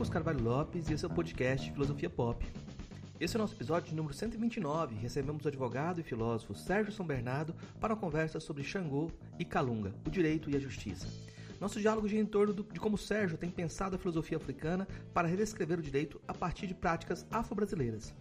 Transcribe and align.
Marcos 0.00 0.14
Carvalho 0.14 0.42
Lopes 0.42 0.88
e 0.88 0.94
esse 0.94 1.04
é 1.04 1.08
o 1.08 1.10
podcast 1.10 1.70
Filosofia 1.70 2.08
Pop. 2.08 2.42
Esse 3.20 3.36
é 3.36 3.38
o 3.38 3.42
nosso 3.42 3.52
episódio 3.52 3.94
número 3.94 4.14
129. 4.14 4.94
Recebemos 4.94 5.44
o 5.44 5.48
advogado 5.48 6.00
e 6.00 6.02
filósofo 6.02 6.54
Sérgio 6.54 6.90
São 6.90 7.04
Bernardo 7.04 7.54
para 7.78 7.92
uma 7.92 8.00
conversa 8.00 8.40
sobre 8.40 8.64
Xangô 8.64 9.10
e 9.38 9.44
Calunga, 9.44 9.92
o 10.06 10.08
direito 10.08 10.48
e 10.48 10.56
a 10.56 10.58
justiça. 10.58 11.06
Nosso 11.60 11.78
diálogo 11.78 12.08
gira 12.08 12.22
em 12.22 12.24
torno 12.24 12.54
do, 12.54 12.62
de 12.62 12.80
como 12.80 12.96
Sérgio 12.96 13.36
tem 13.36 13.50
pensado 13.50 13.94
a 13.94 13.98
filosofia 13.98 14.38
africana 14.38 14.88
para 15.12 15.28
reescrever 15.28 15.78
o 15.78 15.82
direito 15.82 16.18
a 16.26 16.32
partir 16.32 16.66
de 16.66 16.72
práticas 16.72 17.26
afro-brasileiras. 17.30 18.14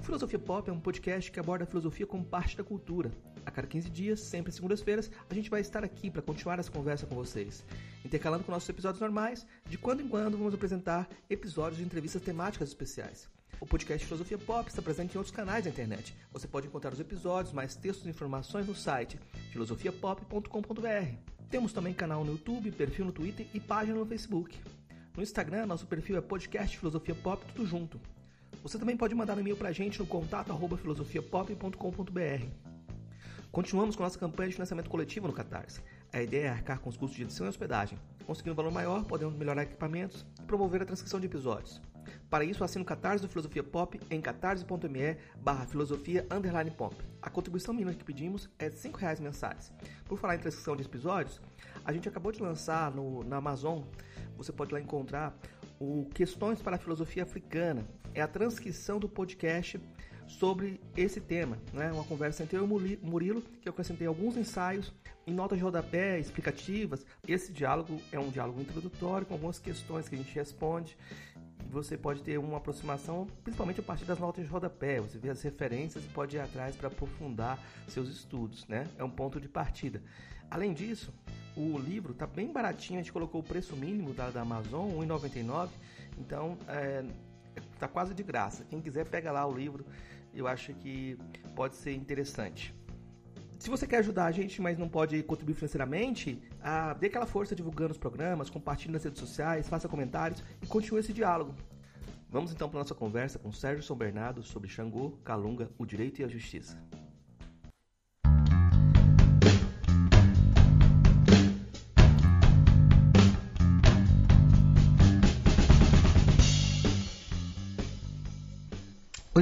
O 0.00 0.02
Filosofia 0.02 0.40
Pop 0.40 0.68
é 0.68 0.72
um 0.72 0.80
podcast 0.80 1.30
que 1.30 1.38
aborda 1.38 1.62
a 1.62 1.68
filosofia 1.68 2.04
como 2.04 2.24
parte 2.24 2.56
da 2.56 2.64
cultura. 2.64 3.12
A 3.44 3.50
cada 3.50 3.66
15 3.66 3.90
dias, 3.90 4.20
sempre 4.20 4.52
segundas-feiras, 4.52 5.10
a 5.28 5.34
gente 5.34 5.50
vai 5.50 5.60
estar 5.60 5.84
aqui 5.84 6.10
para 6.10 6.22
continuar 6.22 6.58
essa 6.58 6.70
conversa 6.70 7.06
com 7.06 7.14
vocês. 7.14 7.64
Intercalando 8.04 8.44
com 8.44 8.52
nossos 8.52 8.68
episódios 8.68 9.00
normais, 9.00 9.46
de 9.68 9.76
quando 9.76 10.02
em 10.02 10.08
quando 10.08 10.38
vamos 10.38 10.54
apresentar 10.54 11.08
episódios 11.28 11.78
de 11.78 11.84
entrevistas 11.84 12.22
temáticas 12.22 12.68
especiais. 12.68 13.28
O 13.60 13.66
podcast 13.66 14.04
Filosofia 14.04 14.38
Pop 14.38 14.68
está 14.68 14.82
presente 14.82 15.14
em 15.14 15.18
outros 15.18 15.34
canais 15.34 15.64
da 15.64 15.70
internet. 15.70 16.16
Você 16.32 16.48
pode 16.48 16.66
encontrar 16.66 16.92
os 16.92 16.98
episódios, 16.98 17.54
mais 17.54 17.76
textos 17.76 18.06
e 18.06 18.10
informações 18.10 18.66
no 18.66 18.74
site 18.74 19.20
filosofiapop.com.br. 19.52 21.32
Temos 21.48 21.72
também 21.72 21.94
canal 21.94 22.24
no 22.24 22.32
YouTube, 22.32 22.72
perfil 22.72 23.04
no 23.04 23.12
Twitter 23.12 23.46
e 23.54 23.60
página 23.60 23.98
no 23.98 24.06
Facebook. 24.06 24.58
No 25.16 25.22
Instagram, 25.22 25.66
nosso 25.66 25.86
perfil 25.86 26.16
é 26.16 26.20
podcast 26.20 26.76
Filosofia 26.76 27.14
Pop, 27.14 27.44
tudo 27.54 27.64
junto. 27.64 28.00
Você 28.62 28.78
também 28.78 28.96
pode 28.96 29.14
mandar 29.14 29.36
um 29.36 29.40
e-mail 29.40 29.56
para 29.56 29.68
a 29.68 29.72
gente 29.72 29.98
no 29.98 30.06
contato 30.06 30.52
filosofiapop.com.br. 30.76 32.71
Continuamos 33.52 33.94
com 33.94 34.02
nossa 34.02 34.18
campanha 34.18 34.48
de 34.48 34.54
financiamento 34.54 34.88
coletivo 34.88 35.26
no 35.26 35.32
Catarse. 35.34 35.82
A 36.10 36.22
ideia 36.22 36.46
é 36.46 36.48
arcar 36.48 36.80
com 36.80 36.88
os 36.88 36.96
custos 36.96 37.18
de 37.18 37.24
edição 37.24 37.44
e 37.44 37.50
hospedagem. 37.50 37.98
Conseguindo 38.24 38.54
um 38.54 38.56
valor 38.56 38.72
maior, 38.72 39.04
podemos 39.04 39.36
melhorar 39.36 39.64
equipamentos 39.64 40.24
e 40.40 40.42
promover 40.46 40.80
a 40.80 40.86
transcrição 40.86 41.20
de 41.20 41.26
episódios. 41.26 41.78
Para 42.30 42.46
isso, 42.46 42.64
assine 42.64 42.82
o 42.82 42.86
Catarse 42.86 43.20
do 43.20 43.28
Filosofia 43.28 43.62
Pop 43.62 44.00
em 44.10 44.22
catarse.me 44.22 45.18
barra 45.36 45.66
filosofia 45.66 46.26
underline 46.30 46.70
pop. 46.70 46.96
A 47.20 47.28
contribuição 47.28 47.74
mínima 47.74 47.92
que 47.92 48.02
pedimos 48.02 48.48
é 48.58 48.68
R$ 48.68 48.90
reais 48.96 49.20
mensais. 49.20 49.70
Por 50.06 50.18
falar 50.18 50.36
em 50.36 50.38
transcrição 50.38 50.74
de 50.74 50.84
episódios, 50.84 51.38
a 51.84 51.92
gente 51.92 52.08
acabou 52.08 52.32
de 52.32 52.40
lançar 52.40 52.90
no, 52.90 53.22
na 53.22 53.36
Amazon, 53.36 53.82
você 54.34 54.50
pode 54.50 54.72
lá 54.72 54.80
encontrar 54.80 55.38
o 55.78 56.06
Questões 56.14 56.62
para 56.62 56.76
a 56.76 56.78
Filosofia 56.78 57.24
Africana. 57.24 57.86
É 58.14 58.22
a 58.22 58.28
transcrição 58.28 58.98
do 58.98 59.10
podcast 59.10 59.78
sobre 60.26 60.80
esse 60.96 61.20
tema, 61.20 61.58
né? 61.72 61.92
Uma 61.92 62.04
conversa 62.04 62.42
entre 62.42 62.56
eu 62.56 62.62
e 62.62 62.98
o 63.02 63.06
Murilo, 63.06 63.42
que 63.60 63.68
eu 63.68 63.72
acrescentei 63.72 64.06
alguns 64.06 64.36
ensaios 64.36 64.92
em 65.26 65.32
notas 65.32 65.58
de 65.58 65.64
rodapé 65.64 66.18
explicativas. 66.18 67.04
Esse 67.26 67.52
diálogo 67.52 68.00
é 68.10 68.18
um 68.18 68.30
diálogo 68.30 68.60
introdutório 68.60 69.26
com 69.26 69.34
algumas 69.34 69.58
questões 69.58 70.08
que 70.08 70.14
a 70.14 70.18
gente 70.18 70.34
responde. 70.34 70.96
Você 71.70 71.96
pode 71.96 72.22
ter 72.22 72.38
uma 72.38 72.58
aproximação, 72.58 73.26
principalmente 73.42 73.80
a 73.80 73.82
partir 73.82 74.04
das 74.04 74.18
notas 74.18 74.44
de 74.44 74.50
rodapé. 74.50 75.00
Você 75.00 75.18
vê 75.18 75.30
as 75.30 75.40
referências 75.42 76.04
e 76.04 76.08
pode 76.08 76.36
ir 76.36 76.40
atrás 76.40 76.76
para 76.76 76.88
aprofundar 76.88 77.58
seus 77.88 78.08
estudos, 78.08 78.66
né? 78.66 78.86
É 78.98 79.04
um 79.04 79.10
ponto 79.10 79.40
de 79.40 79.48
partida. 79.48 80.02
Além 80.50 80.74
disso, 80.74 81.10
o 81.56 81.78
livro 81.78 82.12
está 82.12 82.26
bem 82.26 82.52
baratinho, 82.52 82.98
a 82.98 83.02
gente 83.02 83.12
colocou 83.12 83.40
o 83.40 83.44
preço 83.44 83.74
mínimo 83.74 84.12
da, 84.12 84.30
da 84.30 84.42
Amazon, 84.42 84.90
R$ 84.90 85.06
1,99, 85.06 85.70
então 86.18 86.58
é, 86.68 87.04
tá 87.78 87.88
quase 87.88 88.14
de 88.14 88.22
graça. 88.22 88.64
Quem 88.64 88.80
quiser 88.80 89.06
pega 89.06 89.32
lá 89.32 89.46
o 89.46 89.54
livro, 89.54 89.84
eu 90.34 90.46
acho 90.46 90.72
que 90.74 91.18
pode 91.54 91.76
ser 91.76 91.94
interessante. 91.94 92.74
Se 93.58 93.70
você 93.70 93.86
quer 93.86 93.98
ajudar 93.98 94.24
a 94.24 94.32
gente, 94.32 94.60
mas 94.60 94.76
não 94.76 94.88
pode 94.88 95.22
contribuir 95.22 95.54
financeiramente, 95.54 96.42
ah, 96.60 96.94
dê 96.94 97.06
aquela 97.06 97.26
força 97.26 97.54
divulgando 97.54 97.92
os 97.92 97.98
programas, 97.98 98.50
compartilhe 98.50 98.92
nas 98.92 99.04
redes 99.04 99.20
sociais, 99.20 99.68
faça 99.68 99.88
comentários 99.88 100.42
e 100.60 100.66
continue 100.66 100.98
esse 100.98 101.12
diálogo. 101.12 101.54
Vamos 102.28 102.50
então 102.50 102.68
para 102.68 102.80
nossa 102.80 102.94
conversa 102.94 103.38
com 103.38 103.52
Sérgio 103.52 103.82
São 103.82 103.94
Bernardo 103.94 104.42
sobre 104.42 104.68
Xangô, 104.68 105.12
Calunga, 105.22 105.70
o 105.78 105.86
direito 105.86 106.20
e 106.20 106.24
a 106.24 106.28
justiça. 106.28 106.76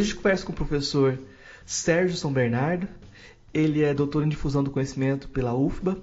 Hoje 0.00 0.08
a 0.08 0.12
gente 0.12 0.22
conversa 0.22 0.46
com 0.46 0.52
o 0.52 0.56
professor 0.56 1.18
Sérgio 1.66 2.16
São 2.16 2.32
Bernardo. 2.32 2.88
Ele 3.52 3.82
é 3.82 3.92
doutor 3.92 4.24
em 4.24 4.30
difusão 4.30 4.64
do 4.64 4.70
conhecimento 4.70 5.28
pela 5.28 5.52
UFBA. 5.52 5.98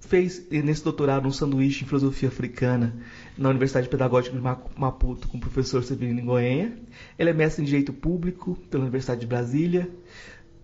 Fez 0.00 0.48
nesse 0.50 0.82
doutorado 0.82 1.28
um 1.28 1.30
sanduíche 1.30 1.84
em 1.84 1.86
filosofia 1.86 2.28
africana 2.28 2.92
na 3.38 3.48
Universidade 3.48 3.88
Pedagógica 3.88 4.34
de 4.34 4.42
Maputo 4.42 5.28
com 5.28 5.36
o 5.36 5.40
professor 5.40 5.84
Severino 5.84 6.24
Goenha. 6.24 6.76
Ele 7.16 7.30
é 7.30 7.32
mestre 7.32 7.62
em 7.62 7.66
Direito 7.66 7.92
Público 7.92 8.58
pela 8.68 8.82
Universidade 8.82 9.20
de 9.20 9.28
Brasília, 9.28 9.88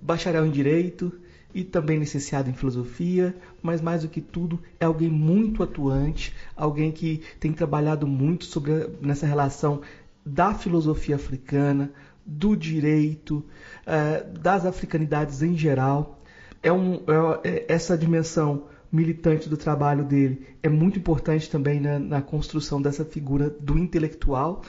bacharel 0.03 0.45
em 0.45 0.51
Direito 0.51 1.13
e 1.55 1.63
também 1.63 2.01
licenciado 2.01 2.51
em 2.51 2.53
Filosofia, 2.53 3.33
mas 3.63 3.81
mais 3.81 4.03
do 4.03 4.09
que 4.09 4.21
tudo 4.21 4.61
é 4.81 4.87
alguém 4.87 5.09
muito 5.09 5.63
atuante, 5.63 6.35
alguém 6.57 6.91
que 6.91 7.23
tem 7.39 7.53
trabalhado 7.53 8.09
muito 8.09 8.45
sobre 8.45 8.89
nessa 9.01 9.25
relação 9.25 9.83
da 10.27 10.53
filosofia 10.53 11.15
africana, 11.15 11.93
do 12.27 12.57
direito, 12.57 13.45
é, 13.87 14.25
das 14.41 14.67
africanidades 14.67 15.43
em 15.43 15.57
geral. 15.57 16.21
É 16.63 16.73
um, 16.73 16.95
é, 16.95 17.49
é, 17.49 17.65
essa 17.69 17.97
dimensão 17.97 18.65
militante 18.91 19.49
do 19.49 19.57
trabalho 19.57 20.05
dele 20.05 20.47
é 20.63 20.69
muito 20.69 20.99
importante 20.99 21.51
também 21.51 21.81
na, 21.81 21.99
na, 21.99 22.23
construção 22.23 22.81
dessa 22.81 23.05
figura 23.05 23.51
do 23.61 23.79
intelectual. 23.79 24.63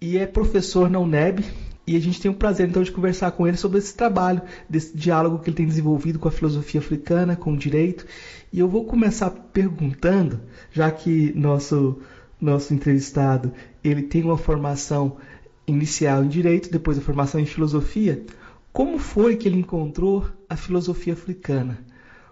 E 0.00 0.18
é 0.18 0.26
professor 0.26 0.90
na 0.90 0.98
UNEB, 0.98 1.44
e 1.86 1.96
a 1.96 2.00
gente 2.00 2.20
tem 2.20 2.30
o 2.30 2.34
prazer 2.34 2.68
então 2.68 2.82
de 2.82 2.92
conversar 2.92 3.30
com 3.30 3.46
ele 3.46 3.56
sobre 3.56 3.78
esse 3.78 3.94
trabalho, 3.94 4.42
desse 4.68 4.96
diálogo 4.96 5.38
que 5.38 5.48
ele 5.48 5.56
tem 5.56 5.66
desenvolvido 5.66 6.18
com 6.18 6.28
a 6.28 6.32
filosofia 6.32 6.80
africana, 6.80 7.36
com 7.36 7.52
o 7.52 7.56
direito. 7.56 8.06
E 8.52 8.58
eu 8.58 8.68
vou 8.68 8.84
começar 8.84 9.30
perguntando, 9.30 10.40
já 10.70 10.90
que 10.90 11.32
nosso 11.34 12.00
nosso 12.40 12.74
entrevistado 12.74 13.52
ele 13.82 14.02
tem 14.02 14.22
uma 14.22 14.36
formação 14.36 15.16
inicial 15.66 16.24
em 16.24 16.28
direito, 16.28 16.70
depois 16.70 16.98
a 16.98 17.00
formação 17.00 17.40
em 17.40 17.46
filosofia, 17.46 18.24
como 18.72 18.98
foi 18.98 19.36
que 19.36 19.48
ele 19.48 19.58
encontrou 19.58 20.28
a 20.48 20.56
filosofia 20.56 21.14
africana? 21.14 21.78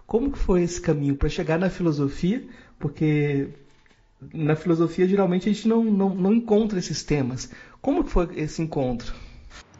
Como 0.06 0.30
que 0.30 0.38
foi 0.38 0.62
esse 0.62 0.80
caminho 0.80 1.16
para 1.16 1.28
chegar 1.28 1.58
na 1.58 1.70
filosofia? 1.70 2.46
Porque 2.78 3.48
na 4.32 4.54
filosofia 4.54 5.08
geralmente 5.08 5.48
a 5.48 5.52
gente 5.52 5.66
não, 5.66 5.82
não, 5.84 6.14
não 6.14 6.32
encontra 6.32 6.78
esses 6.78 7.02
temas. 7.02 7.50
Como 7.80 8.04
que 8.04 8.10
foi 8.10 8.28
esse 8.36 8.62
encontro? 8.62 9.14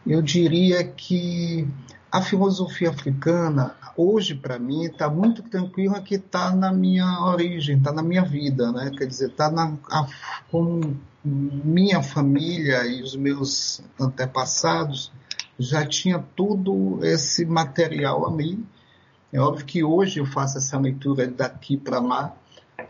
Eu 0.05 0.21
diria 0.21 0.83
que 0.83 1.67
a 2.11 2.21
filosofia 2.21 2.89
africana, 2.89 3.75
hoje 3.97 4.35
para 4.35 4.57
mim, 4.57 4.85
está 4.85 5.09
muito 5.09 5.43
tranquila 5.43 6.01
que 6.01 6.15
está 6.15 6.55
na 6.55 6.71
minha 6.71 7.25
origem, 7.25 7.77
está 7.77 7.91
na 7.91 8.01
minha 8.03 8.23
vida, 8.23 8.71
né? 8.71 8.91
Quer 8.97 9.05
dizer, 9.05 9.29
está 9.29 9.51
como 10.49 10.97
minha 11.25 12.03
família 12.03 12.85
e 12.85 13.01
os 13.01 13.15
meus 13.15 13.81
antepassados 13.99 15.11
já 15.57 15.85
tinha 15.85 16.19
todo 16.19 16.99
esse 17.03 17.45
material 17.45 18.27
a 18.27 18.31
mim. 18.31 18.65
É 19.33 19.39
óbvio 19.39 19.65
que 19.65 19.83
hoje 19.83 20.19
eu 20.19 20.25
faço 20.25 20.57
essa 20.57 20.77
leitura 20.77 21.27
daqui 21.27 21.77
para 21.77 21.99
lá 21.99 22.35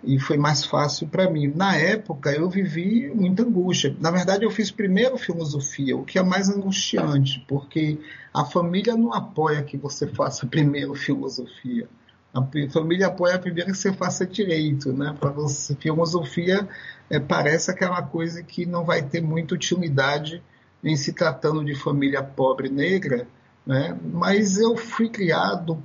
e 0.04 0.20
foi 0.20 0.38
mais 0.38 0.66
fácil 0.66 1.08
para 1.08 1.30
mim. 1.30 1.48
Na 1.56 1.76
época 1.76 2.32
eu 2.32 2.50
vivi 2.50 3.10
muita 3.14 3.44
angústia. 3.44 3.96
Na 4.00 4.12
verdade 4.12 4.44
eu 4.44 4.52
fiz 4.52 4.70
primeiro 4.70 5.18
filosofia, 5.18 5.96
o 5.96 6.04
que 6.04 6.20
é 6.20 6.24
mais 6.24 6.50
angustiante, 6.50 7.44
porque 7.48 8.00
a 8.34 8.44
família 8.44 8.96
não 8.96 9.14
apoia 9.14 9.64
que 9.64 9.78
você 9.78 10.08
faça 10.08 10.46
primeiro 10.48 10.94
filosofia. 10.94 11.88
A 12.36 12.46
família 12.70 13.08
apoia 13.08 13.40
primeiro 13.40 13.72
que 13.72 13.78
você 13.78 13.94
faça 13.94 14.28
direito, 14.28 14.92
né? 14.92 15.16
Para 15.18 15.30
você 15.30 15.74
filosofia 15.74 16.68
é, 17.10 17.18
parece 17.18 17.72
aquela 17.72 18.02
coisa 18.02 18.44
que 18.44 18.66
não 18.66 18.84
vai 18.84 19.02
ter 19.02 19.22
muita 19.22 19.56
utilidade 19.56 20.44
em 20.84 20.98
se 20.98 21.14
tratando 21.14 21.64
de 21.64 21.74
família 21.74 22.22
pobre 22.22 22.68
negra, 22.68 23.26
né? 23.66 23.98
Mas 24.04 24.60
eu 24.60 24.76
fui 24.76 25.08
criado 25.08 25.82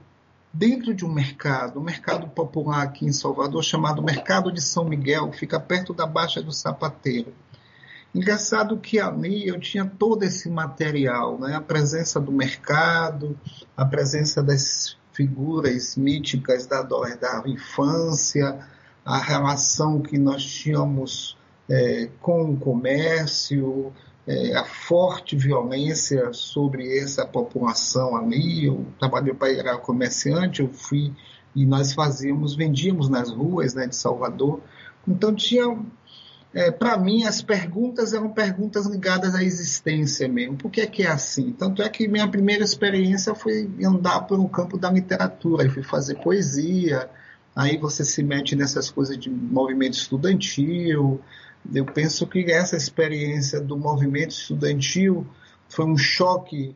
dentro 0.53 0.93
de 0.93 1.05
um 1.05 1.13
mercado, 1.13 1.79
um 1.79 1.85
mercado 1.85 2.27
popular 2.27 2.83
aqui 2.83 3.07
em 3.07 3.13
Salvador 3.13 3.63
chamado 3.63 4.03
Mercado 4.03 4.51
de 4.51 4.61
São 4.61 4.85
Miguel, 4.85 5.31
fica 5.33 5.61
perto 5.61 5.95
da 5.95 6.05
Baixa 6.05 6.43
do 6.43 6.53
Sapateiro. 6.53 7.33
Engraçado 8.13 8.77
que 8.77 8.99
ali 8.99 9.47
eu 9.47 9.61
tinha 9.61 9.85
todo 9.85 10.25
esse 10.25 10.51
material, 10.51 11.39
né? 11.39 11.55
a 11.55 11.61
presença 11.61 12.19
do 12.21 12.33
mercado, 12.33 13.39
a 13.77 13.85
presença 13.85 14.43
das 14.43 14.99
figuras 15.21 15.97
míticas 15.97 16.67
da, 16.67 16.81
da 16.81 17.43
infância, 17.45 18.59
a 19.05 19.19
relação 19.19 20.01
que 20.01 20.17
nós 20.17 20.43
tínhamos 20.43 21.37
é, 21.69 22.09
com 22.23 22.53
o 22.53 22.57
comércio, 22.57 23.93
é, 24.27 24.57
a 24.57 24.65
forte 24.65 25.37
violência 25.37 26.33
sobre 26.33 26.99
essa 26.99 27.27
população 27.27 28.17
ali. 28.17 28.65
Eu 28.65 28.87
trabalhei 28.99 29.35
para 29.35 29.53
era 29.53 29.77
comerciante, 29.77 30.63
eu 30.63 30.73
fui 30.73 31.13
e 31.55 31.67
nós 31.67 31.93
fazíamos, 31.93 32.57
vendíamos 32.57 33.11
nas 33.11 33.31
ruas 33.31 33.75
né, 33.75 33.87
de 33.87 33.97
Salvador. 33.97 34.61
Então 35.07 35.35
tinha 35.35 35.79
é, 36.53 36.71
para 36.71 36.99
mim, 36.99 37.25
as 37.25 37.41
perguntas 37.41 38.13
eram 38.13 38.31
perguntas 38.31 38.87
ligadas 38.87 39.37
à 39.37 39.43
existência 39.43 40.29
mesmo. 40.29 40.57
Por 40.57 40.71
que 40.71 40.81
é 40.81 40.87
que 40.87 41.05
é 41.05 41.09
assim? 41.09 41.53
Tanto 41.53 41.81
é 41.81 41.89
que 41.89 42.09
minha 42.09 42.27
primeira 42.27 42.65
experiência 42.65 43.35
foi 43.37 43.71
andar 43.85 44.23
pelo 44.23 44.49
campo 44.49 44.77
da 44.77 44.91
literatura. 44.91 45.65
Eu 45.65 45.71
fui 45.71 45.85
fazer 45.85 46.17
poesia, 46.17 47.09
aí 47.55 47.77
você 47.77 48.05
se 48.05 48.23
mete 48.23 48.57
nessas 48.57 48.91
coisas 48.91 49.17
de 49.17 49.31
movimento 49.31 49.95
estudantil. 49.95 51.21
Eu 51.73 51.85
penso 51.85 52.27
que 52.27 52.51
essa 52.51 52.77
experiência 52.77 53.61
do 53.61 53.77
movimento 53.77 54.33
estudantil 54.33 55.25
foi 55.69 55.85
um 55.85 55.97
choque 55.97 56.75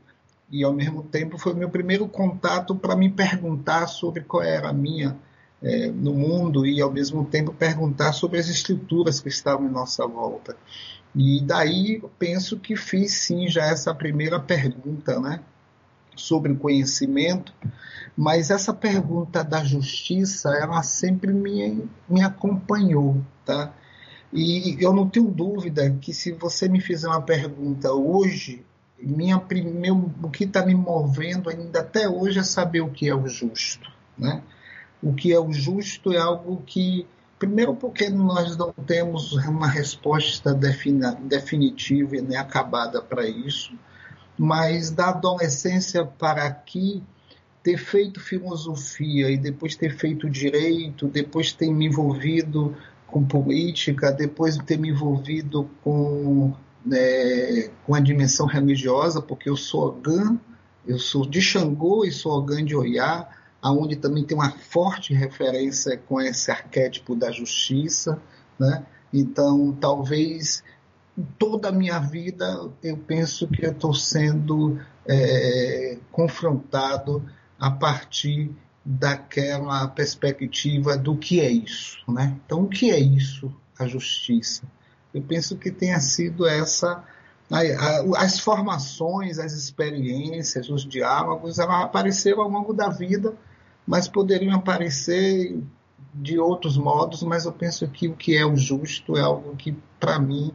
e, 0.48 0.62
ao 0.62 0.72
mesmo 0.72 1.02
tempo, 1.02 1.36
foi 1.36 1.52
o 1.52 1.56
meu 1.56 1.68
primeiro 1.68 2.06
contato 2.06 2.76
para 2.76 2.94
me 2.94 3.10
perguntar 3.10 3.88
sobre 3.88 4.22
qual 4.22 4.44
era 4.44 4.68
a 4.68 4.72
minha 4.72 5.16
é, 5.64 5.90
no 5.90 6.12
mundo 6.12 6.66
e, 6.66 6.80
ao 6.80 6.92
mesmo 6.92 7.24
tempo, 7.24 7.52
perguntar 7.52 8.12
sobre 8.12 8.38
as 8.38 8.48
estruturas 8.48 9.18
que 9.18 9.28
estavam 9.28 9.66
em 9.66 9.72
nossa 9.72 10.06
volta. 10.06 10.54
E 11.16 11.40
daí 11.40 12.02
penso 12.18 12.58
que 12.58 12.76
fiz 12.76 13.12
sim 13.12 13.48
já 13.48 13.64
essa 13.64 13.94
primeira 13.94 14.38
pergunta, 14.38 15.18
né? 15.18 15.40
Sobre 16.14 16.52
o 16.52 16.56
conhecimento, 16.56 17.52
mas 18.16 18.50
essa 18.50 18.72
pergunta 18.74 19.42
da 19.42 19.64
justiça, 19.64 20.50
ela 20.50 20.82
sempre 20.82 21.32
me, 21.32 21.88
me 22.08 22.22
acompanhou, 22.22 23.20
tá? 23.44 23.72
E 24.32 24.76
eu 24.80 24.92
não 24.92 25.08
tenho 25.08 25.30
dúvida 25.30 25.90
que 26.00 26.12
se 26.12 26.32
você 26.32 26.68
me 26.68 26.80
fizer 26.80 27.08
uma 27.08 27.22
pergunta 27.22 27.92
hoje, 27.92 28.64
minha, 29.00 29.42
meu, 29.74 30.10
o 30.22 30.30
que 30.30 30.44
está 30.44 30.64
me 30.64 30.74
movendo 30.74 31.48
ainda 31.48 31.80
até 31.80 32.08
hoje 32.08 32.38
é 32.38 32.42
saber 32.42 32.80
o 32.80 32.90
que 32.90 33.08
é 33.08 33.14
o 33.14 33.26
justo, 33.26 33.90
né? 34.18 34.42
O 35.04 35.12
que 35.12 35.32
é 35.34 35.38
o 35.38 35.52
justo 35.52 36.12
é 36.14 36.18
algo 36.18 36.62
que, 36.64 37.06
primeiro, 37.38 37.76
porque 37.76 38.08
nós 38.08 38.56
não 38.56 38.72
temos 38.72 39.34
uma 39.34 39.68
resposta 39.68 40.54
definitiva 40.54 42.16
e 42.16 42.34
acabada 42.34 43.02
para 43.02 43.28
isso, 43.28 43.74
mas 44.38 44.90
da 44.90 45.10
adolescência 45.10 46.06
para 46.06 46.46
aqui, 46.46 47.02
ter 47.62 47.76
feito 47.76 48.18
filosofia 48.18 49.30
e 49.30 49.36
depois 49.36 49.76
ter 49.76 49.94
feito 49.94 50.28
direito, 50.28 51.06
depois 51.06 51.52
ter 51.52 51.70
me 51.70 51.86
envolvido 51.86 52.74
com 53.06 53.22
política, 53.24 54.10
depois 54.10 54.56
ter 54.56 54.78
me 54.78 54.88
envolvido 54.88 55.68
com, 55.82 56.54
né, 56.84 57.68
com 57.86 57.94
a 57.94 58.00
dimensão 58.00 58.46
religiosa, 58.46 59.20
porque 59.20 59.50
eu 59.50 59.56
sou 59.56 59.88
Ogã, 59.88 60.38
eu 60.86 60.98
sou 60.98 61.26
de 61.26 61.42
Xangô 61.42 62.04
e 62.04 62.10
sou 62.10 62.32
Ogã 62.32 62.64
de 62.64 62.74
Oiá, 62.74 63.28
aonde 63.64 63.96
também 63.96 64.22
tem 64.22 64.36
uma 64.36 64.50
forte 64.50 65.14
referência 65.14 65.96
com 65.96 66.20
esse 66.20 66.50
arquétipo 66.50 67.16
da 67.16 67.32
justiça, 67.32 68.20
né? 68.60 68.84
Então, 69.10 69.72
talvez 69.80 70.62
toda 71.38 71.70
a 71.70 71.72
minha 71.72 71.98
vida 71.98 72.70
eu 72.82 72.98
penso 72.98 73.48
que 73.48 73.64
eu 73.64 73.70
estou 73.70 73.94
sendo 73.94 74.78
é, 75.06 75.96
confrontado 76.12 77.24
a 77.58 77.70
partir 77.70 78.50
daquela 78.84 79.88
perspectiva 79.88 80.98
do 80.98 81.16
que 81.16 81.40
é 81.40 81.50
isso, 81.50 81.96
né? 82.06 82.38
Então, 82.44 82.64
o 82.64 82.68
que 82.68 82.90
é 82.90 82.98
isso, 82.98 83.50
a 83.78 83.86
justiça? 83.86 84.64
Eu 85.14 85.22
penso 85.22 85.56
que 85.56 85.70
tenha 85.70 86.00
sido 86.00 86.46
essa 86.46 87.02
as 88.16 88.40
formações, 88.40 89.38
as 89.38 89.52
experiências, 89.52 90.68
os 90.68 90.84
diálogos, 90.84 91.58
elas 91.58 91.84
apareceram 91.84 92.42
ao 92.42 92.48
longo 92.48 92.72
da 92.72 92.88
vida 92.88 93.34
mas 93.86 94.08
poderiam 94.08 94.54
aparecer 94.54 95.58
de 96.14 96.38
outros 96.38 96.76
modos, 96.76 97.22
mas 97.22 97.44
eu 97.44 97.52
penso 97.52 97.86
que 97.88 98.08
o 98.08 98.14
que 98.14 98.36
é 98.36 98.46
o 98.46 98.56
justo 98.56 99.16
é 99.16 99.20
algo 99.20 99.56
que, 99.56 99.76
para 99.98 100.18
mim, 100.18 100.52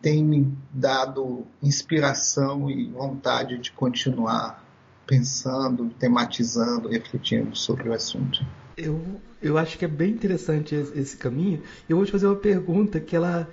tem 0.00 0.24
me 0.24 0.56
dado 0.72 1.46
inspiração 1.62 2.70
e 2.70 2.90
vontade 2.90 3.58
de 3.58 3.70
continuar 3.72 4.64
pensando, 5.06 5.90
tematizando, 5.98 6.88
refletindo 6.88 7.56
sobre 7.56 7.88
o 7.88 7.92
assunto. 7.92 8.44
Eu, 8.76 9.20
eu 9.42 9.58
acho 9.58 9.76
que 9.76 9.84
é 9.84 9.88
bem 9.88 10.12
interessante 10.12 10.74
esse 10.74 11.16
caminho. 11.16 11.62
Eu 11.88 11.96
vou 11.96 12.06
te 12.06 12.12
fazer 12.12 12.26
uma 12.26 12.36
pergunta 12.36 13.00
que 13.00 13.16
ela, 13.16 13.48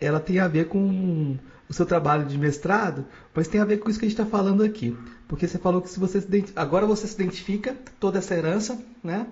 ela 0.00 0.18
tem 0.18 0.40
a 0.40 0.48
ver 0.48 0.68
com 0.68 1.38
o 1.68 1.72
seu 1.72 1.86
trabalho 1.86 2.26
de 2.26 2.36
mestrado, 2.36 3.06
mas 3.34 3.48
tem 3.48 3.60
a 3.60 3.64
ver 3.64 3.78
com 3.78 3.88
isso 3.88 3.98
que 3.98 4.06
a 4.06 4.08
gente 4.08 4.20
está 4.20 4.30
falando 4.30 4.62
aqui. 4.62 4.96
Porque 5.26 5.48
você 5.48 5.58
falou 5.58 5.80
que 5.80 5.88
se 5.88 5.98
você 5.98 6.22
agora 6.54 6.86
você 6.86 7.06
se 7.06 7.14
identifica 7.14 7.76
toda 7.98 8.18
essa 8.18 8.34
herança, 8.34 8.78
né? 9.02 9.26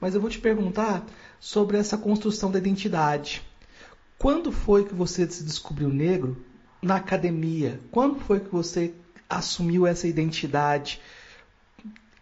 Mas 0.00 0.14
eu 0.14 0.20
vou 0.20 0.28
te 0.28 0.38
perguntar 0.38 1.04
sobre 1.38 1.78
essa 1.78 1.96
construção 1.96 2.50
da 2.50 2.58
identidade. 2.58 3.42
Quando 4.18 4.50
foi 4.50 4.84
que 4.84 4.94
você 4.94 5.28
se 5.28 5.44
descobriu 5.44 5.88
negro 5.88 6.36
na 6.82 6.96
academia? 6.96 7.80
Quando 7.90 8.18
foi 8.20 8.40
que 8.40 8.50
você 8.50 8.94
assumiu 9.28 9.86
essa 9.86 10.06
identidade? 10.06 11.00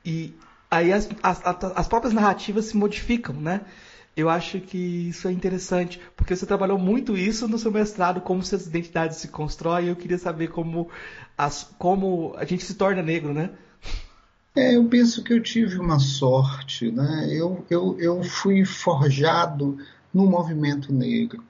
E 0.04 0.34
aí 0.70 0.92
as, 0.92 1.08
as, 1.22 1.40
as 1.44 1.88
próprias 1.88 2.12
narrativas 2.12 2.66
se 2.66 2.76
modificam, 2.76 3.34
né? 3.34 3.62
Eu 4.16 4.28
acho 4.28 4.60
que 4.60 4.78
isso 5.08 5.26
é 5.26 5.32
interessante, 5.32 6.00
porque 6.16 6.36
você 6.36 6.46
trabalhou 6.46 6.78
muito 6.78 7.16
isso 7.16 7.48
no 7.48 7.58
seu 7.58 7.72
mestrado, 7.72 8.20
como 8.20 8.44
suas 8.44 8.66
identidades 8.66 9.16
se 9.16 9.28
constroem, 9.28 9.88
eu 9.88 9.96
queria 9.96 10.18
saber 10.18 10.48
como, 10.48 10.88
as, 11.36 11.64
como 11.78 12.32
a 12.36 12.44
gente 12.44 12.64
se 12.64 12.74
torna 12.74 13.02
negro, 13.02 13.34
né? 13.34 13.50
É, 14.56 14.76
eu 14.76 14.84
penso 14.84 15.24
que 15.24 15.32
eu 15.32 15.42
tive 15.42 15.78
uma 15.78 15.98
sorte, 15.98 16.90
né? 16.92 17.28
Eu, 17.28 17.66
eu, 17.68 17.98
eu 17.98 18.22
fui 18.22 18.64
forjado 18.64 19.78
no 20.12 20.26
movimento 20.26 20.92
negro. 20.92 21.42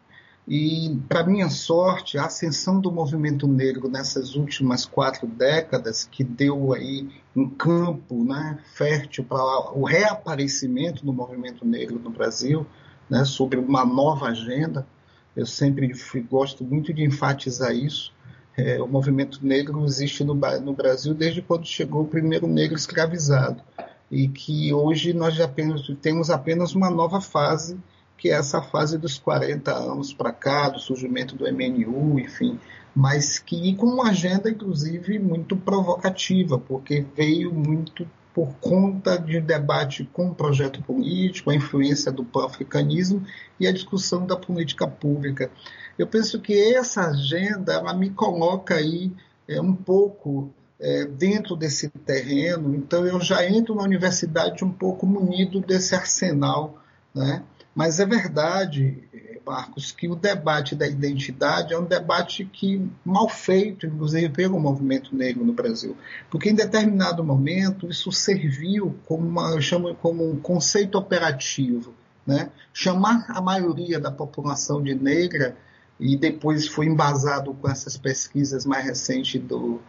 E, 0.46 1.00
para 1.08 1.24
minha 1.24 1.48
sorte, 1.48 2.18
a 2.18 2.26
ascensão 2.26 2.78
do 2.78 2.92
movimento 2.92 3.48
negro 3.48 3.88
nessas 3.88 4.34
últimas 4.34 4.84
quatro 4.84 5.26
décadas, 5.26 6.04
que 6.04 6.22
deu 6.22 6.74
aí 6.74 7.08
um 7.34 7.48
campo 7.48 8.22
né, 8.24 8.58
fértil 8.74 9.24
para 9.24 9.72
o 9.72 9.84
reaparecimento 9.84 11.04
do 11.04 11.14
movimento 11.14 11.66
negro 11.66 11.98
no 11.98 12.10
Brasil, 12.10 12.66
né, 13.08 13.24
sobre 13.24 13.58
uma 13.58 13.86
nova 13.86 14.26
agenda, 14.26 14.86
eu 15.34 15.46
sempre 15.46 15.92
fui, 15.94 16.20
gosto 16.20 16.62
muito 16.62 16.92
de 16.92 17.02
enfatizar 17.02 17.74
isso. 17.74 18.12
É, 18.56 18.80
o 18.80 18.86
movimento 18.86 19.44
negro 19.44 19.84
existe 19.84 20.22
no, 20.22 20.34
no 20.34 20.72
Brasil 20.74 21.12
desde 21.12 21.42
quando 21.42 21.66
chegou 21.66 22.02
o 22.02 22.08
primeiro 22.08 22.46
negro 22.46 22.76
escravizado 22.76 23.60
e 24.08 24.28
que 24.28 24.72
hoje 24.72 25.12
nós 25.12 25.34
já 25.34 25.46
apenas, 25.46 25.82
temos 26.00 26.30
apenas 26.30 26.74
uma 26.74 26.88
nova 26.88 27.20
fase 27.20 27.76
que 28.16 28.30
é 28.30 28.34
essa 28.34 28.62
fase 28.62 28.96
dos 28.96 29.18
40 29.18 29.72
anos 29.72 30.12
para 30.12 30.32
cá, 30.32 30.68
do 30.68 30.78
surgimento 30.78 31.36
do 31.36 31.44
MNU, 31.44 32.18
enfim, 32.18 32.58
mas 32.94 33.38
que 33.38 33.74
com 33.74 33.86
uma 33.86 34.10
agenda, 34.10 34.50
inclusive, 34.50 35.18
muito 35.18 35.56
provocativa, 35.56 36.58
porque 36.58 37.04
veio 37.16 37.52
muito 37.52 38.08
por 38.34 38.52
conta 38.56 39.16
de 39.16 39.40
debate 39.40 40.08
com 40.12 40.28
o 40.28 40.34
projeto 40.34 40.82
político, 40.82 41.50
a 41.50 41.54
influência 41.54 42.10
do 42.10 42.24
pan-africanismo 42.24 43.24
e 43.60 43.66
a 43.66 43.72
discussão 43.72 44.26
da 44.26 44.36
política 44.36 44.88
pública. 44.88 45.50
Eu 45.96 46.06
penso 46.06 46.40
que 46.40 46.74
essa 46.74 47.08
agenda 47.08 47.74
ela 47.74 47.94
me 47.94 48.10
coloca 48.10 48.74
aí 48.74 49.12
é, 49.46 49.60
um 49.60 49.72
pouco 49.72 50.52
é, 50.80 51.04
dentro 51.04 51.54
desse 51.54 51.88
terreno, 51.88 52.74
então 52.74 53.06
eu 53.06 53.20
já 53.20 53.48
entro 53.48 53.76
na 53.76 53.84
universidade 53.84 54.64
um 54.64 54.72
pouco 54.72 55.06
munido 55.06 55.60
desse 55.60 55.94
arsenal, 55.94 56.82
né? 57.14 57.44
Mas 57.74 57.98
é 57.98 58.06
verdade, 58.06 59.02
Marcos, 59.44 59.90
que 59.92 60.08
o 60.08 60.14
debate 60.14 60.74
da 60.74 60.86
identidade 60.86 61.74
é 61.74 61.78
um 61.78 61.84
debate 61.84 62.44
que 62.44 62.80
mal 63.04 63.28
feito, 63.28 63.86
inclusive 63.86 64.28
pelo 64.28 64.58
movimento 64.58 65.14
negro 65.14 65.44
no 65.44 65.52
Brasil, 65.52 65.96
porque 66.30 66.50
em 66.50 66.54
determinado 66.54 67.24
momento 67.24 67.88
isso 67.88 68.12
serviu 68.12 68.94
como 69.06 69.26
uma, 69.26 69.50
eu 69.50 69.60
chamo 69.60 69.94
como 69.96 70.28
um 70.28 70.38
conceito 70.38 70.96
operativo, 70.96 71.92
né? 72.26 72.50
Chamar 72.72 73.26
a 73.28 73.40
maioria 73.40 73.98
da 73.98 74.10
população 74.10 74.82
de 74.82 74.94
negra 74.94 75.56
e 75.98 76.16
depois 76.16 76.66
foi 76.66 76.86
embasado 76.86 77.52
com 77.54 77.68
essas 77.68 77.96
pesquisas 77.96 78.64
mais 78.64 78.84
recentes 78.84 79.40
do 79.40 79.80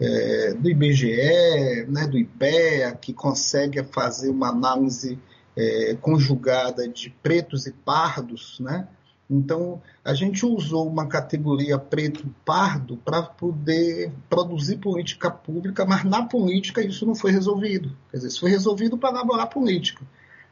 é, 0.00 0.54
do 0.54 0.68
IBGE, 0.68 1.86
né, 1.88 2.08
do 2.08 2.18
IPEA, 2.18 2.92
que 2.92 3.12
consegue 3.12 3.84
fazer 3.84 4.30
uma 4.30 4.48
análise 4.48 5.16
é, 5.56 5.96
conjugada 6.00 6.88
de 6.88 7.10
pretos 7.22 7.66
e 7.66 7.72
pardos, 7.72 8.58
né? 8.60 8.88
Então, 9.30 9.80
a 10.04 10.12
gente 10.12 10.44
usou 10.44 10.86
uma 10.86 11.06
categoria 11.06 11.78
preto 11.78 12.26
e 12.26 12.30
pardo 12.44 12.98
para 12.98 13.22
poder 13.22 14.12
produzir 14.28 14.76
política 14.76 15.30
pública, 15.30 15.86
mas 15.86 16.04
na 16.04 16.26
política 16.26 16.82
isso 16.82 17.06
não 17.06 17.14
foi 17.14 17.30
resolvido. 17.32 17.96
Quer 18.10 18.18
dizer, 18.18 18.28
isso 18.28 18.40
foi 18.40 18.50
resolvido 18.50 18.98
para 18.98 19.10
elaborar 19.10 19.48
política. 19.48 20.04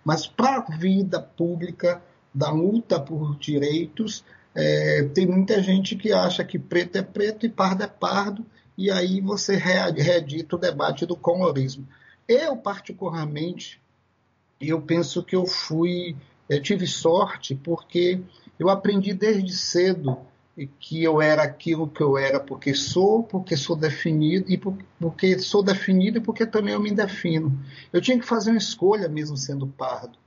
Mas 0.03 0.27
para 0.27 0.57
a 0.57 0.77
vida 0.77 1.21
pública, 1.21 2.03
da 2.33 2.51
luta 2.51 2.99
por 2.99 3.37
direitos, 3.37 4.25
é, 4.55 5.03
tem 5.15 5.27
muita 5.27 5.63
gente 5.63 5.97
que 5.97 6.13
acha 6.13 6.45
que 6.45 6.59
preto 6.59 6.97
é 6.97 7.03
preto 7.03 7.45
e 7.45 7.51
pardo 7.51 7.83
é 7.83 7.87
pardo, 7.87 8.47
e 8.79 8.91
aí 8.91 9.21
você 9.21 9.57
reedita 9.57 10.57
o 10.57 10.59
debate 10.59 11.05
do 11.05 11.17
colorismo. 11.17 11.87
Eu, 12.27 12.57
particularmente, 12.57 13.81
eu 14.69 14.81
penso 14.81 15.23
que 15.23 15.35
eu 15.35 15.47
fui, 15.47 16.17
eu 16.49 16.61
tive 16.61 16.87
sorte 16.87 17.55
porque 17.55 18.21
Eu 18.59 18.69
aprendi 18.69 19.15
desde 19.15 19.55
cedo 19.55 20.19
que 20.79 21.03
eu 21.03 21.23
era 21.23 21.43
aquilo 21.43 21.89
que 21.89 22.03
eu 22.03 22.19
era 22.19 22.39
porque 22.39 22.75
sou, 22.75 23.23
porque 23.23 23.57
sou 23.57 23.75
definido 23.75 24.53
e 24.53 24.61
porque 24.99 25.39
sou 25.39 25.63
definido 25.63 26.19
e 26.19 26.21
porque 26.21 26.45
também 26.45 26.75
eu 26.75 26.81
me 26.81 26.91
defino. 26.91 27.59
Eu 27.91 28.03
tinha 28.03 28.19
que 28.19 28.27
fazer 28.27 28.51
uma 28.51 28.59
escolha 28.59 29.09
mesmo 29.09 29.37
sendo 29.37 29.67
pardo. 29.67 30.19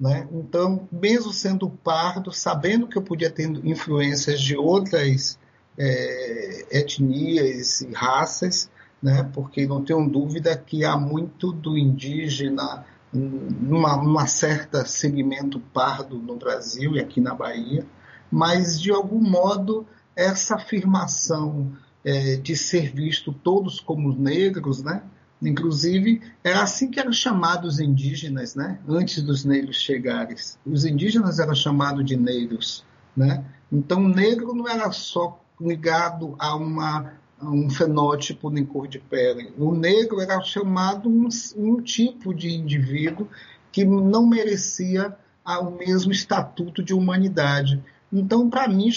Né? 0.00 0.26
Então, 0.32 0.88
mesmo 0.90 1.32
sendo 1.32 1.68
pardo, 1.68 2.32
sabendo 2.32 2.88
que 2.88 2.96
eu 2.96 3.02
podia 3.02 3.30
ter 3.30 3.48
influências 3.64 4.40
de 4.40 4.56
outras 4.56 5.38
é, 5.78 6.66
etnias 6.70 7.82
e 7.82 7.92
raças, 7.92 8.70
né? 9.02 9.28
porque 9.34 9.66
não 9.66 9.84
tenho 9.84 10.08
dúvida 10.08 10.56
que 10.56 10.84
há 10.84 10.96
muito 10.96 11.52
do 11.52 11.76
indígena 11.76 12.84
numa, 13.12 13.96
numa 13.96 14.26
certa 14.26 14.86
segmento 14.86 15.60
pardo 15.60 16.18
no 16.18 16.36
Brasil 16.36 16.96
e 16.96 17.00
aqui 17.00 17.20
na 17.20 17.34
Bahia, 17.34 17.86
mas 18.30 18.80
de 18.80 18.90
algum 18.90 19.20
modo 19.20 19.86
essa 20.16 20.56
afirmação 20.56 21.72
é, 22.04 22.36
de 22.36 22.56
ser 22.56 22.92
visto 22.92 23.32
todos 23.32 23.80
como 23.80 24.14
negros, 24.14 24.82
né? 24.82 25.02
Inclusive, 25.40 26.22
era 26.42 26.62
assim 26.62 26.90
que 26.90 27.00
eram 27.00 27.12
chamados 27.12 27.80
indígenas, 27.80 28.54
né? 28.54 28.78
Antes 28.88 29.22
dos 29.22 29.44
negros 29.44 29.76
chegarem. 29.76 30.36
Os 30.64 30.84
indígenas 30.84 31.38
eram 31.38 31.54
chamados 31.54 32.04
de 32.04 32.16
negros, 32.16 32.84
né? 33.16 33.44
Então, 33.70 34.06
negro 34.08 34.54
não 34.54 34.68
era 34.68 34.90
só 34.92 35.40
ligado 35.60 36.36
a, 36.38 36.54
uma, 36.54 37.14
um 37.42 37.68
fenótipo 37.68 38.50
nem 38.50 38.64
cor 38.64 38.86
de 38.86 38.98
pele. 38.98 39.52
O 39.58 39.74
negro 39.74 40.20
era 40.20 40.40
chamado 40.40 41.08
um, 41.08 41.28
um 41.56 41.82
tipo 41.82 42.32
de 42.32 42.52
indivíduo 42.52 43.28
que 43.70 43.84
não 43.84 44.26
merecia 44.26 45.16
o 45.44 45.70
mesmo 45.70 46.12
estatuto 46.12 46.82
de 46.82 46.94
humanidade. 46.94 47.82
Então, 48.12 48.48
para 48.48 48.68
mim, 48.68 48.90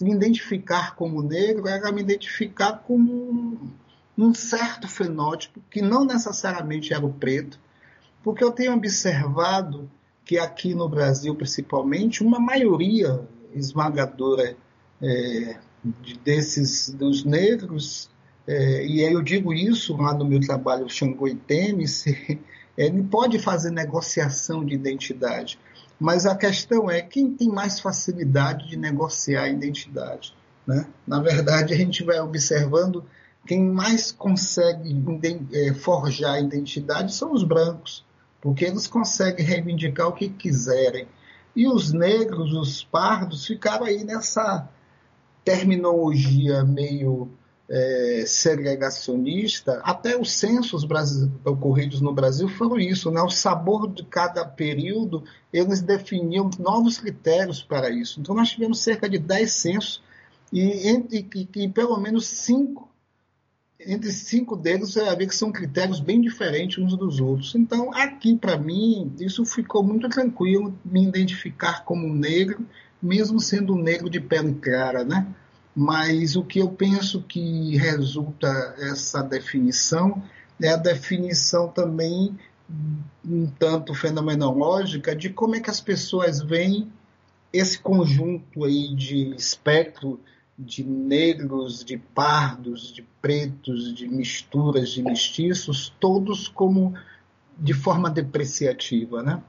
me 0.00 0.12
identificar 0.12 0.94
como 0.94 1.22
negro 1.22 1.68
era 1.68 1.90
me 1.92 2.00
identificar 2.00 2.84
como 2.86 3.70
um 4.16 4.32
certo 4.32 4.88
fenótipo, 4.88 5.60
que 5.70 5.82
não 5.82 6.04
necessariamente 6.04 6.94
era 6.94 7.04
o 7.04 7.12
preto, 7.12 7.58
porque 8.22 8.42
eu 8.42 8.50
tenho 8.50 8.72
observado 8.72 9.90
que 10.24 10.38
aqui 10.38 10.74
no 10.74 10.88
Brasil, 10.88 11.34
principalmente, 11.34 12.22
uma 12.22 12.40
maioria 12.40 13.20
esmagadora 13.54 14.56
é, 15.02 15.56
desses 16.24 16.90
dos 16.90 17.24
negros, 17.24 18.08
é, 18.46 18.86
e 18.86 19.00
eu 19.00 19.22
digo 19.22 19.52
isso 19.52 19.96
lá 19.96 20.14
no 20.14 20.24
meu 20.24 20.40
trabalho 20.40 20.88
Xangô 20.88 21.26
e 21.26 21.34
Tênis, 21.34 22.04
ele 22.76 23.02
pode 23.02 23.38
fazer 23.38 23.70
negociação 23.70 24.64
de 24.64 24.74
identidade. 24.74 25.58
Mas 25.98 26.26
a 26.26 26.36
questão 26.36 26.90
é 26.90 27.00
quem 27.00 27.32
tem 27.32 27.48
mais 27.48 27.80
facilidade 27.80 28.68
de 28.68 28.76
negociar 28.76 29.44
a 29.44 29.48
identidade. 29.48 30.34
Né? 30.66 30.86
Na 31.06 31.20
verdade, 31.20 31.72
a 31.72 31.76
gente 31.76 32.04
vai 32.04 32.20
observando 32.20 33.04
quem 33.46 33.62
mais 33.62 34.12
consegue 34.12 34.94
é, 35.52 35.72
forjar 35.72 36.34
a 36.34 36.40
identidade 36.40 37.14
são 37.14 37.32
os 37.32 37.44
brancos, 37.44 38.04
porque 38.40 38.64
eles 38.64 38.86
conseguem 38.86 39.46
reivindicar 39.46 40.08
o 40.08 40.12
que 40.12 40.28
quiserem. 40.28 41.06
E 41.54 41.66
os 41.66 41.92
negros, 41.92 42.52
os 42.52 42.84
pardos, 42.84 43.46
ficaram 43.46 43.86
aí 43.86 44.04
nessa 44.04 44.68
terminologia 45.46 46.64
meio 46.64 47.30
é, 47.70 48.24
segregacionista, 48.26 49.80
até 49.84 50.20
os 50.20 50.32
censos 50.32 50.84
ocorridos 51.44 52.00
no 52.00 52.12
Brasil 52.12 52.48
foram 52.48 52.80
isso, 52.80 53.12
né? 53.12 53.22
o 53.22 53.30
sabor 53.30 53.88
de 53.92 54.04
cada 54.04 54.44
período, 54.44 55.22
eles 55.52 55.80
definiam 55.80 56.50
novos 56.58 56.98
critérios 56.98 57.62
para 57.62 57.88
isso. 57.88 58.20
Então 58.20 58.34
nós 58.34 58.50
tivemos 58.50 58.80
cerca 58.80 59.08
de 59.08 59.18
10 59.18 59.52
censos 59.52 60.02
e, 60.52 60.88
entre, 60.88 61.28
e, 61.32 61.48
e 61.62 61.68
pelo 61.68 61.96
menos 61.96 62.26
cinco, 62.26 62.90
entre 63.78 64.10
cinco 64.10 64.56
deles 64.56 64.92
você 64.92 65.04
vai 65.04 65.14
ver 65.14 65.28
que 65.28 65.34
são 65.36 65.52
critérios 65.52 66.00
bem 66.00 66.20
diferentes 66.20 66.78
uns 66.78 66.96
dos 66.96 67.20
outros. 67.20 67.54
Então 67.54 67.94
aqui 67.94 68.36
para 68.36 68.58
mim 68.58 69.14
isso 69.20 69.44
ficou 69.44 69.84
muito 69.84 70.08
tranquilo, 70.08 70.76
me 70.84 71.04
identificar 71.04 71.84
como 71.84 72.12
negro, 72.12 72.66
mesmo 73.06 73.40
sendo 73.40 73.74
negro 73.76 74.10
de 74.10 74.20
pele 74.20 74.54
clara, 74.54 75.04
né? 75.04 75.26
mas 75.76 76.36
o 76.36 76.42
que 76.42 76.58
eu 76.58 76.70
penso 76.70 77.20
que 77.20 77.76
resulta 77.76 78.48
essa 78.78 79.22
definição 79.22 80.22
é 80.58 80.70
a 80.70 80.76
definição 80.76 81.68
também 81.68 82.34
um 83.22 83.46
tanto 83.46 83.92
fenomenológica 83.92 85.14
de 85.14 85.28
como 85.28 85.54
é 85.54 85.60
que 85.60 85.68
as 85.68 85.80
pessoas 85.80 86.40
veem 86.40 86.90
esse 87.52 87.78
conjunto 87.78 88.64
aí 88.64 88.94
de 88.94 89.34
espectro 89.36 90.18
de 90.58 90.82
negros, 90.82 91.84
de 91.84 91.98
pardos, 91.98 92.90
de 92.90 93.02
pretos, 93.20 93.94
de 93.94 94.08
misturas, 94.08 94.88
de 94.88 95.02
mestiços, 95.02 95.94
todos 96.00 96.48
como 96.48 96.94
de 97.58 97.74
forma 97.74 98.08
depreciativa, 98.08 99.22
né? 99.22 99.42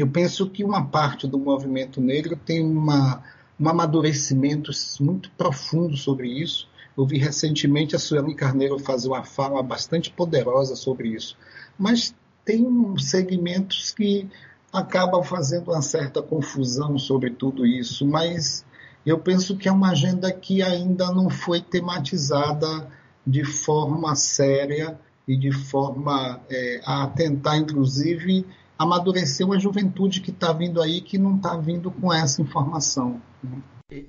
Eu 0.00 0.08
penso 0.08 0.48
que 0.48 0.64
uma 0.64 0.84
parte 0.84 1.26
do 1.26 1.38
movimento 1.38 2.00
negro 2.00 2.36
tem 2.36 2.64
uma 2.64 3.22
um 3.60 3.68
amadurecimento 3.68 4.70
muito 5.00 5.30
profundo 5.32 5.96
sobre 5.96 6.28
isso. 6.28 6.68
Eu 6.96 7.04
vi 7.04 7.18
recentemente 7.18 7.96
a 7.96 7.98
Sueli 7.98 8.34
Carneiro 8.34 8.78
fazer 8.78 9.08
uma 9.08 9.24
fala 9.24 9.62
bastante 9.62 10.10
poderosa 10.10 10.76
sobre 10.76 11.08
isso. 11.08 11.36
Mas 11.76 12.14
tem 12.44 12.66
segmentos 12.98 13.90
que 13.90 14.28
acabam 14.72 15.22
fazendo 15.22 15.70
uma 15.70 15.82
certa 15.82 16.22
confusão 16.22 16.98
sobre 16.98 17.30
tudo 17.30 17.66
isso, 17.66 18.06
mas 18.06 18.64
eu 19.04 19.18
penso 19.18 19.56
que 19.56 19.68
é 19.68 19.72
uma 19.72 19.90
agenda 19.90 20.30
que 20.30 20.62
ainda 20.62 21.10
não 21.10 21.30
foi 21.30 21.60
tematizada 21.60 22.88
de 23.26 23.44
forma 23.44 24.14
séria 24.14 24.98
e 25.26 25.36
de 25.36 25.52
forma 25.52 26.40
é, 26.50 26.80
a 26.84 27.06
tentar, 27.06 27.56
inclusive, 27.56 28.46
amadurecer 28.78 29.44
uma 29.44 29.58
juventude 29.58 30.20
que 30.20 30.30
está 30.30 30.52
vindo 30.52 30.80
aí 30.80 31.00
que 31.00 31.18
não 31.18 31.36
está 31.36 31.56
vindo 31.56 31.90
com 31.90 32.12
essa 32.12 32.40
informação. 32.40 33.20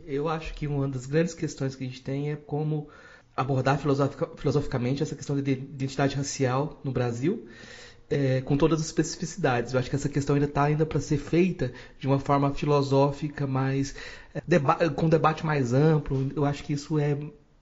Eu 0.05 0.27
acho 0.27 0.53
que 0.53 0.67
uma 0.67 0.88
das 0.88 1.05
grandes 1.05 1.33
questões 1.33 1.75
que 1.75 1.83
a 1.83 1.88
gente 1.88 2.01
tem 2.01 2.31
é 2.31 2.35
como 2.35 2.88
abordar 3.35 3.79
filosofic, 3.79 4.38
filosoficamente 4.38 5.01
essa 5.01 5.15
questão 5.15 5.41
de 5.41 5.51
identidade 5.51 6.15
racial 6.15 6.79
no 6.83 6.91
Brasil. 6.91 7.47
É, 8.11 8.41
com 8.41 8.57
todas 8.57 8.79
as 8.79 8.88
especificidades. 8.88 9.71
Eu 9.71 9.79
acho 9.79 9.88
que 9.88 9.95
essa 9.95 10.09
questão 10.09 10.33
ainda 10.33 10.47
está 10.47 10.63
ainda 10.63 10.83
para 10.83 10.99
ser 10.99 11.17
feita 11.17 11.71
de 11.99 12.07
uma 12.07 12.17
forma 12.17 12.51
filosófica, 12.55 13.45
mais 13.45 13.93
é, 14.33 14.41
deba 14.47 14.89
com 14.89 15.05
um 15.05 15.09
debate 15.09 15.45
mais 15.45 15.73
amplo. 15.73 16.31
Eu 16.35 16.43
acho 16.43 16.63
que 16.63 16.73
isso 16.73 16.97
é, 16.97 17.15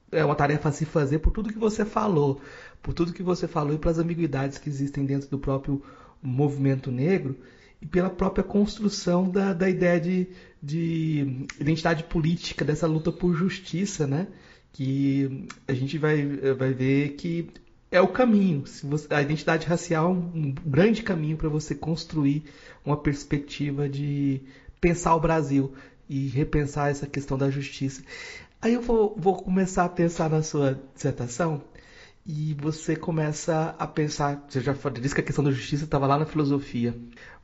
é 0.10 0.24
uma 0.24 0.36
tarefa 0.36 0.70
a 0.70 0.72
se 0.72 0.86
fazer 0.86 1.20
por 1.20 1.32
tudo 1.32 1.52
que 1.52 1.60
você 1.60 1.84
falou, 1.84 2.40
por 2.82 2.94
tudo 2.94 3.12
que 3.12 3.22
você 3.22 3.46
falou 3.46 3.74
e 3.74 3.78
pelas 3.78 4.00
ambiguidades 4.00 4.58
que 4.58 4.70
existem 4.70 5.06
dentro 5.06 5.30
do 5.30 5.38
próprio 5.38 5.84
movimento 6.22 6.92
negro 6.92 7.38
e 7.82 7.86
pela 7.86 8.10
própria 8.10 8.44
construção 8.44 9.30
da, 9.30 9.54
da 9.54 9.70
ideia 9.70 10.00
de, 10.00 10.28
de 10.62 11.46
identidade 11.60 12.04
política, 12.04 12.66
dessa 12.66 12.88
luta 12.88 13.12
por 13.12 13.34
justiça, 13.36 14.08
né? 14.08 14.28
Que 14.74 15.48
a 15.68 15.74
gente 15.74 15.98
vai, 15.98 16.26
vai 16.54 16.74
ver 16.74 17.10
que 17.14 17.50
é 17.92 18.02
o 18.02 18.08
caminho. 18.08 18.64
Você, 18.84 19.14
a 19.14 19.22
identidade 19.22 19.66
racial 19.66 20.08
é 20.08 20.10
um 20.10 20.54
grande 20.66 21.04
caminho 21.04 21.38
para 21.38 21.50
você 21.50 21.74
construir 21.74 22.44
uma 22.86 22.98
perspectiva 22.98 23.88
de 23.88 24.42
pensar 24.82 25.16
o 25.16 25.20
Brasil 25.20 25.74
e 26.10 26.28
repensar 26.28 26.90
essa 26.90 27.08
questão 27.08 27.38
da 27.38 27.50
justiça. 27.50 28.02
Aí 28.62 28.74
eu 28.74 28.82
vou, 28.82 29.16
vou 29.18 29.36
começar 29.36 29.86
a 29.86 29.90
pensar 29.90 30.30
na 30.30 30.42
sua 30.42 30.82
dissertação 30.94 31.62
e 32.28 32.54
você 32.60 32.96
começa 32.96 33.74
a 33.80 33.88
pensar. 33.88 34.46
Você 34.50 34.60
já 34.60 34.74
disse 35.02 35.16
que 35.16 35.22
a 35.22 35.24
questão 35.24 35.44
da 35.44 35.52
justiça 35.52 35.86
estava 35.86 36.06
lá 36.06 36.20
na 36.20 36.26
filosofia, 36.26 36.94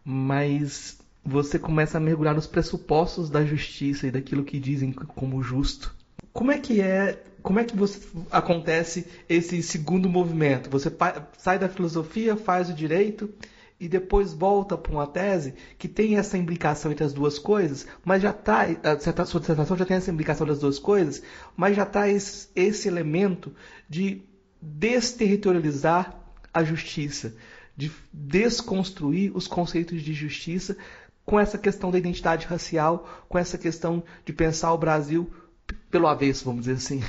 mas 0.04 1.00
você 1.24 1.58
começa 1.58 1.98
a 1.98 2.02
mergulhar 2.02 2.36
nos 2.36 2.48
pressupostos 2.48 3.30
da 3.30 3.46
justiça 3.46 4.08
e 4.08 4.12
daquilo 4.12 4.44
que 4.44 4.60
dizem 4.60 4.92
como 4.92 5.42
justo. 5.42 5.96
Como 6.34 6.52
é 6.52 6.60
que 6.60 6.82
é? 6.82 7.24
Como 7.42 7.60
é 7.60 7.64
que 7.64 7.76
você, 7.76 8.00
acontece 8.30 9.08
esse 9.30 9.64
segundo 9.64 10.10
movimento? 10.10 10.70
Você 10.70 10.92
sai 11.38 11.58
da 11.58 11.70
filosofia, 11.70 12.36
faz 12.36 12.70
o 12.70 12.74
direito 12.74 13.30
e 13.80 13.88
depois 13.88 14.34
volta 14.34 14.78
para 14.78 14.92
uma 14.92 15.08
tese 15.08 15.54
que 15.78 15.88
tem 15.88 16.18
essa 16.18 16.38
implicação 16.38 16.92
entre 16.92 17.04
as 17.04 17.14
duas 17.14 17.38
coisas, 17.38 17.86
mas 18.04 18.22
já 18.22 18.32
está 18.32 18.64
a 18.64 19.26
sua 19.26 19.40
dissertação 19.42 19.78
já 19.78 19.86
tem 19.86 19.98
essa 19.98 20.12
implicação 20.12 20.48
das 20.48 20.60
duas 20.60 20.80
coisas, 20.80 21.22
mas 21.56 21.76
já 21.76 21.86
traz 21.86 22.50
esse 22.56 22.88
elemento 22.88 23.54
de 23.90 24.24
desterritorializar 24.64 26.16
a 26.54 26.64
justiça, 26.64 27.34
de 27.76 27.92
desconstruir 28.12 29.36
os 29.36 29.48
conceitos 29.48 30.02
de 30.02 30.14
justiça 30.14 30.78
com 31.26 31.40
essa 31.40 31.58
questão 31.58 31.92
da 31.92 31.98
identidade 31.98 32.46
racial, 32.46 33.26
com 33.28 33.38
essa 33.38 33.58
questão 33.58 34.04
de 34.26 34.34
pensar 34.34 34.74
o 34.74 34.78
Brasil 34.78 35.32
pelo 35.90 36.08
avesso, 36.08 36.46
vamos 36.46 36.62
dizer 36.66 36.74
assim. 36.74 37.02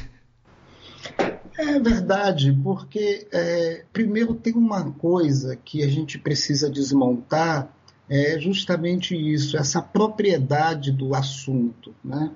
É 1.57 1.79
verdade, 1.79 2.53
porque 2.63 3.27
é, 3.33 3.85
primeiro 3.93 4.35
tem 4.35 4.55
uma 4.55 4.91
coisa 4.93 5.57
que 5.57 5.83
a 5.83 5.89
gente 5.89 6.19
precisa 6.19 6.71
desmontar 6.71 7.73
é 8.09 8.39
justamente 8.39 9.17
isso, 9.17 9.57
essa 9.57 9.81
propriedade 9.81 10.93
do 10.93 11.15
assunto. 11.15 11.95
Né? 12.05 12.31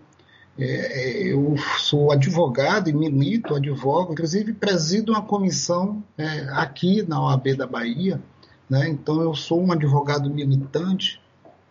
É, 0.59 0.65
é 0.65 1.33
eu 1.33 1.55
sou 1.79 2.11
advogado 2.11 2.91
e 2.91 2.93
milito, 2.93 3.55
advogo, 3.55 4.13
inclusive 4.13 4.53
presido 4.53 5.13
uma 5.13 5.23
comissão 5.23 6.03
é, 6.17 6.49
aqui 6.51 7.03
na 7.03 7.23
OAB 7.23 7.55
da 7.57 7.67
Bahia, 7.67 8.21
né? 8.69 8.89
então 8.89 9.23
eu 9.23 9.35
sou 9.35 9.63
um 9.63 9.73
advogado 9.73 10.29
militante, 10.29 11.21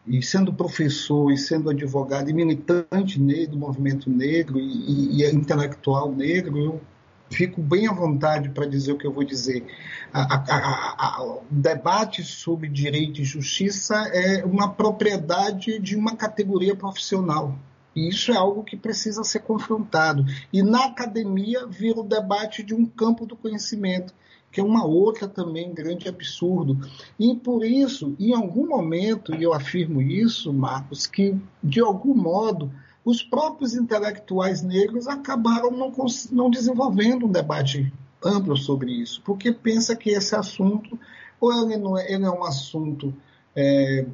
e 0.07 0.23
sendo 0.23 0.53
professor 0.53 1.31
e 1.31 1.37
sendo 1.37 1.69
advogado 1.69 2.29
e 2.29 2.33
militante 2.33 3.19
do 3.47 3.57
movimento 3.57 4.09
negro 4.09 4.57
e, 4.57 5.19
e, 5.19 5.23
e 5.23 5.31
intelectual 5.31 6.09
negro, 6.09 6.57
eu 6.57 6.81
fico 7.29 7.61
bem 7.61 7.87
à 7.87 7.93
vontade 7.93 8.49
para 8.49 8.65
dizer 8.65 8.93
o 8.93 8.97
que 8.97 9.05
eu 9.05 9.11
vou 9.11 9.25
dizer. 9.25 9.65
A, 10.13 10.35
a, 10.35 11.17
a, 11.17 11.23
o 11.23 11.43
debate 11.51 12.23
sobre 12.23 12.69
direito 12.69 13.21
e 13.21 13.25
justiça 13.25 13.95
é 14.13 14.45
uma 14.45 14.69
propriedade 14.69 15.77
de 15.79 15.97
uma 15.97 16.15
categoria 16.15 16.75
profissional. 16.75 17.57
E 17.97 18.09
isso 18.09 18.31
é 18.31 18.37
algo 18.37 18.63
que 18.63 18.77
precisa 18.77 19.23
ser 19.23 19.39
confrontado. 19.39 20.23
E 20.53 20.61
na 20.61 20.85
academia 20.85 21.65
vira 21.65 21.99
o 21.99 22.07
debate 22.07 22.61
de 22.61 22.75
um 22.75 22.85
campo 22.85 23.25
do 23.25 23.35
conhecimento, 23.35 24.13
que 24.51 24.61
é 24.61 24.63
uma 24.63 24.85
outra 24.85 25.27
também 25.27 25.73
grande 25.73 26.07
absurdo. 26.07 26.77
E 27.19 27.35
por 27.35 27.65
isso, 27.65 28.15
em 28.19 28.35
algum 28.35 28.67
momento, 28.67 29.33
e 29.33 29.41
eu 29.41 29.51
afirmo 29.51 29.99
isso, 29.99 30.53
Marcos, 30.53 31.07
que 31.07 31.35
de 31.63 31.79
algum 31.79 32.13
modo 32.13 32.71
os 33.03 33.23
próprios 33.23 33.73
intelectuais 33.73 34.61
negros 34.61 35.07
acabaram 35.07 35.71
não, 35.71 35.91
não 36.31 36.51
desenvolvendo 36.51 37.25
um 37.25 37.31
debate 37.31 37.91
amplo 38.23 38.55
sobre 38.55 38.91
isso, 38.91 39.23
porque 39.25 39.51
pensa 39.51 39.95
que 39.95 40.11
esse 40.11 40.35
assunto, 40.35 40.99
ou 41.41 41.51
ele, 41.51 41.77
não 41.77 41.97
é, 41.97 42.13
ele 42.13 42.25
é 42.25 42.29
um 42.29 42.43
assunto 42.43 43.11
é, 43.55 44.05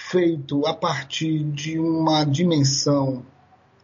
feito 0.00 0.64
a 0.64 0.72
partir 0.72 1.42
de 1.42 1.76
uma 1.76 2.22
dimensão 2.24 3.26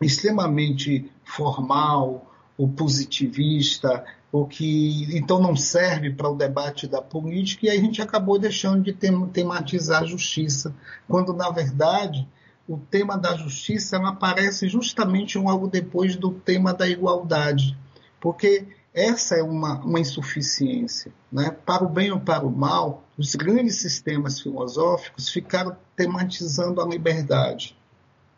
extremamente 0.00 1.11
formal 1.25 2.33
ou 2.56 2.68
positivista, 2.68 4.04
ou 4.30 4.47
que 4.47 5.09
então 5.16 5.40
não 5.40 5.56
serve 5.56 6.11
para 6.11 6.30
o 6.30 6.37
debate 6.37 6.87
da 6.87 7.02
política, 7.02 7.66
e 7.66 7.71
aí 7.71 7.78
a 7.78 7.80
gente 7.80 8.00
acabou 8.00 8.38
deixando 8.38 8.80
de 8.80 8.92
tematizar 8.92 10.02
a 10.02 10.06
justiça, 10.06 10.73
quando 11.09 11.33
na 11.33 11.50
verdade 11.50 12.26
o 12.68 12.78
tema 12.78 13.18
da 13.18 13.37
justiça 13.37 13.97
aparece 13.99 14.68
justamente 14.68 15.37
logo 15.37 15.66
depois 15.66 16.14
do 16.14 16.30
tema 16.30 16.73
da 16.73 16.88
igualdade, 16.88 17.76
porque 18.21 18.68
essa 18.94 19.34
é 19.34 19.42
uma, 19.42 19.80
uma 19.80 19.98
insuficiência. 19.98 21.12
Né? 21.30 21.50
Para 21.50 21.82
o 21.82 21.88
bem 21.88 22.12
ou 22.12 22.20
para 22.20 22.46
o 22.46 22.50
mal, 22.50 23.02
os 23.18 23.34
grandes 23.34 23.80
sistemas 23.80 24.40
filosóficos 24.40 25.28
ficaram 25.28 25.76
tematizando 25.96 26.80
a 26.80 26.86
liberdade. 26.86 27.76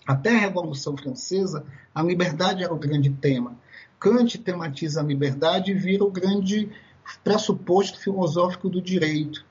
Até 0.06 0.30
a 0.30 0.40
Revolução 0.40 0.96
Francesa, 0.96 1.64
a 1.94 2.02
liberdade 2.02 2.64
era 2.64 2.72
o 2.72 2.78
grande 2.78 3.10
tema. 3.10 3.54
Kant 4.00 4.38
tematiza 4.38 5.00
a 5.00 5.04
liberdade 5.04 5.72
e 5.72 5.74
vira 5.74 6.04
o 6.04 6.10
grande 6.10 6.70
pressuposto 7.22 8.00
filosófico 8.00 8.70
do 8.70 8.80
direito. 8.80 9.44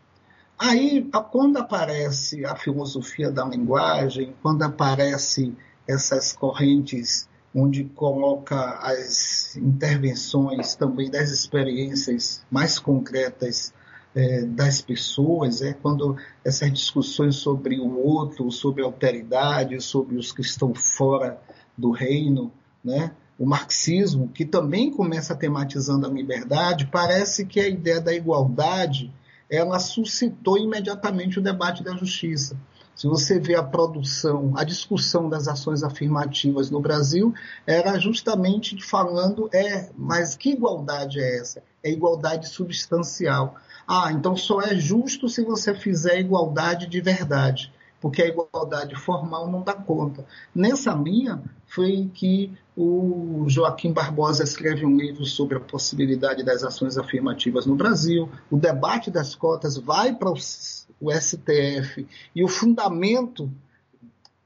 Aí, 0.58 1.08
quando 1.32 1.58
aparece 1.58 2.46
a 2.46 2.56
filosofia 2.56 3.30
da 3.30 3.46
linguagem, 3.46 4.34
quando 4.42 4.64
aparece 4.64 5.54
essas 5.88 6.34
correntes 6.34 7.30
onde 7.56 7.86
coloca 7.86 8.78
as 8.82 9.56
intervenções 9.56 10.76
também 10.76 11.10
das 11.10 11.30
experiências 11.32 12.46
mais 12.52 12.78
concretas 12.78 13.74
é, 14.14 14.42
das 14.42 14.82
pessoas, 14.82 15.62
é 15.62 15.74
quando 15.74 16.18
essas 16.44 16.72
discussões 16.72 17.38
sobre 17.38 17.80
o 17.80 17.98
outro, 17.98 18.52
sobre 18.52 18.84
a 18.84 18.86
alteridade, 18.86 19.80
sobre 19.82 20.18
os 20.18 20.34
que 20.34 20.42
estão 20.42 20.76
fora 20.76 21.40
do 21.78 21.92
reino, 21.92 22.52
né? 22.84 23.12
o 23.38 23.46
marxismo, 23.46 24.30
que 24.30 24.46
também 24.46 24.92
começa 24.92 25.36
tematizando 25.36 26.08
a 26.08 26.10
liberdade, 26.10 26.88
parece 26.92 27.46
que 27.46 27.60
a 27.60 27.68
ideia 27.68 28.00
da 28.00 28.14
igualdade 28.14 29.14
ela 29.50 29.80
suscitou 29.80 30.58
imediatamente 30.58 31.40
o 31.40 31.42
debate 31.42 31.84
da 31.84 31.96
justiça. 31.96 32.58
Se 32.96 33.08
você 33.08 33.38
vê 33.38 33.56
a 33.56 33.64
produção, 33.64 34.54
a 34.56 34.64
discussão 34.64 35.28
das 35.28 35.50
ações 35.50 35.84
afirmativas 35.84 36.72
no 36.72 36.80
Brasil, 36.80 37.34
era 37.68 38.00
justamente 38.00 38.82
falando, 38.82 39.50
é, 39.54 39.90
mas 39.98 40.38
que 40.38 40.52
igualdade 40.52 41.20
é 41.20 41.40
essa? 41.40 41.62
É 41.84 41.92
igualdade 41.92 42.48
substancial. 42.48 43.56
Ah, 43.86 44.12
então 44.14 44.36
só 44.36 44.62
é 44.62 44.76
justo 44.76 45.28
se 45.28 45.44
você 45.44 45.76
fizer 45.76 46.20
igualdade 46.20 46.88
de 46.88 47.02
verdade, 47.02 47.72
porque 48.00 48.22
a 48.22 48.28
igualdade 48.28 48.96
formal 48.96 49.52
não 49.52 49.62
dá 49.62 49.74
conta. 49.74 50.26
Nessa 50.56 50.94
linha 50.94 51.44
foi 51.68 52.10
que 52.14 52.52
o 52.76 53.46
Joaquim 53.48 53.92
Barbosa 53.92 54.44
escreve 54.44 54.86
um 54.86 54.96
livro 54.96 55.26
sobre 55.26 55.58
a 55.58 55.60
possibilidade 55.60 56.44
das 56.44 56.64
ações 56.64 56.98
afirmativas 56.98 57.66
no 57.66 57.76
Brasil. 57.76 58.30
O 58.50 58.58
debate 58.58 59.10
das 59.10 59.36
cotas 59.36 59.78
vai 59.78 60.14
para 60.14 60.32
o 60.32 61.12
STF 61.12 62.08
e 62.36 62.44
o 62.44 62.48
fundamento 62.48 63.52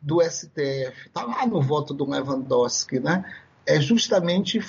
do 0.01 0.21
STF 0.21 1.07
está 1.07 1.23
lá 1.23 1.45
no 1.45 1.61
voto 1.61 1.93
do 1.93 2.09
Lewandowski, 2.09 2.99
né? 2.99 3.25
É 3.65 3.79
justamente, 3.79 4.59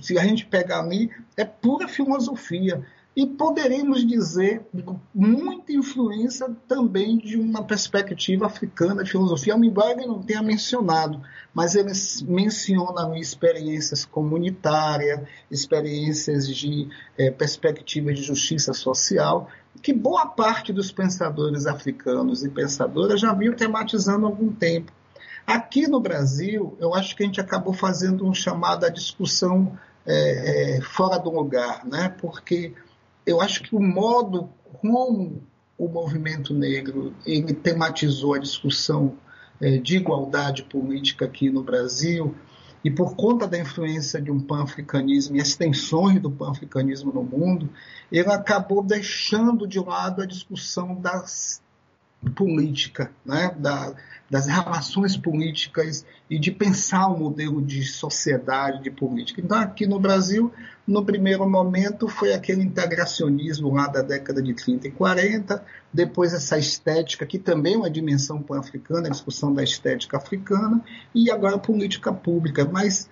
se 0.00 0.18
a 0.18 0.24
gente 0.24 0.46
pegar 0.46 0.80
ali, 0.80 1.10
é 1.36 1.44
pura 1.44 1.88
filosofia 1.88 2.86
e 3.18 3.26
poderemos 3.26 4.06
dizer 4.06 4.64
muita 5.12 5.72
influência 5.72 6.48
também 6.68 7.18
de 7.18 7.36
uma 7.36 7.64
perspectiva 7.64 8.46
africana 8.46 9.02
de 9.02 9.10
filosofia, 9.10 9.54
ele 9.54 10.06
não 10.06 10.22
tenha 10.22 10.40
mencionado, 10.40 11.20
mas 11.52 11.74
ele 11.74 11.90
menciona 12.28 13.18
experiências 13.18 14.04
comunitárias, 14.04 15.26
experiências 15.50 16.46
de 16.46 16.88
é, 17.18 17.28
perspectiva 17.28 18.14
de 18.14 18.22
justiça 18.22 18.72
social, 18.72 19.50
que 19.82 19.92
boa 19.92 20.26
parte 20.26 20.72
dos 20.72 20.92
pensadores 20.92 21.66
africanos 21.66 22.44
e 22.44 22.48
pensadoras 22.48 23.20
já 23.20 23.34
vinham 23.34 23.56
tematizando 23.56 24.26
há 24.26 24.28
algum 24.28 24.52
tempo. 24.52 24.92
Aqui 25.44 25.88
no 25.88 25.98
Brasil, 25.98 26.76
eu 26.78 26.94
acho 26.94 27.16
que 27.16 27.24
a 27.24 27.26
gente 27.26 27.40
acabou 27.40 27.72
fazendo 27.72 28.24
um 28.24 28.32
chamado 28.32 28.86
à 28.86 28.88
discussão 28.88 29.76
é, 30.06 30.76
é, 30.76 30.80
fora 30.82 31.18
do 31.18 31.30
lugar, 31.30 31.84
né? 31.84 32.14
porque 32.20 32.74
eu 33.28 33.42
acho 33.42 33.62
que 33.62 33.76
o 33.76 33.80
modo 33.80 34.48
como 34.80 35.42
o 35.76 35.86
movimento 35.86 36.54
negro 36.54 37.14
ele 37.26 37.52
tematizou 37.52 38.32
a 38.32 38.38
discussão 38.38 39.18
é, 39.60 39.76
de 39.76 39.98
igualdade 39.98 40.62
política 40.62 41.26
aqui 41.26 41.50
no 41.50 41.62
Brasil 41.62 42.34
e 42.82 42.90
por 42.90 43.14
conta 43.16 43.46
da 43.46 43.58
influência 43.58 44.18
de 44.18 44.30
um 44.30 44.40
pan-africanismo 44.40 45.36
e 45.36 45.42
as 45.42 45.54
tensões 45.54 46.22
do 46.22 46.30
pan-africanismo 46.30 47.12
no 47.12 47.22
mundo, 47.22 47.68
ele 48.10 48.30
acabou 48.30 48.82
deixando 48.82 49.66
de 49.66 49.78
lado 49.78 50.22
a 50.22 50.26
discussão 50.26 50.94
das 50.94 51.60
política, 52.34 53.12
né? 53.24 53.54
da, 53.58 53.94
das 54.28 54.46
relações 54.46 55.16
políticas 55.16 56.04
e 56.28 56.38
de 56.38 56.50
pensar 56.50 57.06
o 57.08 57.14
um 57.14 57.18
modelo 57.18 57.62
de 57.62 57.84
sociedade, 57.84 58.82
de 58.82 58.90
política. 58.90 59.40
Então, 59.40 59.58
aqui 59.58 59.86
no 59.86 60.00
Brasil, 60.00 60.52
no 60.86 61.04
primeiro 61.04 61.48
momento, 61.48 62.08
foi 62.08 62.32
aquele 62.32 62.62
integracionismo 62.62 63.72
lá 63.72 63.86
da 63.86 64.02
década 64.02 64.42
de 64.42 64.52
30 64.52 64.88
e 64.88 64.90
40, 64.90 65.64
depois 65.92 66.34
essa 66.34 66.58
estética, 66.58 67.24
que 67.24 67.38
também 67.38 67.74
é 67.74 67.78
uma 67.78 67.90
dimensão 67.90 68.42
pan-africana, 68.42 69.06
a 69.06 69.10
discussão 69.10 69.54
da 69.54 69.62
estética 69.62 70.16
africana, 70.16 70.82
e 71.14 71.30
agora 71.30 71.54
a 71.54 71.60
política 71.60 72.12
pública. 72.12 72.68
Mas 72.70 73.08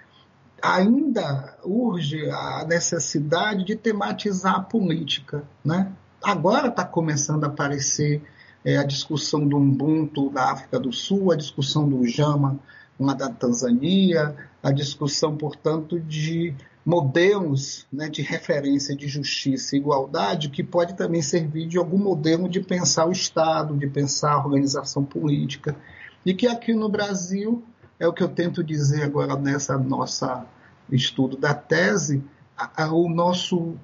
ainda 0.60 1.56
urge 1.64 2.28
a 2.28 2.64
necessidade 2.66 3.64
de 3.64 3.76
tematizar 3.76 4.56
a 4.56 4.60
política. 4.60 5.44
Né? 5.64 5.92
Agora 6.22 6.68
está 6.68 6.84
começando 6.84 7.44
a 7.44 7.46
aparecer 7.46 8.22
é, 8.66 8.76
a 8.76 8.84
discussão 8.84 9.48
do 9.48 9.56
Ubuntu 9.56 10.28
da 10.28 10.50
África 10.50 10.78
do 10.78 10.92
Sul, 10.92 11.32
a 11.32 11.36
discussão 11.36 11.88
do 11.88 12.06
Jama 12.06 12.60
uma 12.98 13.14
da 13.14 13.28
Tanzânia, 13.28 14.34
a 14.62 14.72
discussão, 14.72 15.36
portanto, 15.36 16.00
de 16.00 16.54
modelos 16.84 17.86
né, 17.92 18.08
de 18.08 18.22
referência 18.22 18.94
de 18.94 19.08
justiça 19.08 19.74
e 19.74 19.78
igualdade 19.78 20.48
que 20.48 20.62
pode 20.62 20.94
também 20.94 21.20
servir 21.20 21.66
de 21.66 21.78
algum 21.78 21.98
modelo 21.98 22.48
de 22.48 22.60
pensar 22.60 23.06
o 23.06 23.12
Estado, 23.12 23.76
de 23.76 23.86
pensar 23.86 24.32
a 24.32 24.38
organização 24.38 25.04
política. 25.04 25.76
E 26.24 26.32
que 26.32 26.46
aqui 26.46 26.72
no 26.72 26.88
Brasil, 26.88 27.62
é 27.98 28.06
o 28.06 28.12
que 28.12 28.22
eu 28.22 28.28
tento 28.28 28.62
dizer 28.62 29.02
agora 29.02 29.36
nessa 29.36 29.76
nossa 29.76 30.46
estudo 30.90 31.36
da 31.36 31.52
tese, 31.52 32.22
a, 32.56 32.84
a, 32.84 32.92
o 32.92 33.08
nosso 33.08 33.74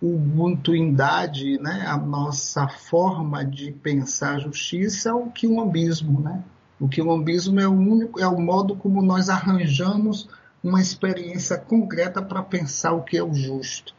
ubuntuindade, 0.00 1.58
né, 1.58 1.84
a 1.86 1.96
nossa 1.96 2.66
forma 2.68 3.44
de 3.44 3.72
pensar 3.72 4.36
a 4.36 4.38
justiça 4.38 5.10
é 5.10 5.12
o 5.12 5.30
quilombismo. 5.30 6.20
Né? 6.20 6.42
O 6.78 6.88
quilombismo 6.88 7.60
é 7.60 7.68
o, 7.68 7.72
único, 7.72 8.18
é 8.20 8.26
o 8.26 8.40
modo 8.40 8.74
como 8.74 9.02
nós 9.02 9.28
arranjamos 9.28 10.28
uma 10.62 10.80
experiência 10.80 11.58
concreta 11.58 12.22
para 12.22 12.42
pensar 12.42 12.92
o 12.92 13.02
que 13.02 13.16
é 13.16 13.22
o 13.22 13.34
justo, 13.34 13.94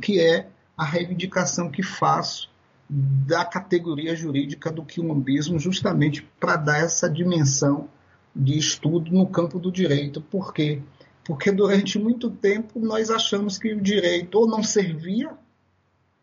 que 0.00 0.20
é 0.20 0.48
a 0.76 0.84
reivindicação 0.84 1.70
que 1.70 1.82
faço 1.82 2.50
da 2.88 3.44
categoria 3.44 4.14
jurídica 4.14 4.70
do 4.70 4.84
quilombismo, 4.84 5.58
justamente 5.58 6.22
para 6.38 6.56
dar 6.56 6.78
essa 6.78 7.08
dimensão 7.08 7.88
de 8.34 8.56
estudo 8.58 9.10
no 9.10 9.26
campo 9.26 9.58
do 9.58 9.72
direito. 9.72 10.20
Por 10.20 10.52
quê? 10.52 10.82
Porque 11.26 11.50
durante 11.50 11.98
muito 11.98 12.30
tempo 12.30 12.78
nós 12.78 13.10
achamos 13.10 13.58
que 13.58 13.74
o 13.74 13.80
direito 13.80 14.38
ou 14.38 14.46
não 14.46 14.62
servia 14.62 15.36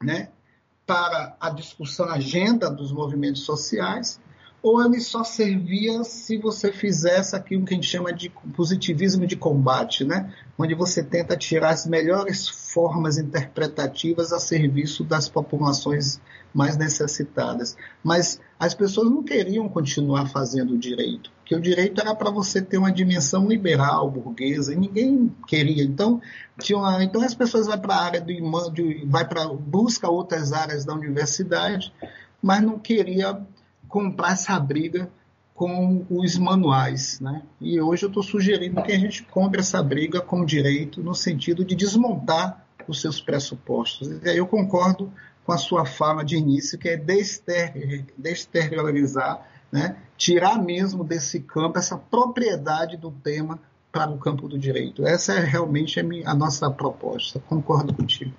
né, 0.01 0.29
para 0.85 1.35
a 1.39 1.49
discussão, 1.49 2.07
a 2.07 2.13
agenda 2.13 2.69
dos 2.69 2.91
movimentos 2.91 3.43
sociais, 3.43 4.19
ou 4.63 4.81
ele 4.81 5.01
só 5.01 5.25
servia 5.25 6.05
se 6.05 6.37
você 6.37 6.71
fizesse 6.71 7.35
aquilo 7.35 7.65
que 7.65 7.73
a 7.73 7.75
gente 7.75 7.89
chama 7.89 8.13
de 8.13 8.29
positivismo 8.55 9.27
de 9.27 9.35
combate, 9.35 10.05
né? 10.05 10.33
onde 10.57 10.73
você 10.73 11.03
tenta 11.03 11.35
tirar 11.35 11.71
as 11.71 11.85
melhores 11.85 12.47
formas 12.47 13.17
interpretativas 13.17 14.31
a 14.31 14.39
serviço 14.39 15.03
das 15.03 15.27
populações 15.27 16.21
mais 16.53 16.77
necessitadas. 16.77 17.75
Mas 18.01 18.39
as 18.57 18.73
pessoas 18.73 19.09
não 19.09 19.21
queriam 19.21 19.67
continuar 19.67 20.27
fazendo 20.27 20.75
o 20.75 20.77
direito, 20.77 21.29
porque 21.39 21.55
o 21.55 21.59
direito 21.59 21.99
era 21.99 22.15
para 22.15 22.31
você 22.31 22.61
ter 22.61 22.77
uma 22.77 22.91
dimensão 22.91 23.45
liberal, 23.45 24.09
burguesa, 24.09 24.73
e 24.73 24.77
ninguém 24.77 25.35
queria. 25.45 25.83
Então, 25.83 26.21
uma, 26.71 27.03
então 27.03 27.21
as 27.21 27.35
pessoas 27.35 27.67
vão 27.67 27.77
para 27.77 27.95
a 27.95 28.01
área 28.01 28.21
do 28.21 28.31
imã, 28.31 28.71
vai 29.07 29.27
para 29.27 29.45
busca 29.49 30.09
outras 30.09 30.53
áreas 30.53 30.85
da 30.85 30.93
universidade, 30.93 31.93
mas 32.41 32.61
não 32.61 32.79
queria 32.79 33.45
comprar 33.93 34.31
essa 34.31 34.59
briga 34.59 35.07
com 35.53 36.03
os 36.09 36.35
manuais. 36.35 37.19
Né? 37.19 37.43
E 37.61 37.79
hoje 37.79 38.05
eu 38.05 38.07
estou 38.07 38.23
sugerindo 38.23 38.81
que 38.81 38.91
a 38.91 38.97
gente 38.97 39.21
compre 39.21 39.59
essa 39.59 39.83
briga 39.83 40.19
com 40.19 40.43
direito, 40.43 41.03
no 41.03 41.13
sentido 41.13 41.63
de 41.63 41.75
desmontar 41.75 42.65
os 42.87 42.99
seus 42.99 43.21
pressupostos. 43.21 44.09
E 44.23 44.29
aí 44.29 44.37
eu 44.37 44.47
concordo 44.47 45.13
com 45.45 45.51
a 45.51 45.59
sua 45.59 45.85
fala 45.85 46.25
de 46.25 46.35
início, 46.35 46.79
que 46.79 46.89
é 46.89 46.97
desteriorizar, 48.17 49.47
né? 49.71 49.97
tirar 50.17 50.57
mesmo 50.57 51.03
desse 51.03 51.41
campo 51.41 51.77
essa 51.77 51.95
propriedade 51.95 52.97
do 52.97 53.11
tema 53.11 53.59
para 53.91 54.09
o 54.09 54.17
campo 54.17 54.47
do 54.47 54.57
direito. 54.57 55.05
Essa 55.05 55.33
é 55.33 55.39
realmente 55.39 55.99
a, 55.99 56.03
minha, 56.03 56.27
a 56.27 56.33
nossa 56.33 56.67
proposta. 56.71 57.39
Concordo 57.41 57.93
contigo. 57.93 58.33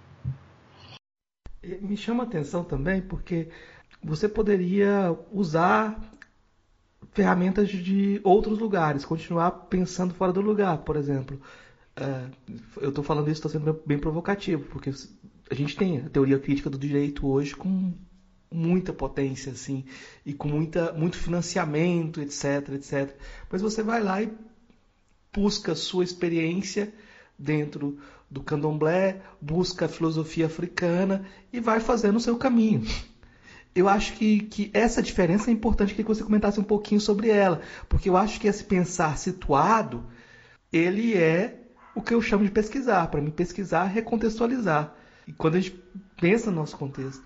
Me 1.81 1.97
chama 1.97 2.25
a 2.25 2.27
atenção 2.27 2.65
também 2.65 3.01
porque 3.01 3.49
você 4.05 4.29
poderia 4.29 5.17
usar 5.33 5.99
ferramentas 7.13 7.71
de 7.71 8.21
outros 8.23 8.59
lugares, 8.59 9.05
continuar 9.05 9.51
pensando 9.51 10.13
fora 10.13 10.33
do 10.33 10.41
lugar, 10.41 10.79
por 10.79 10.97
exemplo. 10.97 11.41
Uh, 11.97 12.31
eu 12.81 12.89
estou 12.91 13.05
falando 13.05 13.29
isso, 13.29 13.47
estou 13.47 13.51
sendo 13.51 13.81
bem 13.87 13.99
provocativo, 13.99 14.65
porque 14.65 14.93
a 15.51 15.55
gente 15.55 15.77
tem 15.77 15.99
a 15.99 16.11
teoria 16.11 16.39
crítica 16.39 16.69
do 16.69 16.77
direito 16.77 17.27
hoje 17.27 17.55
com 17.55 17.93
muita 18.53 18.93
potência, 18.93 19.53
assim, 19.53 19.85
e 20.25 20.33
com 20.33 20.49
muita, 20.49 20.93
muito 20.93 21.17
financiamento, 21.17 22.21
etc, 22.21 22.69
etc. 22.75 23.17
Mas 23.51 23.63
você 23.63 23.83
vai 23.83 24.03
lá 24.03 24.23
e 24.23 24.33
busca 25.33 25.75
sua 25.75 26.05
experiência 26.05 26.93
dentro 27.39 27.99
do 28.31 28.43
candomblé, 28.43 29.23
busca 29.41 29.87
a 29.87 29.89
filosofia 29.89 30.47
africana 30.47 31.25
e 31.53 31.61
vai 31.61 31.81
fazendo 31.81 32.17
o 32.17 32.21
seu 32.21 32.37
caminho. 32.37 32.83
Eu 33.75 33.89
acho 33.89 34.13
que, 34.13 34.41
que 34.41 34.71
essa 34.73 35.03
diferença 35.03 35.51
é 35.51 35.53
importante 35.53 35.95
que 35.95 36.03
você 36.03 36.23
comentasse 36.23 36.61
um 36.61 36.65
pouquinho 36.65 37.01
sobre 37.01 37.29
ela, 37.29 37.61
porque 37.89 38.09
eu 38.09 38.17
acho 38.17 38.41
que 38.41 38.47
esse 38.47 38.63
pensar 38.63 39.19
situado, 39.19 40.05
ele 40.73 41.15
é 41.15 41.61
o 41.95 42.01
que 42.01 42.15
eu 42.15 42.23
chamo 42.23 42.45
de 42.45 42.51
pesquisar. 42.51 43.09
Para 43.09 43.21
mim, 43.21 43.31
pesquisar 43.31 43.85
recontextualizar. 43.85 44.95
E 45.27 45.33
quando 45.33 45.57
a 45.57 45.61
gente 45.61 45.83
pensa 46.21 46.51
no 46.51 46.59
nosso 46.59 46.77
contexto. 46.77 47.23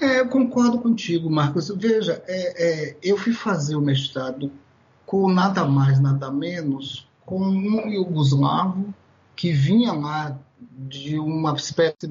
É, 0.00 0.20
eu 0.20 0.28
concordo 0.28 0.78
contigo, 0.78 1.28
Marcos. 1.28 1.68
Veja, 1.76 2.22
é, 2.26 2.92
é, 2.92 2.96
eu 3.02 3.16
fui 3.16 3.32
fazer 3.32 3.76
o 3.76 3.80
mestrado 3.80 4.50
com 5.04 5.28
nada 5.28 5.64
mais, 5.64 6.00
nada 6.00 6.30
menos, 6.30 7.06
com 7.26 7.40
um 7.40 7.88
iugoslavo 7.90 8.94
que 9.34 9.52
vinha 9.52 9.92
lá 9.92 10.38
de 10.74 11.18
uma 11.18 11.54
espécie 11.54 12.08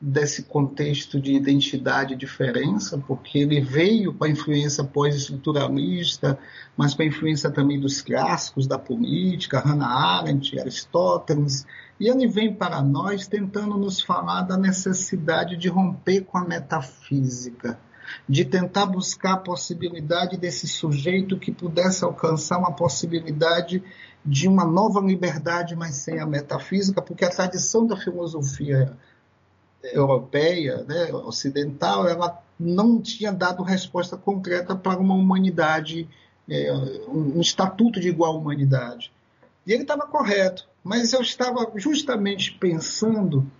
desse 0.00 0.42
contexto 0.42 1.20
de 1.20 1.34
identidade 1.34 2.14
e 2.14 2.16
diferença, 2.16 2.98
porque 2.98 3.38
ele 3.38 3.60
veio 3.60 4.12
com 4.12 4.24
a 4.24 4.28
influência 4.28 4.82
pós-estruturalista, 4.82 6.38
mas 6.76 6.94
com 6.94 7.02
a 7.02 7.06
influência 7.06 7.50
também 7.50 7.78
dos 7.78 8.02
clássicos 8.02 8.66
da 8.66 8.78
política, 8.78 9.60
Hannah 9.60 9.86
Arendt, 9.86 10.58
Aristóteles, 10.58 11.64
e 12.00 12.08
ele 12.08 12.26
vem 12.26 12.52
para 12.52 12.82
nós 12.82 13.28
tentando 13.28 13.78
nos 13.78 14.00
falar 14.00 14.42
da 14.42 14.56
necessidade 14.56 15.56
de 15.56 15.68
romper 15.68 16.22
com 16.22 16.38
a 16.38 16.44
metafísica, 16.44 17.78
de 18.28 18.44
tentar 18.44 18.86
buscar 18.86 19.34
a 19.34 19.38
possibilidade 19.38 20.36
desse 20.36 20.66
sujeito 20.66 21.38
que 21.38 21.52
pudesse 21.52 22.04
alcançar 22.04 22.58
uma 22.58 22.72
possibilidade 22.72 23.82
de 24.24 24.46
uma 24.46 24.64
nova 24.64 25.00
liberdade, 25.00 25.74
mas 25.74 25.96
sem 25.96 26.20
a 26.20 26.26
metafísica, 26.26 27.02
porque 27.02 27.24
a 27.24 27.30
tradição 27.30 27.86
da 27.86 27.96
filosofia 27.96 28.96
europeia, 29.82 30.84
né, 30.84 31.12
ocidental, 31.12 32.08
ela 32.08 32.40
não 32.58 33.00
tinha 33.00 33.32
dado 33.32 33.62
resposta 33.62 34.16
concreta 34.16 34.76
para 34.76 35.00
uma 35.00 35.14
humanidade, 35.14 36.08
é, 36.48 36.72
um 37.08 37.40
estatuto 37.40 38.00
de 38.00 38.08
igual 38.08 38.38
humanidade. 38.38 39.12
E 39.66 39.72
ele 39.72 39.82
estava 39.82 40.06
correto, 40.06 40.68
mas 40.84 41.12
eu 41.12 41.20
estava 41.20 41.70
justamente 41.76 42.52
pensando, 42.52 43.50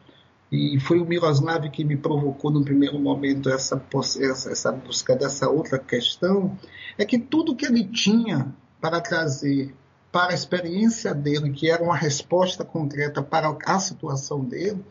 e 0.50 0.78
foi 0.78 1.00
o 1.00 1.06
Miroslav 1.06 1.68
que 1.70 1.84
me 1.84 1.96
provocou 1.96 2.50
no 2.50 2.64
primeiro 2.64 2.98
momento 2.98 3.48
essa, 3.48 3.82
essa, 4.20 4.72
busca 4.72 5.16
dessa 5.16 5.48
outra 5.48 5.78
questão, 5.78 6.56
é 6.96 7.04
que 7.04 7.18
tudo 7.18 7.56
que 7.56 7.66
ele 7.66 7.84
tinha 7.84 8.54
para 8.80 9.00
trazer 9.00 9.74
para 10.12 10.32
a 10.32 10.34
experiência 10.34 11.14
dele, 11.14 11.50
que 11.50 11.70
era 11.70 11.82
uma 11.82 11.96
resposta 11.96 12.62
concreta 12.64 13.22
para 13.22 13.56
a 13.66 13.80
situação 13.80 14.44
dele, 14.44 14.84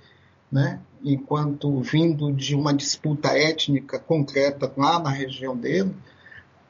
né? 0.51 0.81
enquanto 1.03 1.79
vindo 1.81 2.31
de 2.31 2.55
uma 2.55 2.73
disputa 2.73 3.29
étnica 3.29 3.99
concreta 3.99 4.71
lá 4.75 4.99
na 4.99 5.09
região 5.09 5.55
dele, 5.55 5.95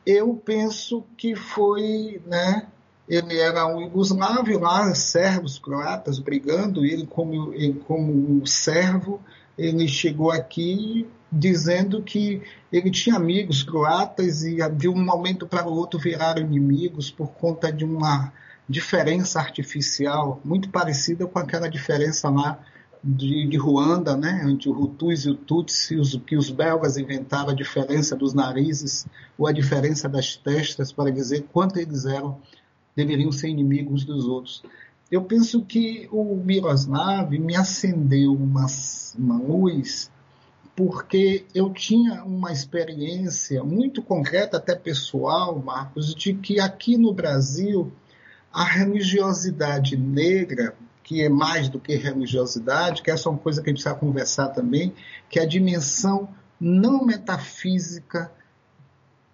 eu 0.05 0.33
penso 0.33 1.03
que 1.17 1.35
foi, 1.35 2.21
né, 2.25 2.67
ele 3.07 3.37
era 3.37 3.67
um 3.67 3.81
yugoslavo 3.81 4.57
lá, 4.59 4.93
servos 4.95 5.59
croatas 5.59 6.17
brigando, 6.19 6.85
ele 6.85 7.05
como, 7.05 7.53
ele 7.53 7.79
como 7.87 8.45
servo, 8.47 9.21
ele 9.57 9.87
chegou 9.87 10.31
aqui 10.31 11.07
dizendo 11.31 12.01
que 12.03 12.41
ele 12.71 12.91
tinha 12.91 13.15
amigos 13.15 13.63
croatas 13.63 14.43
e 14.43 14.57
de 14.71 14.89
um 14.89 15.03
momento 15.03 15.47
para 15.47 15.67
o 15.67 15.73
outro 15.73 15.99
viraram 15.99 16.41
inimigos 16.41 17.09
por 17.09 17.29
conta 17.31 17.71
de 17.71 17.85
uma 17.85 18.33
diferença 18.67 19.39
artificial 19.39 20.41
muito 20.43 20.69
parecida 20.69 21.25
com 21.25 21.39
aquela 21.39 21.69
diferença 21.69 22.29
lá 22.29 22.59
de, 23.03 23.47
de 23.47 23.57
Ruanda, 23.57 24.15
né, 24.15 24.43
entre 24.45 24.69
o 24.69 24.79
Hutus 24.79 25.25
e 25.25 25.31
o 25.31 25.35
Tutsi, 25.35 25.95
os, 25.95 26.15
que 26.25 26.37
os 26.37 26.51
belgas 26.51 26.97
inventaram 26.97 27.49
a 27.49 27.55
diferença 27.55 28.15
dos 28.15 28.33
narizes 28.33 29.07
ou 29.37 29.47
a 29.47 29.51
diferença 29.51 30.07
das 30.07 30.35
testas 30.35 30.91
para 30.91 31.11
dizer 31.11 31.47
quanto 31.51 31.79
eles 31.79 32.05
eram 32.05 32.39
deveriam 32.95 33.31
ser 33.31 33.47
inimigos 33.47 34.03
dos 34.03 34.25
outros. 34.25 34.61
Eu 35.09 35.23
penso 35.23 35.63
que 35.63 36.07
o 36.11 36.35
Miroslav 36.35 37.31
me 37.31 37.55
acendeu 37.55 38.33
uma, 38.33 38.65
uma 39.17 39.37
luz 39.39 40.11
porque 40.75 41.45
eu 41.53 41.71
tinha 41.71 42.23
uma 42.23 42.51
experiência 42.51 43.63
muito 43.63 44.01
concreta, 44.01 44.57
até 44.57 44.75
pessoal, 44.75 45.59
Marcos, 45.59 46.15
de 46.15 46.33
que 46.33 46.59
aqui 46.59 46.97
no 46.97 47.13
Brasil 47.13 47.91
a 48.51 48.63
religiosidade 48.63 49.95
negra, 49.95 50.75
que 51.03 51.21
é 51.21 51.29
mais 51.29 51.69
do 51.69 51.79
que 51.79 51.95
religiosidade, 51.95 53.01
que 53.01 53.11
essa 53.11 53.27
é 53.27 53.31
uma 53.31 53.37
coisa 53.39 53.61
que 53.61 53.69
a 53.69 53.73
gente 53.73 53.83
precisa 53.83 53.99
conversar 53.99 54.49
também, 54.49 54.93
que 55.29 55.39
é 55.39 55.43
a 55.43 55.47
dimensão 55.47 56.29
não 56.59 57.05
metafísica 57.05 58.31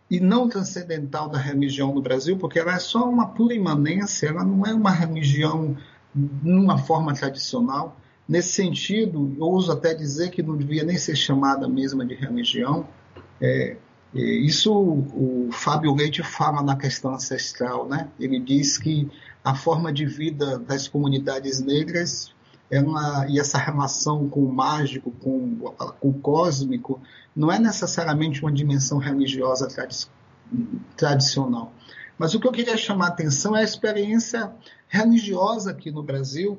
e 0.09 0.19
não 0.19 0.47
transcendental 0.47 1.27
da 1.27 1.37
religião 1.37 1.93
no 1.93 2.01
Brasil, 2.01 2.37
porque 2.37 2.59
ela 2.59 2.75
é 2.75 2.79
só 2.79 3.07
uma 3.09 3.27
pura 3.27 3.53
imanência, 3.53 4.27
ela 4.27 4.43
não 4.43 4.65
é 4.65 4.73
uma 4.73 4.91
religião 4.91 5.75
numa 6.15 6.77
forma 6.77 7.13
tradicional. 7.13 7.97
Nesse 8.27 8.49
sentido, 8.49 9.35
ouso 9.39 9.71
até 9.71 9.93
dizer 9.93 10.31
que 10.31 10.43
não 10.43 10.57
devia 10.57 10.83
nem 10.83 10.97
ser 10.97 11.15
chamada 11.15 11.67
mesma 11.67 12.05
de 12.05 12.13
religião. 12.13 12.87
É, 13.41 13.77
isso 14.13 14.73
o 14.73 15.49
Fábio 15.51 15.93
Leite 15.93 16.23
fala 16.23 16.61
na 16.61 16.75
questão 16.75 17.13
ancestral, 17.13 17.87
né? 17.87 18.09
Ele 18.19 18.39
diz 18.39 18.77
que 18.77 19.09
a 19.43 19.55
forma 19.55 19.93
de 19.93 20.05
vida 20.05 20.59
das 20.59 20.87
comunidades 20.87 21.61
negras 21.61 22.33
é 22.69 22.81
uma, 22.81 23.25
e 23.29 23.39
essa 23.39 23.57
relação 23.57 24.27
com 24.27 24.41
o 24.41 24.51
mágico, 24.51 25.11
com, 25.11 25.55
com, 25.55 26.09
o 26.09 26.13
cósmico, 26.13 26.99
não 27.35 27.51
é 27.51 27.57
necessariamente 27.57 28.41
uma 28.41 28.51
dimensão 28.51 28.97
religiosa 28.97 29.67
tradi 29.67 30.07
tradicional. 30.95 31.73
Mas 32.17 32.33
o 32.33 32.39
que 32.39 32.47
eu 32.47 32.51
queria 32.51 32.77
chamar 32.77 33.05
a 33.05 33.09
atenção 33.09 33.55
é 33.55 33.61
a 33.61 33.63
experiência 33.63 34.51
religiosa 34.87 35.71
aqui 35.71 35.91
no 35.91 36.01
Brasil, 36.01 36.57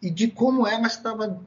e 0.00 0.10
de 0.10 0.28
como 0.28 0.66
ela 0.66 0.86
estava 0.86 1.40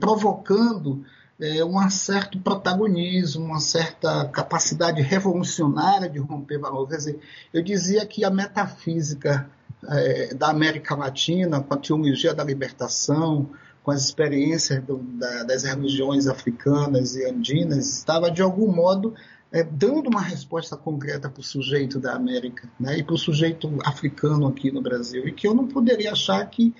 provocando 0.00 1.04
é, 1.40 1.64
um 1.64 1.90
certo 1.90 2.38
protagonismo, 2.38 3.44
uma 3.44 3.60
certa 3.60 4.26
capacidade 4.28 5.02
revolucionária 5.02 6.08
de 6.08 6.18
romper 6.18 6.58
valores. 6.58 7.12
Eu 7.52 7.62
dizia 7.62 8.06
que 8.06 8.24
a 8.24 8.30
metafísica 8.30 9.50
é, 9.88 10.34
da 10.34 10.50
América 10.50 10.94
Latina, 10.94 11.60
com 11.60 11.74
a 11.74 11.76
teologia 11.76 12.32
da 12.32 12.44
libertação, 12.44 13.50
com 13.82 13.90
as 13.90 14.04
experiências 14.04 14.82
do, 14.84 14.98
da, 14.98 15.42
das 15.42 15.64
religiões 15.64 16.28
africanas 16.28 17.16
e 17.16 17.28
andinas, 17.28 17.98
estava 17.98 18.30
de 18.30 18.40
algum 18.40 18.72
modo 18.72 19.14
é, 19.50 19.62
dando 19.62 20.08
uma 20.08 20.22
resposta 20.22 20.76
concreta 20.76 21.28
para 21.28 21.40
o 21.40 21.44
sujeito 21.44 21.98
da 21.98 22.14
América 22.14 22.68
né, 22.78 22.98
e 22.98 23.02
para 23.02 23.14
o 23.14 23.18
sujeito 23.18 23.68
africano 23.84 24.46
aqui 24.46 24.70
no 24.70 24.80
Brasil. 24.80 25.26
E 25.26 25.32
que 25.32 25.46
eu 25.46 25.54
não 25.54 25.66
poderia 25.66 26.12
achar 26.12 26.44
que 26.46 26.72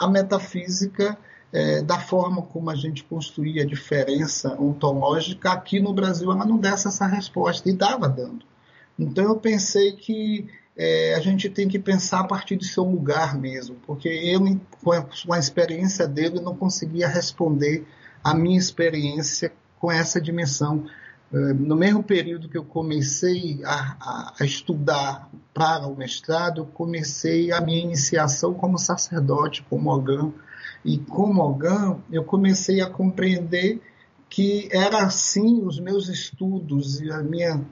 a 0.00 0.08
metafísica 0.08 1.16
é, 1.52 1.82
da 1.82 1.98
forma 1.98 2.40
como 2.42 2.70
a 2.70 2.74
gente 2.74 3.04
construía 3.04 3.62
a 3.62 3.66
diferença 3.66 4.54
ontológica, 4.58 5.52
aqui 5.52 5.78
no 5.78 5.92
Brasil 5.92 6.32
ela 6.32 6.46
não 6.46 6.56
desse 6.56 6.88
essa 6.88 7.06
resposta, 7.06 7.68
e 7.68 7.72
dava 7.72 8.08
dando. 8.08 8.46
Então 8.98 9.24
eu 9.24 9.36
pensei 9.36 9.92
que 9.92 10.48
é, 10.76 11.14
a 11.14 11.20
gente 11.20 11.50
tem 11.50 11.68
que 11.68 11.78
pensar 11.78 12.20
a 12.20 12.24
partir 12.24 12.56
do 12.56 12.64
seu 12.64 12.84
lugar 12.84 13.36
mesmo, 13.38 13.76
porque 13.86 14.08
eu, 14.08 14.40
com 14.82 15.32
a 15.32 15.38
experiência 15.38 16.08
dele, 16.08 16.40
não 16.40 16.56
conseguia 16.56 17.06
responder 17.06 17.86
a 18.24 18.34
minha 18.34 18.58
experiência 18.58 19.52
com 19.78 19.92
essa 19.92 20.20
dimensão. 20.20 20.86
É, 21.32 21.52
no 21.52 21.76
mesmo 21.76 22.02
período 22.02 22.48
que 22.48 22.58
eu 22.58 22.64
comecei 22.64 23.60
a, 23.64 24.32
a, 24.40 24.44
estudar 24.44 25.30
para 25.54 25.86
o 25.86 25.96
mestrado, 25.96 26.62
eu 26.62 26.66
comecei 26.66 27.52
a 27.52 27.60
minha 27.60 27.80
iniciação 27.80 28.52
como 28.52 28.76
sacerdote, 28.78 29.62
como 29.70 29.90
órgão, 29.90 30.34
e 30.84 30.98
como 30.98 31.42
Algan, 31.42 31.98
eu 32.10 32.24
comecei 32.24 32.80
a 32.80 32.88
compreender 32.88 33.80
que 34.28 34.68
era 34.72 35.04
assim 35.04 35.62
os 35.62 35.78
meus 35.78 36.08
estudos 36.08 37.00
e 37.00 37.10
a 37.10 37.22
minha 37.22 37.64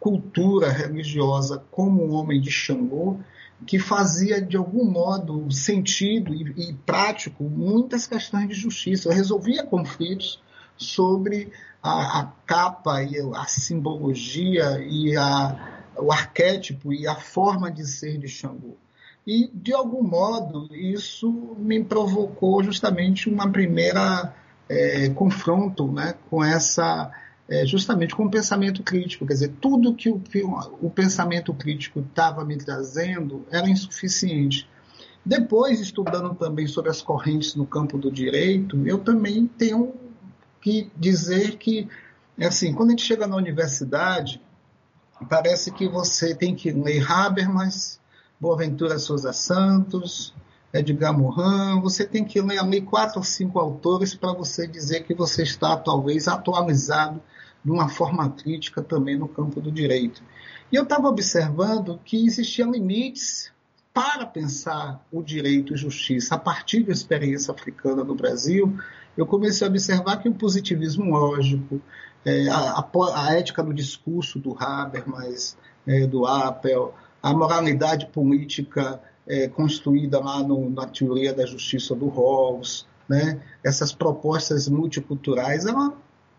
cultura 0.00 0.70
religiosa 0.70 1.62
como 1.70 2.12
homem 2.12 2.40
de 2.40 2.50
Xangô 2.50 3.18
que 3.66 3.78
fazia 3.78 4.40
de 4.40 4.56
algum 4.56 4.84
modo 4.84 5.50
sentido 5.50 6.32
e, 6.32 6.70
e 6.70 6.74
prático 6.74 7.44
muitas 7.44 8.06
questões 8.06 8.48
de 8.48 8.54
justiça. 8.54 9.08
Eu 9.08 9.14
resolvia 9.14 9.64
conflitos 9.64 10.40
sobre 10.76 11.50
a, 11.82 12.20
a 12.20 12.32
capa 12.46 13.02
e 13.02 13.16
a 13.34 13.44
simbologia 13.46 14.78
e 14.80 15.16
a, 15.16 15.82
o 15.96 16.12
arquétipo 16.12 16.92
e 16.92 17.06
a 17.06 17.14
forma 17.14 17.70
de 17.70 17.86
ser 17.86 18.18
de 18.18 18.28
Xangô. 18.28 18.76
E, 19.26 19.50
de 19.52 19.74
algum 19.74 20.02
modo, 20.02 20.74
isso 20.74 21.30
me 21.58 21.84
provocou 21.84 22.62
justamente 22.62 23.28
uma 23.28 23.50
primeira 23.50 24.34
é, 24.68 25.10
confronto 25.10 25.86
né, 25.92 26.14
com 26.30 26.42
essa, 26.42 27.12
é, 27.46 27.66
justamente 27.66 28.14
com 28.14 28.24
o 28.24 28.30
pensamento 28.30 28.82
crítico. 28.82 29.26
Quer 29.26 29.34
dizer, 29.34 29.52
tudo 29.60 29.94
que 29.94 30.08
o, 30.08 30.18
que 30.18 30.42
o 30.42 30.88
pensamento 30.88 31.52
crítico 31.52 32.00
estava 32.00 32.42
me 32.42 32.56
trazendo 32.56 33.44
era 33.50 33.68
insuficiente. 33.68 34.66
Depois, 35.24 35.78
estudando 35.78 36.34
também 36.34 36.66
sobre 36.66 36.90
as 36.90 37.02
correntes 37.02 37.54
no 37.54 37.66
campo 37.66 37.98
do 37.98 38.10
direito, 38.10 38.86
eu 38.86 38.98
também 38.98 39.46
tenho 39.46 39.92
que 40.60 40.90
dizer 40.96 41.56
que, 41.56 41.88
assim, 42.40 42.72
quando 42.72 42.88
a 42.88 42.92
gente 42.92 43.04
chega 43.04 43.26
na 43.26 43.36
universidade, 43.36 44.40
parece 45.28 45.70
que 45.72 45.88
você 45.88 46.34
tem 46.34 46.54
que 46.54 46.70
ler 46.70 47.10
Habermas, 47.10 48.00
Boaventura 48.40 48.98
Souza 48.98 49.32
Santos, 49.32 50.34
Edgar 50.72 51.16
Morin, 51.16 51.80
você 51.80 52.06
tem 52.06 52.24
que 52.24 52.40
ler 52.40 52.58
ali 52.58 52.82
quatro 52.82 53.18
ou 53.18 53.24
cinco 53.24 53.58
autores 53.58 54.14
para 54.14 54.32
você 54.32 54.66
dizer 54.66 55.04
que 55.04 55.14
você 55.14 55.42
está 55.42 55.76
talvez 55.76 56.28
atualizado 56.28 57.22
de 57.64 57.70
uma 57.70 57.88
forma 57.88 58.30
crítica 58.30 58.82
também 58.82 59.16
no 59.16 59.28
campo 59.28 59.60
do 59.60 59.72
direito. 59.72 60.22
E 60.70 60.76
eu 60.76 60.82
estava 60.82 61.08
observando 61.08 61.98
que 62.04 62.26
existiam 62.26 62.70
limites 62.70 63.50
para 63.92 64.26
pensar 64.26 65.04
o 65.10 65.22
direito 65.22 65.74
e 65.74 65.76
justiça 65.76 66.34
a 66.34 66.38
partir 66.38 66.84
da 66.84 66.92
experiência 66.92 67.52
africana 67.52 68.04
no 68.04 68.14
Brasil. 68.14 68.78
Eu 69.18 69.26
comecei 69.26 69.66
a 69.66 69.70
observar 69.70 70.18
que 70.18 70.28
o 70.28 70.34
positivismo 70.34 71.10
lógico, 71.10 71.82
é, 72.24 72.48
a, 72.48 72.56
a, 72.56 72.88
a, 73.16 73.34
ética 73.34 73.64
do 73.64 73.74
discurso 73.74 74.38
do 74.38 74.56
Habermas, 74.56 75.56
é, 75.84 76.06
do 76.06 76.24
Appel, 76.24 76.94
a 77.20 77.34
moralidade 77.34 78.06
política 78.06 79.02
é, 79.26 79.48
construída 79.48 80.20
lá 80.20 80.40
no, 80.44 80.70
na 80.70 80.86
teoria 80.86 81.34
da 81.34 81.44
justiça 81.44 81.96
do 81.96 82.06
Rawls, 82.08 82.86
né? 83.08 83.40
essas 83.64 83.92
propostas 83.92 84.68
multiculturais, 84.68 85.66
elas 85.66 85.94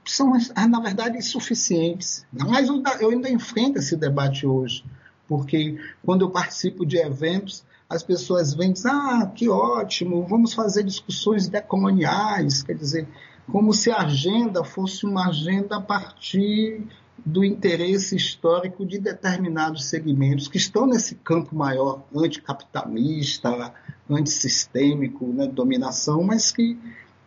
são, 0.06 0.32
na 0.70 0.80
verdade, 0.80 1.18
insuficientes. 1.18 2.26
Mas 2.32 2.70
eu 3.02 3.10
ainda 3.10 3.30
enfrento 3.30 3.78
esse 3.78 3.98
debate 3.98 4.48
hoje, 4.48 4.86
porque 5.28 5.78
quando 6.06 6.22
eu 6.22 6.30
participo 6.30 6.86
de 6.86 6.98
eventos, 6.98 7.66
as 7.90 8.04
pessoas 8.04 8.54
vêm 8.54 8.70
e 8.70 8.74
dizem, 8.74 8.92
ah, 8.92 9.26
que 9.34 9.50
ótimo, 9.50 10.26
vamos 10.28 10.54
fazer 10.54 10.84
discussões 10.84 11.48
decoloniais, 11.48 12.62
quer 12.62 12.76
dizer, 12.76 13.08
como 13.52 13.74
se 13.74 13.90
a 13.90 14.04
agenda 14.04 14.64
fosse 14.64 15.06
uma 15.06 15.28
agenda 15.30 15.78
a 15.78 15.82
partir 15.82 16.86
do 17.26 17.44
interesse 17.44 18.16
histórico 18.16 18.86
de 18.86 19.00
determinados 19.00 19.86
segmentos 19.86 20.48
que 20.48 20.58
estão 20.58 20.86
nesse 20.86 21.16
campo 21.16 21.56
maior 21.56 22.04
anticapitalista, 22.16 23.74
antissistêmico, 24.10 25.26
né, 25.28 25.48
dominação, 25.48 26.24
mas 26.24 26.52
que, 26.52 26.78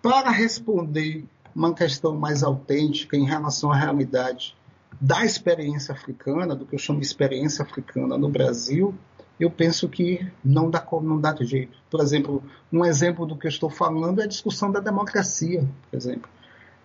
para 0.00 0.30
responder 0.30 1.24
uma 1.54 1.74
questão 1.74 2.16
mais 2.16 2.42
autêntica 2.42 3.16
em 3.16 3.26
relação 3.26 3.70
à 3.70 3.76
realidade 3.76 4.56
da 5.00 5.24
experiência 5.24 5.92
africana, 5.92 6.54
do 6.54 6.64
que 6.64 6.74
eu 6.74 6.78
chamo 6.78 7.00
de 7.00 7.06
experiência 7.06 7.64
africana 7.64 8.16
no 8.16 8.28
Brasil, 8.28 8.94
eu 9.38 9.50
penso 9.50 9.88
que 9.88 10.26
não 10.44 10.70
dá, 10.70 10.86
não 11.02 11.20
dá 11.20 11.34
jeito. 11.40 11.76
Por 11.90 12.00
exemplo, 12.00 12.42
um 12.72 12.84
exemplo 12.84 13.26
do 13.26 13.36
que 13.36 13.46
eu 13.46 13.50
estou 13.50 13.70
falando 13.70 14.20
é 14.20 14.24
a 14.24 14.28
discussão 14.28 14.70
da 14.70 14.80
democracia, 14.80 15.66
por 15.90 15.96
exemplo. 15.96 16.30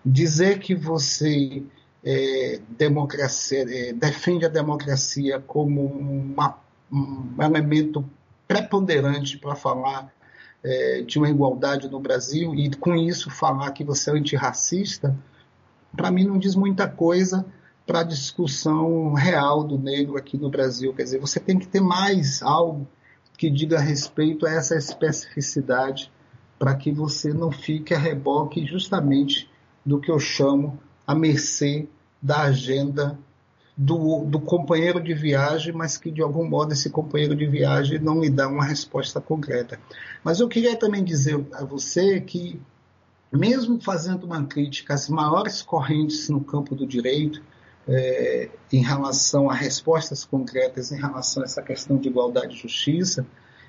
Dizer 0.04 0.58
que 0.58 0.74
você 0.74 1.62
é, 2.04 2.60
é, 3.54 3.92
defende 3.92 4.46
a 4.46 4.48
democracia 4.48 5.40
como 5.40 5.84
uma, 5.84 6.58
um 6.90 7.34
elemento 7.40 8.08
preponderante 8.46 9.38
para 9.38 9.54
falar 9.54 10.12
é, 10.64 11.02
de 11.02 11.18
uma 11.18 11.28
igualdade 11.28 11.88
no 11.88 12.00
Brasil 12.00 12.54
e 12.54 12.70
com 12.70 12.94
isso 12.94 13.30
falar 13.30 13.70
que 13.72 13.84
você 13.84 14.10
é 14.10 14.14
antirracista, 14.14 15.16
para 15.96 16.10
mim 16.10 16.24
não 16.24 16.38
diz 16.38 16.54
muita 16.54 16.88
coisa 16.88 17.44
para 17.88 18.00
a 18.00 18.04
discussão 18.04 19.14
real 19.14 19.64
do 19.64 19.78
negro 19.78 20.18
aqui 20.18 20.36
no 20.36 20.50
Brasil. 20.50 20.92
Quer 20.92 21.04
dizer, 21.04 21.18
você 21.18 21.40
tem 21.40 21.58
que 21.58 21.66
ter 21.66 21.80
mais 21.80 22.42
algo 22.42 22.86
que 23.38 23.48
diga 23.48 23.80
respeito 23.80 24.46
a 24.46 24.50
essa 24.50 24.76
especificidade 24.76 26.12
para 26.58 26.74
que 26.74 26.92
você 26.92 27.32
não 27.32 27.50
fique 27.50 27.94
a 27.94 27.98
reboque 27.98 28.66
justamente 28.66 29.50
do 29.86 29.98
que 29.98 30.10
eu 30.10 30.18
chamo 30.18 30.78
à 31.06 31.14
mercê 31.14 31.88
da 32.20 32.42
agenda 32.42 33.18
do, 33.74 34.22
do, 34.26 34.38
companheiro 34.38 35.00
de 35.00 35.14
viagem, 35.14 35.72
mas 35.72 35.96
que 35.96 36.10
de 36.10 36.20
algum 36.20 36.46
modo 36.46 36.74
esse 36.74 36.90
companheiro 36.90 37.34
de 37.34 37.46
viagem 37.46 37.98
não 37.98 38.20
lhe 38.20 38.28
dá 38.28 38.48
uma 38.48 38.64
resposta 38.64 39.18
concreta. 39.18 39.80
Mas 40.22 40.40
eu 40.40 40.48
queria 40.48 40.76
também 40.76 41.02
dizer 41.02 41.42
a 41.54 41.64
você 41.64 42.20
que, 42.20 42.60
mesmo 43.32 43.80
fazendo 43.80 44.24
uma 44.24 44.44
crítica 44.44 44.92
às 44.92 45.08
maiores 45.08 45.62
correntes 45.62 46.28
no 46.28 46.42
campo 46.42 46.74
do 46.74 46.86
direito, 46.86 47.40
é, 47.88 48.50
em 48.72 48.82
relação 48.82 49.48
a 49.50 49.54
respostas 49.54 50.24
concretas 50.24 50.92
em 50.92 51.00
relação 51.00 51.42
a 51.42 51.46
essa 51.46 51.62
questão 51.62 51.96
de 51.96 52.08
igualdade 52.08 52.54
e 52.54 52.58
justiça, 52.58 53.26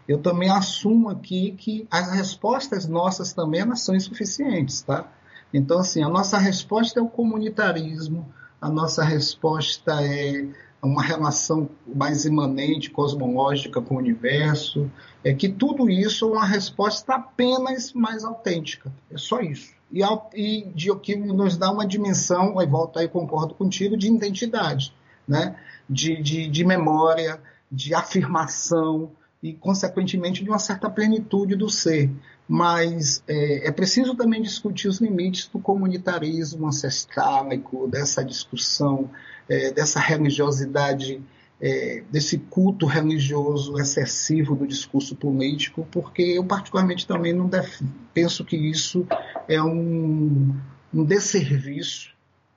eu 0.07 0.17
também 0.17 0.49
assumo 0.49 1.09
aqui 1.09 1.51
que 1.51 1.87
as 1.89 2.11
respostas 2.11 2.87
nossas 2.87 3.31
também 3.31 3.61
elas 3.61 3.81
são 3.81 3.95
insuficientes, 3.95 4.81
tá? 4.81 5.09
Então, 5.53 5.79
assim, 5.79 6.03
a 6.03 6.09
nossa 6.09 6.37
resposta 6.37 6.99
é 6.99 7.03
o 7.03 7.07
comunitarismo, 7.07 8.27
a 8.61 8.69
nossa 8.69 9.03
resposta 9.03 10.03
é 10.03 10.47
uma 10.81 11.03
relação 11.03 11.69
mais 11.85 12.25
imanente, 12.25 12.89
cosmológica 12.89 13.81
com 13.81 13.95
o 13.95 13.97
universo, 13.97 14.89
é 15.23 15.33
que 15.33 15.49
tudo 15.49 15.89
isso 15.89 16.25
é 16.25 16.37
uma 16.37 16.45
resposta 16.45 17.15
apenas 17.15 17.93
mais 17.93 18.23
autêntica. 18.23 18.91
É 19.11 19.17
só 19.17 19.41
isso. 19.41 19.78
E, 19.91 20.01
e 20.33 20.65
de 20.73 20.95
que 20.99 21.15
nos 21.15 21.57
dá 21.57 21.71
uma 21.71 21.85
dimensão, 21.85 22.59
aí 22.59 22.67
volta 22.67 22.99
aí, 22.99 23.07
concordo 23.07 23.53
contigo, 23.53 23.97
de 23.97 24.07
identidade, 24.07 24.93
né? 25.27 25.55
de, 25.89 26.21
de, 26.21 26.47
de 26.47 26.63
memória, 26.63 27.41
de 27.71 27.93
afirmação 27.93 29.11
e, 29.41 29.53
consequentemente, 29.53 30.43
de 30.43 30.49
uma 30.49 30.59
certa 30.59 30.89
plenitude 30.89 31.55
do 31.55 31.69
ser 31.69 32.09
mas 32.49 33.23
é, 33.27 33.67
é, 33.67 33.71
preciso 33.71 34.15
também 34.15 34.41
discutir 34.41 34.87
os 34.87 34.99
limites 34.99 35.47
do 35.47 35.59
comunitarismo 35.59 36.65
ancestrálico, 36.65 37.87
dessa 37.87 38.25
discussão, 38.25 39.07
é, 39.47 39.71
dessa 39.71 39.99
religiosidade, 39.99 41.21
é, 41.61 42.03
desse 42.09 42.37
culto 42.37 42.85
religioso 42.85 43.77
excessivo 43.79 44.55
do 44.55 44.65
discurso 44.65 45.15
político, 45.15 45.87
porque 45.91 46.21
eu 46.21 46.43
particularmente 46.43 47.05
também 47.05 47.33
não 47.33 47.47
def... 47.47 47.81
penso 48.13 48.45
que 48.45 48.55
isso 48.55 49.05
é 49.47 49.61
um, 49.61 50.55
um 50.93 51.03
desserviço 51.03 52.15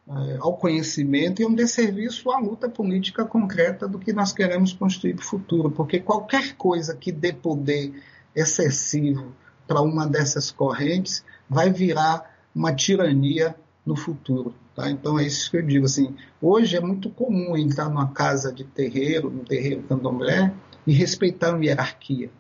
é, 0.09 0.37
ao 0.41 0.57
conhecimento 0.57 1.43
e 1.43 1.47
um 1.47 1.55
desserviço 1.55 2.31
à 2.31 2.39
luta 2.39 2.69
política 2.69 3.25
concreta 3.25 3.89
do 3.89 3.99
que 3.99 4.13
nós 4.13 4.33
queremos 4.33 4.73
construir 4.73 5.15
para 5.15 5.23
o 5.23 5.27
futuro, 5.27 5.71
porque 5.71 5.99
qualquer 5.99 6.55
coisa 6.55 6.95
que 6.95 7.11
dê 7.11 7.33
poder 7.33 7.93
excessivo 8.35 9.35
para 9.67 9.81
uma 9.81 10.07
dessas 10.07 10.51
correntes 10.51 11.25
vai 11.49 11.71
virar 11.71 12.31
uma 12.55 12.75
tirania 12.75 13.55
no 13.85 13.97
futuro. 13.97 14.55
Tá? 14.75 14.91
Então 14.91 15.19
é 15.19 15.27
isso 15.27 15.51
que 15.51 15.57
eu 15.57 15.63
digo. 15.63 15.87
Assim, 15.87 16.15
hoje 16.41 16.77
é 16.77 16.81
muito 16.81 17.11
comum 17.11 17.57
entrar 17.57 17.89
numa 17.89 18.09
casa 18.09 18.53
de 18.53 18.65
terreiro, 18.65 19.31
num 19.31 19.45
terreiro 19.45 19.83
candomblé, 19.83 20.53
e 20.87 20.93
respeitar 20.93 21.55
uma 21.55 21.65
hierarquia, 21.65 22.31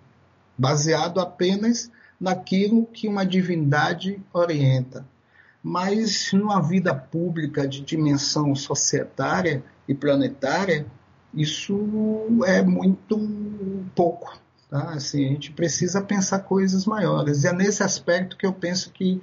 baseado 0.57 1.21
apenas 1.21 1.91
naquilo 2.21 2.87
que 2.87 3.09
uma 3.09 3.25
divindade 3.25 4.21
orienta. 4.33 5.07
Mas 5.63 6.33
numa 6.33 6.61
vida 6.61 6.95
pública 6.95 7.67
de 7.67 7.83
dimensão 7.83 8.55
societária 8.55 9.63
e 9.87 9.95
planetária, 9.95 10.87
isso 11.33 12.43
é 12.45 12.63
muito 12.63 13.19
pouco. 13.95 14.37
Tá? 14.69 14.91
Assim, 14.91 15.27
a 15.27 15.29
gente 15.29 15.53
precisa 15.53 16.01
pensar 16.01 16.41
coisas 16.41 16.85
maiores. 16.85 17.45
E 17.45 17.49
é 17.49 17.53
nesse 17.53 17.83
aspecto 17.83 18.37
que 18.37 18.47
eu 18.47 18.53
penso 18.53 18.91
que 18.91 19.23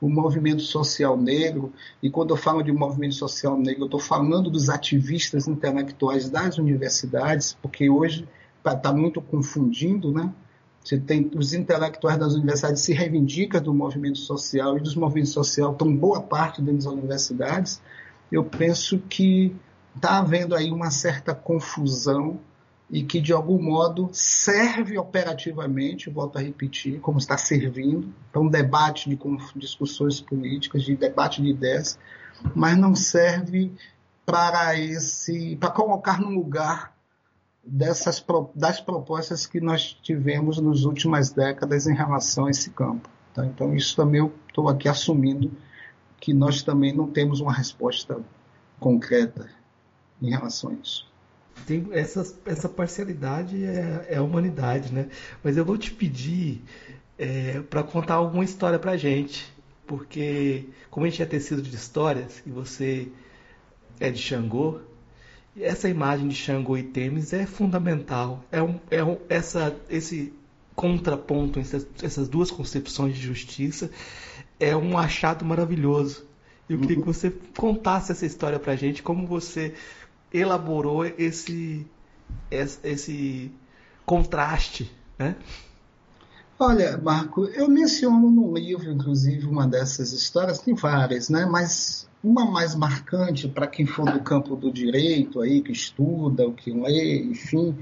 o 0.00 0.08
movimento 0.08 0.62
social 0.62 1.16
negro, 1.16 1.72
e 2.02 2.08
quando 2.08 2.30
eu 2.30 2.36
falo 2.36 2.62
de 2.62 2.72
movimento 2.72 3.14
social 3.14 3.58
negro, 3.58 3.82
eu 3.82 3.86
estou 3.86 4.00
falando 4.00 4.50
dos 4.50 4.70
ativistas 4.70 5.46
intelectuais 5.46 6.30
das 6.30 6.56
universidades, 6.56 7.56
porque 7.60 7.90
hoje 7.90 8.26
está 8.64 8.92
muito 8.92 9.20
confundindo, 9.20 10.12
né? 10.12 10.32
Você 10.82 10.98
tem 10.98 11.30
os 11.36 11.52
intelectuais 11.52 12.18
das 12.18 12.34
universidades 12.34 12.80
se 12.82 12.94
reivindicam 12.94 13.60
do 13.60 13.74
movimento 13.74 14.18
social 14.18 14.78
e 14.78 14.80
dos 14.80 14.94
movimentos 14.96 15.32
sociais 15.32 15.72
estão 15.72 15.94
boa 15.94 16.22
parte 16.22 16.62
dentro 16.62 16.84
das 16.84 16.92
universidades. 16.92 17.82
Eu 18.32 18.44
penso 18.44 18.98
que 18.98 19.54
está 19.94 20.18
havendo 20.18 20.54
aí 20.54 20.70
uma 20.70 20.90
certa 20.90 21.34
confusão 21.34 22.40
e 22.90 23.04
que 23.04 23.20
de 23.20 23.32
algum 23.32 23.62
modo 23.62 24.08
serve 24.12 24.98
operativamente, 24.98 26.10
volto 26.10 26.38
a 26.38 26.40
repetir, 26.40 26.98
como 27.00 27.18
está 27.18 27.38
servindo 27.38 28.12
para 28.32 28.40
um 28.40 28.48
debate 28.48 29.08
de 29.08 29.18
discussões 29.54 30.20
políticas, 30.20 30.82
de 30.82 30.96
debate 30.96 31.40
de 31.40 31.50
ideias, 31.50 31.98
mas 32.54 32.76
não 32.76 32.94
serve 32.94 33.72
para 34.26 34.78
esse 34.78 35.56
para 35.56 35.70
colocar 35.70 36.20
no 36.20 36.30
lugar 36.30 36.92
dessas 37.62 38.24
das 38.54 38.80
propostas 38.80 39.46
que 39.46 39.60
nós 39.60 39.96
tivemos 40.02 40.60
nas 40.60 40.82
últimas 40.82 41.30
décadas 41.30 41.86
em 41.86 41.94
relação 41.94 42.46
a 42.46 42.50
esse 42.50 42.70
campo. 42.70 43.08
Tá? 43.32 43.46
Então 43.46 43.74
isso 43.74 43.94
também 43.94 44.20
eu 44.20 44.32
estou 44.48 44.68
aqui 44.68 44.88
assumindo 44.88 45.52
que 46.20 46.34
nós 46.34 46.62
também 46.62 46.92
não 46.92 47.06
temos 47.06 47.40
uma 47.40 47.52
resposta 47.52 48.20
concreta 48.78 49.48
em 50.20 50.30
relação 50.30 50.70
a 50.70 50.74
isso. 50.74 51.09
Tem 51.66 51.86
essa, 51.92 52.34
essa 52.44 52.68
parcialidade 52.68 53.64
é, 53.64 54.06
é 54.10 54.16
a 54.16 54.22
humanidade, 54.22 54.92
né? 54.92 55.08
Mas 55.42 55.56
eu 55.56 55.64
vou 55.64 55.78
te 55.78 55.90
pedir 55.90 56.62
é, 57.18 57.60
para 57.68 57.82
contar 57.82 58.14
alguma 58.14 58.44
história 58.44 58.78
para 58.78 58.96
gente, 58.96 59.52
porque 59.86 60.64
como 60.90 61.06
a 61.06 61.08
gente 61.08 61.22
é 61.22 61.26
tecido 61.26 61.62
de 61.62 61.74
histórias 61.74 62.42
e 62.46 62.50
você 62.50 63.08
é 63.98 64.10
de 64.10 64.18
Xangô, 64.18 64.80
essa 65.58 65.88
imagem 65.88 66.28
de 66.28 66.34
Xangô 66.34 66.76
e 66.76 66.82
Temis 66.82 67.32
é 67.32 67.44
fundamental. 67.46 68.44
É, 68.50 68.62
um, 68.62 68.78
é 68.90 69.04
um, 69.04 69.18
essa, 69.28 69.76
esse 69.88 70.32
contraponto 70.74 71.58
entre 71.58 71.86
essas 72.02 72.28
duas 72.28 72.50
concepções 72.50 73.14
de 73.14 73.20
justiça 73.20 73.90
é 74.58 74.76
um 74.76 74.96
achado 74.96 75.44
maravilhoso. 75.44 76.24
Eu 76.68 76.78
queria 76.78 76.96
que 76.96 77.02
você 77.02 77.32
contasse 77.56 78.12
essa 78.12 78.24
história 78.24 78.56
pra 78.56 78.76
gente, 78.76 79.02
como 79.02 79.26
você 79.26 79.74
elaborou 80.32 81.04
esse, 81.04 81.86
esse 82.50 83.52
contraste, 84.06 84.90
né? 85.18 85.36
Olha, 86.58 86.98
Marco, 86.98 87.46
eu 87.46 87.68
menciono 87.68 88.30
no 88.30 88.54
livro, 88.54 88.92
inclusive, 88.92 89.46
uma 89.46 89.66
dessas 89.66 90.12
histórias, 90.12 90.58
tem 90.58 90.74
várias, 90.74 91.30
né? 91.30 91.46
Mas 91.46 92.06
uma 92.22 92.44
mais 92.44 92.74
marcante 92.74 93.48
para 93.48 93.66
quem 93.66 93.86
for 93.86 94.04
do 94.12 94.20
campo 94.20 94.54
do 94.54 94.70
direito 94.70 95.40
aí, 95.40 95.62
que 95.62 95.72
estuda, 95.72 96.46
o 96.46 96.52
que 96.52 96.70
lê, 96.70 97.22
enfim, 97.22 97.78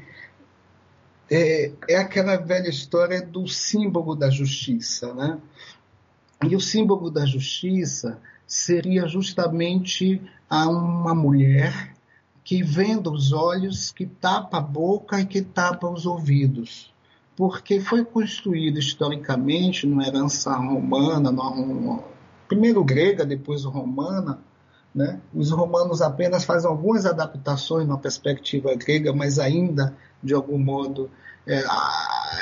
é, 1.28 1.72
é 1.88 1.96
aquela 1.96 2.36
velha 2.36 2.68
história 2.68 3.20
do 3.20 3.48
símbolo 3.48 4.14
da 4.14 4.30
justiça, 4.30 5.12
né? 5.12 5.38
E 6.48 6.54
o 6.54 6.60
símbolo 6.60 7.10
da 7.10 7.26
justiça 7.26 8.20
seria 8.46 9.08
justamente 9.08 10.22
a 10.48 10.68
uma 10.68 11.16
mulher 11.16 11.97
que 12.48 12.62
venda 12.62 13.10
os 13.10 13.30
olhos, 13.30 13.92
que 13.92 14.06
tapa 14.06 14.56
a 14.56 14.60
boca 14.62 15.20
e 15.20 15.26
que 15.26 15.42
tapa 15.42 15.86
os 15.86 16.06
ouvidos. 16.06 16.90
Porque 17.36 17.78
foi 17.78 18.06
construído 18.06 18.78
historicamente, 18.78 19.86
numa 19.86 20.06
herança 20.06 20.56
romana, 20.56 21.30
numa, 21.30 22.02
primeiro 22.48 22.82
grega, 22.82 23.26
depois 23.26 23.64
romana, 23.64 24.38
né? 24.94 25.20
Os 25.34 25.50
romanos 25.50 26.00
apenas 26.00 26.44
fazem 26.44 26.70
algumas 26.70 27.04
adaptações 27.04 27.86
na 27.86 27.98
perspectiva 27.98 28.74
grega, 28.74 29.12
mas 29.12 29.38
ainda, 29.38 29.94
de 30.22 30.32
algum 30.32 30.56
modo, 30.56 31.10
é, 31.46 31.62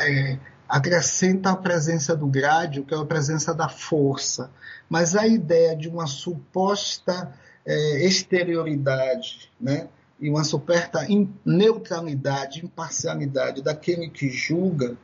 é, 0.03 0.39
acrescenta 0.69 1.51
a 1.51 1.57
presença 1.57 2.15
do 2.15 2.29
grádio, 2.29 2.85
que 2.85 2.95
é 2.95 2.97
a 2.97 3.05
presença 3.05 3.53
da 3.53 3.69
força. 3.69 4.53
Mas 4.89 5.17
a 5.17 5.27
ideia 5.27 5.75
de 5.75 5.89
uma 5.89 6.07
suposta 6.07 7.35
é, 7.67 8.07
exterioridade, 8.07 9.51
né? 9.61 9.89
E 10.19 10.31
uma 10.31 10.45
superta 10.45 11.07
neutralidade, 11.45 12.65
imparcialidade 12.65 13.63
daquele 13.63 14.09
que 14.09 14.31
julga, 14.31 14.97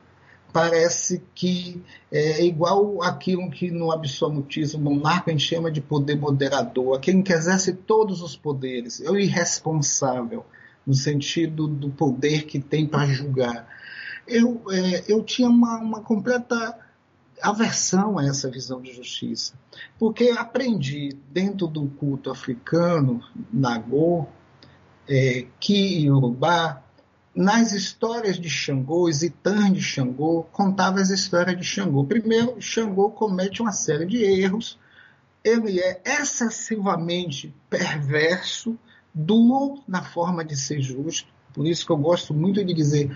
parece 0.52 1.22
que 1.34 1.82
é 2.10 2.44
igual 2.44 3.02
aquilo 3.02 3.50
que 3.50 3.70
no 3.70 3.90
absolutismo 3.90 4.90
monarca 4.90 5.30
a 5.30 5.32
gente 5.32 5.46
chama 5.46 5.70
de 5.70 5.80
poder 5.80 6.16
moderador, 6.16 6.96
aquele 6.96 7.22
que 7.22 7.32
exerce 7.32 7.72
todos 7.72 8.22
os 8.22 8.36
poderes, 8.36 9.00
é 9.00 9.10
o 9.10 9.18
irresponsável, 9.18 10.44
no 10.86 10.94
sentido 10.94 11.66
do 11.66 11.90
poder 11.90 12.44
que 12.44 12.58
tem 12.58 12.86
para 12.86 13.06
julgar. 13.06 13.66
Eu, 14.26 14.62
é, 14.70 15.04
eu 15.08 15.22
tinha 15.22 15.48
uma, 15.48 15.78
uma 15.78 16.00
completa 16.00 16.78
aversão 17.40 18.18
a 18.18 18.26
essa 18.26 18.50
visão 18.50 18.80
de 18.80 18.92
justiça, 18.92 19.54
porque 19.98 20.30
aprendi 20.30 21.16
dentro 21.30 21.66
do 21.66 21.88
culto 21.88 22.30
africano, 22.30 23.22
Nagô, 23.52 24.28
é, 25.08 25.46
Ki 25.58 26.06
Yorubá, 26.06 26.82
nas 27.34 27.72
histórias 27.72 28.38
de 28.38 28.48
Xangô, 28.50 29.08
os 29.08 29.22
itãs 29.22 29.72
de 29.72 29.80
Xangô, 29.80 30.44
contava 30.52 31.00
as 31.00 31.10
histórias 31.10 31.56
de 31.56 31.64
Xangô. 31.64 32.04
Primeiro, 32.04 32.60
Xangô 32.60 33.10
comete 33.10 33.62
uma 33.62 33.72
série 33.72 34.04
de 34.04 34.22
erros, 34.22 34.78
ele 35.42 35.80
é 35.80 36.00
excessivamente 36.04 37.54
perverso, 37.70 38.78
duro 39.14 39.82
na 39.88 40.02
forma 40.02 40.44
de 40.44 40.56
ser 40.56 40.80
justo, 40.80 41.31
por 41.52 41.66
isso 41.66 41.84
que 41.84 41.92
eu 41.92 41.96
gosto 41.96 42.32
muito 42.32 42.64
de 42.64 42.72
dizer, 42.72 43.10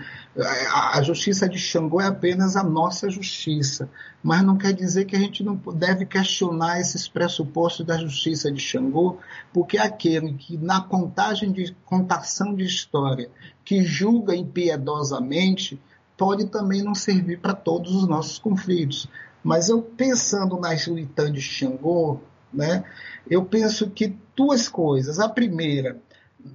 a, 0.71 1.01
justiça 1.01 1.49
de 1.49 1.57
Xangô 1.57 1.99
é 1.99 2.05
apenas 2.05 2.55
a 2.55 2.63
nossa 2.63 3.09
justiça, 3.09 3.89
mas 4.21 4.43
não 4.43 4.57
quer 4.57 4.73
dizer 4.73 5.05
que 5.05 5.15
a 5.15 5.19
gente 5.19 5.43
não 5.43 5.55
deve 5.73 6.05
questionar 6.05 6.79
esses 6.79 7.07
pressupostos 7.07 7.85
da 7.85 7.97
justiça 7.97 8.51
de 8.51 8.59
Xangô, 8.59 9.17
porque 9.51 9.77
aquele 9.77 10.33
que 10.33 10.57
na 10.57 10.81
contagem 10.81 11.51
de 11.51 11.75
contação 11.85 12.53
de 12.53 12.63
história, 12.63 13.29
que 13.65 13.83
julga 13.83 14.35
impiedosamente, 14.35 15.81
pode 16.15 16.45
também 16.45 16.83
não 16.83 16.95
servir 16.95 17.39
para 17.39 17.53
todos 17.53 17.95
os 17.95 18.07
nossos 18.07 18.39
conflitos. 18.39 19.07
Mas 19.43 19.69
eu 19.69 19.81
pensando 19.81 20.59
na 20.59 20.77
Sulitã 20.77 21.31
de 21.31 21.41
Xangô, 21.41 22.19
né, 22.51 22.83
eu 23.29 23.45
penso 23.45 23.89
que 23.89 24.17
duas 24.35 24.67
coisas. 24.69 25.19
A 25.19 25.29
primeira, 25.29 25.99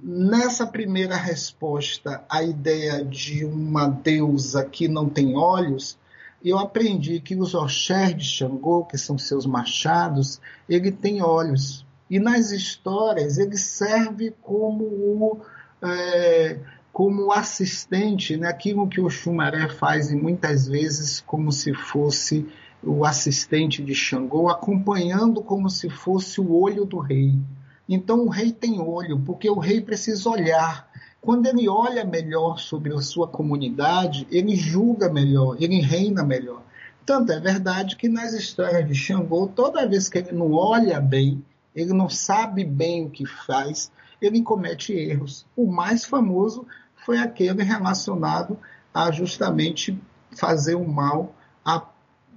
Nessa 0.01 0.65
primeira 0.65 1.15
resposta 1.15 2.23
à 2.29 2.41
ideia 2.41 3.03
de 3.03 3.45
uma 3.45 3.87
deusa 3.87 4.63
que 4.65 4.87
não 4.87 5.09
tem 5.09 5.35
olhos, 5.35 5.97
eu 6.43 6.57
aprendi 6.57 7.19
que 7.19 7.35
os 7.35 7.53
Oxés 7.53 8.15
de 8.15 8.23
Xangô, 8.25 8.83
que 8.83 8.97
são 8.97 9.17
seus 9.17 9.45
machados, 9.45 10.41
ele 10.67 10.91
tem 10.91 11.21
olhos. 11.21 11.85
E 12.09 12.19
nas 12.19 12.51
histórias 12.51 13.37
ele 13.37 13.57
serve 13.57 14.33
como 14.41 14.83
o, 14.83 15.41
é, 15.81 16.59
como 16.91 17.31
assistente, 17.31 18.37
né? 18.37 18.47
aquilo 18.47 18.87
que 18.87 19.01
o 19.01 19.09
Xumaré 19.09 19.69
faz 19.69 20.11
e 20.11 20.15
muitas 20.15 20.67
vezes 20.67 21.21
como 21.21 21.51
se 21.51 21.73
fosse 21.73 22.45
o 22.83 23.05
assistente 23.05 23.81
de 23.81 23.95
Xangô, 23.95 24.49
acompanhando 24.49 25.41
como 25.41 25.69
se 25.69 25.89
fosse 25.89 26.41
o 26.41 26.53
olho 26.53 26.83
do 26.85 26.99
rei. 26.99 27.39
Então 27.87 28.25
o 28.25 28.29
rei 28.29 28.51
tem 28.51 28.79
olho, 28.79 29.19
porque 29.19 29.49
o 29.49 29.59
rei 29.59 29.81
precisa 29.81 30.29
olhar. 30.29 30.89
Quando 31.21 31.45
ele 31.45 31.69
olha 31.69 32.03
melhor 32.03 32.57
sobre 32.59 32.93
a 32.93 33.01
sua 33.01 33.27
comunidade, 33.27 34.27
ele 34.29 34.55
julga 34.55 35.09
melhor, 35.09 35.55
ele 35.59 35.79
reina 35.79 36.23
melhor. 36.23 36.61
Tanto 37.05 37.31
é 37.31 37.39
verdade 37.39 37.95
que 37.95 38.07
nas 38.07 38.33
histórias 38.33 38.87
de 38.87 38.95
Xangô, 38.95 39.47
toda 39.47 39.87
vez 39.87 40.07
que 40.07 40.17
ele 40.17 40.31
não 40.31 40.53
olha 40.53 40.99
bem, 41.01 41.43
ele 41.75 41.93
não 41.93 42.09
sabe 42.09 42.63
bem 42.63 43.05
o 43.05 43.09
que 43.09 43.25
faz, 43.25 43.91
ele 44.21 44.41
comete 44.41 44.93
erros. 44.93 45.45
O 45.55 45.65
mais 45.65 46.05
famoso 46.05 46.65
foi 47.05 47.17
aquele 47.17 47.63
relacionado 47.63 48.57
a 48.93 49.11
justamente 49.11 49.99
fazer 50.35 50.75
o 50.75 50.87
mal 50.87 51.35
a 51.65 51.87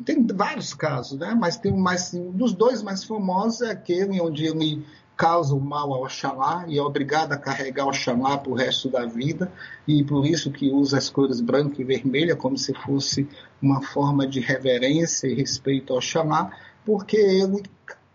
tem 0.05 0.26
vários 0.26 0.74
casos, 0.74 1.18
né? 1.18 1.34
Mas 1.34 1.57
tem 1.57 1.72
um 1.72 1.78
mais 1.78 2.12
um 2.12 2.30
dos 2.30 2.53
dois 2.53 2.82
mais 2.82 3.03
famosos 3.03 3.62
é 3.62 3.70
aquele 3.70 4.20
onde 4.20 4.44
ele 4.44 4.84
causa 5.16 5.54
o 5.54 5.60
mal 5.60 5.94
ao 5.94 6.02
Oxalá 6.02 6.66
e 6.68 6.78
é 6.78 6.82
obrigado 6.82 7.32
a 7.32 7.38
carregar 7.38 7.86
o 7.86 7.88
Oxalá 7.88 8.36
para 8.36 8.52
o 8.52 8.54
resto 8.54 8.90
da 8.90 9.06
vida 9.06 9.50
e 9.88 10.04
por 10.04 10.26
isso 10.26 10.50
que 10.50 10.70
usa 10.70 10.98
as 10.98 11.08
cores 11.08 11.40
branca 11.40 11.80
e 11.80 11.84
vermelha 11.84 12.36
como 12.36 12.58
se 12.58 12.74
fosse 12.74 13.26
uma 13.60 13.80
forma 13.80 14.26
de 14.26 14.40
reverência 14.40 15.26
e 15.26 15.34
respeito 15.34 15.92
ao 15.92 15.98
Oxalá, 15.98 16.50
porque 16.84 17.16
ele 17.16 17.62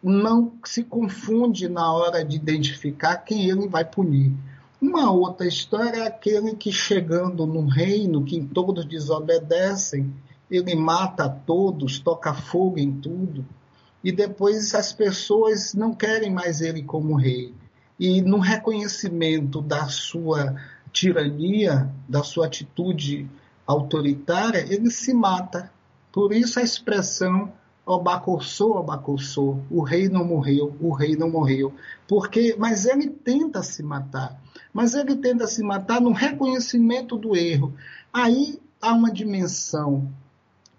não 0.03 0.53
se 0.63 0.83
confunde 0.83 1.67
na 1.67 1.91
hora 1.91 2.23
de 2.23 2.35
identificar 2.35 3.17
quem 3.17 3.49
ele 3.49 3.67
vai 3.67 3.83
punir. 3.83 4.33
Uma 4.79 5.11
outra 5.11 5.47
história 5.47 6.03
é 6.03 6.07
aquele 6.07 6.55
que 6.55 6.71
chegando 6.71 7.45
num 7.45 7.67
reino 7.67 8.23
que 8.23 8.43
todos 8.43 8.85
desobedecem, 8.85 10.11
ele 10.49 10.75
mata 10.75 11.29
todos, 11.29 11.99
toca 11.99 12.33
fogo 12.33 12.79
em 12.79 12.91
tudo, 12.91 13.45
e 14.03 14.11
depois 14.11 14.73
as 14.73 14.91
pessoas 14.91 15.73
não 15.73 15.93
querem 15.93 16.31
mais 16.31 16.61
ele 16.61 16.83
como 16.83 17.15
rei. 17.15 17.53
E 17.99 18.21
no 18.21 18.39
reconhecimento 18.39 19.61
da 19.61 19.87
sua 19.87 20.55
tirania, 20.91 21.89
da 22.09 22.23
sua 22.23 22.47
atitude 22.47 23.29
autoritária, 23.65 24.65
ele 24.69 24.89
se 24.89 25.13
mata. 25.13 25.71
Por 26.11 26.33
isso 26.33 26.59
a 26.59 26.63
expressão 26.63 27.53
Obacossô, 27.85 28.77
Obacossô, 28.77 29.59
o 29.69 29.81
rei 29.81 30.07
não 30.07 30.25
morreu, 30.25 30.75
o 30.79 30.93
rei 30.93 31.15
não 31.15 31.29
morreu. 31.29 31.73
Porque, 32.07 32.55
mas 32.57 32.85
ele 32.85 33.07
tenta 33.07 33.63
se 33.63 33.83
matar. 33.83 34.39
Mas 34.73 34.93
ele 34.93 35.15
tenta 35.15 35.47
se 35.47 35.63
matar 35.63 35.99
no 36.01 36.11
reconhecimento 36.11 37.17
do 37.17 37.35
erro. 37.35 37.73
Aí 38.13 38.59
há 38.81 38.93
uma 38.93 39.11
dimensão 39.11 40.11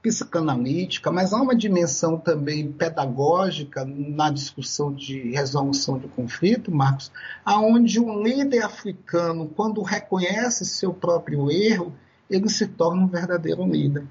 psicanalítica, 0.03 1.13
mas 1.13 1.33
há 1.33 1.41
uma 1.41 1.55
dimensão 1.55 2.19
também 2.19 2.73
pedagógica 2.73 3.85
na 3.85 4.31
discussão 4.31 4.93
de 4.93 5.31
resolução 5.31 5.97
de 5.97 6.09
conflito, 6.09 6.73
Marcos, 6.73 7.13
aonde 7.45 8.01
um 8.01 8.21
líder 8.21 8.65
africano, 8.65 9.49
quando 9.49 9.81
reconhece 9.81 10.67
seu 10.67 10.93
próprio 10.93 11.51
erro, 11.51 11.95
ele 12.29 12.49
se 12.49 12.67
torna 12.67 13.03
um 13.03 13.07
verdadeiro 13.07 13.65
líder. 13.65 14.05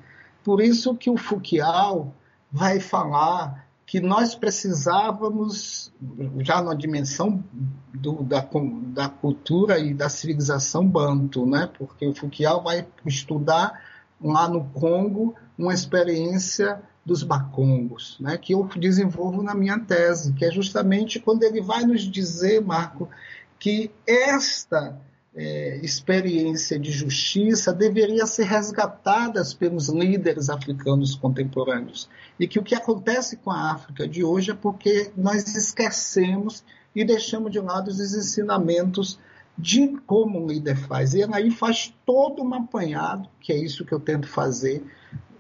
Por 0.44 0.62
isso 0.62 0.96
que 0.96 1.10
o 1.10 1.18
Foucault 1.18 2.10
vai 2.50 2.80
falar 2.80 3.68
que 3.86 4.00
nós 4.00 4.34
precisávamos, 4.34 5.92
já 6.39 6.62
na 6.62 6.74
dimensão 6.74 7.44
do, 7.94 8.24
da, 8.24 8.48
da, 8.86 9.10
cultura 9.10 9.80
e 9.80 9.94
da 9.94 10.08
civilização 10.08 10.88
banto, 10.88 11.46
né? 11.46 11.70
porque 11.78 12.08
o 12.08 12.16
Foucault 12.16 12.64
vai 12.64 12.88
estudar 13.06 13.91
lá 14.22 14.48
no 14.48 14.66
Congo 14.66 15.36
uma 15.58 15.74
experiência 15.74 16.82
dos 17.06 17.24
bacongos, 17.24 18.18
né? 18.20 18.38
que 18.38 18.54
eu 18.54 18.64
desenvolvo 18.78 19.42
na 19.42 19.56
minha 19.56 19.80
tese, 19.80 20.34
que 20.34 20.46
é 20.46 20.52
justamente 20.52 21.20
quando 21.20 21.44
ele 21.44 21.62
vai 21.62 21.84
nos 21.84 22.02
dizer, 22.02 22.62
Marco, 22.62 23.10
que 23.58 23.92
esta 24.06 25.00
é, 25.34 25.80
experiência 25.84 26.78
de 26.78 26.92
justiça 26.92 27.74
deveria 27.74 28.26
ser 28.26 28.44
resgatada 28.44 29.42
pelos 29.58 29.88
líderes 29.90 30.50
africanos 30.50 31.16
contemporâneos. 31.16 32.10
E 32.40 32.48
que 32.48 32.60
o 32.60 32.64
que 32.64 32.76
acontece 32.76 33.38
com 33.38 33.50
a 33.50 33.72
África 33.72 34.08
de 34.08 34.24
hoje 34.24 34.52
é 34.52 34.56
porque 34.56 35.12
nós 35.16 35.56
esquecemos 35.56 36.64
e 36.96 37.04
deixamos 37.06 37.52
de 37.52 37.60
lado 37.60 37.88
os 37.88 38.00
ensinamentos 38.00 39.18
de 39.62 39.97
como 40.05 40.43
um 40.43 40.47
líder 40.47 40.76
faz. 40.76 41.14
E 41.14 41.24
aí 41.32 41.51
faz 41.51 41.93
todo 42.05 42.41
um 42.41 42.53
apanhado, 42.53 43.30
que 43.39 43.53
é 43.53 43.57
isso 43.57 43.86
que 43.86 43.93
eu 43.93 43.99
tento 43.99 44.28
fazer, 44.28 44.84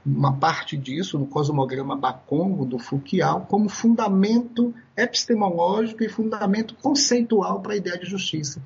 uma 0.05 0.33
parte 0.33 0.77
disso 0.77 1.19
no 1.19 1.27
cosmograma 1.27 1.95
Bacongo, 1.95 2.65
do 2.65 2.79
Foucault, 2.79 3.47
como 3.47 3.69
fundamento 3.69 4.73
epistemológico 4.97 6.03
e 6.03 6.09
fundamento 6.09 6.75
conceitual 6.75 7.61
para 7.61 7.73
a 7.73 7.77
ideia 7.77 7.99
de 7.99 8.05
justiça 8.05 8.61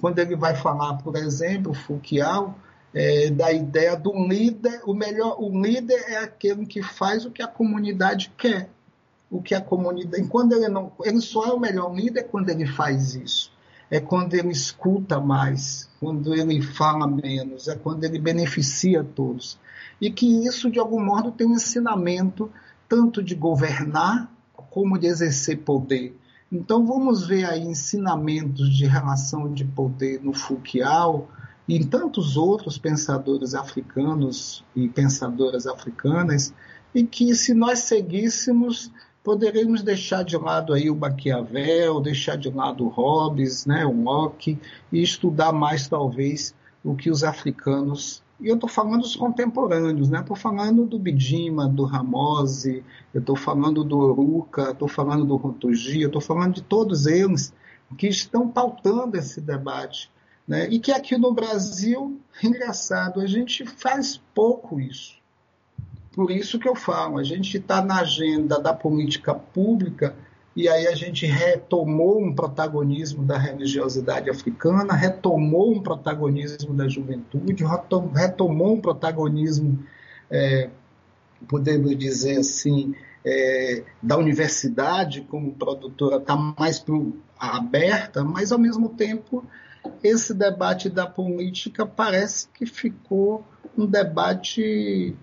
quando 0.00 0.18
ele 0.18 0.34
vai 0.34 0.56
falar, 0.56 0.94
por 0.98 1.16
exemplo, 1.16 1.74
Foucault, 1.74 2.54
é, 2.92 3.30
da 3.30 3.52
ideia 3.52 3.96
do 3.96 4.12
líder, 4.26 4.80
o 4.84 4.94
melhor, 4.94 5.36
o 5.38 5.48
líder 5.60 6.02
é 6.08 6.16
aquele 6.18 6.66
que 6.66 6.82
faz 6.82 7.24
o 7.24 7.30
que 7.30 7.42
a 7.42 7.46
comunidade 7.46 8.32
quer, 8.36 8.68
o 9.30 9.40
que 9.40 9.54
a 9.54 9.60
comunidade, 9.60 10.26
quando 10.26 10.54
ele 10.54 10.68
não, 10.68 10.90
ele 11.04 11.20
só 11.20 11.46
é 11.46 11.52
o 11.52 11.60
melhor 11.60 11.94
líder 11.94 12.24
quando 12.24 12.48
ele 12.48 12.66
faz 12.66 13.14
isso, 13.14 13.52
é 13.90 13.98
quando 13.98 14.34
ele 14.34 14.50
escuta 14.50 15.20
mais, 15.20 15.88
quando 15.98 16.34
ele 16.34 16.62
fala 16.62 17.06
menos, 17.06 17.66
é 17.66 17.74
quando 17.74 18.04
ele 18.04 18.18
beneficia 18.18 19.02
todos, 19.02 19.58
e 20.00 20.10
que 20.10 20.46
isso 20.46 20.70
de 20.70 20.78
algum 20.78 21.04
modo 21.04 21.32
tem 21.32 21.46
um 21.46 21.54
ensinamento 21.54 22.50
tanto 22.88 23.22
de 23.22 23.34
governar 23.34 24.30
como 24.70 24.98
de 24.98 25.06
exercer 25.06 25.58
poder. 25.58 26.16
Então 26.52 26.86
vamos 26.86 27.26
ver 27.26 27.44
aí 27.44 27.62
ensinamentos 27.62 28.76
de 28.76 28.86
relação 28.86 29.52
de 29.52 29.64
poder 29.64 30.22
no 30.22 30.32
Foucault 30.32 31.28
e 31.68 31.76
em 31.76 31.86
tantos 31.86 32.36
outros 32.36 32.78
pensadores 32.78 33.54
africanos 33.54 34.64
e 34.74 34.88
pensadoras 34.88 35.66
africanas, 35.66 36.52
e 36.94 37.04
que 37.04 37.34
se 37.34 37.54
nós 37.54 37.80
seguíssemos 37.80 38.90
poderíamos 39.22 39.82
deixar 39.82 40.24
de 40.24 40.36
lado 40.36 40.72
aí 40.72 40.90
o 40.90 40.96
Maquiavel, 40.96 42.00
deixar 42.00 42.36
de 42.36 42.50
lado 42.50 42.84
o 42.84 42.88
Hobbes, 42.88 43.66
né, 43.66 43.84
o 43.84 44.02
Locke 44.02 44.58
e 44.92 45.02
estudar 45.02 45.52
mais 45.52 45.88
talvez 45.88 46.54
o 46.82 46.94
que 46.94 47.10
os 47.10 47.22
africanos 47.22 48.22
e 48.40 48.48
eu 48.48 48.54
estou 48.54 48.70
falando 48.70 49.02
dos 49.02 49.14
contemporâneos, 49.14 50.08
né? 50.08 50.20
Estou 50.20 50.34
falando 50.34 50.86
do 50.86 50.98
Bidima, 50.98 51.68
do 51.68 51.84
Ramose, 51.84 52.82
eu 53.12 53.20
estou 53.20 53.36
falando 53.36 53.84
do 53.84 53.98
Oruca, 53.98 54.70
estou 54.70 54.88
falando 54.88 55.26
do 55.26 55.36
Rotogi, 55.36 56.04
estou 56.04 56.22
falando 56.22 56.54
de 56.54 56.62
todos 56.62 57.06
eles 57.06 57.52
que 57.98 58.06
estão 58.06 58.48
pautando 58.48 59.18
esse 59.18 59.42
debate. 59.42 60.10
Né? 60.48 60.68
E 60.70 60.80
que 60.80 60.90
aqui 60.90 61.18
no 61.18 61.32
Brasil, 61.32 62.18
engraçado, 62.42 63.20
a 63.20 63.26
gente 63.26 63.66
faz 63.66 64.16
pouco 64.34 64.80
isso. 64.80 65.19
Por 66.12 66.30
isso 66.30 66.58
que 66.58 66.68
eu 66.68 66.74
falo, 66.74 67.18
a 67.18 67.22
gente 67.22 67.56
está 67.56 67.82
na 67.82 68.00
agenda 68.00 68.60
da 68.60 68.74
política 68.74 69.34
pública 69.34 70.14
e 70.56 70.68
aí 70.68 70.88
a 70.88 70.94
gente 70.94 71.24
retomou 71.24 72.20
um 72.20 72.34
protagonismo 72.34 73.24
da 73.24 73.38
religiosidade 73.38 74.28
africana, 74.28 74.92
retomou 74.92 75.72
um 75.72 75.80
protagonismo 75.80 76.74
da 76.74 76.88
juventude, 76.88 77.64
retomou 78.14 78.74
um 78.74 78.80
protagonismo, 78.80 79.78
é, 80.28 80.68
podemos 81.48 81.96
dizer 81.96 82.38
assim, 82.38 82.94
é, 83.24 83.84
da 84.02 84.16
universidade 84.16 85.20
como 85.22 85.54
produtora 85.54 86.16
está 86.16 86.34
mais 86.36 86.80
pro, 86.80 87.16
aberta, 87.38 88.22
mas 88.22 88.52
ao 88.52 88.58
mesmo 88.58 88.90
tempo 88.90 89.44
esse 90.02 90.34
debate 90.34 90.90
da 90.90 91.06
política 91.06 91.86
parece 91.86 92.48
que 92.48 92.66
ficou 92.66 93.44
um 93.78 93.86
debate 93.86 95.16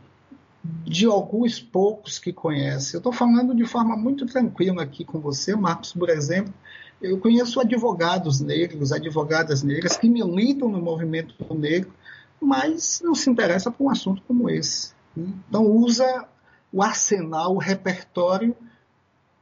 de 0.84 1.05
alguns 1.05 1.59
poucos 1.59 2.18
que 2.20 2.32
conhecem. 2.34 2.95
Eu 2.95 2.99
estou 2.99 3.11
falando 3.11 3.55
de 3.55 3.65
forma 3.65 3.95
muito 3.95 4.26
tranquila 4.26 4.84
aqui 4.84 5.03
com 5.05 5.20
você, 5.20 5.55
Marcos, 5.55 5.93
por 5.93 6.09
exemplo. 6.09 6.53
Eu 7.01 7.20
conheço 7.20 7.59
advogados 7.59 8.39
negros, 8.39 8.91
advogadas 8.91 9.63
negras 9.63 9.97
que 9.97 10.09
militam 10.09 10.70
no 10.70 10.82
movimento 10.82 11.36
negro, 11.53 11.93
mas 12.41 13.01
não 13.03 13.13
se 13.13 13.30
interessa 13.30 13.70
por 13.70 13.86
um 13.86 13.89
assunto 13.89 14.22
como 14.28 14.49
esse. 14.49 14.93
Então 15.15 15.65
usa 15.65 16.28
o 16.72 16.82
arsenal, 16.82 17.55
o 17.55 17.59
repertório 17.59 18.55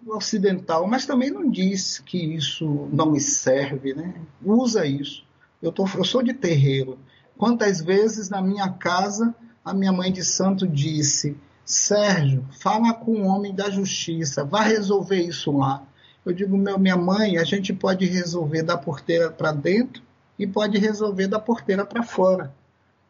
ocidental, 0.07 0.87
mas 0.87 1.05
também 1.05 1.31
não 1.31 1.49
diz 1.49 1.99
que 1.99 2.17
isso 2.17 2.87
não 2.91 3.11
me 3.11 3.19
serve, 3.19 3.93
né? 3.93 4.13
Usa 4.43 4.85
isso. 4.85 5.25
Eu, 5.61 5.71
tô, 5.71 5.87
eu 5.95 6.03
sou 6.03 6.21
de 6.21 6.33
terreiro. 6.33 6.99
Quantas 7.37 7.81
vezes 7.81 8.29
na 8.29 8.41
minha 8.41 8.69
casa 8.69 9.35
a 9.65 9.73
minha 9.73 9.91
mãe 9.91 10.11
de 10.11 10.23
santo 10.23 10.67
disse: 10.67 11.35
Sérgio, 11.65 12.45
fala 12.61 12.93
com 12.93 13.13
o 13.13 13.25
homem 13.25 13.53
da 13.53 13.71
justiça, 13.71 14.45
vá 14.45 14.61
resolver 14.61 15.19
isso 15.19 15.51
lá. 15.51 15.81
Eu 16.23 16.31
digo, 16.31 16.55
meu, 16.55 16.77
minha 16.77 16.95
mãe, 16.95 17.37
a 17.37 17.43
gente 17.43 17.73
pode 17.73 18.05
resolver 18.05 18.61
da 18.61 18.77
porteira 18.77 19.31
para 19.31 19.51
dentro 19.51 20.03
e 20.37 20.45
pode 20.45 20.77
resolver 20.77 21.27
da 21.27 21.39
porteira 21.39 21.85
para 21.85 22.03
fora. 22.03 22.53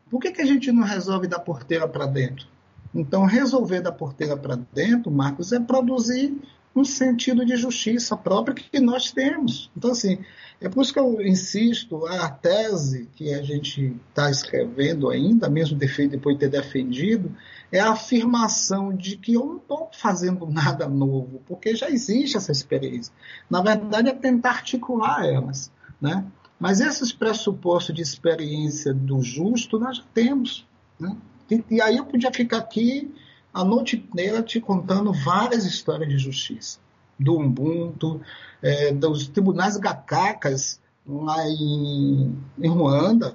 Por 0.10 0.22
que, 0.22 0.32
que 0.32 0.41
a 0.41 0.45
gente 0.45 0.72
não 0.72 0.84
resolve 0.84 1.28
da 1.28 1.39
porteira 1.39 1.88
para 1.88 2.06
dentro? 2.06 2.47
Então, 2.93 3.26
resolver 3.26 3.82
da 3.82 3.91
porteira 3.91 4.38
para 4.38 4.58
dentro, 4.74 5.12
Marcos, 5.12 5.51
é 5.51 5.60
produzir 5.60 6.41
um 6.76 6.84
sentido 6.84 7.45
de 7.45 7.55
justiça 7.55 8.17
própria 8.17 8.55
que 8.55 8.80
nós 8.80 9.11
temos. 9.11 9.71
Então, 9.76 9.91
assim, 9.91 10.19
é 10.59 10.67
por 10.67 10.82
isso 10.82 10.93
que 10.93 10.99
eu 10.99 11.21
insisto, 11.21 12.05
a 12.05 12.30
tese 12.30 13.09
que 13.15 13.34
a 13.34 13.41
gente 13.41 13.95
está 14.09 14.30
escrevendo 14.30 15.09
ainda, 15.09 15.49
mesmo 15.49 15.78
depois 15.78 16.38
de 16.38 16.39
ter 16.39 16.49
defendido, 16.49 17.36
é 17.71 17.80
a 17.80 17.91
afirmação 17.91 18.93
de 18.93 19.15
que 19.17 19.34
eu 19.34 19.45
não 19.45 19.57
estou 19.57 19.89
fazendo 19.93 20.45
nada 20.51 20.88
novo, 20.88 21.41
porque 21.47 21.76
já 21.76 21.89
existe 21.89 22.36
essa 22.36 22.51
experiência. 22.51 23.13
Na 23.49 23.61
verdade, 23.61 24.09
é 24.09 24.13
tentar 24.13 24.51
articular 24.51 25.26
elas. 25.26 25.71
Né? 26.01 26.26
Mas 26.59 26.82
esses 26.82 27.13
pressupostos 27.13 27.95
de 27.95 28.01
experiência 28.01 28.93
do 28.93 29.21
justo 29.21 29.80
nós 29.80 29.97
já 29.97 30.03
temos. 30.13 30.67
Né? 30.99 31.15
E, 31.49 31.63
e 31.71 31.82
aí 31.82 31.97
eu 31.97 32.05
podia 32.05 32.32
ficar 32.32 32.57
aqui 32.57 33.13
a 33.56 33.64
noite 33.64 33.95
inteira 33.95 34.43
te 34.43 34.60
contando 34.60 35.14
várias 35.14 35.66
histórias 35.66 36.10
de 36.10 36.18
justiça. 36.18 36.78
Do 37.18 37.39
Ubuntu, 37.39 38.20
é, 38.62 38.91
dos 38.91 39.30
tribunais 39.30 39.78
gacacas 39.78 40.82
lá 41.08 41.47
em, 41.47 42.36
em 42.60 42.68
Ruanda, 42.68 43.34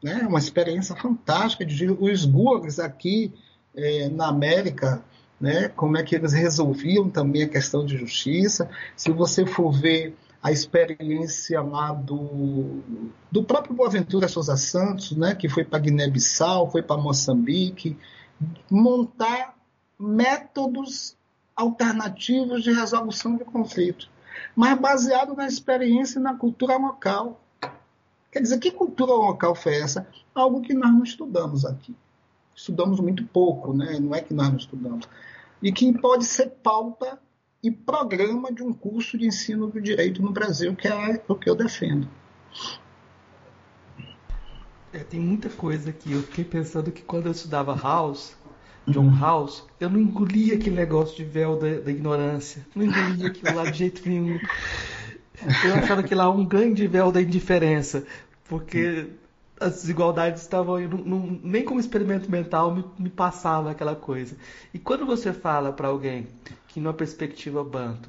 né? 0.00 0.24
uma 0.28 0.38
experiência 0.38 0.94
fantástica 0.94 1.66
de 1.66 1.90
os 1.90 2.24
gurgs 2.24 2.78
aqui 2.78 3.34
é, 3.74 4.08
na 4.08 4.28
América, 4.28 5.02
né? 5.40 5.66
como 5.66 5.96
é 5.96 6.04
que 6.04 6.14
eles 6.14 6.32
resolviam 6.32 7.10
também 7.10 7.42
a 7.42 7.48
questão 7.48 7.84
de 7.84 7.98
justiça. 7.98 8.70
Se 8.94 9.10
você 9.10 9.44
for 9.44 9.72
ver 9.72 10.16
a 10.40 10.52
experiência 10.52 11.60
lá 11.62 11.92
do, 11.92 12.80
do 13.32 13.42
próprio 13.42 13.74
Boaventura 13.74 14.28
Souza 14.28 14.56
Santos, 14.56 15.16
né? 15.16 15.34
que 15.34 15.48
foi 15.48 15.64
para 15.64 15.80
Guiné-Bissau, 15.80 16.70
foi 16.70 16.80
para 16.80 16.96
Moçambique, 16.96 17.96
montar 18.70 19.56
métodos 19.98 21.16
alternativos 21.56 22.62
de 22.62 22.72
resolução 22.72 23.36
de 23.36 23.44
conflito, 23.44 24.08
mas 24.54 24.78
baseado 24.78 25.34
na 25.34 25.46
experiência 25.46 26.18
e 26.18 26.22
na 26.22 26.34
cultura 26.34 26.76
local. 26.76 27.40
Quer 28.30 28.42
dizer, 28.42 28.58
que 28.58 28.70
cultura 28.70 29.12
local 29.12 29.54
foi 29.54 29.76
essa? 29.80 30.06
Algo 30.34 30.60
que 30.60 30.74
nós 30.74 30.92
não 30.92 31.02
estudamos 31.02 31.64
aqui. 31.64 31.96
Estudamos 32.54 33.00
muito 33.00 33.24
pouco, 33.24 33.72
né? 33.72 33.98
não 33.98 34.14
é 34.14 34.20
que 34.20 34.34
nós 34.34 34.48
não 34.48 34.56
estudamos. 34.56 35.08
E 35.62 35.72
que 35.72 35.92
pode 35.98 36.24
ser 36.24 36.50
pauta 36.62 37.18
e 37.62 37.70
programa 37.70 38.52
de 38.52 38.62
um 38.62 38.72
curso 38.72 39.18
de 39.18 39.26
ensino 39.26 39.66
do 39.66 39.80
direito 39.80 40.22
no 40.22 40.30
Brasil, 40.30 40.76
que 40.76 40.86
é 40.86 41.22
o 41.26 41.34
que 41.34 41.50
eu 41.50 41.56
defendo. 41.56 42.08
É, 44.92 44.98
tem 45.00 45.20
muita 45.20 45.48
coisa 45.48 45.90
aqui. 45.90 46.12
Eu 46.12 46.22
fiquei 46.22 46.44
pensando 46.44 46.90
que 46.90 47.02
quando 47.02 47.26
eu 47.26 47.32
estudava 47.32 47.74
House, 47.74 48.36
John 48.86 49.14
House, 49.18 49.64
eu 49.78 49.90
não 49.90 50.00
engolia 50.00 50.54
aquele 50.54 50.76
negócio 50.76 51.16
de 51.16 51.24
véu 51.24 51.58
da, 51.58 51.80
da 51.80 51.90
ignorância. 51.90 52.66
Não 52.74 52.84
engolia 52.84 53.28
aquilo 53.28 53.54
lá 53.54 53.70
de 53.70 53.78
jeito 53.78 54.08
nenhum. 54.08 54.38
Eu 55.64 55.74
achava 55.74 56.02
que 56.02 56.14
lá 56.14 56.30
um 56.30 56.44
grande 56.44 56.86
véu 56.86 57.12
da 57.12 57.20
indiferença, 57.22 58.04
porque 58.48 59.08
as 59.60 59.74
desigualdades 59.82 60.42
estavam 60.42 60.76
aí, 60.76 60.86
não, 60.86 60.98
não, 60.98 61.40
nem 61.42 61.64
como 61.64 61.80
experimento 61.80 62.30
mental 62.30 62.74
me, 62.74 62.84
me, 62.98 63.10
passava 63.10 63.70
aquela 63.70 63.94
coisa. 63.94 64.36
E 64.72 64.78
quando 64.78 65.04
você 65.04 65.32
fala 65.32 65.72
para 65.72 65.88
alguém 65.88 66.28
que, 66.68 66.80
numa 66.80 66.94
perspectiva 66.94 67.62
banto, 67.62 68.08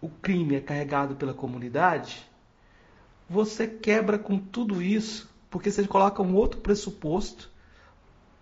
o 0.00 0.08
crime 0.08 0.56
é 0.56 0.60
carregado 0.60 1.16
pela 1.16 1.34
comunidade, 1.34 2.26
você 3.28 3.66
quebra 3.66 4.18
com 4.18 4.38
tudo 4.38 4.82
isso, 4.82 5.29
porque 5.50 5.70
você 5.70 5.86
coloca 5.86 6.22
um 6.22 6.34
outro 6.34 6.60
pressuposto 6.60 7.50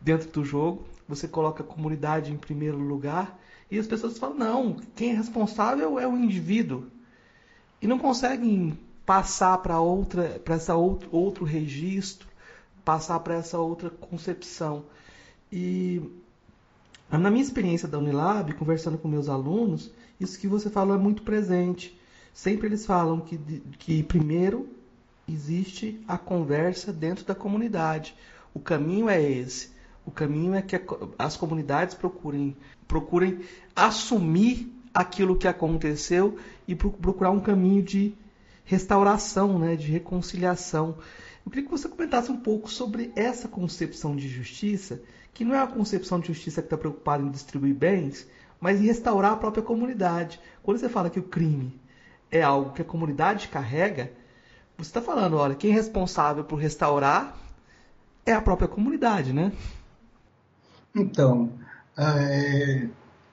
dentro 0.01 0.31
do 0.31 0.45
jogo, 0.45 0.85
você 1.09 1.27
coloca 1.27 1.63
a 1.63 1.67
comunidade 1.67 2.31
em 2.31 2.37
primeiro 2.37 2.79
lugar 2.79 3.39
e 3.71 3.79
as 3.79 3.87
pessoas 3.87 4.19
falam: 4.19 4.37
não, 4.37 4.77
quem 4.95 5.11
é 5.11 5.15
responsável 5.15 5.99
é 5.99 6.07
o 6.07 6.17
indivíduo. 6.17 6.87
E 7.81 7.87
não 7.87 7.99
conseguem 7.99 8.79
passar 9.07 9.59
para 9.59 9.81
outra, 9.81 10.41
para 10.45 10.57
essa 10.57 10.75
outro, 10.75 11.09
outro 11.11 11.45
registro, 11.45 12.29
passar 12.85 13.21
para 13.21 13.35
essa 13.35 13.59
outra 13.59 13.89
concepção. 13.89 14.85
E 15.51 16.03
na 17.11 17.31
minha 17.31 17.43
experiência 17.43 17.89
da 17.89 17.99
Unilab, 17.99 18.53
conversando 18.55 18.99
com 18.99 19.09
meus 19.09 19.29
alunos, 19.29 19.91
isso 20.21 20.39
que 20.39 20.47
você 20.47 20.69
falou 20.69 20.95
é 20.95 20.99
muito 20.99 21.23
presente. 21.23 21.99
Sempre 22.35 22.67
eles 22.67 22.85
falam 22.85 23.21
que, 23.21 23.39
que 23.79 24.03
primeiro 24.03 24.69
existe 25.29 26.03
a 26.09 26.16
conversa 26.16 26.93
dentro 26.93 27.24
da 27.24 27.35
comunidade. 27.35 28.14
O 28.55 28.61
caminho 28.61 29.09
é 29.09 29.22
esse. 29.22 29.70
O 30.05 30.11
caminho 30.11 30.55
é 30.55 30.62
que 30.62 30.81
as 31.18 31.37
comunidades 31.37 31.95
procurem, 31.95 32.57
procurem 32.87 33.41
assumir 33.76 34.72
aquilo 34.95 35.37
que 35.37 35.47
aconteceu 35.47 36.39
e 36.66 36.74
procurar 36.74 37.31
um 37.31 37.41
caminho 37.41 37.83
de 37.83 38.14
restauração, 38.64 39.59
né, 39.59 39.76
de 39.76 39.91
reconciliação. 39.91 40.97
Eu 41.45 41.51
queria 41.51 41.64
que 41.64 41.70
você 41.70 41.89
comentasse 41.89 42.31
um 42.31 42.37
pouco 42.37 42.70
sobre 42.70 43.12
essa 43.14 43.49
concepção 43.49 44.16
de 44.16 44.29
justiça, 44.29 45.01
que 45.33 45.45
não 45.45 45.55
é 45.55 45.59
uma 45.59 45.72
concepção 45.72 46.18
de 46.18 46.29
justiça 46.29 46.61
que 46.61 46.66
está 46.66 46.76
preocupada 46.76 47.22
em 47.22 47.31
distribuir 47.31 47.74
bens, 47.74 48.26
mas 48.61 48.81
em 48.81 48.87
restaurar 48.87 49.33
a 49.33 49.37
própria 49.37 49.62
comunidade. 49.62 50.41
Quando 50.62 50.79
você 50.79 50.89
fala 50.89 51.11
que 51.11 51.20
o 51.20 51.22
crime 51.22 51.79
é 52.31 52.43
algo 52.43 52.72
que 52.72 52.83
a 52.83 52.85
comunidade 52.85 53.49
carrega, 53.49 54.12
você 54.79 54.91
está 54.91 55.03
falando, 55.03 55.37
olha, 55.37 55.57
quem 55.57 55.72
é 55.72 55.74
responsável 55.74 56.45
por 56.45 56.57
restaurar 56.57 57.37
é 58.24 58.33
a 58.33 58.41
própria 58.41 58.68
comunidade, 58.68 59.33
né? 59.33 59.53
Então, 60.95 61.51
é, 61.97 62.87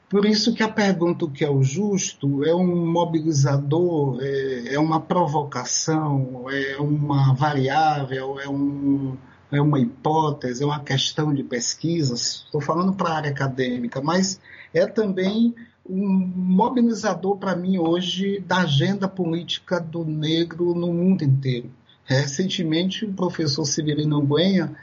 por 0.10 0.26
isso 0.26 0.56
que 0.56 0.64
a 0.64 0.68
pergunta 0.68 1.26
o 1.26 1.30
que 1.30 1.46
é 1.46 1.50
o 1.50 1.62
justo 1.62 2.44
é 2.44 2.54
um 2.56 2.92
mobilizador, 2.92 4.18
é, 4.22 4.74
é 4.74 4.80
uma 4.80 5.00
provocação, 5.00 6.50
é 6.50 6.78
uma 6.78 7.36
variável, 7.36 8.40
é, 8.40 8.50
um, 8.50 9.16
é 9.52 9.62
uma 9.62 9.80
hipótese, 9.80 10.64
é 10.64 10.66
uma 10.66 10.80
questão 10.80 11.32
de 11.32 11.44
pesquisa. 11.44 12.16
Estou 12.16 12.60
falando 12.60 12.94
para 12.94 13.10
a 13.10 13.18
área 13.18 13.30
acadêmica, 13.30 14.02
mas 14.02 14.40
é 14.74 14.88
também 14.88 15.54
um 15.88 16.32
mobilizador 16.36 17.38
para 17.38 17.56
mim 17.56 17.78
hoje 17.78 18.40
da 18.40 18.62
agenda 18.62 19.08
política 19.08 19.80
do 19.80 20.04
negro 20.04 20.74
no 20.74 20.92
mundo 20.92 21.24
inteiro. 21.24 21.70
Recentemente, 22.04 23.06
o 23.06 23.14
professor 23.14 23.66
Severino 23.66 24.22
Guenha 24.22 24.76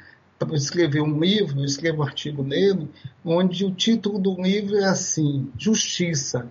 escrever 0.56 1.00
um 1.00 1.20
livro, 1.20 1.60
eu 1.60 1.64
um 2.00 2.02
artigo 2.02 2.42
nele, 2.42 2.88
onde 3.24 3.64
o 3.64 3.70
título 3.70 4.18
do 4.18 4.40
livro 4.40 4.76
é 4.76 4.84
assim: 4.84 5.50
Justiça, 5.56 6.50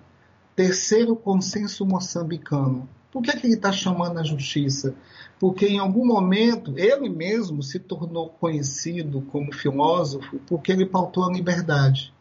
terceiro 0.56 1.14
consenso 1.14 1.84
moçambicano. 1.84 2.88
Por 3.10 3.22
que, 3.22 3.30
é 3.30 3.36
que 3.36 3.46
ele 3.46 3.54
está 3.54 3.70
chamando 3.70 4.18
a 4.18 4.24
justiça? 4.24 4.94
Porque 5.38 5.66
em 5.66 5.78
algum 5.78 6.06
momento 6.06 6.72
ele 6.78 7.10
mesmo 7.10 7.62
se 7.62 7.78
tornou 7.78 8.30
conhecido 8.30 9.20
como 9.30 9.52
filósofo 9.52 10.40
porque 10.46 10.72
ele 10.72 10.86
pautou 10.86 11.24
a 11.24 11.32
liberdade. 11.32 12.14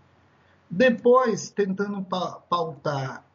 Depois, 0.71 1.49
tentando 1.49 2.01
pautar 2.01 3.25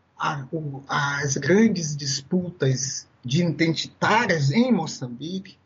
as 0.89 1.37
grandes 1.37 1.95
disputas 1.95 3.07
de 3.22 3.43
identitárias 3.43 4.51
em 4.51 4.72
Moçambique, 4.72 5.59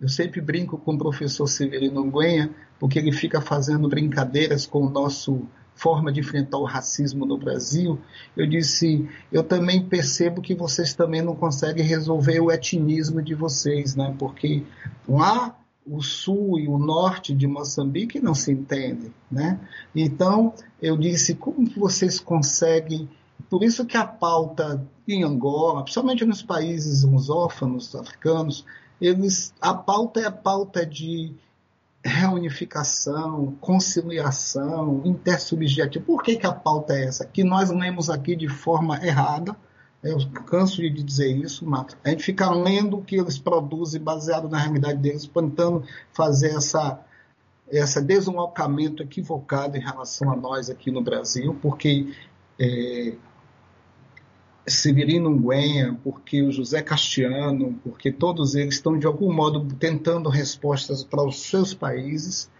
eu 0.00 0.08
sempre 0.08 0.40
brinco 0.40 0.78
com 0.78 0.94
o 0.94 0.98
professor 0.98 1.46
Severino 1.46 2.10
Guenha, 2.10 2.50
porque 2.78 2.98
ele 2.98 3.12
fica 3.12 3.42
fazendo 3.42 3.86
brincadeiras 3.86 4.66
com 4.66 4.86
o 4.86 4.88
nosso 4.88 5.46
forma 5.74 6.10
de 6.10 6.20
enfrentar 6.20 6.56
o 6.58 6.64
racismo 6.64 7.26
no 7.26 7.36
Brasil. 7.36 7.98
Eu 8.34 8.46
disse, 8.46 9.06
eu 9.30 9.42
também 9.42 9.86
percebo 9.86 10.40
que 10.40 10.54
vocês 10.54 10.94
também 10.94 11.20
não 11.20 11.36
conseguem 11.36 11.84
resolver 11.84 12.40
o 12.40 12.50
etnismo 12.50 13.22
de 13.22 13.34
vocês, 13.34 13.94
né? 13.94 14.14
Porque 14.18 14.62
lá 15.06 15.54
o 15.86 16.02
sul 16.02 16.58
e 16.58 16.68
o 16.68 16.78
norte 16.78 17.34
de 17.34 17.46
Moçambique 17.46 18.20
não 18.20 18.34
se 18.34 18.52
entendem, 18.52 19.12
né? 19.30 19.58
Então, 19.94 20.54
eu 20.80 20.96
disse, 20.96 21.34
como 21.34 21.68
vocês 21.70 22.20
conseguem 22.20 23.08
por 23.48 23.64
isso 23.64 23.86
que 23.86 23.96
a 23.96 24.06
pauta 24.06 24.86
em 25.08 25.24
Angola, 25.24 25.82
principalmente 25.82 26.24
nos 26.24 26.42
países 26.42 27.02
lusófonos 27.02 27.94
africanos, 27.94 28.64
eles, 29.00 29.54
a 29.60 29.72
pauta 29.74 30.20
é 30.20 30.26
a 30.26 30.32
pauta 30.32 30.84
de 30.84 31.34
reunificação, 32.04 33.56
conciliação, 33.60 35.02
intersubjetivo. 35.04 36.04
Por 36.04 36.22
que, 36.22 36.36
que 36.36 36.46
a 36.46 36.52
pauta 36.52 36.94
é 36.94 37.04
essa? 37.04 37.24
Que 37.24 37.44
nós 37.44 37.70
lemos 37.70 38.08
aqui 38.08 38.36
de 38.36 38.48
forma 38.48 39.04
errada, 39.04 39.56
eu 40.02 40.18
canso 40.46 40.80
de 40.80 40.90
dizer 40.90 41.36
isso, 41.36 41.66
mas 41.66 41.96
a 42.02 42.08
gente 42.10 42.24
fica 42.24 42.50
lendo 42.50 42.96
o 42.98 43.02
que 43.02 43.16
eles 43.16 43.38
produzem 43.38 44.00
baseado 44.00 44.48
na 44.48 44.58
realidade 44.58 44.98
deles, 44.98 45.26
tentando 45.26 45.84
fazer 46.12 46.56
essa, 46.56 47.00
esse 47.70 48.00
deslocamento 48.00 49.02
equivocado 49.02 49.76
em 49.76 49.80
relação 49.80 50.32
a 50.32 50.36
nós 50.36 50.70
aqui 50.70 50.90
no 50.90 51.02
Brasil, 51.02 51.54
porque 51.60 52.14
é, 52.58 53.14
Severino 54.66 55.30
Nguenha, 55.30 55.98
porque 56.02 56.42
o 56.42 56.52
José 56.52 56.80
Castiano, 56.80 57.78
porque 57.82 58.10
todos 58.10 58.54
eles 58.54 58.76
estão 58.76 58.98
de 58.98 59.06
algum 59.06 59.32
modo 59.32 59.66
tentando 59.78 60.28
respostas 60.28 61.04
para 61.04 61.22
os 61.22 61.42
seus 61.42 61.74
países. 61.74 62.50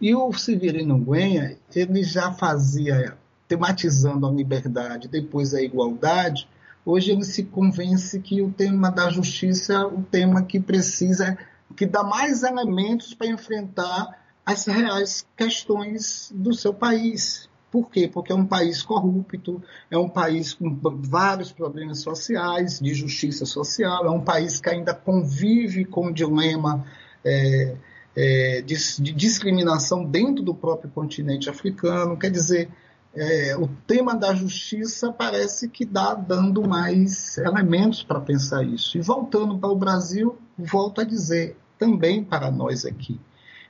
E 0.00 0.14
o 0.14 0.32
Severino 0.32 0.98
Nguenha, 0.98 1.56
ele 1.74 2.02
já 2.02 2.32
fazia 2.32 3.16
tematizando 3.46 4.26
a 4.26 4.30
liberdade, 4.30 5.08
depois 5.08 5.54
a 5.54 5.62
igualdade, 5.62 6.48
hoje 6.84 7.12
ele 7.12 7.24
se 7.24 7.44
convence 7.44 8.18
que 8.20 8.42
o 8.42 8.50
tema 8.50 8.90
da 8.90 9.10
justiça 9.10 9.74
é 9.74 9.84
o 9.84 10.02
tema 10.02 10.42
que 10.42 10.58
precisa, 10.58 11.36
que 11.76 11.86
dá 11.86 12.02
mais 12.02 12.42
elementos 12.42 13.14
para 13.14 13.28
enfrentar 13.28 14.18
as 14.44 14.66
reais 14.66 15.26
questões 15.36 16.32
do 16.34 16.52
seu 16.52 16.74
país. 16.74 17.48
Por 17.70 17.88
quê? 17.88 18.10
Porque 18.12 18.32
é 18.32 18.34
um 18.34 18.46
país 18.46 18.82
corrupto, 18.82 19.62
é 19.88 19.96
um 19.96 20.08
país 20.08 20.52
com 20.52 20.76
vários 20.82 21.52
problemas 21.52 22.00
sociais, 22.00 22.80
de 22.80 22.92
justiça 22.92 23.46
social, 23.46 24.04
é 24.04 24.10
um 24.10 24.20
país 24.20 24.60
que 24.60 24.68
ainda 24.68 24.92
convive 24.92 25.84
com 25.84 26.08
o 26.08 26.12
dilema 26.12 26.84
é, 27.24 27.76
é, 28.16 28.62
de, 28.62 28.74
de, 28.74 29.12
discriminação 29.12 30.04
dentro 30.04 30.42
do 30.42 30.52
próprio 30.52 30.90
continente 30.90 31.48
africano. 31.48 32.18
Quer 32.18 32.30
dizer, 32.32 32.68
é, 33.14 33.56
o 33.56 33.66
tema 33.86 34.14
da 34.14 34.34
justiça 34.34 35.12
parece 35.12 35.68
que 35.68 35.84
dá 35.84 36.14
dando 36.14 36.66
mais 36.66 37.36
elementos 37.38 38.02
para 38.02 38.20
pensar 38.20 38.62
isso. 38.62 38.96
E 38.96 39.00
voltando 39.00 39.58
para 39.58 39.68
o 39.68 39.76
Brasil, 39.76 40.38
volto 40.56 41.00
a 41.00 41.04
dizer, 41.04 41.56
também 41.78 42.22
para 42.22 42.50
nós 42.50 42.84
aqui. 42.84 43.18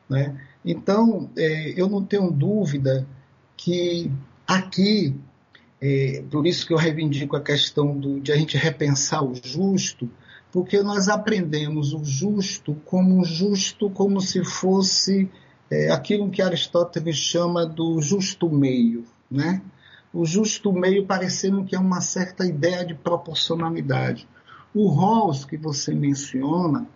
Né? 0.09 0.39
Então, 0.65 1.31
é, 1.37 1.81
eu 1.81 1.89
não 1.89 2.05
tenho 2.05 2.31
dúvida 2.31 3.07
que 3.57 4.11
aqui, 4.47 5.17
é, 5.81 6.23
por 6.31 6.47
isso 6.47 6.67
que 6.67 6.75
eu 6.75 6.79
reivindico 6.79 7.37
a 7.37 7.41
questão 7.41 7.97
do, 7.97 8.21
de 8.21 8.33
a 8.33 8.37
gente 8.37 8.57
repensar 8.57 9.23
o 9.25 9.35
justo, 9.35 10.11
porque 10.53 10.83
nós 10.83 11.09
aprendemos 11.09 11.95
o 11.95 12.05
justo 12.05 12.75
como 12.85 13.25
justo 13.25 13.89
como 13.89 14.21
se 14.21 14.45
fosse 14.45 15.31
é, 15.71 15.91
aquilo 15.91 16.31
que 16.31 16.43
Aristóteles 16.43 17.17
chama 17.17 17.65
do 17.65 18.03
justo 18.03 18.51
meio, 18.51 19.05
né? 19.31 19.63
O 20.13 20.25
justo 20.25 20.73
meio 20.73 21.07
parecendo 21.07 21.65
que 21.65 21.77
é 21.77 21.79
uma 21.79 22.01
certa 22.01 22.45
ideia 22.45 22.85
de 22.85 22.95
proporcionalidade. 22.95 24.27
O 24.75 24.89
Rawls 24.89 25.45
que 25.45 25.57
você 25.57 25.95
menciona, 25.95 26.87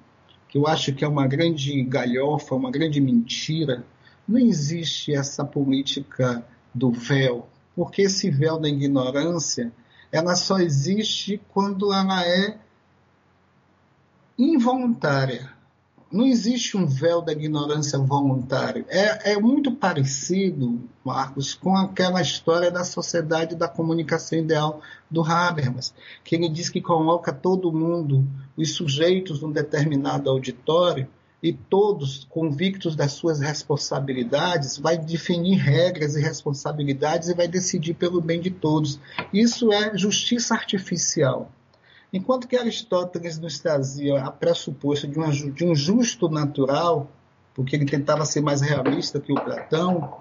que 0.49 0.59
eu 0.59 0.67
acho 0.67 0.93
que 0.93 1.05
é 1.05 1.09
uma 1.09 1.27
grande 1.27 1.83
galhofa, 1.85 2.55
uma 2.55 2.71
grande 2.71 3.01
mentira, 3.01 3.85
não 4.27 4.39
existe 4.39 5.15
essa 5.15 5.45
política 5.45 6.45
do 6.75 6.91
véu, 6.91 7.49
porque 7.77 8.03
esse 8.03 8.31
véu 8.31 8.59
da 8.59 8.69
ignorância, 8.69 9.73
ela 10.11 10.35
só 10.35 10.59
existe 10.59 11.41
quando 11.53 11.93
ela 11.93 12.25
é 12.27 12.59
involuntária. 14.39 15.54
Não 16.15 16.25
existe 16.29 16.77
um 16.77 16.87
véu 16.87 17.21
da 17.21 17.33
ignorância 17.33 17.99
voluntário. 17.99 18.85
É, 18.89 19.33
é 19.33 19.37
muito 19.37 19.73
parecido, 19.73 20.81
Marcos, 21.05 21.55
com 21.55 21.77
aquela 21.77 22.23
história 22.23 22.71
da 22.71 22.85
sociedade 22.85 23.57
da 23.57 23.67
comunicação 23.67 24.39
ideal 24.39 24.81
do 25.11 25.25
Habermas, 25.25 25.93
que 26.23 26.37
ele 26.37 26.49
diz 26.49 26.69
que 26.69 26.81
coloca 26.81 27.33
todo 27.33 27.73
mundo, 27.73 28.25
os 28.57 28.75
sujeitos, 28.77 29.43
num 29.43 29.51
determinado 29.51 30.31
auditório, 30.31 31.09
e 31.43 31.53
todos 31.53 32.25
convictos 32.31 32.95
das 32.95 33.11
suas 33.11 33.41
responsabilidades, 33.41 34.79
vai 34.79 34.97
definir 34.97 35.57
regras 35.57 36.15
e 36.15 36.21
responsabilidades 36.21 37.29
e 37.29 37.35
vai 37.35 37.49
decidir 37.49 37.95
pelo 37.95 38.21
bem 38.21 38.41
de 38.41 38.53
todos. 38.53 39.01
Isso 39.33 39.73
é 39.73 39.99
justiça 39.99 40.55
artificial. 40.55 41.51
Enquanto 42.15 42.47
que 42.47 42.57
Aristóteles 42.57 43.41
nos 43.41 43.59
trazia 43.59 44.23
a 44.23 44.31
pressuposto 44.31 45.09
de, 45.09 45.19
uma, 45.19 45.33
de 45.33 45.65
um 45.65 45.75
justo 45.75 46.29
natural, 46.29 47.11
porque 47.53 47.75
ele 47.75 47.85
tentava 47.85 48.25
ser 48.25 48.41
mais 48.41 48.61
realista 48.61 49.19
que 49.19 49.33
o 49.33 49.35
Platão, 49.35 50.17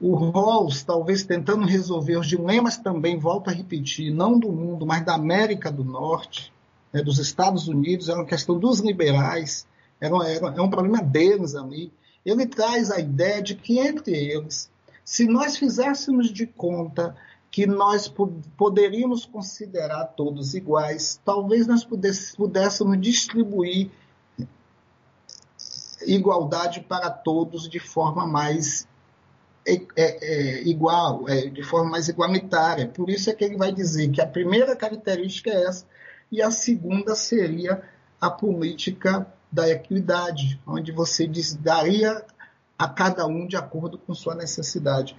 o 0.00 0.16
Rawls, 0.16 0.82
talvez 0.82 1.22
tentando 1.22 1.64
resolver 1.64 2.16
os 2.16 2.26
dilemas 2.26 2.76
também, 2.76 3.16
volto 3.16 3.50
a 3.50 3.52
repetir, 3.52 4.12
não 4.12 4.36
do 4.36 4.50
mundo, 4.50 4.84
mas 4.84 5.04
da 5.04 5.14
América 5.14 5.70
do 5.70 5.84
Norte, 5.84 6.52
né, 6.92 7.02
dos 7.02 7.20
Estados 7.20 7.68
Unidos, 7.68 8.08
é 8.08 8.14
uma 8.14 8.26
questão 8.26 8.58
dos 8.58 8.80
liberais, 8.80 9.64
era, 10.00 10.16
era, 10.28 10.54
é 10.56 10.60
um 10.60 10.70
problema 10.70 11.00
deles 11.00 11.54
ali. 11.54 11.92
Ele 12.26 12.46
traz 12.46 12.90
a 12.90 12.98
ideia 12.98 13.40
de 13.40 13.54
que 13.54 13.78
entre 13.78 14.12
eles, 14.12 14.68
se 15.04 15.24
nós 15.24 15.56
fizéssemos 15.56 16.32
de 16.32 16.48
conta 16.48 17.14
que 17.58 17.66
nós 17.66 18.06
poderíamos 18.56 19.26
considerar 19.26 20.04
todos 20.16 20.54
iguais, 20.54 21.20
talvez 21.24 21.66
nós 21.66 21.84
pudéssemos 21.84 23.00
distribuir 23.00 23.90
igualdade 26.06 26.82
para 26.82 27.10
todos 27.10 27.68
de 27.68 27.80
forma 27.80 28.24
mais 28.28 28.86
é, 29.66 29.82
é, 29.96 30.62
igual, 30.68 31.28
é, 31.28 31.46
de 31.46 31.64
forma 31.64 31.90
mais 31.90 32.08
igualitária. 32.08 32.86
Por 32.86 33.10
isso 33.10 33.28
é 33.28 33.34
que 33.34 33.44
ele 33.44 33.56
vai 33.56 33.72
dizer 33.72 34.08
que 34.12 34.20
a 34.20 34.26
primeira 34.28 34.76
característica 34.76 35.50
é 35.50 35.64
essa 35.64 35.84
e 36.30 36.40
a 36.40 36.52
segunda 36.52 37.16
seria 37.16 37.82
a 38.20 38.30
política 38.30 39.26
da 39.50 39.68
equidade, 39.68 40.60
onde 40.64 40.92
você 40.92 41.26
diz, 41.26 41.56
daria 41.56 42.24
a 42.78 42.88
cada 42.88 43.26
um 43.26 43.48
de 43.48 43.56
acordo 43.56 43.98
com 43.98 44.14
sua 44.14 44.36
necessidade. 44.36 45.16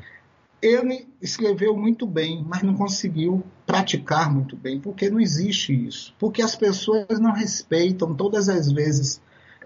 Ele 0.61 1.07
escreveu 1.21 1.75
muito 1.75 2.05
bem, 2.05 2.43
mas 2.45 2.63
não 2.63 2.75
conseguiu 2.75 3.43
praticar 3.65 4.31
muito 4.33 4.57
bem, 4.57 4.79
porque 4.79 5.09
não 5.09 5.19
existe 5.19 5.73
isso. 5.73 6.13
Porque 6.19 6.41
as 6.41 6.55
pessoas 6.55 7.19
não 7.19 7.31
respeitam 7.31 8.13
todas 8.13 8.49
as 8.49 8.71
vezes 8.71 9.21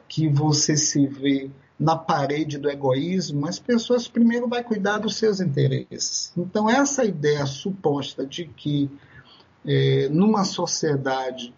que 0.07 0.27
você 0.27 0.77
se 0.77 1.07
vê 1.07 1.49
na 1.79 1.97
parede 1.97 2.57
do 2.57 2.69
egoísmo, 2.69 3.47
as 3.47 3.59
pessoas 3.59 4.07
primeiro 4.07 4.47
vai 4.47 4.63
cuidar 4.63 4.99
dos 4.99 5.15
seus 5.15 5.41
interesses. 5.41 6.31
Então 6.37 6.69
essa 6.69 7.03
ideia 7.03 7.45
suposta 7.45 8.25
de 8.25 8.45
que 8.45 8.89
é, 9.65 10.07
numa 10.09 10.45
sociedade 10.45 11.53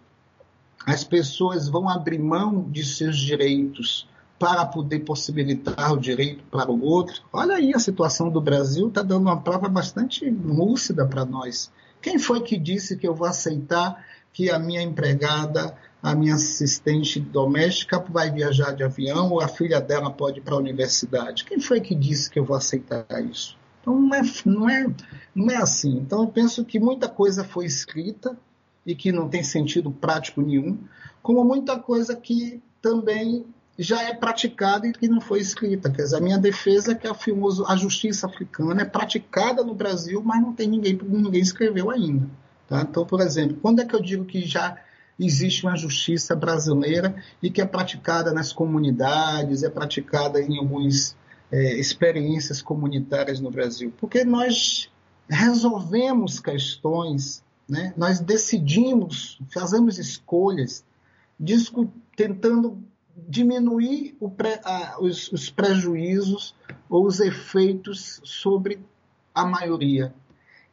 as 0.85 1.03
pessoas 1.03 1.67
vão 1.67 1.89
abrir 1.89 2.19
mão 2.19 2.69
de 2.69 2.85
seus 2.85 3.17
direitos 3.17 4.07
para 4.37 4.65
poder 4.65 4.99
possibilitar 4.99 5.93
o 5.93 5.99
direito 5.99 6.43
para 6.51 6.71
o 6.71 6.83
outro. 6.83 7.23
Olha 7.31 7.55
aí, 7.55 7.73
a 7.73 7.79
situação 7.79 8.29
do 8.29 8.41
Brasil 8.41 8.89
está 8.89 9.01
dando 9.01 9.23
uma 9.23 9.41
prova 9.41 9.69
bastante 9.69 10.29
lúcida 10.29 11.05
para 11.05 11.25
nós. 11.25 11.71
Quem 12.01 12.19
foi 12.19 12.41
que 12.41 12.57
disse 12.57 12.97
que 12.97 13.07
eu 13.07 13.15
vou 13.15 13.27
aceitar 13.27 14.05
que 14.33 14.49
a 14.49 14.59
minha 14.59 14.81
empregada, 14.81 15.75
a 16.03 16.13
minha 16.13 16.35
assistente 16.35 17.19
doméstica 17.19 18.03
vai 18.09 18.29
viajar 18.29 18.73
de 18.73 18.83
avião 18.83 19.31
ou 19.31 19.41
a 19.41 19.47
filha 19.47 19.79
dela 19.79 20.11
pode 20.11 20.39
ir 20.39 20.43
para 20.43 20.55
a 20.55 20.59
universidade? 20.59 21.45
Quem 21.45 21.59
foi 21.59 21.79
que 21.79 21.95
disse 21.95 22.29
que 22.29 22.37
eu 22.37 22.45
vou 22.45 22.57
aceitar 22.57 23.05
isso? 23.31 23.57
Então 23.81 23.99
não 23.99 24.13
é, 24.15 24.21
não 24.45 24.69
é, 24.69 24.87
não 25.33 25.49
é 25.49 25.55
assim. 25.55 25.97
Então 25.97 26.23
eu 26.23 26.27
penso 26.27 26.65
que 26.65 26.79
muita 26.79 27.07
coisa 27.07 27.43
foi 27.43 27.65
escrita 27.65 28.37
e 28.85 28.93
que 28.93 29.11
não 29.11 29.29
tem 29.29 29.41
sentido 29.41 29.89
prático 29.89 30.41
nenhum, 30.41 30.77
como 31.23 31.43
muita 31.43 31.79
coisa 31.79 32.15
que 32.15 32.61
também 32.81 33.45
já 33.77 34.03
é 34.03 34.13
praticada 34.13 34.87
e 34.87 34.93
que 34.93 35.07
não 35.07 35.19
foi 35.19 35.39
escrita. 35.39 35.89
Quer 35.89 36.03
dizer, 36.03 36.17
a 36.17 36.21
minha 36.21 36.37
defesa 36.37 36.93
é 36.93 36.95
que 36.95 37.07
a, 37.07 37.15
a 37.67 37.75
justiça 37.75 38.27
africana 38.27 38.81
é 38.81 38.85
praticada 38.85 39.63
no 39.63 39.73
Brasil, 39.73 40.21
mas 40.23 40.41
não 40.41 40.53
tem 40.53 40.67
ninguém, 40.67 40.97
ninguém 41.03 41.41
escreveu 41.41 41.89
ainda. 41.89 42.29
Tá? 42.67 42.81
Então, 42.81 43.05
por 43.05 43.21
exemplo, 43.21 43.57
quando 43.61 43.81
é 43.81 43.85
que 43.85 43.95
eu 43.95 44.01
digo 44.01 44.25
que 44.25 44.45
já 44.45 44.77
existe 45.19 45.65
uma 45.65 45.75
justiça 45.75 46.35
brasileira 46.35 47.15
e 47.41 47.49
que 47.49 47.61
é 47.61 47.65
praticada 47.65 48.33
nas 48.33 48.51
comunidades, 48.51 49.63
é 49.63 49.69
praticada 49.69 50.41
em 50.41 50.57
algumas 50.57 51.15
é, 51.51 51.79
experiências 51.79 52.61
comunitárias 52.61 53.39
no 53.39 53.51
Brasil? 53.51 53.93
Porque 53.97 54.23
nós 54.23 54.89
resolvemos 55.29 56.39
questões 56.39 57.43
né? 57.67 57.93
Nós 57.97 58.19
decidimos, 58.19 59.39
fazemos 59.51 59.97
escolhas, 59.97 60.85
tentando 62.15 62.83
diminuir 63.15 64.17
a, 64.63 64.97
os, 64.99 65.31
os 65.31 65.49
prejuízos 65.49 66.55
ou 66.89 67.05
os 67.05 67.19
efeitos 67.19 68.19
sobre 68.23 68.79
a 69.33 69.45
maioria. 69.45 70.13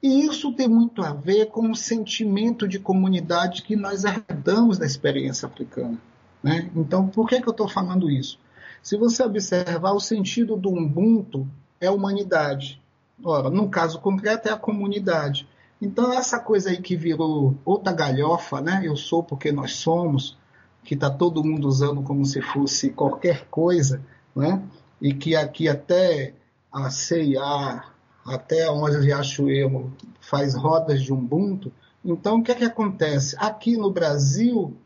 E 0.02 0.26
isso 0.26 0.52
tem 0.52 0.66
muito 0.66 1.02
a 1.02 1.12
ver 1.12 1.46
com 1.46 1.70
o 1.70 1.76
sentimento 1.76 2.66
de 2.66 2.80
comunidade 2.80 3.62
que 3.62 3.76
nós 3.76 4.04
herdamos 4.04 4.78
da 4.78 4.84
experiência 4.84 5.46
africana. 5.46 5.96
Né? 6.42 6.68
Então, 6.74 7.06
por 7.06 7.28
que, 7.28 7.40
que 7.40 7.48
eu 7.48 7.52
estou 7.52 7.68
falando 7.68 8.10
isso? 8.10 8.38
Se 8.82 8.96
você 8.96 9.22
observar, 9.22 9.92
o 9.92 10.00
sentido 10.00 10.56
do 10.56 10.70
Ubuntu 10.70 11.46
é 11.80 11.86
a 11.86 11.92
humanidade. 11.92 12.82
Ora, 13.22 13.48
no 13.48 13.68
caso 13.68 14.00
concreto, 14.00 14.48
é 14.48 14.52
a 14.52 14.56
comunidade. 14.56 15.48
Então, 15.80 16.12
essa 16.12 16.40
coisa 16.40 16.70
aí 16.70 16.82
que 16.82 16.96
virou 16.96 17.56
outra 17.64 17.92
galhofa, 17.92 18.60
né? 18.60 18.82
Eu 18.84 18.96
sou 18.96 19.22
porque 19.22 19.52
nós 19.52 19.74
somos, 19.74 20.36
que 20.84 20.94
está 20.94 21.10
todo 21.10 21.44
mundo 21.44 21.68
usando 21.68 22.02
como 22.02 22.24
se 22.24 22.40
fosse 22.40 22.90
qualquer 22.90 23.46
coisa, 23.48 24.00
né? 24.34 24.62
E 25.00 25.12
que 25.14 25.34
aqui 25.36 25.68
até 25.68 26.34
a 26.72 26.90
CIA, 26.90 27.84
até 28.24 28.64
a 28.64 28.72
Onze 28.72 29.00
Riachuelo 29.00 29.92
faz 30.20 30.54
rodas 30.54 31.02
de 31.02 31.12
Ubuntu. 31.12 31.72
Então, 32.04 32.38
o 32.38 32.42
que 32.42 32.52
é 32.52 32.54
que 32.54 32.64
acontece? 32.64 33.36
Aqui 33.38 33.76
no 33.76 33.90
Brasil, 33.90 34.76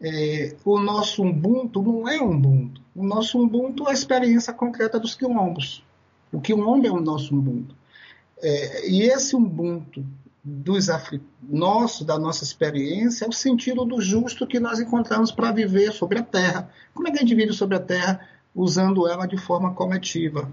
é, 0.00 0.54
o 0.64 0.78
nosso 0.78 1.22
Ubuntu 1.22 1.82
não 1.82 2.08
é 2.08 2.20
Ubuntu. 2.20 2.80
O 2.94 3.04
nosso 3.04 3.42
Ubuntu 3.42 3.86
é 3.86 3.90
a 3.90 3.94
experiência 3.94 4.52
concreta 4.52 4.98
dos 4.98 5.14
quilombos. 5.14 5.84
O 6.32 6.40
quilombo 6.40 6.86
é 6.86 6.90
o 6.90 7.00
nosso 7.00 7.36
Ubuntu 7.36 7.74
é, 8.42 8.90
e 8.90 9.02
esse 9.02 9.36
Ubuntu 9.36 10.04
dos 10.44 10.88
nosso, 11.40 12.04
da 12.04 12.18
nossa 12.18 12.42
experiência, 12.42 13.24
é 13.24 13.28
o 13.28 13.32
sentido 13.32 13.84
do 13.84 14.00
justo 14.00 14.46
que 14.46 14.58
nós 14.58 14.80
encontramos 14.80 15.30
para 15.30 15.52
viver 15.52 15.92
sobre 15.92 16.18
a 16.18 16.22
terra. 16.22 16.68
Como 16.92 17.06
é 17.06 17.10
que 17.12 17.18
a 17.18 17.20
gente 17.20 17.34
vive 17.34 17.52
sobre 17.52 17.76
a 17.76 17.80
terra 17.80 18.20
usando 18.54 19.06
ela 19.06 19.26
de 19.26 19.36
forma 19.36 19.72
coletiva? 19.72 20.52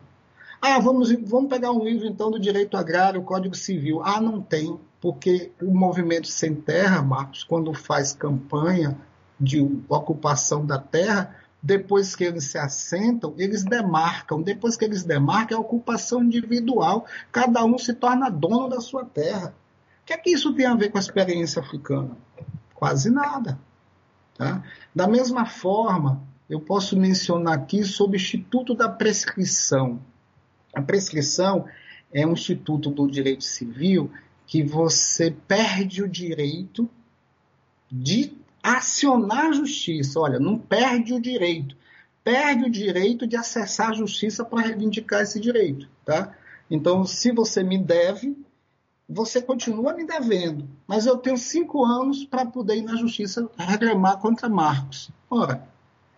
Ah, 0.61 0.77
vamos, 0.77 1.11
vamos 1.23 1.49
pegar 1.49 1.71
um 1.71 1.83
livro 1.83 2.05
então 2.05 2.29
do 2.29 2.39
direito 2.39 2.77
agrário, 2.77 3.23
Código 3.23 3.55
Civil. 3.55 4.01
Ah, 4.03 4.21
não 4.21 4.41
tem, 4.41 4.79
porque 5.01 5.51
o 5.61 5.73
movimento 5.73 6.27
sem 6.27 6.53
terra, 6.53 7.01
Marcos, 7.01 7.43
quando 7.43 7.73
faz 7.73 8.13
campanha 8.13 8.95
de 9.39 9.61
ocupação 9.87 10.65
da 10.65 10.77
terra, 10.77 11.35
depois 11.63 12.15
que 12.15 12.25
eles 12.25 12.45
se 12.45 12.57
assentam, 12.57 13.33
eles 13.37 13.63
demarcam. 13.63 14.41
Depois 14.41 14.77
que 14.77 14.85
eles 14.85 15.03
demarcam, 15.03 15.57
é 15.57 15.61
ocupação 15.61 16.23
individual. 16.23 17.05
Cada 17.31 17.63
um 17.65 17.77
se 17.77 17.93
torna 17.93 18.29
dono 18.29 18.69
da 18.69 18.81
sua 18.81 19.03
terra. 19.05 19.53
Que 20.09 20.13
é 20.13 20.17
que 20.17 20.31
isso 20.31 20.51
tem 20.55 20.65
a 20.65 20.73
ver 20.73 20.89
com 20.89 20.97
a 20.97 21.01
experiência 21.01 21.61
africana? 21.61 22.17
Quase 22.73 23.11
nada. 23.11 23.59
Tá? 24.35 24.63
Da 24.93 25.07
mesma 25.07 25.45
forma, 25.45 26.27
eu 26.49 26.59
posso 26.59 26.97
mencionar 26.97 27.53
aqui 27.53 27.83
sobre 27.83 28.17
o 28.17 28.19
Instituto 28.19 28.73
da 28.73 28.89
Prescrição. 28.89 30.01
A 30.73 30.81
prescrição 30.81 31.67
é 32.11 32.25
um 32.25 32.33
instituto 32.33 32.89
do 32.89 33.07
direito 33.07 33.43
civil 33.43 34.11
que 34.47 34.63
você 34.63 35.29
perde 35.47 36.01
o 36.01 36.09
direito 36.09 36.89
de 37.91 38.35
acionar 38.63 39.45
a 39.45 39.51
justiça. 39.51 40.19
Olha, 40.19 40.39
não 40.39 40.57
perde 40.57 41.13
o 41.13 41.21
direito, 41.21 41.77
perde 42.23 42.65
o 42.65 42.71
direito 42.71 43.27
de 43.27 43.37
acessar 43.37 43.91
a 43.91 43.93
justiça 43.93 44.43
para 44.43 44.61
reivindicar 44.69 45.21
esse 45.21 45.39
direito, 45.39 45.87
tá? 46.03 46.35
Então, 46.67 47.05
se 47.05 47.31
você 47.31 47.61
me 47.61 47.77
deve, 47.77 48.35
você 49.09 49.41
continua 49.41 49.93
me 49.93 50.05
devendo, 50.05 50.69
mas 50.87 51.07
eu 51.07 51.17
tenho 51.17 51.37
cinco 51.37 51.83
anos 51.83 52.23
para 52.25 52.45
poder 52.45 52.77
ir 52.77 52.83
na 52.83 52.95
justiça 52.95 53.49
reclamar 53.57 54.19
contra 54.19 54.47
Marcos. 54.47 55.09
Ora, 55.27 55.67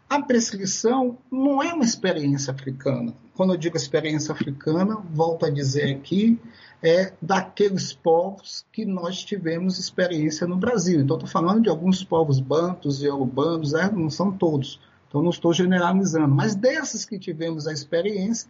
a 0.09 0.21
prescrição 0.21 1.17
não 1.31 1.63
é 1.63 1.73
uma 1.73 1.85
experiência 1.85 2.51
africana. 2.51 3.15
Quando 3.33 3.53
eu 3.53 3.57
digo 3.57 3.77
experiência 3.77 4.33
africana, 4.33 4.97
volto 5.13 5.45
a 5.45 5.49
dizer 5.49 5.95
aqui, 5.95 6.37
é 6.83 7.13
daqueles 7.21 7.93
povos 7.93 8.65
que 8.73 8.85
nós 8.85 9.23
tivemos 9.23 9.79
experiência 9.79 10.45
no 10.45 10.57
Brasil. 10.57 10.99
Então, 10.99 11.15
estou 11.15 11.29
falando 11.29 11.61
de 11.61 11.69
alguns 11.69 12.03
povos 12.03 12.41
bantos 12.41 13.01
e 13.01 13.07
urbanos, 13.07 13.71
né? 13.71 13.89
não 13.93 14.09
são 14.09 14.33
todos. 14.33 14.81
Então, 15.07 15.21
não 15.21 15.29
estou 15.29 15.53
generalizando. 15.53 16.35
Mas 16.35 16.55
desses 16.55 17.05
que 17.05 17.17
tivemos 17.17 17.65
a 17.65 17.71
experiência, 17.71 18.49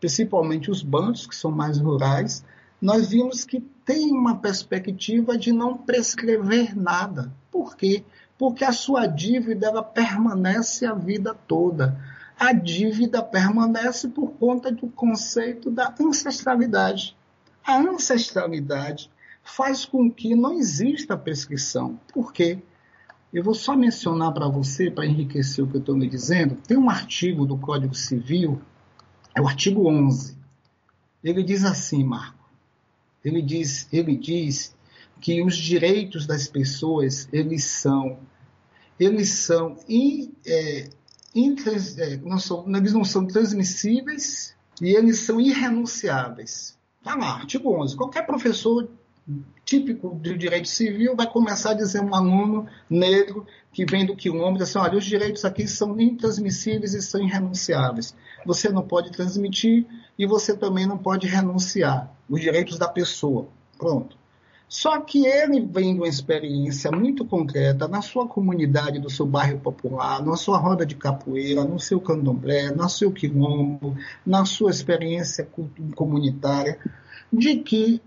principalmente 0.00 0.70
os 0.70 0.82
bantos, 0.82 1.26
que 1.26 1.36
são 1.36 1.50
mais 1.50 1.78
rurais, 1.78 2.42
nós 2.80 3.10
vimos 3.10 3.44
que 3.44 3.60
tem 3.84 4.12
uma 4.12 4.36
perspectiva 4.36 5.36
de 5.36 5.52
não 5.52 5.76
prescrever 5.76 6.76
nada. 6.76 7.32
Por 7.50 7.76
quê? 7.76 8.04
Porque 8.38 8.64
a 8.64 8.72
sua 8.72 9.06
dívida 9.06 9.66
ela 9.66 9.82
permanece 9.82 10.86
a 10.86 10.94
vida 10.94 11.34
toda. 11.34 11.98
A 12.38 12.52
dívida 12.52 13.22
permanece 13.22 14.08
por 14.08 14.32
conta 14.32 14.70
do 14.70 14.88
conceito 14.88 15.70
da 15.70 15.94
ancestralidade. 16.00 17.16
A 17.64 17.78
ancestralidade 17.78 19.10
faz 19.42 19.84
com 19.84 20.10
que 20.10 20.34
não 20.34 20.54
exista 20.54 21.16
prescrição. 21.16 21.98
Por 22.12 22.32
quê? 22.32 22.58
Eu 23.32 23.42
vou 23.42 23.54
só 23.54 23.76
mencionar 23.76 24.32
para 24.32 24.48
você, 24.48 24.90
para 24.90 25.06
enriquecer 25.06 25.64
o 25.64 25.68
que 25.68 25.76
eu 25.76 25.80
estou 25.80 25.96
me 25.96 26.06
dizendo, 26.08 26.56
tem 26.56 26.76
um 26.76 26.90
artigo 26.90 27.46
do 27.46 27.56
Código 27.56 27.94
Civil, 27.94 28.60
é 29.34 29.40
o 29.40 29.48
artigo 29.48 29.88
11. 29.88 30.36
Ele 31.24 31.42
diz 31.42 31.64
assim, 31.64 32.04
Marco, 32.04 32.41
ele 33.24 33.42
diz, 33.42 33.88
ele 33.92 34.16
diz 34.16 34.74
que 35.20 35.42
os 35.42 35.56
direitos 35.56 36.26
das 36.26 36.48
pessoas, 36.48 37.28
eles 37.32 37.64
são, 37.64 38.18
eles 38.98 39.28
são, 39.28 39.78
in, 39.88 40.32
é, 40.44 40.88
é, 41.34 42.16
não 42.16 42.38
são, 42.38 42.64
eles 42.76 42.92
não 42.92 43.04
são 43.04 43.26
transmissíveis 43.26 44.54
e 44.80 44.94
eles 44.94 45.20
são 45.20 45.40
irrenunciáveis. 45.40 46.76
Tá 47.02 47.14
lá, 47.14 47.36
artigo 47.36 47.72
11. 47.80 47.96
Qualquer 47.96 48.26
professor 48.26 48.88
típico 49.72 50.14
de 50.20 50.36
direito 50.36 50.68
civil 50.68 51.16
vai 51.16 51.26
começar 51.26 51.70
a 51.70 51.74
dizer 51.74 52.02
um 52.02 52.14
aluno 52.14 52.66
negro 52.90 53.46
que 53.72 53.86
vem 53.86 54.04
do 54.04 54.14
quilômetro 54.14 54.64
assim, 54.64 54.78
olha, 54.78 54.98
os 54.98 55.04
direitos 55.06 55.46
aqui 55.46 55.66
são 55.66 55.98
intransmissíveis 55.98 56.92
e 56.92 57.00
são 57.00 57.22
irrenunciáveis. 57.22 58.14
Você 58.44 58.68
não 58.68 58.82
pode 58.82 59.10
transmitir 59.10 59.86
e 60.18 60.26
você 60.26 60.54
também 60.54 60.86
não 60.86 60.98
pode 60.98 61.26
renunciar 61.26 62.12
os 62.28 62.38
direitos 62.38 62.76
da 62.76 62.86
pessoa. 62.86 63.48
Pronto. 63.78 64.14
Só 64.68 65.00
que 65.00 65.26
ele 65.26 65.60
vem 65.60 65.94
de 65.94 66.00
uma 66.00 66.08
experiência 66.08 66.90
muito 66.90 67.24
concreta 67.24 67.88
na 67.88 68.02
sua 68.02 68.28
comunidade, 68.28 68.98
do 68.98 69.08
seu 69.08 69.24
bairro 69.24 69.58
popular, 69.58 70.22
na 70.22 70.36
sua 70.36 70.58
roda 70.58 70.84
de 70.84 70.96
capoeira, 70.96 71.64
no 71.64 71.80
seu 71.80 71.98
candomblé, 71.98 72.70
no 72.70 72.88
seu 72.90 73.10
quilombo, 73.10 73.96
na 74.24 74.44
sua 74.44 74.70
experiência 74.70 75.48
comunitária, 75.94 76.78
de 77.32 77.56
que 77.56 78.02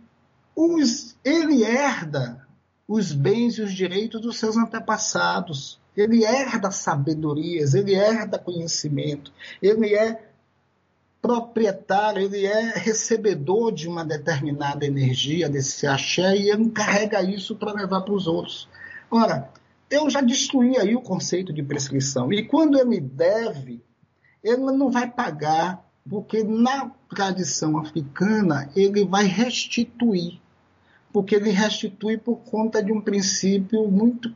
os, 0.56 1.16
ele 1.24 1.64
herda 1.64 2.46
os 2.88 3.12
bens 3.12 3.58
e 3.58 3.62
os 3.62 3.74
direitos 3.74 4.22
dos 4.22 4.38
seus 4.38 4.56
antepassados. 4.56 5.80
Ele 5.96 6.24
herda 6.24 6.72
sabedorias, 6.72 7.74
ele 7.74 7.94
herda 7.94 8.38
conhecimento, 8.38 9.32
ele 9.62 9.96
é 9.96 10.30
proprietário, 11.22 12.22
ele 12.22 12.46
é 12.46 12.78
recebedor 12.78 13.72
de 13.72 13.88
uma 13.88 14.06
determinada 14.06 14.86
energia, 14.86 15.50
desse 15.50 15.88
axé, 15.88 16.38
e 16.38 16.52
ele 16.52 16.70
carrega 16.70 17.24
isso 17.24 17.56
para 17.56 17.74
levar 17.74 18.02
para 18.02 18.14
os 18.14 18.28
outros. 18.28 18.70
Ora, 19.10 19.50
eu 19.90 20.10
já 20.10 20.22
destruí 20.22 20.78
aí 20.78 20.96
o 20.96 21.02
conceito 21.02 21.54
de 21.54 21.64
prescrição. 21.64 22.32
E 22.32 22.44
quando 22.44 22.78
ele 22.78 23.00
deve, 23.00 23.82
ele 24.44 24.72
não 24.72 24.92
vai 24.92 25.10
pagar, 25.10 25.84
porque 26.08 26.44
na 26.44 26.92
tradição 27.10 27.78
africana 27.80 28.70
ele 28.76 29.06
vai 29.06 29.26
restituir 29.26 30.40
porque 31.16 31.34
ele 31.34 31.50
restitui 31.50 32.18
por 32.18 32.36
conta 32.40 32.84
de 32.84 32.92
um 32.92 33.00
princípio 33.00 33.90
muito 33.90 34.36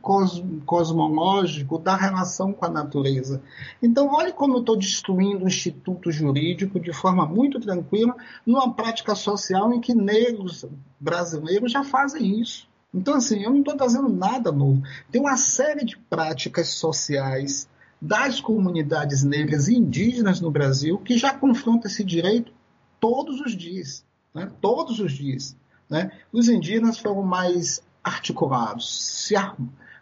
cosmológico 0.64 1.78
da 1.78 1.94
relação 1.94 2.54
com 2.54 2.64
a 2.64 2.70
natureza. 2.70 3.42
Então, 3.82 4.08
olhe 4.14 4.32
como 4.32 4.54
eu 4.54 4.60
estou 4.60 4.78
destruindo 4.78 5.44
o 5.44 5.46
instituto 5.46 6.10
jurídico 6.10 6.80
de 6.80 6.90
forma 6.90 7.26
muito 7.26 7.60
tranquila, 7.60 8.16
numa 8.46 8.72
prática 8.72 9.14
social 9.14 9.74
em 9.74 9.78
que 9.82 9.92
negros 9.92 10.64
brasileiros 10.98 11.70
já 11.70 11.84
fazem 11.84 12.40
isso. 12.40 12.66
Então, 12.94 13.12
assim, 13.12 13.42
eu 13.42 13.50
não 13.50 13.58
estou 13.58 13.76
trazendo 13.76 14.08
nada 14.08 14.50
novo. 14.50 14.82
Tem 15.12 15.20
uma 15.20 15.36
série 15.36 15.84
de 15.84 15.98
práticas 15.98 16.68
sociais 16.68 17.68
das 18.00 18.40
comunidades 18.40 19.22
negras 19.22 19.68
e 19.68 19.74
indígenas 19.74 20.40
no 20.40 20.50
Brasil 20.50 20.96
que 20.96 21.18
já 21.18 21.34
confrontam 21.34 21.90
esse 21.90 22.02
direito 22.02 22.50
todos 22.98 23.38
os 23.38 23.54
dias. 23.54 24.02
Né? 24.34 24.50
Todos 24.62 24.98
os 24.98 25.12
dias. 25.12 25.59
Né? 25.90 26.12
Os 26.32 26.48
indígenas 26.48 26.98
foram 26.98 27.22
mais 27.22 27.82
articulados, 28.02 29.26
se 29.26 29.34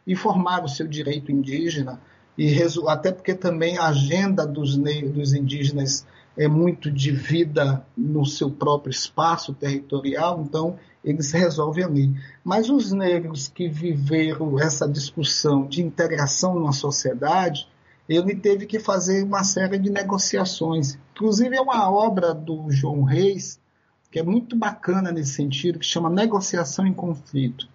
e 0.06 0.14
formaram 0.14 0.66
o 0.66 0.68
seu 0.68 0.86
direito 0.86 1.32
indígena, 1.32 2.00
e 2.36 2.56
até 2.86 3.10
porque 3.10 3.34
também 3.34 3.78
a 3.78 3.88
agenda 3.88 4.46
dos, 4.46 4.76
dos 4.76 5.34
indígenas 5.34 6.06
é 6.36 6.46
muito 6.46 6.88
de 6.88 7.10
vida 7.10 7.84
no 7.96 8.24
seu 8.24 8.48
próprio 8.48 8.92
espaço 8.92 9.52
territorial, 9.52 10.40
então 10.40 10.78
eles 11.04 11.32
resolvem 11.32 11.84
ali. 11.84 12.14
Mas 12.44 12.70
os 12.70 12.92
negros 12.92 13.48
que 13.48 13.68
viveram 13.68 14.58
essa 14.58 14.88
discussão 14.88 15.66
de 15.66 15.82
integração 15.82 16.60
na 16.60 16.70
sociedade, 16.70 17.68
ele 18.08 18.36
teve 18.36 18.66
que 18.66 18.78
fazer 18.78 19.24
uma 19.24 19.42
série 19.42 19.78
de 19.78 19.90
negociações. 19.90 20.96
Inclusive, 21.14 21.56
é 21.56 21.60
uma 21.60 21.90
obra 21.90 22.32
do 22.32 22.70
João 22.70 23.02
Reis, 23.02 23.60
que 24.10 24.18
é 24.18 24.22
muito 24.22 24.56
bacana 24.56 25.12
nesse 25.12 25.32
sentido, 25.32 25.78
que 25.78 25.86
chama 25.86 26.08
Negociação 26.08 26.86
em 26.86 26.94
Conflito. 26.94 27.68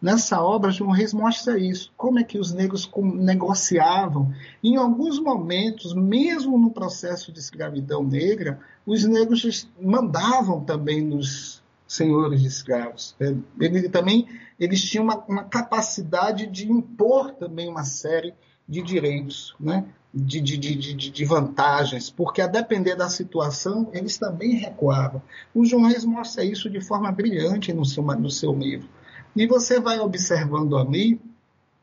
Nessa 0.00 0.42
obra, 0.42 0.70
João 0.70 0.90
Reis 0.90 1.14
mostra 1.14 1.58
isso, 1.58 1.92
como 1.96 2.18
é 2.18 2.24
que 2.24 2.38
os 2.38 2.52
negros 2.52 2.90
negociavam. 3.14 4.32
Em 4.62 4.76
alguns 4.76 5.18
momentos, 5.18 5.94
mesmo 5.94 6.58
no 6.58 6.70
processo 6.70 7.32
de 7.32 7.38
escravidão 7.38 8.04
negra, 8.04 8.60
os 8.84 9.04
negros 9.04 9.68
mandavam 9.80 10.60
também 10.60 11.00
nos 11.00 11.62
senhores 11.88 12.42
de 12.42 12.48
escravos. 12.48 13.14
É, 13.18 13.34
ele, 13.58 13.88
também 13.88 14.26
eles 14.60 14.82
tinham 14.82 15.04
uma, 15.04 15.24
uma 15.26 15.44
capacidade 15.44 16.46
de 16.46 16.70
impor 16.70 17.32
também 17.32 17.68
uma 17.68 17.84
série 17.84 18.34
de 18.68 18.82
direitos. 18.82 19.54
Né? 19.58 19.86
De, 20.18 20.40
de, 20.40 20.56
de, 20.56 21.10
de, 21.10 21.24
vantagens, 21.26 22.08
porque 22.08 22.40
a 22.40 22.46
depender 22.46 22.96
da 22.96 23.06
situação, 23.06 23.90
eles 23.92 24.16
também 24.16 24.54
recuavam. 24.54 25.20
O 25.54 25.62
João 25.62 25.84
Reis 25.84 26.06
mostra 26.06 26.42
isso 26.42 26.70
de 26.70 26.80
forma 26.80 27.12
brilhante 27.12 27.70
no 27.74 27.84
seu, 27.84 28.02
no 28.02 28.30
seu 28.30 28.54
livro. 28.54 28.88
E 29.36 29.46
você 29.46 29.78
vai 29.78 30.00
observando 30.00 30.78
ali, 30.78 31.20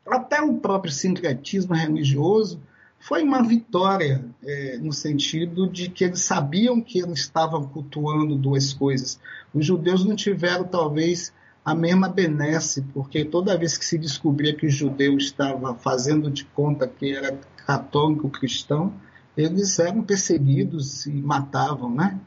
até 0.07 0.41
o 0.41 0.55
próprio 0.55 0.91
sincretismo 0.91 1.75
religioso 1.75 2.59
foi 2.99 3.21
uma 3.21 3.43
vitória 3.43 4.25
é, 4.43 4.77
no 4.77 4.91
sentido 4.91 5.67
de 5.67 5.89
que 5.89 6.03
eles 6.03 6.21
sabiam 6.21 6.81
que 6.81 6.99
eles 6.99 7.19
estavam 7.19 7.67
cultuando 7.67 8.35
duas 8.35 8.73
coisas. 8.73 9.19
Os 9.53 9.63
judeus 9.63 10.03
não 10.03 10.15
tiveram, 10.15 10.63
talvez, 10.63 11.31
a 11.63 11.75
mesma 11.75 12.09
benesse, 12.09 12.81
porque 12.93 13.23
toda 13.23 13.57
vez 13.57 13.77
que 13.77 13.85
se 13.85 13.97
descobria 13.97 14.55
que 14.55 14.65
o 14.65 14.69
judeu 14.69 15.17
estava 15.17 15.75
fazendo 15.75 16.31
de 16.31 16.45
conta 16.45 16.87
que 16.87 17.15
era 17.15 17.39
católico 17.65 18.29
cristão, 18.29 18.93
eles 19.35 19.79
eram 19.79 20.03
perseguidos 20.03 21.05
e 21.05 21.11
matavam, 21.11 21.93
né? 21.93 22.19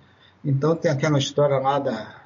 Então 0.44 0.74
tem 0.74 0.90
aquela 0.90 1.18
história 1.18 1.58
lá 1.58 1.78
da, 1.78 2.22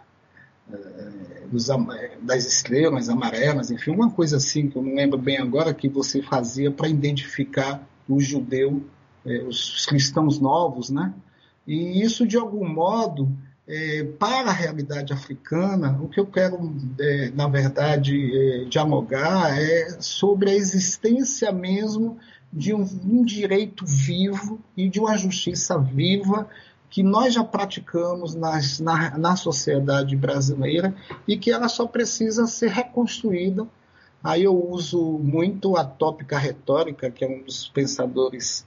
eh, 0.73 2.19
das 2.23 2.47
estrelas 2.47 3.09
amarelas, 3.09 3.71
enfim, 3.71 3.91
uma 3.91 4.11
coisa 4.11 4.37
assim 4.37 4.69
que 4.69 4.77
eu 4.77 4.83
não 4.83 4.95
lembro 4.95 5.19
bem 5.19 5.39
agora 5.39 5.75
que 5.75 5.89
você 5.89 6.23
fazia 6.23 6.71
para 6.71 6.89
identificar 6.89 7.87
o 8.09 8.21
judeu, 8.21 8.83
eh, 9.27 9.43
os 9.43 9.87
cristãos 9.87 10.39
novos, 10.39 10.91
né? 10.91 11.13
E 11.67 12.03
isso 12.03 12.27
de 12.27 12.37
algum 12.37 12.67
modo 12.69 13.29
é, 13.71 14.03
para 14.19 14.51
a 14.51 14.53
realidade 14.53 15.13
africana, 15.13 15.97
o 16.03 16.09
que 16.09 16.19
eu 16.19 16.27
quero, 16.27 16.59
na 17.35 17.47
verdade, 17.47 18.67
dialogar 18.69 19.57
é 19.57 19.91
sobre 20.01 20.51
a 20.51 20.55
existência 20.55 21.53
mesmo 21.53 22.19
de 22.53 22.75
um, 22.75 23.25
direito 23.25 23.85
vivo 23.87 24.61
e 24.77 24.89
de 24.89 24.99
uma 24.99 25.17
justiça 25.17 25.79
viva 25.79 26.49
que 26.89 27.03
nós 27.03 27.35
já 27.35 27.45
praticamos 27.45 28.35
nas, 28.35 28.81
na, 28.81 29.17
na 29.17 29.37
sociedade 29.37 30.17
brasileira 30.17 30.95
e 31.27 31.37
que 31.37 31.53
ela 31.53 31.69
só 31.69 31.87
precisa 31.87 32.47
ser 32.49 32.71
reconstruída. 32.71 33.67
Aí 34.23 34.43
eu 34.43 34.71
uso 34.71 35.01
muito 35.01 35.77
a 35.77 35.85
tópica 35.85 36.37
retórica, 36.37 37.11
que 37.11 37.25
é 37.25 37.29
um 37.29 37.43
dos 37.43 37.69
pensadores. 37.69 38.67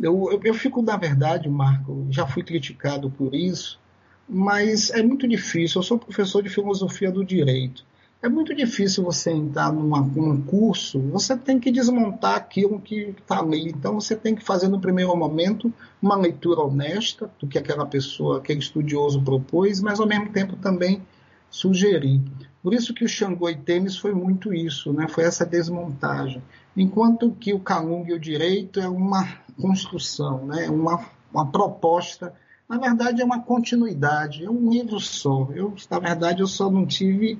Eu, 0.00 0.30
eu, 0.32 0.40
eu 0.42 0.54
fico, 0.54 0.80
na 0.80 0.96
verdade, 0.96 1.48
Marco, 1.48 2.06
já 2.10 2.26
fui 2.26 2.42
criticado 2.42 3.10
por 3.10 3.34
isso, 3.34 3.78
mas 4.26 4.90
é 4.90 5.02
muito 5.02 5.28
difícil. 5.28 5.80
Eu 5.80 5.84
sou 5.84 5.98
professor 5.98 6.42
de 6.42 6.48
filosofia 6.48 7.12
do 7.12 7.22
direito. 7.22 7.84
É 8.20 8.28
muito 8.28 8.52
difícil 8.52 9.04
você 9.04 9.30
entrar 9.30 9.72
numa, 9.72 10.00
num 10.00 10.42
curso, 10.42 10.98
você 10.98 11.36
tem 11.36 11.60
que 11.60 11.70
desmontar 11.70 12.34
aquilo 12.34 12.80
que 12.80 13.14
está 13.16 13.38
ali. 13.38 13.68
Então, 13.68 13.94
você 13.94 14.16
tem 14.16 14.34
que 14.34 14.44
fazer, 14.44 14.66
no 14.66 14.80
primeiro 14.80 15.16
momento, 15.16 15.72
uma 16.02 16.16
leitura 16.16 16.62
honesta 16.62 17.30
do 17.38 17.46
que 17.46 17.56
aquela 17.56 17.86
pessoa, 17.86 18.38
aquele 18.38 18.58
estudioso 18.58 19.22
propôs, 19.22 19.80
mas, 19.80 20.00
ao 20.00 20.06
mesmo 20.06 20.30
tempo, 20.32 20.56
também 20.56 21.00
sugerir. 21.48 22.20
Por 22.60 22.74
isso 22.74 22.92
que 22.92 23.04
o 23.04 23.08
Xangô 23.08 23.48
e 23.48 23.56
Temes 23.56 23.96
foi 23.96 24.12
muito 24.12 24.52
isso, 24.52 24.92
né? 24.92 25.06
foi 25.06 25.22
essa 25.22 25.46
desmontagem. 25.46 26.42
Enquanto 26.76 27.30
que 27.30 27.54
o 27.54 27.60
Calung 27.60 28.04
e 28.08 28.12
o 28.12 28.18
Direito 28.18 28.80
é 28.80 28.88
uma 28.88 29.28
construção, 29.60 30.44
né? 30.44 30.68
uma, 30.68 31.06
uma 31.32 31.46
proposta 31.46 32.34
na 32.68 32.76
verdade 32.76 33.22
é 33.22 33.24
uma 33.24 33.40
continuidade, 33.40 34.44
é 34.44 34.50
um 34.50 34.68
livro 34.68 35.00
só. 35.00 35.48
Eu, 35.54 35.74
na 35.90 35.98
verdade, 35.98 36.42
eu 36.42 36.46
só 36.46 36.70
não 36.70 36.84
tive 36.84 37.38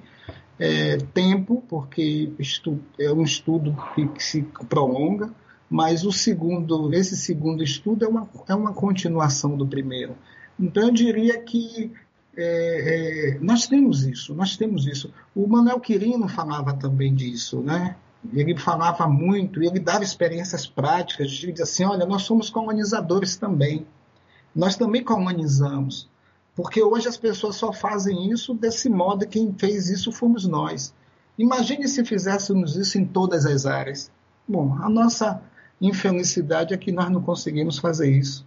é, 0.58 0.96
tempo, 0.96 1.62
porque 1.68 2.32
é 2.98 3.12
um 3.12 3.22
estudo 3.22 3.76
que, 3.94 4.22
se 4.22 4.42
prolonga, 4.68 5.32
mas 5.70 6.04
o 6.04 6.10
segundo, 6.10 6.92
esse 6.94 7.16
segundo 7.16 7.62
estudo 7.62 8.04
é 8.04 8.08
uma, 8.08 8.28
é 8.48 8.54
uma 8.54 8.72
continuação 8.72 9.56
do 9.56 9.66
primeiro. 9.66 10.16
Então 10.58 10.84
eu 10.84 10.90
diria 10.90 11.38
que 11.40 11.92
é, 12.36 13.34
é, 13.34 13.38
nós 13.40 13.66
temos 13.66 14.04
isso, 14.04 14.34
nós 14.34 14.56
temos 14.56 14.86
isso. 14.86 15.12
O 15.34 15.46
Manuel 15.46 15.80
Quirino 15.80 16.28
falava 16.28 16.72
também 16.72 17.14
disso, 17.14 17.60
né? 17.60 17.96
Ele 18.32 18.56
falava 18.56 19.06
muito, 19.06 19.62
ele 19.62 19.78
dava 19.78 20.02
experiências 20.02 20.66
práticas, 20.66 21.30
de 21.30 21.52
dizer 21.52 21.62
assim, 21.62 21.84
olha, 21.84 22.04
nós 22.04 22.22
somos 22.22 22.50
colonizadores 22.50 23.36
também. 23.36 23.86
Nós 24.54 24.76
também 24.76 25.04
colonizamos, 25.04 26.08
porque 26.58 26.82
hoje 26.82 27.06
as 27.06 27.16
pessoas 27.16 27.54
só 27.54 27.72
fazem 27.72 28.32
isso 28.32 28.52
desse 28.52 28.88
modo, 28.88 29.22
e 29.22 29.28
quem 29.28 29.54
fez 29.56 29.88
isso 29.88 30.10
fomos 30.10 30.44
nós. 30.44 30.92
Imagine 31.38 31.86
se 31.86 32.04
fizéssemos 32.04 32.74
isso 32.74 32.98
em 32.98 33.04
todas 33.04 33.46
as 33.46 33.64
áreas. 33.64 34.10
Bom, 34.46 34.76
a 34.82 34.88
nossa 34.88 35.40
infelicidade 35.80 36.74
é 36.74 36.76
que 36.76 36.90
nós 36.90 37.08
não 37.10 37.22
conseguimos 37.22 37.78
fazer 37.78 38.10
isso 38.10 38.44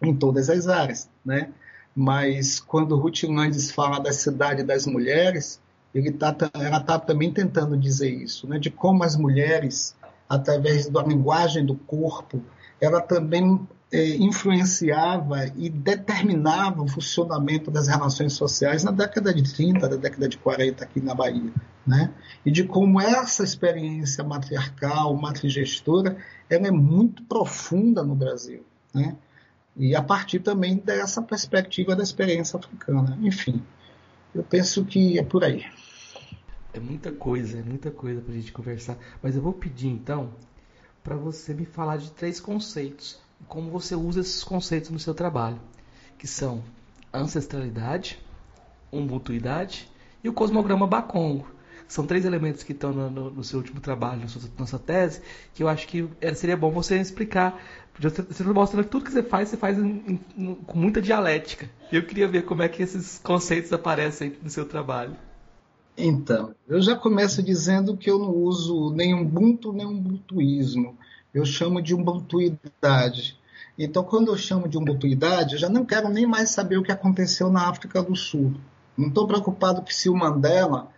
em 0.00 0.16
todas 0.16 0.48
as 0.48 0.68
áreas, 0.68 1.06
né? 1.22 1.50
Mas 1.94 2.60
quando 2.60 2.96
Ruth 2.96 3.24
Landes 3.24 3.70
fala 3.70 3.98
da 3.98 4.10
cidade 4.10 4.62
das 4.62 4.86
mulheres, 4.86 5.60
ele 5.94 6.12
tá, 6.12 6.34
ela 6.54 6.78
está 6.78 6.98
também 6.98 7.30
tentando 7.30 7.76
dizer 7.76 8.08
isso, 8.08 8.48
né? 8.48 8.58
De 8.58 8.70
como 8.70 9.04
as 9.04 9.16
mulheres, 9.16 9.94
através 10.26 10.88
da 10.88 11.02
linguagem 11.02 11.62
do 11.66 11.74
corpo, 11.74 12.42
ela 12.80 13.02
também 13.02 13.68
é, 13.94 14.16
influenciava 14.16 15.46
e 15.56 15.70
determinava 15.70 16.82
o 16.82 16.88
funcionamento 16.88 17.70
das 17.70 17.86
relações 17.86 18.32
sociais 18.32 18.82
na 18.82 18.90
década 18.90 19.32
de 19.32 19.54
30, 19.54 19.88
na 19.88 19.94
década 19.94 20.28
de 20.28 20.36
40 20.36 20.82
aqui 20.82 21.00
na 21.00 21.14
Bahia. 21.14 21.52
Né? 21.86 22.12
E 22.44 22.50
de 22.50 22.64
como 22.64 23.00
essa 23.00 23.44
experiência 23.44 24.24
matriarcal, 24.24 25.14
matrigestora, 25.14 26.16
ela 26.50 26.66
é 26.66 26.72
muito 26.72 27.22
profunda 27.22 28.02
no 28.02 28.16
Brasil. 28.16 28.64
Né? 28.92 29.16
E 29.76 29.94
a 29.94 30.02
partir 30.02 30.40
também 30.40 30.76
dessa 30.76 31.22
perspectiva 31.22 31.94
da 31.94 32.02
experiência 32.02 32.58
africana. 32.58 33.16
Enfim, 33.22 33.62
eu 34.34 34.42
penso 34.42 34.84
que 34.84 35.20
é 35.20 35.22
por 35.22 35.44
aí. 35.44 35.64
É 36.72 36.80
muita 36.80 37.12
coisa, 37.12 37.60
é 37.60 37.62
muita 37.62 37.92
coisa 37.92 38.20
para 38.20 38.32
a 38.32 38.36
gente 38.36 38.50
conversar. 38.50 38.98
Mas 39.22 39.36
eu 39.36 39.42
vou 39.42 39.52
pedir 39.52 39.86
então 39.86 40.32
para 41.04 41.14
você 41.14 41.54
me 41.54 41.64
falar 41.64 41.98
de 41.98 42.10
três 42.10 42.40
conceitos 42.40 43.22
como 43.48 43.70
você 43.70 43.94
usa 43.94 44.20
esses 44.20 44.42
conceitos 44.42 44.90
no 44.90 44.98
seu 44.98 45.14
trabalho, 45.14 45.60
que 46.18 46.26
são 46.26 46.62
ancestralidade, 47.12 48.18
ubuntuidade 48.90 49.88
e 50.22 50.28
o 50.28 50.32
cosmograma 50.32 50.86
Bakongo. 50.86 51.54
São 51.86 52.06
três 52.06 52.24
elementos 52.24 52.62
que 52.62 52.72
estão 52.72 52.92
no, 52.92 53.10
no, 53.10 53.30
no 53.30 53.44
seu 53.44 53.58
último 53.58 53.78
trabalho, 53.78 54.22
na 54.22 54.28
sua, 54.28 54.42
na 54.58 54.66
sua, 54.66 54.78
tese, 54.78 55.20
que 55.52 55.62
eu 55.62 55.68
acho 55.68 55.86
que 55.86 56.08
seria 56.34 56.56
bom 56.56 56.70
você 56.70 56.98
explicar. 56.98 57.62
Você 58.00 58.22
está 58.22 58.44
mostrando 58.44 58.84
que 58.84 58.90
tudo 58.90 59.04
que 59.04 59.12
você 59.12 59.22
faz, 59.22 59.50
você 59.50 59.56
faz 59.56 59.78
em, 59.78 60.18
em, 60.36 60.54
com 60.54 60.78
muita 60.78 61.00
dialética. 61.00 61.70
E 61.92 61.96
eu 61.96 62.04
queria 62.06 62.26
ver 62.26 62.44
como 62.44 62.62
é 62.62 62.68
que 62.68 62.82
esses 62.82 63.18
conceitos 63.18 63.72
aparecem 63.72 64.34
no 64.42 64.48
seu 64.48 64.64
trabalho. 64.64 65.14
Então, 65.96 66.54
eu 66.66 66.80
já 66.80 66.96
começo 66.96 67.42
dizendo 67.42 67.96
que 67.96 68.10
eu 68.10 68.18
não 68.18 68.30
uso 68.30 68.90
nem 68.90 69.14
Ubuntu 69.14 69.72
nem 69.72 69.86
Ubuntuísmo 69.86 70.96
eu 71.34 71.44
chamo 71.44 71.82
de 71.82 71.94
ubuntuidade. 71.94 73.38
Então, 73.76 74.04
quando 74.04 74.28
eu 74.28 74.38
chamo 74.38 74.68
de 74.68 74.78
ubuntuidade, 74.78 75.54
eu 75.54 75.58
já 75.58 75.68
não 75.68 75.84
quero 75.84 76.08
nem 76.08 76.26
mais 76.26 76.50
saber 76.50 76.78
o 76.78 76.82
que 76.82 76.92
aconteceu 76.92 77.50
na 77.50 77.68
África 77.68 78.00
do 78.02 78.14
Sul. 78.14 78.54
Não 78.96 79.08
estou 79.08 79.26
preocupado 79.26 79.82
que 79.82 79.94
se 79.94 80.08
o 80.08 80.14
Mandela 80.14 80.88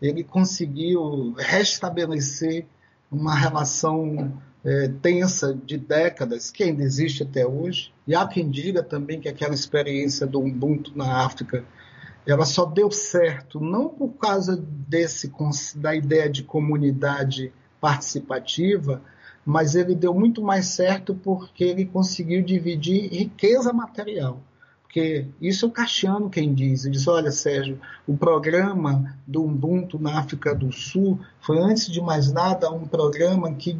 ele 0.00 0.22
conseguiu 0.22 1.34
restabelecer 1.38 2.66
uma 3.10 3.34
relação 3.34 4.40
é, 4.62 4.88
tensa 5.00 5.54
de 5.54 5.78
décadas, 5.78 6.50
que 6.50 6.64
ainda 6.64 6.82
existe 6.82 7.22
até 7.22 7.46
hoje. 7.46 7.92
E 8.06 8.14
há 8.14 8.26
quem 8.26 8.50
diga 8.50 8.82
também 8.82 9.18
que 9.18 9.28
aquela 9.28 9.54
experiência 9.54 10.26
do 10.26 10.40
Ubuntu 10.40 10.92
na 10.94 11.24
África 11.24 11.64
ela 12.26 12.44
só 12.44 12.64
deu 12.66 12.90
certo 12.90 13.60
não 13.60 13.88
por 13.88 14.08
causa 14.14 14.56
desse 14.56 15.32
da 15.76 15.94
ideia 15.94 16.28
de 16.28 16.42
comunidade 16.42 17.52
participativa, 17.80 19.00
mas 19.46 19.76
ele 19.76 19.94
deu 19.94 20.12
muito 20.12 20.42
mais 20.42 20.66
certo 20.66 21.14
porque 21.14 21.62
ele 21.62 21.86
conseguiu 21.86 22.42
dividir 22.42 23.08
riqueza 23.12 23.72
material. 23.72 24.42
Porque 24.82 25.28
isso 25.40 25.64
é 25.64 25.68
o 25.68 25.70
Caxiano 25.70 26.28
quem 26.28 26.52
diz. 26.52 26.84
Ele 26.84 26.94
diz, 26.94 27.06
olha, 27.06 27.30
Sérgio, 27.30 27.78
o 28.08 28.16
programa 28.16 29.16
do 29.24 29.44
Ubuntu 29.44 30.00
na 30.00 30.18
África 30.18 30.52
do 30.52 30.72
Sul 30.72 31.20
foi, 31.40 31.58
antes 31.58 31.86
de 31.86 32.00
mais 32.00 32.32
nada, 32.32 32.72
um 32.72 32.88
programa 32.88 33.54
que 33.54 33.78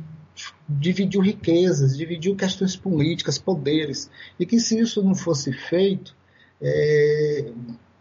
dividiu 0.68 1.20
riquezas, 1.20 1.96
dividiu 1.96 2.36
questões 2.36 2.76
políticas, 2.76 3.36
poderes. 3.36 4.08
E 4.38 4.46
que 4.46 4.60
se 4.60 4.78
isso 4.78 5.02
não 5.02 5.16
fosse 5.16 5.52
feito, 5.52 6.14
é, 6.60 7.50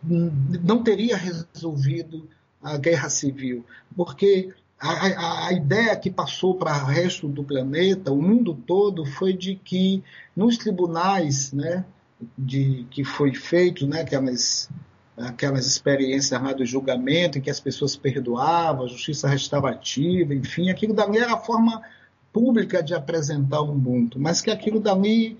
não 0.03 0.83
teria 0.83 1.17
resolvido 1.17 2.29
a 2.61 2.77
guerra 2.77 3.09
civil. 3.09 3.65
Porque 3.95 4.53
a, 4.85 5.47
a, 5.47 5.53
ideia 5.53 5.95
que 5.95 6.09
passou 6.09 6.55
para 6.55 6.83
o 6.83 6.85
resto 6.85 7.27
do 7.27 7.43
planeta, 7.43 8.11
o 8.11 8.21
mundo 8.21 8.53
todo, 8.53 9.05
foi 9.05 9.33
de 9.33 9.55
que 9.55 10.03
nos 10.35 10.57
tribunais, 10.57 11.51
né, 11.51 11.85
de 12.37 12.85
que 12.89 13.03
foi 13.03 13.33
feito, 13.33 13.87
né, 13.87 14.01
aquelas 14.01 14.69
aquelas 15.17 15.65
experiências 15.65 16.41
lá 16.41 16.51
do 16.51 16.65
julgamento 16.65 17.37
em 17.37 17.41
que 17.41 17.49
as 17.49 17.61
pessoas 17.61 17.95
perdoavam, 17.95 18.83
a 18.83 18.89
justiça 18.89 19.29
restaurativa, 19.29 20.33
enfim, 20.33 20.69
aquilo 20.69 20.93
dali 20.93 21.19
era 21.19 21.35
a 21.35 21.37
forma 21.37 21.81
pública 22.33 22.83
de 22.83 22.93
apresentar 22.93 23.61
o 23.61 23.73
mundo, 23.73 24.19
mas 24.19 24.41
que 24.41 24.51
aquilo 24.51 24.77
dali 24.77 25.37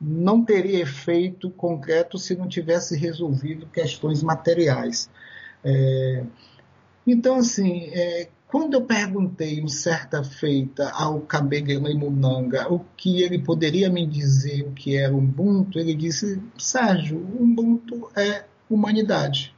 não 0.00 0.44
teria 0.44 0.80
efeito 0.80 1.48
concreto 1.50 2.18
se 2.18 2.34
não 2.34 2.48
tivesse 2.48 2.96
resolvido 2.96 3.66
questões 3.66 4.24
materiais. 4.24 5.08
É, 5.64 6.24
então, 7.06 7.36
assim, 7.36 7.84
é, 7.92 8.28
quando 8.52 8.74
eu 8.74 8.82
perguntei, 8.82 9.60
em 9.60 9.66
certa 9.66 10.22
feita, 10.22 10.90
ao 10.90 11.22
Kabengele 11.22 11.94
Munanga 11.94 12.70
o 12.70 12.80
que 12.98 13.22
ele 13.22 13.38
poderia 13.38 13.88
me 13.88 14.06
dizer 14.06 14.68
o 14.68 14.72
que 14.72 14.94
era 14.94 15.16
Ubuntu, 15.16 15.78
ele 15.78 15.94
disse: 15.94 16.38
Sérgio, 16.58 17.16
Ubuntu 17.18 18.10
é 18.14 18.44
humanidade. 18.68 19.54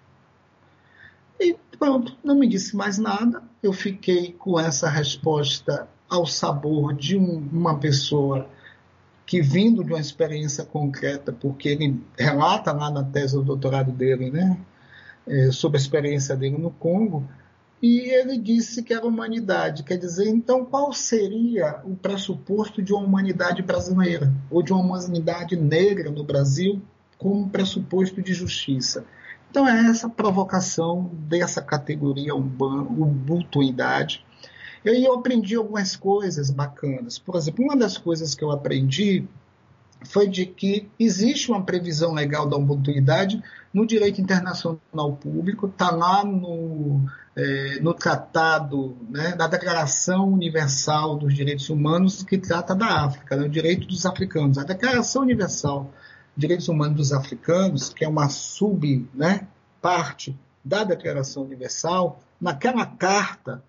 E 1.41 1.57
pronto, 1.77 2.17
não 2.23 2.37
me 2.37 2.47
disse 2.47 2.77
mais 2.77 2.97
nada. 2.97 3.43
Eu 3.61 3.73
fiquei 3.73 4.33
com 4.33 4.61
essa 4.61 4.89
resposta 4.89 5.89
ao 6.09 6.25
sabor 6.25 6.95
de 6.95 7.19
um, 7.19 7.49
uma 7.53 7.77
pessoa 7.77 8.49
que 9.27 9.43
vindo 9.43 9.83
de 9.83 9.93
uma 9.93 10.01
experiência 10.01 10.65
concreta, 10.65 11.33
porque 11.33 11.69
ele 11.69 12.01
relata 12.17 12.71
lá 12.71 12.93
na 12.93 13.03
tese 13.03 13.35
do 13.35 13.43
doutorado 13.43 13.91
dele, 13.91 14.31
né, 14.31 14.57
é, 15.27 15.51
sobre 15.51 15.79
a 15.79 15.81
experiência 15.81 16.37
dele 16.37 16.59
no 16.59 16.71
Congo, 16.71 17.27
e 17.87 18.09
ele 18.09 18.39
disse 18.39 18.83
que 18.83 18.95
era 18.95 19.07
humanidade. 19.07 19.83
Quer 19.83 19.99
dizer, 19.99 20.27
então 20.31 20.65
qual 20.65 20.91
seria 20.91 21.83
o 21.85 21.95
pressuposto 21.95 22.81
de 22.81 22.95
uma 22.95 23.05
humanidade 23.05 23.61
brasileira, 23.61 24.33
ou 24.51 24.63
de 24.63 24.73
uma 24.73 24.81
humanidade 24.81 25.55
negra 25.55 26.11
no 26.11 26.25
Brasil, 26.25 26.81
como 27.19 27.51
pressuposto 27.51 28.23
de 28.23 28.33
justiça? 28.33 29.05
Então 29.51 29.69
é 29.69 29.91
essa 29.91 30.09
provocação 30.09 31.11
dessa 31.29 31.61
categoria 31.61 32.35
ubuntuidade. 32.35 34.25
E 34.83 34.89
aí 34.89 35.05
eu 35.05 35.13
aprendi 35.13 35.55
algumas 35.55 35.95
coisas 35.95 36.51
bacanas. 36.51 37.19
Por 37.19 37.37
exemplo, 37.37 37.67
uma 37.67 37.77
das 37.77 37.99
coisas 37.99 38.35
que 38.35 38.43
eu 38.43 38.51
aprendi 38.51 39.29
foi 40.05 40.29
de 40.29 40.47
que 40.47 40.89
existe 40.99 41.51
uma 41.51 41.63
previsão 41.63 42.13
legal 42.13 42.49
da 42.49 42.57
ubuntuidade 42.57 43.43
no 43.73 43.87
direito 43.87 44.21
internacional 44.21 45.17
público, 45.21 45.67
está 45.67 45.91
lá 45.91 46.25
no, 46.25 47.01
é, 47.37 47.81
no 47.81 47.93
tratado 47.93 48.97
né, 49.11 49.35
da 49.35 49.47
Declaração 49.47 50.33
Universal 50.33 51.17
dos 51.17 51.35
Direitos 51.35 51.69
Humanos 51.69 52.23
que 52.23 52.39
trata 52.39 52.75
da 52.75 53.05
África, 53.05 53.37
né, 53.37 53.47
o 53.47 53.49
direito 53.49 53.87
dos 53.87 54.07
africanos. 54.07 54.59
A 54.59 54.65
Declaração 54.65 55.23
Universal 55.23 55.91
Direitos 56.37 56.69
Humanos 56.69 56.97
dos 56.97 57.13
Africanos, 57.13 57.91
que 57.91 58.05
é 58.05 58.09
uma 58.09 58.29
sub 58.29 59.09
né, 59.15 59.47
parte 59.81 60.37
da 60.65 60.83
Declaração 60.83 61.45
Universal, 61.45 62.21
naquela 62.41 62.85
carta 62.87 63.63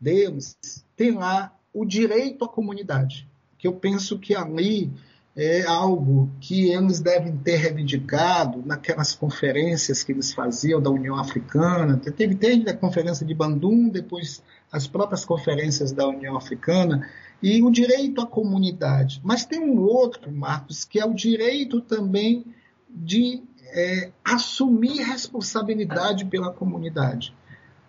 deles, 0.00 0.56
tem 0.94 1.12
lá 1.12 1.52
o 1.72 1.84
direito 1.84 2.44
à 2.44 2.48
comunidade, 2.48 3.28
que 3.58 3.66
eu 3.66 3.72
penso 3.72 4.18
que 4.18 4.34
ali 4.34 4.92
é 5.36 5.66
algo 5.66 6.30
que 6.40 6.70
eles 6.70 6.98
devem 6.98 7.36
ter 7.36 7.56
reivindicado 7.56 8.62
naquelas 8.64 9.14
conferências 9.14 10.02
que 10.02 10.10
eles 10.10 10.32
faziam 10.32 10.80
da 10.80 10.88
União 10.88 11.16
Africana. 11.16 11.98
Teve 11.98 12.34
desde 12.34 12.70
a 12.70 12.76
conferência 12.76 13.26
de 13.26 13.34
Bandung, 13.34 13.90
depois 13.90 14.42
as 14.72 14.86
próprias 14.86 15.26
conferências 15.26 15.92
da 15.92 16.08
União 16.08 16.36
Africana, 16.36 17.06
e 17.42 17.62
o 17.62 17.70
direito 17.70 18.22
à 18.22 18.26
comunidade. 18.26 19.20
Mas 19.22 19.44
tem 19.44 19.60
um 19.60 19.78
outro, 19.78 20.32
Marcos, 20.32 20.86
que 20.86 20.98
é 20.98 21.04
o 21.04 21.12
direito 21.12 21.82
também 21.82 22.46
de 22.88 23.42
é, 23.74 24.10
assumir 24.24 25.02
responsabilidade 25.02 26.24
pela 26.24 26.50
comunidade. 26.50 27.34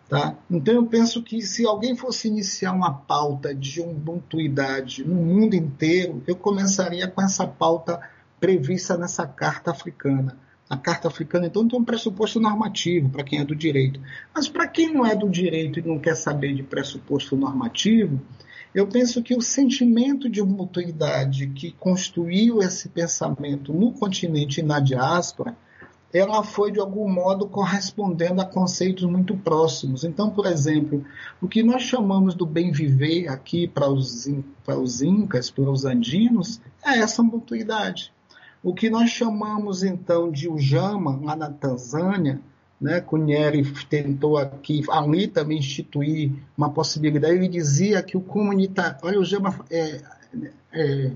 Tá? 0.09 0.37
Então 0.49 0.73
eu 0.73 0.85
penso 0.85 1.21
que 1.21 1.41
se 1.41 1.65
alguém 1.65 1.95
fosse 1.95 2.29
iniciar 2.29 2.71
uma 2.71 2.93
pauta 2.93 3.53
de 3.53 3.81
ubuntuidade 3.81 5.05
no 5.05 5.15
mundo 5.15 5.53
inteiro, 5.53 6.23
eu 6.25 6.35
começaria 6.35 7.09
com 7.09 7.21
essa 7.21 7.45
pauta 7.45 7.99
prevista 8.39 8.97
nessa 8.97 9.27
carta 9.27 9.71
africana. 9.71 10.37
A 10.69 10.77
carta 10.77 11.07
africana, 11.07 11.47
então, 11.47 11.65
tem 11.65 11.79
um 11.79 11.83
pressuposto 11.83 12.41
normativo 12.41 13.09
para 13.09 13.23
quem 13.23 13.39
é 13.39 13.45
do 13.45 13.55
direito. 13.55 14.01
Mas 14.35 14.49
para 14.49 14.67
quem 14.67 14.93
não 14.93 15.05
é 15.05 15.15
do 15.15 15.29
direito 15.29 15.79
e 15.79 15.81
não 15.81 15.97
quer 15.97 16.15
saber 16.15 16.53
de 16.53 16.63
pressuposto 16.63 17.37
normativo, 17.37 18.19
eu 18.75 18.85
penso 18.85 19.23
que 19.23 19.35
o 19.35 19.41
sentimento 19.41 20.29
de 20.29 20.41
mutuidade 20.43 21.47
que 21.47 21.71
construiu 21.71 22.61
esse 22.61 22.89
pensamento 22.89 23.73
no 23.73 23.93
continente 23.93 24.59
e 24.59 24.63
na 24.63 24.79
diáspora, 24.81 25.55
ela 26.13 26.43
foi 26.43 26.71
de 26.71 26.79
algum 26.79 27.09
modo 27.09 27.47
correspondendo 27.47 28.41
a 28.41 28.45
conceitos 28.45 29.03
muito 29.03 29.35
próximos. 29.35 30.03
Então, 30.03 30.29
por 30.29 30.45
exemplo, 30.45 31.03
o 31.41 31.47
que 31.47 31.61
nós 31.61 31.81
chamamos 31.81 32.33
do 32.33 32.45
bem 32.45 32.71
viver 32.71 33.27
aqui 33.27 33.67
para 33.67 33.89
os, 33.89 34.27
para 34.65 34.79
os 34.79 35.01
incas, 35.01 35.49
para 35.49 35.69
os 35.69 35.85
andinos, 35.85 36.61
é 36.85 36.99
essa 36.99 37.21
mutuidade. 37.21 38.13
O 38.63 38.73
que 38.73 38.89
nós 38.89 39.09
chamamos 39.09 39.83
então 39.83 40.31
de 40.31 40.49
Ujama, 40.49 41.19
lá 41.21 41.35
na 41.35 41.49
Tanzânia, 41.49 42.41
né, 42.79 43.01
Cunheri 43.01 43.63
tentou 43.89 44.37
aqui, 44.37 44.83
ali 44.89 45.27
também 45.27 45.57
instituir 45.57 46.31
uma 46.55 46.69
possibilidade, 46.69 47.35
ele 47.35 47.47
dizia 47.47 48.01
que 48.03 48.15
o 48.15 48.21
comunitário, 48.21 48.97
olha, 49.03 49.19
o 49.19 49.25
Jama, 49.25 49.59
é, 49.69 50.01
é, 50.71 51.11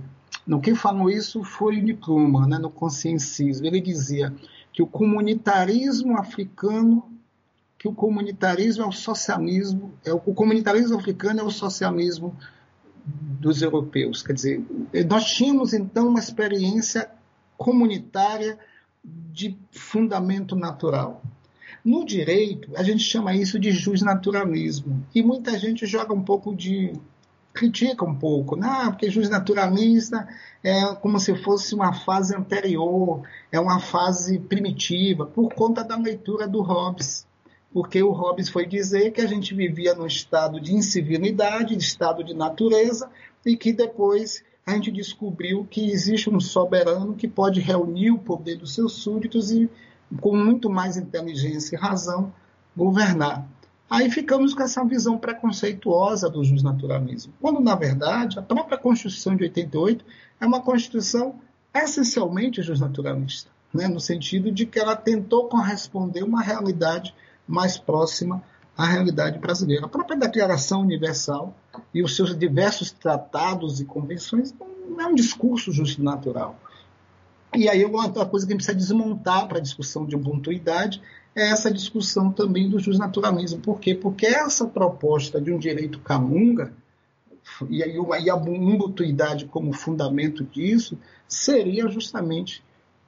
no 0.45 0.59
que 0.59 0.73
falou 0.73 1.09
isso 1.09 1.43
foi 1.43 1.77
o 1.77 1.83
Nkrumah, 1.83 2.47
né, 2.47 2.57
no 2.57 2.69
consciencismo, 2.69 3.67
ele 3.67 3.79
dizia 3.79 4.33
que 4.71 4.81
o 4.81 4.87
comunitarismo 4.87 6.17
africano, 6.17 7.09
que 7.77 7.87
o 7.87 7.93
comunitarismo 7.93 8.83
é 8.83 8.87
o 8.87 8.91
socialismo, 8.91 9.93
é 10.05 10.13
o, 10.13 10.21
o 10.25 10.33
comunitarismo 10.33 10.97
africano 10.97 11.39
é 11.39 11.43
o 11.43 11.51
socialismo 11.51 12.35
dos 13.05 13.61
europeus, 13.61 14.21
quer 14.21 14.33
dizer, 14.33 14.63
nós 15.09 15.25
tínhamos 15.25 15.73
então 15.73 16.07
uma 16.07 16.19
experiência 16.19 17.09
comunitária 17.57 18.59
de 19.03 19.57
fundamento 19.71 20.55
natural. 20.55 21.21
No 21.83 22.05
direito, 22.05 22.71
a 22.75 22.83
gente 22.83 23.03
chama 23.03 23.35
isso 23.35 23.59
de 23.59 23.71
justnaturalismo. 23.71 25.03
E 25.15 25.23
muita 25.23 25.57
gente 25.57 25.85
joga 25.87 26.13
um 26.13 26.21
pouco 26.21 26.55
de. 26.55 26.93
Critica 27.53 28.05
um 28.05 28.15
pouco? 28.15 28.57
Ah, 28.61 28.89
porque 28.89 29.09
justnaturalista 29.09 30.27
é 30.63 30.95
como 30.95 31.19
se 31.19 31.35
fosse 31.35 31.73
uma 31.75 31.93
fase 31.93 32.35
anterior, 32.35 33.21
é 33.51 33.59
uma 33.59 33.79
fase 33.79 34.39
primitiva, 34.39 35.25
por 35.25 35.53
conta 35.53 35.83
da 35.83 35.97
leitura 35.97 36.47
do 36.47 36.61
Hobbes. 36.61 37.27
Porque 37.73 38.03
o 38.03 38.11
Hobbes 38.11 38.49
foi 38.49 38.65
dizer 38.65 39.11
que 39.11 39.21
a 39.21 39.27
gente 39.27 39.53
vivia 39.53 39.95
num 39.95 40.05
estado 40.05 40.59
de 40.59 40.73
incivilidade, 40.73 41.75
de 41.75 41.83
estado 41.83 42.23
de 42.23 42.33
natureza, 42.33 43.09
e 43.45 43.55
que 43.55 43.71
depois 43.71 44.43
a 44.65 44.73
gente 44.73 44.91
descobriu 44.91 45.65
que 45.69 45.89
existe 45.89 46.29
um 46.29 46.39
soberano 46.39 47.15
que 47.15 47.27
pode 47.27 47.59
reunir 47.59 48.11
o 48.11 48.19
poder 48.19 48.57
dos 48.57 48.73
seus 48.73 48.93
súditos 48.93 49.51
e 49.51 49.69
com 50.19 50.35
muito 50.35 50.69
mais 50.69 50.97
inteligência 50.97 51.75
e 51.75 51.79
razão, 51.79 52.33
governar. 52.75 53.47
Aí 53.91 54.09
ficamos 54.09 54.53
com 54.53 54.63
essa 54.63 54.85
visão 54.85 55.17
preconceituosa 55.17 56.29
do 56.29 56.41
justnaturalismo, 56.45 57.33
quando, 57.41 57.59
na 57.59 57.75
verdade, 57.75 58.39
a 58.39 58.41
própria 58.41 58.77
Constituição 58.77 59.35
de 59.35 59.43
88 59.43 60.05
é 60.39 60.45
uma 60.45 60.61
Constituição 60.61 61.35
essencialmente 61.75 62.61
justnaturalista, 62.61 63.51
né? 63.73 63.89
no 63.89 63.99
sentido 63.99 64.49
de 64.49 64.65
que 64.65 64.79
ela 64.79 64.95
tentou 64.95 65.49
corresponder 65.49 66.23
uma 66.23 66.41
realidade 66.41 67.13
mais 67.45 67.77
próxima 67.77 68.41
à 68.77 68.85
realidade 68.85 69.37
brasileira. 69.39 69.87
A 69.87 69.89
própria 69.89 70.17
Declaração 70.17 70.79
Universal 70.79 71.53
e 71.93 72.01
os 72.01 72.15
seus 72.15 72.33
diversos 72.33 72.91
tratados 72.91 73.81
e 73.81 73.85
convenções 73.85 74.55
não 74.87 75.01
é 75.01 75.07
um 75.07 75.15
discurso 75.15 75.69
justnatural. 75.69 76.57
E 77.53 77.67
aí 77.67 77.83
outra 77.83 78.25
coisa 78.25 78.47
que 78.47 78.53
a 78.53 78.55
gente 78.55 78.65
precisa 78.65 78.77
desmontar 78.77 79.49
para 79.49 79.57
a 79.57 79.61
discussão 79.61 80.05
de 80.05 80.15
ubuntuidade 80.15 81.01
é 81.35 81.49
essa 81.49 81.71
discussão 81.71 82.31
também 82.31 82.69
do 82.69 82.79
justnaturalismo. 82.79 83.61
Por 83.61 83.79
quê? 83.79 83.95
Porque 83.95 84.25
essa 84.25 84.67
proposta 84.67 85.39
de 85.39 85.51
um 85.51 85.57
direito 85.57 85.99
camunga, 85.99 86.73
e, 87.69 87.79
e 87.79 88.29
a 88.29 88.35
ubuntuidade 88.35 89.45
como 89.45 89.73
fundamento 89.73 90.43
disso, 90.43 90.97
seria 91.27 91.87
justamente 91.87 92.63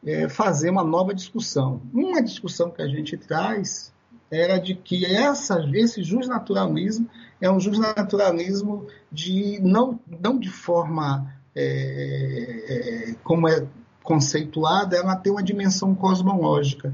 é, 0.06 0.28
fazer 0.30 0.70
uma 0.70 0.84
nova 0.84 1.14
discussão. 1.14 1.82
Uma 1.94 2.22
discussão 2.22 2.70
que 2.70 2.82
a 2.82 2.88
gente 2.88 3.18
traz 3.18 3.94
era 4.32 4.58
de 4.58 4.74
que 4.74 5.06
essa, 5.06 5.64
esse 5.74 6.04
justnaturalismo 6.04 7.08
é 7.40 7.52
um 7.52 7.60
justnaturalismo 7.60 8.88
de 9.12 9.60
não, 9.62 10.00
não 10.08 10.40
de 10.40 10.50
forma 10.50 11.32
é, 11.56 13.12
é, 13.12 13.16
como 13.24 13.48
é 13.48 13.66
conceituada, 14.02 14.98
ela 14.98 15.16
tem 15.16 15.32
uma 15.32 15.44
dimensão 15.44 15.94
cosmológica, 15.96 16.94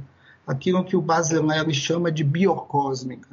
aquilo 0.49 0.83
que 0.83 0.97
o 0.97 1.01
Basilea 1.01 1.71
chama 1.71 2.11
de 2.11 2.23
biocósmica. 2.23 3.29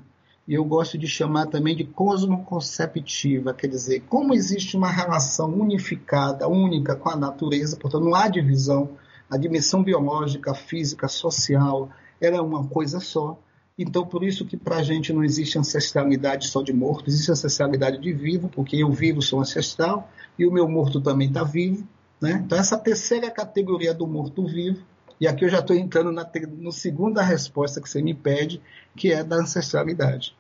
E 0.47 0.53
eu 0.53 0.63
gosto 0.63 0.99
de 0.99 1.09
chamar 1.09 1.47
também 1.47 1.75
de 1.75 1.83
cosmoconceptiva, 1.83 3.55
quer 3.55 3.69
dizer, 3.69 4.03
como 4.07 4.35
existe 4.35 4.77
uma 4.77 4.91
relação 4.91 5.49
unificada, 5.49 6.47
única 6.47 6.95
com 6.95 7.09
a 7.09 7.17
natureza, 7.17 7.79
portanto 7.79 8.05
não 8.05 8.15
há 8.15 8.29
divisão, 8.29 8.91
a 9.31 9.39
dimensão 9.39 9.83
biológica, 9.83 10.53
física, 10.53 11.09
social, 11.09 11.89
ela 12.21 12.37
é 12.37 12.41
uma 12.41 12.69
coisa 12.69 13.01
só. 13.01 13.39
Então, 13.79 14.07
por 14.07 14.23
isso 14.23 14.45
que 14.45 14.59
para 14.59 14.77
a 14.77 14.83
gente 14.83 15.11
não 15.11 15.25
existe 15.25 15.59
ancestralidade 15.59 16.49
só 16.49 16.63
de 16.63 16.75
morto, 16.75 17.09
existe 17.09 17.33
ancestralidade 17.33 17.99
de 17.99 18.13
vivo, 18.13 18.51
porque 18.51 18.77
eu 18.77 18.93
vivo 18.93 19.23
sou 19.23 19.41
ancestral 19.41 20.11
e 20.39 20.47
o 20.47 20.53
meu 20.53 20.69
morto 20.69 21.01
também 21.01 21.29
está 21.29 21.43
vivo. 21.43 21.89
Né? 22.21 22.43
Então, 22.45 22.59
essa 22.59 22.77
terceira 22.77 23.31
categoria 23.31 23.95
do 23.95 24.07
morto-vivo, 24.07 24.85
e 25.21 25.27
aqui 25.27 25.45
eu 25.45 25.49
já 25.49 25.61
estou 25.61 25.75
entrando 25.75 26.13
na, 26.13 26.29
na 26.59 26.73
segunda 26.73 27.23
resposta 27.23 27.81
que 27.81 27.89
você 27.89 28.03
me 28.03 28.15
pede, 28.15 28.61
que 28.95 29.13
é 29.13 29.25
da 29.25 29.37
ancestralidade. 29.37 30.37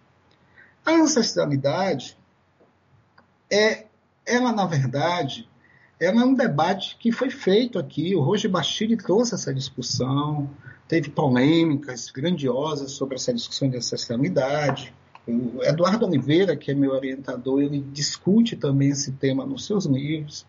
A 0.84 0.92
ancestralidade 0.92 2.16
é, 3.50 3.86
ela 4.24 4.52
na 4.52 4.66
verdade, 4.66 5.48
ela 5.98 6.22
é 6.22 6.24
um 6.24 6.34
debate 6.34 6.96
que 6.98 7.10
foi 7.10 7.30
feito 7.30 7.78
aqui. 7.78 8.14
O 8.14 8.20
Roger 8.20 8.50
Bastille 8.50 8.96
trouxe 8.96 9.34
essa 9.34 9.52
discussão, 9.52 10.50
teve 10.86 11.10
polêmicas 11.10 12.10
grandiosas 12.10 12.92
sobre 12.92 13.14
essa 13.16 13.32
discussão 13.32 13.68
de 13.70 13.76
ancestralidade. 13.76 14.92
O 15.26 15.62
Eduardo 15.62 16.06
Oliveira, 16.06 16.56
que 16.56 16.70
é 16.70 16.74
meu 16.74 16.92
orientador, 16.92 17.60
ele 17.60 17.80
discute 17.80 18.56
também 18.56 18.90
esse 18.90 19.12
tema 19.12 19.44
nos 19.44 19.64
seus 19.66 19.86
livros. 19.86 20.46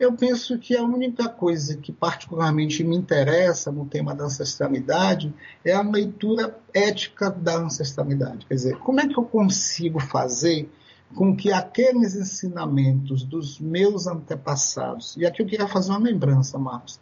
Eu 0.00 0.14
penso 0.14 0.58
que 0.58 0.74
a 0.74 0.82
única 0.82 1.28
coisa 1.28 1.76
que 1.76 1.92
particularmente 1.92 2.82
me 2.82 2.96
interessa 2.96 3.70
no 3.70 3.84
tema 3.84 4.14
da 4.14 4.24
ancestralidade 4.24 5.34
é 5.62 5.74
a 5.74 5.82
leitura 5.82 6.58
ética 6.72 7.30
da 7.30 7.58
ancestralidade. 7.58 8.46
Quer 8.46 8.54
dizer, 8.54 8.78
como 8.78 8.98
é 8.98 9.06
que 9.06 9.18
eu 9.18 9.24
consigo 9.24 10.00
fazer 10.00 10.70
com 11.14 11.36
que 11.36 11.52
aqueles 11.52 12.14
ensinamentos 12.14 13.22
dos 13.24 13.60
meus 13.60 14.06
antepassados, 14.06 15.18
e 15.18 15.26
aqui 15.26 15.42
eu 15.42 15.46
queria 15.46 15.68
fazer 15.68 15.90
uma 15.90 15.98
lembrança, 15.98 16.58
Marcos, 16.58 16.98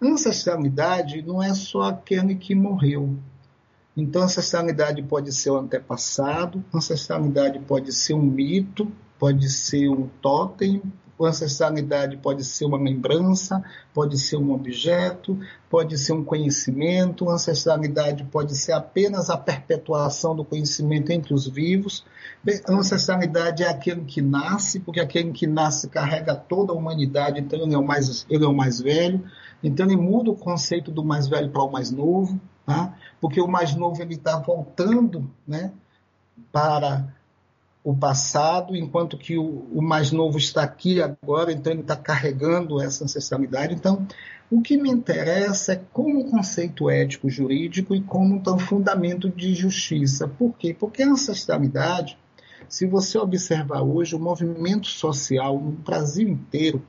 ancestralidade 0.00 1.20
não 1.20 1.42
é 1.42 1.52
só 1.52 1.82
aquele 1.82 2.34
que 2.34 2.54
morreu, 2.54 3.14
então, 3.94 4.22
ancestralidade 4.22 5.02
pode 5.02 5.32
ser 5.32 5.50
o 5.50 5.58
antepassado, 5.58 6.64
ancestralidade 6.72 7.58
pode 7.58 7.92
ser 7.92 8.14
um 8.14 8.22
mito, 8.22 8.90
pode 9.18 9.50
ser 9.50 9.88
um 9.88 10.08
totem, 10.22 10.80
ancestralidade 11.26 12.16
pode 12.16 12.44
ser 12.44 12.64
uma 12.64 12.78
lembrança, 12.78 13.62
pode 13.92 14.18
ser 14.18 14.36
um 14.36 14.52
objeto, 14.52 15.38
pode 15.68 15.98
ser 15.98 16.12
um 16.12 16.24
conhecimento, 16.24 17.28
ancestralidade 17.28 18.24
pode 18.24 18.56
ser 18.56 18.72
apenas 18.72 19.30
a 19.30 19.36
perpetuação 19.36 20.34
do 20.34 20.44
conhecimento 20.44 21.10
entre 21.10 21.34
os 21.34 21.46
vivos. 21.46 22.04
Ancestralidade 22.68 23.62
é 23.62 23.68
aquele 23.68 24.04
que 24.04 24.22
nasce, 24.22 24.80
porque 24.80 25.00
aquele 25.00 25.32
que 25.32 25.46
nasce 25.46 25.88
carrega 25.88 26.34
toda 26.34 26.72
a 26.72 26.76
humanidade, 26.76 27.40
então 27.40 27.60
ele 27.60 27.74
é 27.74 27.78
o 27.78 27.84
mais, 27.84 28.26
ele 28.30 28.44
é 28.44 28.48
o 28.48 28.54
mais 28.54 28.80
velho. 28.80 29.24
Então 29.62 29.86
ele 29.86 29.96
muda 29.96 30.30
o 30.30 30.36
conceito 30.36 30.90
do 30.90 31.04
mais 31.04 31.26
velho 31.26 31.50
para 31.50 31.62
o 31.62 31.70
mais 31.70 31.90
novo. 31.90 32.40
Tá? 32.64 32.94
porque 33.20 33.40
o 33.40 33.48
mais 33.48 33.74
novo 33.74 34.00
ele 34.00 34.14
está 34.14 34.38
voltando 34.38 35.30
né, 35.46 35.72
para 36.52 37.14
o 37.88 37.96
passado, 37.96 38.76
enquanto 38.76 39.16
que 39.16 39.38
o, 39.38 39.66
o, 39.72 39.80
mais 39.80 40.12
novo 40.12 40.36
está 40.36 40.62
aqui 40.62 41.00
agora, 41.00 41.50
então 41.50 41.72
ele 41.72 41.80
está 41.80 41.96
carregando 41.96 42.82
essa 42.82 43.02
ancestralidade. 43.02 43.72
Então, 43.74 44.06
o 44.50 44.60
que 44.60 44.76
me 44.76 44.90
interessa 44.90 45.72
é 45.72 45.80
como 45.90 46.30
conceito 46.30 46.90
ético 46.90 47.30
jurídico 47.30 47.94
e 47.94 48.02
como 48.02 48.42
um 48.46 48.58
fundamento 48.58 49.30
de 49.30 49.54
justiça. 49.54 50.28
Por 50.28 50.52
quê? 50.58 50.76
Porque 50.78 51.02
a 51.02 51.08
ancestralidade, 51.08 52.18
se 52.68 52.84
você 52.84 53.16
observar 53.16 53.80
hoje, 53.80 54.14
o 54.14 54.20
movimento 54.20 54.88
social 54.88 55.58
no 55.58 55.72
Brasil 55.72 56.28
inteiro 56.28 56.82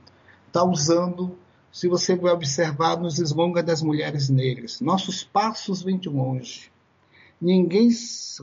está 0.48 0.62
usando 0.62 1.34
se 1.72 1.88
você 1.88 2.14
vai 2.14 2.34
observar 2.34 3.00
nos 3.00 3.18
slogans 3.18 3.64
das 3.64 3.82
mulheres 3.82 4.28
negras, 4.28 4.82
nossos 4.82 5.24
passos 5.24 5.82
vêm 5.82 5.96
de 5.96 6.10
longe. 6.10 6.70
Ninguém 7.40 7.88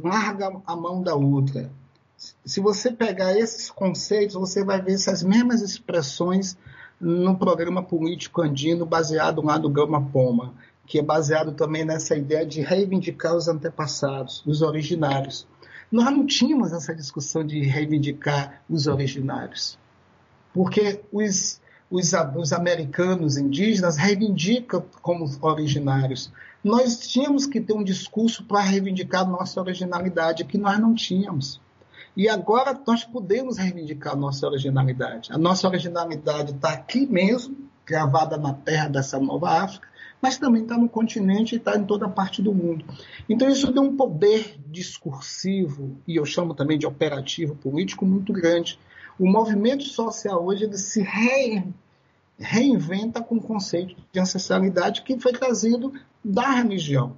larga 0.04 0.60
a 0.66 0.76
mão 0.76 1.04
da 1.04 1.14
outra. 1.14 1.72
Se 2.18 2.60
você 2.60 2.92
pegar 2.92 3.38
esses 3.38 3.70
conceitos, 3.70 4.36
você 4.36 4.64
vai 4.64 4.82
ver 4.82 4.94
essas 4.94 5.22
mesmas 5.22 5.62
expressões 5.62 6.58
no 7.00 7.38
programa 7.38 7.84
político 7.84 8.42
andino 8.42 8.86
baseado 8.86 9.42
lá 9.42 9.58
do 9.58 9.70
Gama 9.70 10.02
Poma, 10.10 10.54
que 10.86 10.98
é 10.98 11.04
baseado 11.04 11.52
também 11.52 11.86
nessa 11.86 12.16
ideia 12.16 12.46
de 12.46 12.62
reivindicar 12.62 13.36
os 13.36 13.48
antepassados, 13.48 14.44
os 14.46 14.62
originários. 14.62 15.48
Nós 15.92 16.06
não 16.06 16.26
tínhamos 16.26 16.74
essa 16.74 16.96
discussão 16.96 17.46
de 17.46 17.62
reivindicar 17.62 18.64
os 18.68 18.88
originários, 18.88 19.78
porque 20.54 21.02
os 21.12 21.62
os, 21.90 22.12
os 22.36 22.54
americanos 22.54 23.38
indígenas 23.38 23.98
reivindicam 23.98 24.84
como 25.02 25.26
originários. 25.42 26.32
Nós 26.64 27.00
tínhamos 27.08 27.46
que 27.46 27.62
ter 27.62 27.74
um 27.74 27.84
discurso 27.84 28.44
para 28.44 28.62
reivindicar 28.62 29.28
nossa 29.28 29.60
originalidade, 29.62 30.46
que 30.46 30.58
nós 30.58 30.80
não 30.80 30.94
tínhamos. 30.94 31.62
E 32.18 32.28
agora 32.28 32.78
nós 32.86 33.06
podemos 33.06 33.58
reivindicar 33.58 34.14
a 34.14 34.18
nossa 34.18 34.46
originalidade. 34.46 35.32
A 35.32 35.38
nossa 35.38 35.68
originalidade 35.68 36.52
está 36.52 36.72
aqui 36.72 37.06
mesmo, 37.06 37.56
gravada 37.86 38.36
na 38.36 38.54
terra 38.54 38.90
dessa 38.90 39.18
nova 39.20 39.64
África, 39.64 39.88
mas 40.22 40.38
também 40.38 40.64
está 40.64 40.78
no 40.78 40.90
continente 40.90 41.56
e 41.56 41.58
está 41.58 41.78
em 41.78 41.86
toda 41.86 42.10
parte 42.10 42.42
do 42.42 42.54
mundo. 42.54 42.84
Então 43.30 43.48
isso 43.48 43.72
deu 43.72 43.84
um 43.84 43.96
poder 43.96 44.60
discursivo, 44.68 45.96
e 46.06 46.16
eu 46.18 46.26
chamo 46.26 46.54
também 46.54 46.78
de 46.78 46.86
operativo 46.88 47.56
político, 47.56 48.06
muito 48.06 48.34
grande 48.34 48.80
o 49.20 49.28
movimento 49.28 49.84
social 49.84 50.46
hoje 50.46 50.66
ele 50.66 50.78
se 50.78 51.02
re, 51.02 51.64
reinventa 52.38 53.22
com 53.22 53.36
o 53.36 53.42
conceito 53.42 53.96
de 54.12 54.20
ancestralidade 54.20 55.02
que 55.02 55.20
foi 55.20 55.34
trazido 55.34 55.94
da 56.24 56.52
religião, 56.52 57.16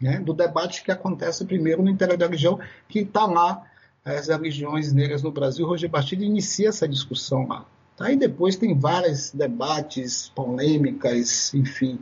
né? 0.00 0.18
do 0.20 0.32
debate 0.32 0.82
que 0.82 0.90
acontece 0.90 1.44
primeiro 1.44 1.82
no 1.82 1.90
interior 1.90 2.16
da 2.16 2.26
religião, 2.26 2.58
que 2.88 3.00
está 3.00 3.26
lá, 3.26 3.66
as 4.04 4.28
religiões 4.28 4.92
negras 4.92 5.22
no 5.22 5.30
Brasil. 5.30 5.66
Roger 5.66 5.88
Bastilho 5.88 6.24
inicia 6.24 6.68
essa 6.68 6.88
discussão 6.88 7.46
lá. 7.46 7.66
Tá? 7.96 8.10
E 8.10 8.16
depois 8.16 8.56
tem 8.56 8.76
vários 8.76 9.30
debates, 9.30 10.30
polêmicas, 10.34 11.52
enfim, 11.54 11.98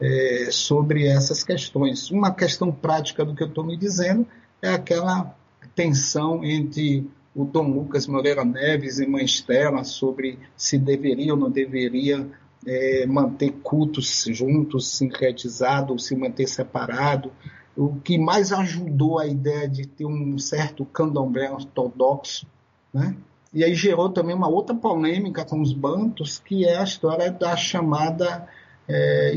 é, 0.00 0.48
sobre 0.50 1.06
essas 1.06 1.44
questões. 1.44 2.10
Uma 2.10 2.32
questão 2.32 2.72
prática 2.72 3.24
do 3.24 3.34
que 3.34 3.42
eu 3.42 3.48
estou 3.48 3.64
me 3.64 3.76
dizendo 3.76 4.26
é 4.60 4.68
aquela 4.70 5.34
tensão 5.74 6.42
entre 6.42 7.08
o 7.34 7.44
Dom 7.44 7.68
Lucas 7.68 8.06
Moreira 8.06 8.44
Neves 8.44 8.98
e 8.98 9.06
Mãe 9.06 9.24
Estela 9.24 9.84
sobre 9.84 10.38
se 10.56 10.78
deveria 10.78 11.34
ou 11.34 11.38
não 11.38 11.50
deveria 11.50 12.26
é, 12.66 13.06
manter 13.06 13.52
cultos 13.62 14.24
juntos, 14.28 14.88
sincretizado 14.88 15.92
ou 15.92 15.98
se 15.98 16.16
manter 16.16 16.46
separado. 16.46 17.30
O 17.76 17.96
que 17.96 18.18
mais 18.18 18.52
ajudou 18.52 19.18
a 19.18 19.26
ideia 19.26 19.68
de 19.68 19.86
ter 19.86 20.06
um 20.06 20.38
certo 20.38 20.84
candomblé 20.84 21.50
ortodoxo, 21.50 22.46
né? 22.92 23.14
E 23.52 23.64
aí 23.64 23.74
gerou 23.74 24.10
também 24.10 24.34
uma 24.34 24.48
outra 24.48 24.74
polêmica 24.74 25.44
com 25.44 25.60
os 25.60 25.72
bantos, 25.72 26.38
que 26.38 26.66
é 26.66 26.78
a 26.78 26.84
história 26.84 27.30
da 27.30 27.56
chamada 27.56 28.46
é, 28.88 29.32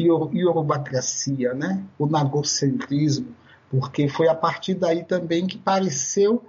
né? 1.56 1.84
o 1.98 2.06
nagocentrismo, 2.06 3.36
porque 3.70 4.08
foi 4.08 4.28
a 4.28 4.36
partir 4.36 4.74
daí 4.74 5.04
também 5.04 5.48
que 5.48 5.58
pareceu 5.58 6.44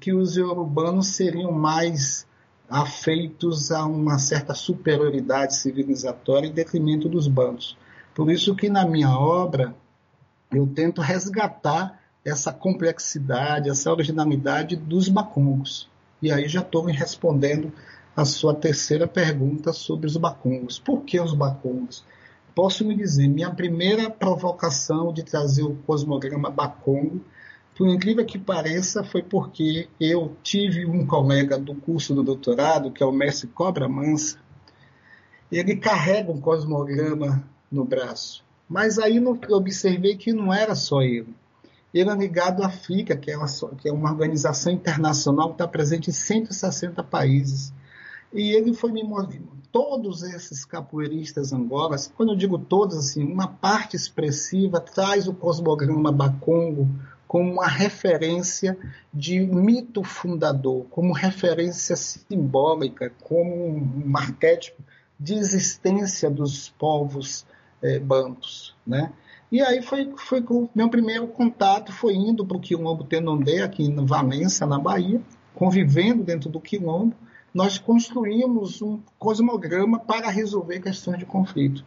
que 0.00 0.12
os 0.12 0.36
urbanos 0.36 1.08
seriam 1.08 1.52
mais 1.52 2.26
afeitos 2.68 3.70
a 3.70 3.84
uma 3.86 4.18
certa 4.18 4.54
superioridade 4.54 5.56
civilizatória 5.56 6.48
em 6.48 6.52
detrimento 6.52 7.08
dos 7.08 7.28
bandos. 7.28 7.76
Por 8.14 8.30
isso 8.30 8.54
que 8.54 8.68
na 8.68 8.84
minha 8.84 9.10
obra 9.10 9.74
eu 10.58 10.66
tento 10.66 11.00
resgatar 11.00 12.00
essa 12.24 12.52
complexidade, 12.52 13.68
essa 13.68 13.90
originalidade 13.90 14.76
dos 14.76 15.08
macongos. 15.08 15.88
E 16.22 16.32
aí 16.32 16.48
já 16.48 16.60
estou 16.60 16.84
me 16.84 16.92
respondendo 16.92 17.72
a 18.16 18.24
sua 18.24 18.54
terceira 18.54 19.06
pergunta 19.06 19.72
sobre 19.72 20.06
os 20.06 20.16
bacongos. 20.16 20.78
Por 20.78 21.02
que 21.02 21.20
os 21.20 21.34
bacongos? 21.34 22.04
Posso 22.54 22.84
me 22.84 22.94
dizer, 22.94 23.28
minha 23.28 23.50
primeira 23.50 24.08
provocação 24.08 25.12
de 25.12 25.22
trazer 25.22 25.64
o 25.64 25.74
cosmograma 25.86 26.50
bacongo 26.50 27.20
por 27.76 27.88
incrível 27.88 28.24
que 28.24 28.38
pareça, 28.38 29.02
foi 29.02 29.20
porque 29.20 29.88
eu 29.98 30.36
tive 30.44 30.86
um 30.86 31.04
colega 31.04 31.58
do 31.58 31.74
curso 31.74 32.14
do 32.14 32.22
doutorado, 32.22 32.92
que 32.92 33.02
é 33.02 33.06
o 33.06 33.10
mestre 33.10 33.48
Cobra 33.48 33.88
Mansa, 33.88 34.38
ele 35.50 35.76
carrega 35.76 36.30
um 36.30 36.40
cosmograma 36.40 37.42
no 37.70 37.84
braço. 37.84 38.43
Mas 38.68 38.98
aí 38.98 39.16
eu 39.16 39.38
observei 39.50 40.16
que 40.16 40.32
não 40.32 40.52
era 40.52 40.74
só 40.74 41.02
ele. 41.02 41.34
Ele 41.92 42.10
é 42.10 42.14
ligado 42.14 42.62
à 42.62 42.68
FICA, 42.68 43.16
que 43.16 43.30
é 43.30 43.36
uma, 43.36 43.46
que 43.78 43.88
é 43.88 43.92
uma 43.92 44.10
organização 44.10 44.72
internacional 44.72 45.48
que 45.48 45.54
está 45.54 45.68
presente 45.68 46.10
em 46.10 46.12
160 46.12 47.02
países. 47.04 47.72
E 48.32 48.50
ele 48.50 48.74
foi 48.74 48.90
me. 48.90 49.04
Todos 49.70 50.22
esses 50.22 50.64
capoeiristas 50.64 51.52
angolas, 51.52 52.12
quando 52.16 52.32
eu 52.32 52.36
digo 52.36 52.58
todos, 52.58 52.96
assim, 52.96 53.24
uma 53.24 53.46
parte 53.46 53.96
expressiva 53.96 54.80
traz 54.80 55.26
o 55.26 55.34
cosmograma 55.34 56.12
Bacongo, 56.12 56.88
como 57.26 57.52
uma 57.52 57.66
referência 57.66 58.78
de 59.12 59.40
mito 59.40 60.04
fundador, 60.04 60.86
como 60.90 61.12
referência 61.12 61.96
simbólica, 61.96 63.12
como 63.22 63.68
um 64.06 64.16
arquétipo 64.16 64.82
de 65.18 65.34
existência 65.34 66.30
dos 66.30 66.68
povos 66.70 67.44
é, 67.84 67.98
bantos, 67.98 68.74
né? 68.86 69.12
E 69.52 69.60
aí 69.60 69.82
foi, 69.82 70.12
foi 70.16 70.40
o 70.40 70.68
meu 70.74 70.88
primeiro 70.88 71.28
contato 71.28 71.92
foi 71.92 72.14
indo 72.14 72.44
para 72.44 72.56
o 72.56 72.60
Quilombo 72.60 73.04
Tenondé, 73.04 73.62
aqui 73.62 73.84
em 73.84 74.04
Valença, 74.04 74.66
na 74.66 74.78
Bahia, 74.78 75.20
convivendo 75.54 76.24
dentro 76.24 76.50
do 76.50 76.60
Quilombo, 76.60 77.14
nós 77.52 77.78
construímos 77.78 78.82
um 78.82 78.98
cosmograma 79.16 80.00
para 80.00 80.28
resolver 80.28 80.80
questões 80.80 81.18
de 81.18 81.26
conflito. 81.26 81.84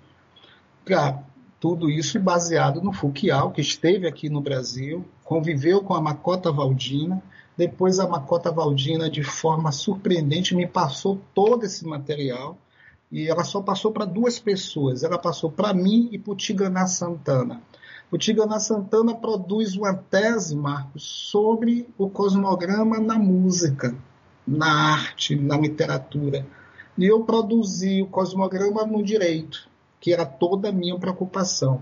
Para 0.85 1.21
tudo 1.59 1.89
isso 1.89 2.17
baseado 2.19 2.81
no 2.81 2.93
Fuquial, 2.93 3.51
que 3.51 3.59
esteve 3.59 4.07
aqui 4.07 4.29
no 4.29 4.39
Brasil, 4.39 5.03
conviveu 5.25 5.81
com 5.81 5.93
a 5.93 6.01
Macota 6.01 6.51
Valdina, 6.51 7.21
Depois 7.57 7.99
a 7.99 8.07
Macota 8.07 8.51
Valdina, 8.51 9.09
de 9.09 9.23
forma 9.23 9.71
surpreendente, 9.71 10.55
me 10.55 10.67
passou 10.67 11.19
todo 11.33 11.65
esse 11.65 11.85
material 11.87 12.55
e 13.11 13.27
ela 13.27 13.43
só 13.43 13.61
passou 13.61 13.91
para 13.91 14.05
duas 14.05 14.39
pessoas. 14.39 15.03
Ela 15.03 15.17
passou 15.17 15.51
para 15.51 15.73
mim 15.73 16.09
e 16.11 16.19
para 16.19 16.34
o 16.34 16.35
Tiganá 16.35 16.88
Santana. 16.88 17.61
O 18.11 18.17
Tiganá 18.17 18.59
Santana 18.59 19.15
produz 19.15 19.75
uma 19.75 19.93
tese, 19.93 20.55
Marcos, 20.55 21.03
sobre 21.03 21.88
o 21.97 22.09
cosmograma 22.09 22.99
na 22.99 23.17
música, 23.17 23.95
na 24.47 24.93
arte, 24.93 25.35
na 25.35 25.57
literatura. 25.57 26.45
E 26.97 27.05
eu 27.05 27.23
produzi 27.23 28.01
o 28.01 28.07
cosmograma 28.07 28.85
no 28.85 29.03
direito, 29.03 29.69
que 29.99 30.13
era 30.13 30.25
toda 30.25 30.69
a 30.69 30.71
minha 30.71 30.97
preocupação. 30.97 31.81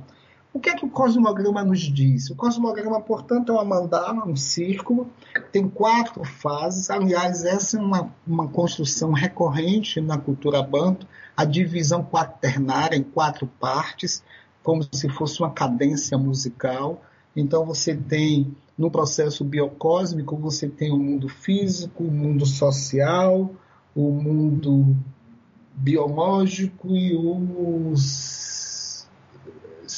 O 0.56 0.60
que 0.61 0.69
é 0.69 0.73
que 0.73 0.86
o 0.86 0.90
cosmograma 0.90 1.65
nos 1.65 1.82
diz? 1.82 2.30
O 2.30 2.36
cosmograma, 2.36 3.02
portanto, 3.02 3.52
é 3.52 3.56
uma 3.56 3.65
mandala, 3.65 4.26
um 4.26 4.38
círculo, 4.38 5.10
tem 5.52 5.68
quatro 5.68 6.23
fases. 6.23 6.90
Aliás, 6.90 7.44
essa 7.44 7.77
é 7.77 7.82
uma, 7.82 8.10
uma 8.26 8.48
construção 8.48 9.11
recorrente 9.11 9.99
na 9.99 10.18
cultura 10.18 10.64
banto, 10.64 11.06
a 11.36 11.44
divisão 11.44 12.02
quaternária 12.06 12.95
em 12.95 13.03
quatro 13.03 13.45
partes, 13.60 14.23
como 14.64 14.82
se 14.82 15.10
fosse 15.10 15.41
uma 15.41 15.52
cadência 15.52 16.18
musical. 16.18 17.03
Então, 17.36 17.65
você 17.65 17.94
tem, 17.94 18.56
no 18.77 18.90
processo 18.90 19.44
biocósmico, 19.44 20.38
você 20.38 20.69
tem 20.69 20.90
o 20.90 20.98
mundo 20.98 21.27
físico, 21.27 22.06
o 22.06 22.10
mundo 22.11 22.45
social, 22.45 23.52
o 23.94 24.10
mundo 24.10 24.95
biológico 25.76 26.95
e 26.95 27.14
os 27.14 28.44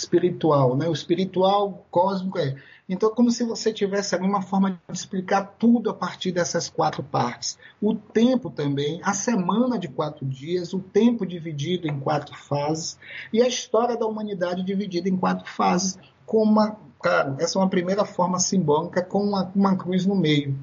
espiritual, 0.08 0.76
né? 0.76 0.88
O 0.88 0.94
espiritual 0.94 1.86
cósmico 1.92 2.40
é. 2.40 2.56
Então, 2.90 3.10
como 3.14 3.30
se 3.30 3.44
você 3.44 3.74
tivesse 3.74 4.16
alguma 4.16 4.42
forma 4.42 4.72
de 4.72 4.98
explicar 4.98 5.56
tudo 5.60 5.90
a 5.90 5.94
partir 5.94 6.32
dessas 6.32 6.70
quatro 6.70 7.04
partes. 7.04 7.58
O 7.82 7.94
tempo 7.94 8.50
também, 8.50 9.02
a 9.04 9.14
semana 9.14 9.78
de 9.78 9.90
quatro 9.90 10.26
dias, 10.26 10.74
o 10.74 10.80
tempo 10.80 11.26
dividido 11.26 11.88
em 11.88 12.00
quatro 12.00 12.34
fases 12.36 12.98
e 13.32 13.42
a 13.42 13.48
história 13.48 13.98
da 13.98 14.06
humanidade 14.06 14.64
dividida 14.64 15.10
em 15.10 15.18
quatro 15.18 15.46
fases, 15.46 16.00
com 16.26 16.42
uma, 16.42 16.78
claro, 17.00 17.36
essa 17.40 17.60
é 17.60 17.62
uma 17.62 17.70
primeira 17.70 18.06
forma 18.06 18.40
simbólica 18.40 19.02
com 19.02 19.22
uma, 19.22 19.52
uma 19.54 19.76
cruz 19.76 20.06
no 20.06 20.16
meio. 20.16 20.58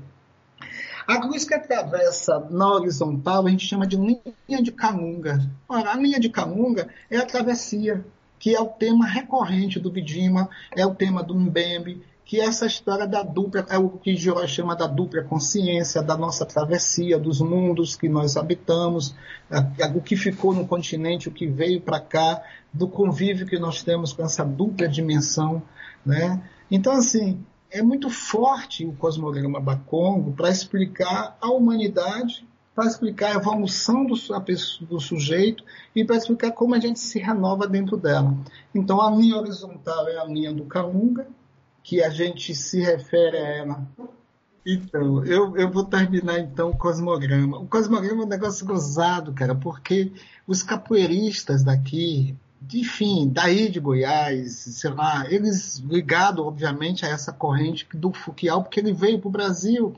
A 1.06 1.20
cruz 1.20 1.44
que 1.44 1.52
atravessa 1.52 2.46
na 2.50 2.66
horizontal 2.72 3.46
a 3.46 3.50
gente 3.50 3.66
chama 3.66 3.86
de 3.86 3.96
linha 3.98 4.62
de 4.62 4.72
Canunga. 4.72 5.38
Ora, 5.68 5.92
a 5.92 5.96
linha 5.96 6.18
de 6.18 6.30
Canunga 6.30 6.88
é 7.10 7.18
a 7.18 7.26
travessia 7.26 8.02
que 8.44 8.54
é 8.54 8.60
o 8.60 8.66
tema 8.66 9.06
recorrente 9.06 9.80
do 9.80 9.90
Vidima, 9.90 10.50
é 10.76 10.84
o 10.84 10.94
tema 10.94 11.22
do 11.22 11.34
Mbembe, 11.34 12.02
que 12.26 12.42
é 12.42 12.44
essa 12.44 12.66
história 12.66 13.06
da 13.06 13.22
dupla, 13.22 13.64
é 13.70 13.78
o 13.78 13.88
que 13.88 14.14
Jorge 14.14 14.56
chama 14.56 14.76
da 14.76 14.86
dupla 14.86 15.22
consciência, 15.22 16.02
da 16.02 16.14
nossa 16.14 16.44
travessia, 16.44 17.18
dos 17.18 17.40
mundos 17.40 17.96
que 17.96 18.06
nós 18.06 18.36
habitamos, 18.36 19.14
o 19.94 20.00
que 20.02 20.14
ficou 20.14 20.52
no 20.52 20.66
continente, 20.66 21.26
o 21.26 21.32
que 21.32 21.46
veio 21.46 21.80
para 21.80 21.98
cá, 21.98 22.42
do 22.70 22.86
convívio 22.86 23.46
que 23.46 23.58
nós 23.58 23.82
temos 23.82 24.12
com 24.12 24.22
essa 24.22 24.44
dupla 24.44 24.86
dimensão, 24.86 25.62
né? 26.04 26.42
Então, 26.70 26.92
assim, 26.92 27.42
é 27.70 27.80
muito 27.80 28.10
forte 28.10 28.84
o 28.84 28.92
cosmograma 28.92 29.58
Bakongo 29.58 30.32
para 30.32 30.50
explicar 30.50 31.34
a 31.40 31.48
humanidade 31.50 32.46
para 32.74 32.86
explicar 32.86 33.32
a 33.32 33.36
evolução 33.36 34.04
do, 34.04 34.14
do 34.86 35.00
sujeito 35.00 35.64
e 35.94 36.04
para 36.04 36.16
explicar 36.16 36.52
como 36.52 36.74
a 36.74 36.80
gente 36.80 36.98
se 36.98 37.18
renova 37.18 37.66
dentro 37.66 37.96
dela. 37.96 38.36
Então, 38.74 39.00
a 39.00 39.10
linha 39.10 39.36
horizontal 39.36 40.08
é 40.08 40.18
a 40.18 40.24
linha 40.24 40.52
do 40.52 40.64
Calunga, 40.64 41.26
que 41.82 42.02
a 42.02 42.10
gente 42.10 42.54
se 42.54 42.80
refere 42.80 43.36
a 43.36 43.48
ela. 43.48 43.88
Então, 44.66 45.24
eu, 45.24 45.56
eu 45.56 45.70
vou 45.70 45.84
terminar 45.84 46.40
então 46.40 46.70
o 46.70 46.76
cosmograma. 46.76 47.58
O 47.58 47.66
cosmograma 47.66 48.22
é 48.22 48.24
um 48.24 48.28
negócio 48.28 48.66
gozado, 48.66 49.32
cara, 49.32 49.54
porque 49.54 50.10
os 50.46 50.62
capoeiristas 50.62 51.62
daqui, 51.62 52.34
enfim, 52.72 53.30
daí 53.30 53.68
de 53.68 53.78
Goiás, 53.78 54.52
sei 54.52 54.90
lá, 54.90 55.30
eles 55.30 55.78
ligados, 55.78 56.44
obviamente, 56.44 57.04
a 57.04 57.10
essa 57.10 57.30
corrente 57.30 57.86
do 57.94 58.10
Fuquial, 58.10 58.62
porque 58.62 58.80
ele 58.80 58.94
veio 58.94 59.20
para 59.20 59.28
o 59.28 59.32
Brasil 59.32 59.94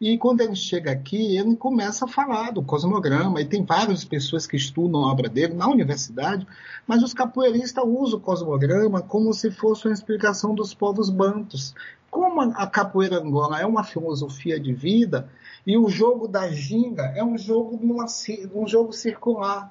e 0.00 0.16
quando 0.16 0.40
ele 0.40 0.56
chega 0.56 0.90
aqui, 0.90 1.36
ele 1.36 1.54
começa 1.54 2.06
a 2.06 2.08
falar 2.08 2.52
do 2.52 2.62
cosmograma, 2.62 3.38
e 3.38 3.44
tem 3.44 3.62
várias 3.62 4.02
pessoas 4.02 4.46
que 4.46 4.56
estudam 4.56 5.04
a 5.04 5.12
obra 5.12 5.28
dele 5.28 5.52
na 5.52 5.68
universidade, 5.68 6.46
mas 6.86 7.02
os 7.02 7.12
capoeiristas 7.12 7.84
usam 7.86 8.18
o 8.18 8.22
cosmograma 8.22 9.02
como 9.02 9.34
se 9.34 9.50
fosse 9.50 9.86
uma 9.86 9.92
explicação 9.92 10.54
dos 10.54 10.72
povos 10.72 11.10
bantos. 11.10 11.74
Como 12.10 12.40
a 12.40 12.66
capoeira 12.66 13.18
angola 13.18 13.60
é 13.60 13.66
uma 13.66 13.84
filosofia 13.84 14.58
de 14.58 14.72
vida, 14.72 15.28
e 15.66 15.76
o 15.76 15.90
jogo 15.90 16.26
da 16.26 16.48
ginga 16.50 17.12
é 17.14 17.22
um 17.22 17.36
jogo, 17.36 17.78
numa, 17.80 18.06
um 18.54 18.66
jogo 18.66 18.94
circular. 18.94 19.70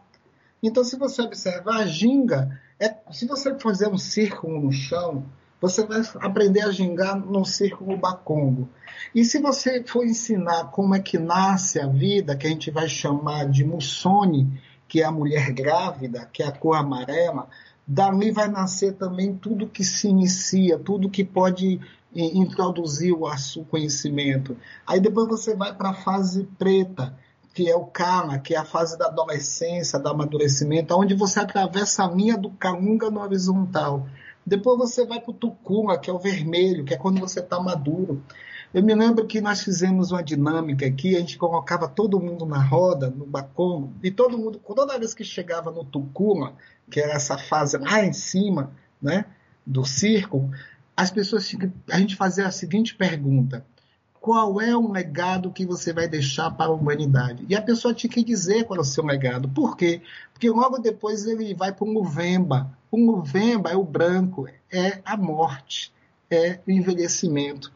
Então, 0.62 0.84
se 0.84 0.96
você 0.96 1.24
observar, 1.24 1.78
a 1.78 1.86
ginga, 1.88 2.62
é, 2.80 2.96
se 3.12 3.26
você 3.26 3.58
fazer 3.58 3.88
um 3.88 3.98
círculo 3.98 4.62
no 4.62 4.72
chão, 4.72 5.26
você 5.62 5.86
vai 5.86 6.02
aprender 6.22 6.62
a 6.62 6.72
gingar 6.72 7.20
no 7.20 7.44
círculo 7.44 7.98
bacongo. 7.98 8.70
E 9.14 9.26
se 9.26 9.40
você 9.40 9.84
for 9.84 10.06
ensinar 10.06 10.66
como 10.72 10.96
é 10.96 11.00
que 11.00 11.18
nasce 11.18 11.80
a 11.80 11.88
vida, 11.88 12.36
que 12.36 12.48
a 12.48 12.50
gente 12.50 12.72
vai 12.72 12.88
chamar 12.88 13.50
de 13.50 13.64
mussone, 13.64 14.62
que 14.88 15.02
é 15.02 15.06
a 15.06 15.12
mulher 15.12 15.52
grávida, 15.52 16.28
que 16.32 16.42
é 16.42 16.48
a 16.48 16.52
cor 16.52 16.76
amarela, 16.76 17.48
dali 17.86 18.32
vai 18.32 18.48
nascer 18.48 18.94
também 18.94 19.36
tudo 19.36 19.68
que 19.68 19.84
se 19.84 20.08
inicia, 20.08 20.78
tudo 20.78 21.10
que 21.10 21.24
pode 21.24 21.80
introduzir 22.14 23.14
o 23.14 23.66
conhecimento. 23.66 24.58
Aí 24.86 25.00
depois 25.00 25.28
você 25.28 25.56
vai 25.56 25.76
para 25.76 25.90
a 25.90 25.94
fase 25.94 26.44
preta, 26.58 27.16
que 27.54 27.70
é 27.70 27.76
o 27.76 27.86
Kama, 27.86 28.40
que 28.40 28.56
é 28.56 28.58
a 28.58 28.66
fase 28.66 28.98
da 28.98 29.08
adolescência, 29.08 30.00
do 30.00 30.10
amadurecimento, 30.10 30.96
onde 30.96 31.14
você 31.14 31.40
atravessa 31.40 32.06
a 32.06 32.10
linha 32.10 32.38
do 32.38 32.52
Kalunga 32.52 33.10
no 33.12 33.22
horizontal. 33.22 34.08
Depois 34.50 34.80
você 34.80 35.06
vai 35.06 35.22
para 35.22 35.30
o 35.30 35.34
Tucuma, 35.34 36.00
que 36.00 36.10
é 36.10 36.14
o 36.14 36.18
vermelho, 36.18 36.84
que 36.84 36.92
é 36.92 36.98
quando 36.98 37.20
você 37.20 37.40
está 37.40 37.60
maduro. 37.60 38.24
Eu 38.74 38.82
me 38.82 38.96
lembro 38.96 39.28
que 39.28 39.40
nós 39.40 39.62
fizemos 39.62 40.12
uma 40.12 40.24
dinâmica 40.24 40.88
aqui, 40.88 41.16
a 41.16 41.20
gente 41.20 41.38
colocava 41.38 41.88
todo 41.88 42.20
mundo 42.20 42.48
na 42.48 42.60
roda, 42.60 43.12
no 43.12 43.28
bacongo, 43.28 43.94
e 44.02 44.10
todo 44.10 44.38
mundo, 44.40 44.60
toda 44.60 44.98
vez 44.98 45.14
que 45.14 45.24
chegava 45.24 45.70
no 45.70 45.84
Tucuma, 45.84 46.56
que 46.90 47.00
era 47.00 47.14
essa 47.14 47.38
fase 47.38 47.78
lá 47.78 48.04
em 48.04 48.14
cima, 48.14 48.72
né, 49.00 49.26
do 49.66 49.86
círculo, 49.86 50.50
as 50.98 51.12
pessoas, 51.12 51.50
a 51.92 52.00
gente 52.00 52.16
fazia 52.16 52.48
a 52.48 52.52
seguinte 52.52 52.96
pergunta: 52.96 53.64
qual 54.22 54.60
é 54.60 54.76
o 54.76 54.92
legado 54.92 55.52
que 55.52 55.66
você 55.66 55.94
vai 55.94 56.08
deixar 56.08 56.52
para 56.52 56.68
a 56.68 56.74
humanidade? 56.74 57.46
E 57.48 57.56
a 57.56 57.62
pessoa 57.62 57.94
tinha 57.94 58.12
que 58.12 58.24
dizer 58.24 58.66
qual 58.66 58.78
é 58.78 58.82
o 58.82 58.86
seu 58.86 59.06
legado. 59.06 59.48
Por 59.50 59.78
quê? 59.78 60.02
Porque 60.34 60.50
logo 60.50 60.78
depois 60.78 61.26
ele 61.26 61.54
vai 61.54 61.72
para 61.72 61.86
o 61.86 61.94
Muvemba. 61.94 62.78
O 62.92 62.98
Muvemba 62.98 63.70
é 63.70 63.76
o 63.76 63.84
branco, 63.84 64.48
é 64.72 65.00
a 65.06 65.16
morte, 65.16 65.94
é 66.30 66.60
o 66.68 66.72
envelhecimento. 66.72 67.72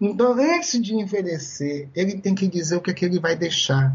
Então, 0.00 0.32
antes 0.32 0.82
de 0.82 0.94
envelhecer, 0.94 1.88
ele 1.94 2.20
tem 2.20 2.34
que 2.34 2.48
dizer 2.48 2.76
o 2.76 2.80
que, 2.80 2.90
é 2.90 2.94
que 2.94 3.04
ele 3.04 3.20
vai 3.20 3.36
deixar. 3.36 3.94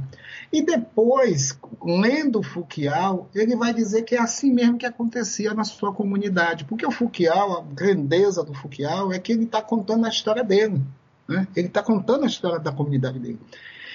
E 0.52 0.62
depois, 0.62 1.60
lendo 1.84 2.40
o 2.40 2.44
Fukial, 2.44 3.30
ele 3.36 3.56
vai 3.56 3.74
dizer 3.74 4.04
que 4.04 4.16
é 4.16 4.20
assim 4.20 4.52
mesmo 4.52 4.78
que 4.78 4.86
acontecia 4.86 5.54
na 5.54 5.64
sua 5.64 5.94
comunidade. 5.94 6.66
Porque 6.66 6.86
o 6.86 6.92
Fukial, 6.92 7.60
a 7.60 7.62
grandeza 7.62 8.44
do 8.44 8.54
Fukial, 8.54 9.12
é 9.12 9.20
que 9.20 9.34
ele 9.34 9.44
está 9.44 9.62
contando 9.62 10.06
a 10.06 10.10
história 10.10 10.44
dele. 10.44 10.82
Né? 11.30 11.48
Ele 11.56 11.68
está 11.68 11.84
contando 11.84 12.24
a 12.24 12.28
história 12.28 12.58
da 12.60 12.72
comunidade 12.72 13.20
dele. 13.20 13.40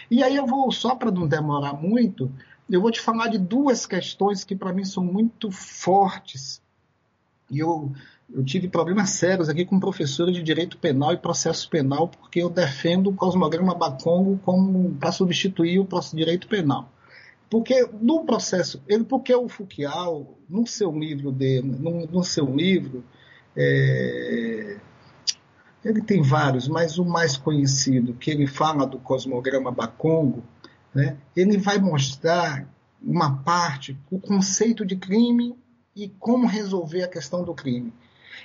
E 0.08 0.22
aí 0.22 0.36
eu 0.36 0.46
vou, 0.46 0.70
só 0.70 0.94
para 0.94 1.10
não 1.10 1.26
demorar 1.26 1.72
muito, 1.72 2.30
eu 2.70 2.80
vou 2.80 2.92
te 2.92 3.00
falar 3.00 3.26
de 3.26 3.38
duas 3.38 3.84
questões 3.86 4.44
que 4.44 4.54
para 4.54 4.72
mim 4.72 4.84
são 4.84 5.04
muito 5.04 5.50
fortes. 5.50 6.62
E 7.50 7.58
eu, 7.58 7.90
eu 8.32 8.44
tive 8.44 8.68
problemas 8.68 9.10
sérios 9.10 9.48
aqui 9.48 9.64
com 9.64 9.80
professores 9.80 10.32
de 10.32 10.44
direito 10.44 10.78
penal 10.78 11.12
e 11.12 11.16
processo 11.16 11.68
penal, 11.68 12.06
porque 12.06 12.40
eu 12.40 12.48
defendo 12.48 13.10
o 13.10 13.14
cosmograma 13.14 13.74
Bacongo 13.74 14.38
como 14.44 14.94
para 14.94 15.10
substituir 15.10 15.80
o 15.80 15.88
direito 16.14 16.46
penal. 16.46 16.88
Porque 17.50 17.88
no 18.00 18.24
processo, 18.24 18.80
ele, 18.86 19.04
porque 19.04 19.34
o 19.34 19.48
Foucault, 19.48 20.28
no 20.48 20.66
seu 20.66 20.96
livro 20.96 21.32
dele, 21.32 21.76
no, 21.78 22.06
no 22.06 22.22
seu 22.22 22.46
livro, 22.46 23.04
é, 23.56 24.78
ele 25.84 26.00
tem 26.00 26.22
vários, 26.22 26.66
mas 26.66 26.98
o 26.98 27.04
mais 27.04 27.36
conhecido, 27.36 28.14
que 28.14 28.30
ele 28.30 28.46
fala 28.46 28.86
do 28.86 28.98
cosmograma 28.98 29.70
Bacongo, 29.70 30.42
né, 30.94 31.16
ele 31.36 31.58
vai 31.58 31.78
mostrar 31.78 32.66
uma 33.02 33.42
parte, 33.42 33.98
o 34.10 34.18
conceito 34.18 34.84
de 34.84 34.96
crime 34.96 35.56
e 35.94 36.08
como 36.08 36.46
resolver 36.46 37.02
a 37.02 37.08
questão 37.08 37.44
do 37.44 37.54
crime. 37.54 37.92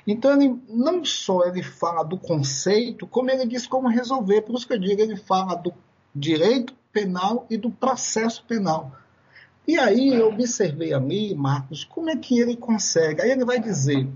Então, 0.05 0.31
ele, 0.33 0.59
não 0.67 1.03
só 1.03 1.45
ele 1.45 1.63
fala 1.63 2.03
do 2.03 2.17
conceito, 2.17 3.07
como 3.07 3.29
ele 3.29 3.45
diz 3.45 3.67
como 3.67 3.87
resolver. 3.87 4.41
Por 4.41 4.55
isso 4.55 4.67
que 4.67 4.73
eu 4.73 4.79
digo, 4.79 5.01
ele 5.01 5.15
fala 5.15 5.55
do 5.55 5.73
direito 6.15 6.73
penal 6.91 7.45
e 7.49 7.57
do 7.57 7.69
processo 7.69 8.43
penal. 8.45 8.91
E 9.67 9.77
aí 9.77 10.15
eu 10.15 10.29
observei 10.29 10.93
ali, 10.93 11.35
Marcos, 11.35 11.83
como 11.83 12.09
é 12.09 12.15
que 12.15 12.39
ele 12.39 12.57
consegue. 12.57 13.21
Aí 13.21 13.29
ele 13.29 13.45
vai 13.45 13.59
dizer: 13.59 14.07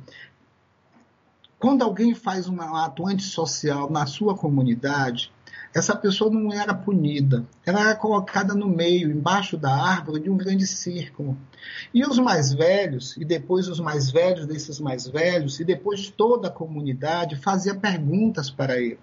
quando 1.64 1.82
alguém 1.82 2.14
faz 2.14 2.50
um 2.50 2.60
ato 2.60 3.08
antissocial 3.08 3.90
na 3.90 4.06
sua 4.06 4.36
comunidade, 4.36 5.32
essa 5.74 5.96
pessoa 5.96 6.30
não 6.30 6.52
era 6.52 6.74
punida, 6.74 7.46
ela 7.66 7.80
era 7.80 7.96
colocada 7.96 8.54
no 8.54 8.68
meio, 8.68 9.10
embaixo 9.10 9.56
da 9.56 9.74
árvore 9.74 10.24
de 10.24 10.30
um 10.30 10.36
grande 10.36 10.68
círculo. 10.68 11.38
E 11.94 12.04
os 12.04 12.20
mais 12.20 12.52
velhos, 12.52 13.16
e 13.16 13.24
depois 13.24 13.70
os 13.70 13.80
mais 13.80 14.12
velhos 14.12 14.46
desses 14.46 14.78
mais 14.78 15.08
velhos, 15.08 15.58
e 15.62 15.64
depois 15.64 16.02
de 16.02 16.12
toda 16.12 16.50
a 16.50 16.52
comunidade, 16.52 17.38
fazia 17.38 17.74
perguntas 17.74 18.50
para 18.50 18.78
ele. 18.78 19.00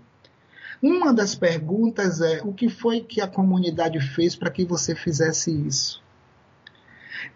Uma 0.82 1.14
das 1.14 1.34
perguntas 1.34 2.20
é: 2.20 2.42
o 2.44 2.52
que 2.52 2.68
foi 2.68 3.00
que 3.00 3.22
a 3.22 3.26
comunidade 3.26 3.98
fez 4.00 4.36
para 4.36 4.50
que 4.50 4.66
você 4.66 4.94
fizesse 4.94 5.50
isso? 5.50 6.02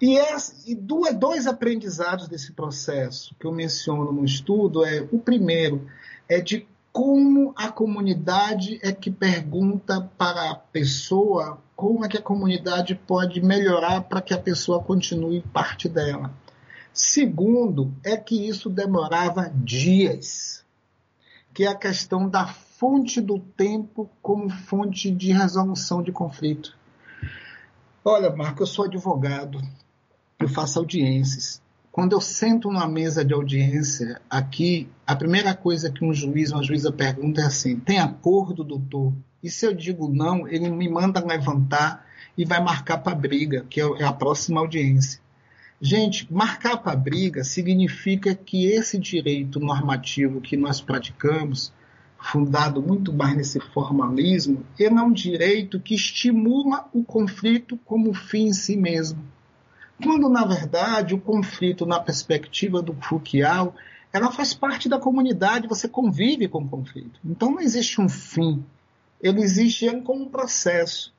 E, 0.00 0.18
e 0.66 0.74
dois 0.74 1.46
aprendizados 1.46 2.28
desse 2.28 2.52
processo 2.52 3.34
que 3.38 3.46
eu 3.46 3.52
menciono 3.52 4.12
no 4.12 4.24
estudo 4.24 4.84
é 4.84 5.06
o 5.10 5.18
primeiro 5.18 5.86
é 6.28 6.40
de 6.40 6.66
como 6.92 7.52
a 7.56 7.72
comunidade 7.72 8.78
é 8.80 8.92
que 8.92 9.10
pergunta 9.10 10.08
para 10.16 10.52
a 10.52 10.54
pessoa 10.54 11.58
como 11.74 12.04
é 12.04 12.08
que 12.08 12.16
a 12.16 12.22
comunidade 12.22 12.94
pode 12.94 13.40
melhorar 13.40 14.02
para 14.02 14.22
que 14.22 14.32
a 14.32 14.38
pessoa 14.38 14.80
continue 14.80 15.42
parte 15.52 15.88
dela. 15.88 16.32
Segundo, 16.92 17.92
é 18.04 18.16
que 18.16 18.46
isso 18.46 18.70
demorava 18.70 19.50
dias, 19.52 20.64
que 21.52 21.64
é 21.64 21.66
a 21.66 21.74
questão 21.74 22.28
da 22.28 22.46
fonte 22.46 23.20
do 23.20 23.40
tempo 23.40 24.08
como 24.22 24.48
fonte 24.48 25.10
de 25.10 25.32
resolução 25.32 26.00
de 26.00 26.12
conflito. 26.12 26.78
Olha, 28.06 28.28
Marco, 28.28 28.62
eu 28.62 28.66
sou 28.66 28.84
advogado, 28.84 29.62
eu 30.38 30.46
faço 30.46 30.78
audiências. 30.78 31.62
Quando 31.90 32.12
eu 32.12 32.20
sento 32.20 32.70
numa 32.70 32.86
mesa 32.86 33.24
de 33.24 33.32
audiência 33.32 34.20
aqui, 34.28 34.90
a 35.06 35.16
primeira 35.16 35.54
coisa 35.54 35.90
que 35.90 36.04
um 36.04 36.12
juiz, 36.12 36.52
uma 36.52 36.62
juíza 36.62 36.92
pergunta 36.92 37.40
é 37.40 37.46
assim: 37.46 37.80
tem 37.80 37.98
acordo, 37.98 38.62
doutor? 38.62 39.14
E 39.42 39.48
se 39.48 39.66
eu 39.66 39.72
digo 39.72 40.06
não, 40.06 40.46
ele 40.46 40.68
me 40.68 40.86
manda 40.86 41.24
levantar 41.24 42.04
e 42.36 42.44
vai 42.44 42.62
marcar 42.62 42.98
para 42.98 43.14
briga, 43.14 43.64
que 43.70 43.80
é 43.80 44.04
a 44.04 44.12
próxima 44.12 44.60
audiência. 44.60 45.18
Gente, 45.80 46.30
marcar 46.30 46.76
para 46.76 46.94
briga 46.94 47.42
significa 47.42 48.34
que 48.34 48.66
esse 48.66 48.98
direito 48.98 49.58
normativo 49.58 50.42
que 50.42 50.58
nós 50.58 50.78
praticamos 50.78 51.72
fundado 52.24 52.80
muito 52.80 53.12
mais 53.12 53.36
nesse 53.36 53.60
formalismo, 53.60 54.64
é 54.78 54.88
um 54.90 55.12
direito 55.12 55.78
que 55.78 55.94
estimula 55.94 56.88
o 56.92 57.04
conflito 57.04 57.78
como 57.84 58.14
fim 58.14 58.46
em 58.46 58.52
si 58.52 58.76
mesmo. 58.76 59.22
Quando, 60.02 60.28
na 60.28 60.44
verdade, 60.44 61.14
o 61.14 61.20
conflito, 61.20 61.84
na 61.84 62.00
perspectiva 62.00 62.80
do 62.80 62.94
Foucault, 62.94 63.76
ela 64.10 64.32
faz 64.32 64.54
parte 64.54 64.88
da 64.88 64.98
comunidade, 64.98 65.68
você 65.68 65.86
convive 65.86 66.48
com 66.48 66.62
o 66.62 66.68
conflito. 66.68 67.20
Então 67.24 67.50
não 67.50 67.60
existe 67.60 68.00
um 68.00 68.08
fim, 68.08 68.64
ele 69.20 69.42
existe 69.42 69.86
como 70.00 70.24
um 70.24 70.28
processo. 70.28 71.12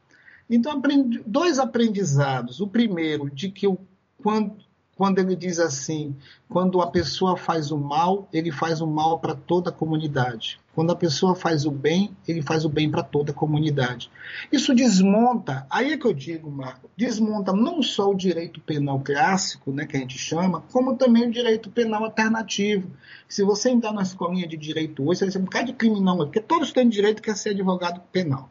Então, 0.50 0.82
dois 1.26 1.60
aprendizados. 1.60 2.62
O 2.62 2.68
primeiro, 2.68 3.30
de 3.30 3.50
que 3.50 3.68
o, 3.68 3.78
quando, 4.22 4.56
quando 4.96 5.20
ele 5.20 5.36
diz 5.36 5.60
assim, 5.60 6.16
quando 6.48 6.82
a 6.82 6.88
pessoa 6.88 7.36
faz 7.36 7.70
o 7.70 7.78
mal, 7.78 8.30
ele 8.32 8.52
faz 8.52 8.80
o 8.80 8.88
mal 8.88 9.20
para 9.20 9.36
toda 9.36 9.70
a 9.70 9.74
comunidade. 9.74 10.60
Quando 10.74 10.92
a 10.92 10.96
pessoa 10.96 11.36
faz 11.36 11.66
o 11.66 11.72
bem, 11.72 12.16
ele 12.28 12.42
faz 12.42 12.66
o 12.66 12.70
bem 12.70 12.90
para 12.90 13.04
toda 13.04 13.32
a 13.32 13.36
comunidade. 13.36 14.10
Isso 14.52 14.74
desmonta, 14.74 15.66
aí 15.70 15.94
é 15.94 15.98
que 15.98 16.06
eu 16.06 16.14
digo, 16.14 16.50
Marco, 16.50 16.90
desmonta 16.96 17.52
não 17.52 17.82
só 17.82 18.10
o 18.10 18.16
direito 18.16 18.60
penal 18.62 19.00
clássico, 19.00 19.72
né, 19.72 19.86
que 19.86 19.98
a 19.98 20.00
gente 20.00 20.18
chama, 20.18 20.64
como 20.72 20.96
também 20.96 21.28
o 21.28 21.32
direito 21.32 21.70
penal 21.70 22.06
alternativo. 22.06 22.90
Se 23.28 23.44
você 23.44 23.70
entrar 23.70 23.94
na 23.94 24.02
escolinha 24.02 24.48
de 24.48 24.58
direito 24.58 25.04
hoje, 25.04 25.20
você 25.20 25.26
vai 25.26 25.32
ser 25.32 25.40
um 25.40 25.46
bocado 25.46 25.66
de 25.68 25.74
criminal, 25.74 26.18
porque 26.18 26.42
todos 26.42 26.72
têm 26.72 26.88
direito 26.88 27.22
que 27.22 27.30
é 27.30 27.36
ser 27.36 27.50
advogado 27.50 28.02
penal. 28.12 28.50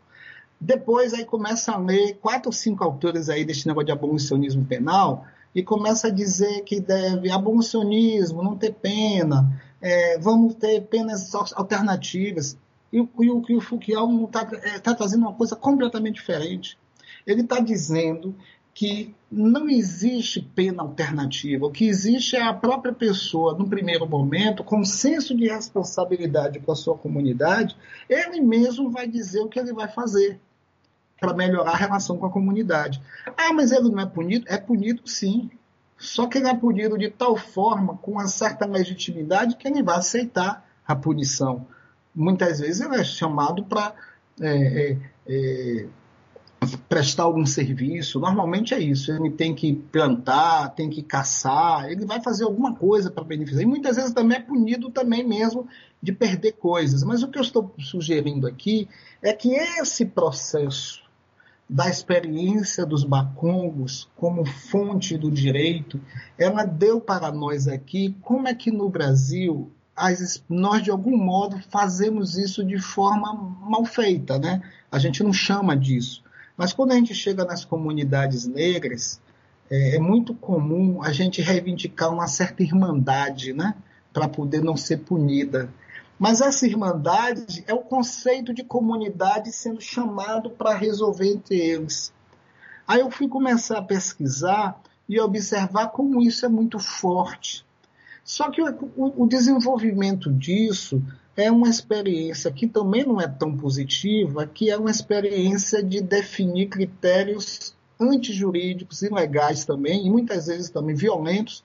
Depois 0.60 1.12
aí 1.12 1.24
começa 1.24 1.72
a 1.72 1.78
ler 1.78 2.14
quatro 2.22 2.48
ou 2.48 2.52
cinco 2.52 2.84
autores 2.84 3.28
aí 3.28 3.44
desse 3.44 3.66
negócio 3.66 3.86
de 3.86 3.92
abolicionismo 3.92 4.64
penal, 4.64 5.26
e 5.54 5.62
começa 5.62 6.08
a 6.08 6.10
dizer 6.10 6.62
que 6.62 6.80
deve 6.80 7.30
abolicionismo, 7.30 8.42
não 8.42 8.56
ter 8.56 8.72
pena, 8.74 9.60
é, 9.80 10.18
vamos 10.18 10.54
ter 10.54 10.82
penas 10.82 11.34
alternativas. 11.34 12.56
E, 12.92 12.96
e 12.96 13.30
o 13.30 13.40
que 13.40 13.54
o 13.54 13.60
Foucault 13.60 14.24
está 14.24 14.48
é, 14.62 14.78
tá 14.78 14.94
trazendo 14.94 15.22
uma 15.22 15.34
coisa 15.34 15.54
completamente 15.54 16.16
diferente. 16.16 16.76
Ele 17.26 17.42
está 17.42 17.60
dizendo 17.60 18.34
que 18.74 19.14
não 19.30 19.68
existe 19.68 20.40
pena 20.40 20.82
alternativa. 20.82 21.66
O 21.66 21.70
que 21.70 21.86
existe 21.86 22.34
é 22.34 22.42
a 22.42 22.52
própria 22.52 22.92
pessoa, 22.92 23.54
no 23.56 23.68
primeiro 23.68 24.06
momento, 24.08 24.64
com 24.64 24.84
senso 24.84 25.36
de 25.36 25.46
responsabilidade 25.46 26.58
com 26.58 26.72
a 26.72 26.76
sua 26.76 26.98
comunidade, 26.98 27.76
ele 28.08 28.40
mesmo 28.40 28.90
vai 28.90 29.06
dizer 29.06 29.40
o 29.40 29.48
que 29.48 29.60
ele 29.60 29.72
vai 29.72 29.86
fazer 29.86 30.40
para 31.20 31.34
melhorar 31.34 31.72
a 31.72 31.76
relação 31.76 32.16
com 32.18 32.26
a 32.26 32.30
comunidade. 32.30 33.00
Ah, 33.36 33.52
mas 33.52 33.72
ele 33.72 33.88
não 33.90 34.00
é 34.00 34.06
punido? 34.06 34.46
É 34.48 34.56
punido 34.56 35.02
sim. 35.06 35.50
Só 35.96 36.26
que 36.26 36.38
ele 36.38 36.48
é 36.48 36.54
punido 36.54 36.98
de 36.98 37.10
tal 37.10 37.36
forma, 37.36 37.96
com 37.96 38.12
uma 38.12 38.26
certa 38.26 38.66
legitimidade, 38.66 39.56
que 39.56 39.66
ele 39.66 39.82
vai 39.82 39.96
aceitar 39.96 40.66
a 40.86 40.94
punição. 40.94 41.66
Muitas 42.14 42.60
vezes 42.60 42.80
ele 42.80 42.96
é 42.96 43.04
chamado 43.04 43.64
para 43.64 43.94
é, 44.40 44.90
é, 44.90 44.98
é, 45.26 45.86
prestar 46.88 47.24
algum 47.24 47.46
serviço. 47.46 48.20
Normalmente 48.20 48.74
é 48.74 48.80
isso. 48.80 49.12
Ele 49.12 49.30
tem 49.30 49.54
que 49.54 49.72
plantar, 49.72 50.74
tem 50.74 50.90
que 50.90 51.02
caçar, 51.02 51.90
ele 51.90 52.04
vai 52.04 52.20
fazer 52.20 52.44
alguma 52.44 52.74
coisa 52.74 53.10
para 53.10 53.24
beneficiar. 53.24 53.62
E 53.62 53.66
muitas 53.66 53.96
vezes 53.96 54.12
também 54.12 54.38
é 54.38 54.42
punido 54.42 54.90
também 54.90 55.26
mesmo 55.26 55.66
de 56.02 56.12
perder 56.12 56.52
coisas. 56.52 57.02
Mas 57.02 57.22
o 57.22 57.28
que 57.28 57.38
eu 57.38 57.42
estou 57.42 57.74
sugerindo 57.78 58.46
aqui 58.46 58.88
é 59.22 59.32
que 59.32 59.54
esse 59.54 60.04
processo 60.04 61.03
da 61.68 61.88
experiência 61.88 62.84
dos 62.84 63.04
bacongos 63.04 64.08
como 64.16 64.44
fonte 64.44 65.16
do 65.16 65.30
direito, 65.30 66.00
ela 66.38 66.64
deu 66.64 67.00
para 67.00 67.32
nós 67.32 67.66
aqui 67.66 68.16
como 68.20 68.46
é 68.46 68.54
que 68.54 68.70
no 68.70 68.88
Brasil 68.88 69.72
as, 69.96 70.42
nós 70.48 70.82
de 70.82 70.90
algum 70.90 71.16
modo 71.16 71.58
fazemos 71.70 72.36
isso 72.36 72.64
de 72.64 72.78
forma 72.78 73.32
mal 73.32 73.84
feita, 73.84 74.38
né? 74.38 74.60
A 74.90 74.98
gente 74.98 75.22
não 75.22 75.32
chama 75.32 75.76
disso. 75.76 76.22
Mas 76.56 76.72
quando 76.72 76.92
a 76.92 76.96
gente 76.96 77.14
chega 77.14 77.44
nas 77.44 77.64
comunidades 77.64 78.46
negras, 78.46 79.20
é, 79.70 79.96
é 79.96 79.98
muito 79.98 80.34
comum 80.34 81.02
a 81.02 81.12
gente 81.12 81.40
reivindicar 81.40 82.12
uma 82.12 82.26
certa 82.26 82.62
irmandade, 82.62 83.52
né? 83.52 83.74
Para 84.12 84.28
poder 84.28 84.62
não 84.62 84.76
ser 84.76 84.98
punida. 84.98 85.68
Mas 86.18 86.40
essa 86.40 86.66
irmandade 86.66 87.64
é 87.66 87.74
o 87.74 87.80
conceito 87.80 88.54
de 88.54 88.62
comunidade 88.62 89.52
sendo 89.52 89.80
chamado 89.80 90.50
para 90.50 90.74
resolver 90.74 91.28
entre 91.32 91.56
eles. 91.56 92.12
Aí 92.86 93.00
eu 93.00 93.10
fui 93.10 93.28
começar 93.28 93.78
a 93.78 93.82
pesquisar 93.82 94.80
e 95.08 95.20
observar 95.20 95.88
como 95.88 96.22
isso 96.22 96.46
é 96.46 96.48
muito 96.48 96.78
forte. 96.78 97.64
Só 98.22 98.50
que 98.50 98.62
o, 98.62 98.74
o 98.96 99.26
desenvolvimento 99.26 100.32
disso 100.32 101.02
é 101.36 101.50
uma 101.50 101.68
experiência 101.68 102.50
que 102.50 102.66
também 102.66 103.04
não 103.04 103.20
é 103.20 103.26
tão 103.26 103.56
positiva, 103.56 104.46
que 104.46 104.70
é 104.70 104.78
uma 104.78 104.90
experiência 104.90 105.82
de 105.82 106.00
definir 106.00 106.68
critérios 106.68 107.74
antijurídicos 108.00 109.02
e 109.02 109.08
legais 109.08 109.64
também, 109.64 110.06
e 110.06 110.10
muitas 110.10 110.46
vezes 110.46 110.70
também 110.70 110.94
violentos, 110.94 111.62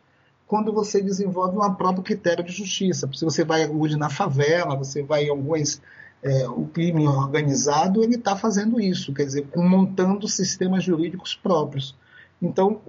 quando 0.50 0.74
você 0.74 1.00
desenvolve 1.00 1.56
um 1.56 1.74
próprio 1.76 2.04
critério 2.04 2.44
de 2.44 2.52
justiça. 2.52 3.08
Se 3.14 3.24
você 3.24 3.46
vai 3.46 3.70
hoje 3.70 3.96
na 3.96 4.10
favela, 4.10 4.76
você 4.76 5.04
vai 5.04 5.26
em 5.26 5.30
alguns. 5.30 5.80
É, 6.22 6.50
o 6.50 6.66
crime 6.66 7.08
organizado, 7.08 8.04
ele 8.04 8.16
está 8.16 8.36
fazendo 8.36 8.82
isso, 8.82 9.14
quer 9.14 9.24
dizer, 9.24 9.48
montando 9.56 10.28
sistemas 10.28 10.84
jurídicos 10.84 11.34
próprios. 11.34 11.96
Então, 12.42 12.82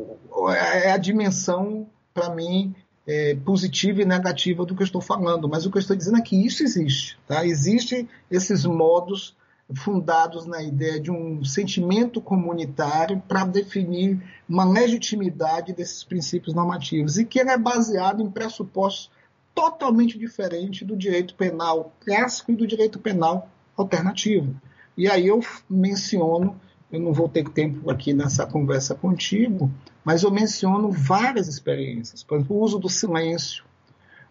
é 0.82 0.90
a 0.90 0.96
dimensão, 0.96 1.86
para 2.12 2.34
mim, 2.34 2.74
é, 3.06 3.36
positiva 3.36 4.02
e 4.02 4.04
negativa 4.04 4.66
do 4.66 4.74
que 4.74 4.82
eu 4.82 4.86
estou 4.86 5.00
falando, 5.00 5.48
mas 5.48 5.64
o 5.64 5.70
que 5.70 5.76
eu 5.76 5.80
estou 5.80 5.94
dizendo 5.94 6.18
é 6.18 6.22
que 6.22 6.44
isso 6.44 6.64
existe. 6.64 7.16
Tá? 7.28 7.46
Existem 7.46 8.08
esses 8.28 8.64
modos 8.64 9.36
fundados 9.74 10.46
na 10.46 10.62
ideia 10.62 11.00
de 11.00 11.10
um 11.10 11.44
sentimento 11.44 12.20
comunitário 12.20 13.22
para 13.28 13.44
definir 13.44 14.20
uma 14.48 14.64
legitimidade 14.64 15.72
desses 15.72 16.02
princípios 16.02 16.54
normativos 16.54 17.18
e 17.18 17.24
que 17.24 17.38
ele 17.38 17.50
é 17.50 17.58
baseado 17.58 18.22
em 18.22 18.30
pressupostos 18.30 19.10
totalmente 19.54 20.18
diferentes 20.18 20.86
do 20.86 20.96
direito 20.96 21.34
penal 21.34 21.92
clássico 22.00 22.52
e 22.52 22.56
do 22.56 22.66
direito 22.66 22.98
penal 22.98 23.48
alternativo. 23.76 24.54
E 24.96 25.08
aí 25.08 25.28
eu 25.28 25.40
menciono, 25.68 26.60
eu 26.90 27.00
não 27.00 27.12
vou 27.12 27.28
ter 27.28 27.48
tempo 27.48 27.90
aqui 27.90 28.12
nessa 28.12 28.46
conversa 28.46 28.94
contigo, 28.94 29.70
mas 30.04 30.22
eu 30.22 30.30
menciono 30.30 30.90
várias 30.90 31.46
experiências, 31.48 32.22
por 32.22 32.36
exemplo, 32.36 32.56
o 32.56 32.60
uso 32.60 32.78
do 32.78 32.88
silêncio, 32.88 33.64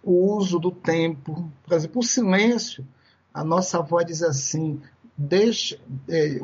o 0.03 0.35
uso 0.35 0.59
do 0.59 0.71
tempo, 0.71 1.49
por 1.63 1.73
exemplo, 1.73 1.99
o 1.99 2.03
silêncio, 2.03 2.85
a 3.33 3.43
nossa 3.43 3.77
avó 3.77 4.01
diz 4.01 4.23
assim, 4.23 4.81
deixa, 5.19 5.77
é, 6.07 6.39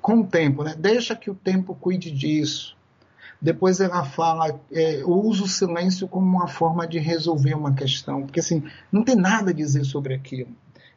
com 0.00 0.20
o 0.20 0.26
tempo, 0.26 0.62
né? 0.62 0.76
deixa 0.78 1.16
que 1.16 1.28
o 1.28 1.34
tempo 1.34 1.74
cuide 1.74 2.08
disso. 2.12 2.76
Depois 3.40 3.80
ela 3.80 4.04
fala, 4.04 4.60
é, 4.70 5.02
usa 5.04 5.42
o 5.42 5.48
silêncio 5.48 6.06
como 6.06 6.24
uma 6.24 6.46
forma 6.46 6.86
de 6.86 7.00
resolver 7.00 7.54
uma 7.54 7.74
questão, 7.74 8.22
porque 8.22 8.38
assim, 8.38 8.62
não 8.92 9.02
tem 9.02 9.16
nada 9.16 9.50
a 9.50 9.54
dizer 9.54 9.84
sobre 9.84 10.14
aquilo. 10.14 10.50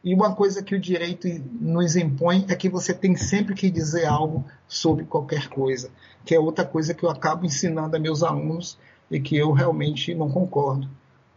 E 0.04 0.14
uma 0.14 0.36
coisa 0.36 0.62
que 0.62 0.76
o 0.76 0.80
direito 0.80 1.26
nos 1.60 1.96
impõe 1.96 2.46
é 2.48 2.54
que 2.54 2.68
você 2.68 2.94
tem 2.94 3.16
sempre 3.16 3.54
que 3.54 3.68
dizer 3.68 4.06
algo 4.06 4.44
sobre 4.68 5.04
qualquer 5.04 5.48
coisa, 5.48 5.90
que 6.24 6.32
é 6.32 6.38
outra 6.38 6.64
coisa 6.64 6.94
que 6.94 7.02
eu 7.02 7.10
acabo 7.10 7.44
ensinando 7.44 7.96
a 7.96 7.98
meus 7.98 8.22
alunos 8.22 8.78
e 9.10 9.18
que 9.18 9.36
eu 9.36 9.50
realmente 9.50 10.14
não 10.14 10.30
concordo. 10.30 10.88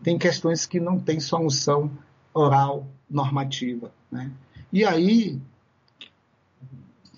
Tem 0.04 0.20
questões 0.20 0.68
que 0.68 0.80
não 0.80 1.00
têm 1.00 1.20
solução 1.20 1.90
oral 2.32 2.86
normativa. 3.10 3.92
Né? 4.12 4.32
E 4.72 4.86
aí, 4.86 5.42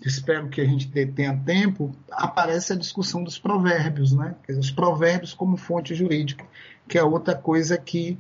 espero 0.08 0.50
que 0.50 0.62
a 0.62 0.66
gente 0.66 0.88
tenha 0.90 1.38
tempo, 1.38 1.96
aparece 2.12 2.74
a 2.74 2.76
discussão 2.76 3.24
dos 3.24 3.38
provérbios, 3.38 4.14
né? 4.14 4.36
os 4.50 4.72
provérbios 4.72 5.34
como 5.34 5.58
fonte 5.58 5.94
jurídica, 5.94 6.46
que 6.88 6.98
é 6.98 7.04
outra 7.04 7.36
coisa 7.36 7.78
que 7.78 8.18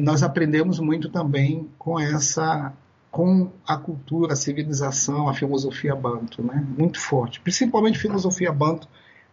nós 0.00 0.22
aprendemos 0.22 0.78
muito 0.78 1.08
também 1.08 1.68
com 1.78 1.98
essa 1.98 2.72
com 3.10 3.52
a 3.66 3.76
cultura, 3.76 4.32
a 4.32 4.36
civilização, 4.36 5.28
a 5.28 5.34
filosofia 5.34 5.94
banto, 5.94 6.42
né? 6.42 6.66
Muito 6.78 6.98
forte. 6.98 7.40
Principalmente 7.40 7.98
a 7.98 8.00
filosofia 8.00 8.50
banto 8.50 8.88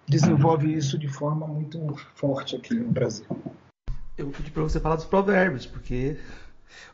desenvolve 0.05 0.75
isso 0.75 0.99
de 0.99 1.07
forma 1.07 1.47
muito 1.47 1.95
forte 2.13 2.57
aqui 2.57 2.73
no 2.73 2.91
Brasil. 2.91 3.25
Eu 4.17 4.25
vou 4.25 4.33
pedir 4.33 4.51
para 4.51 4.63
você 4.63 4.81
falar 4.81 4.97
dos 4.97 5.05
provérbios, 5.05 5.65
porque 5.65 6.17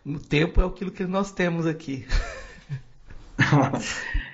o 0.06 0.20
tempo 0.20 0.62
é 0.62 0.66
aquilo 0.66 0.92
que 0.92 1.06
nós 1.06 1.32
temos 1.32 1.66
aqui. 1.66 2.06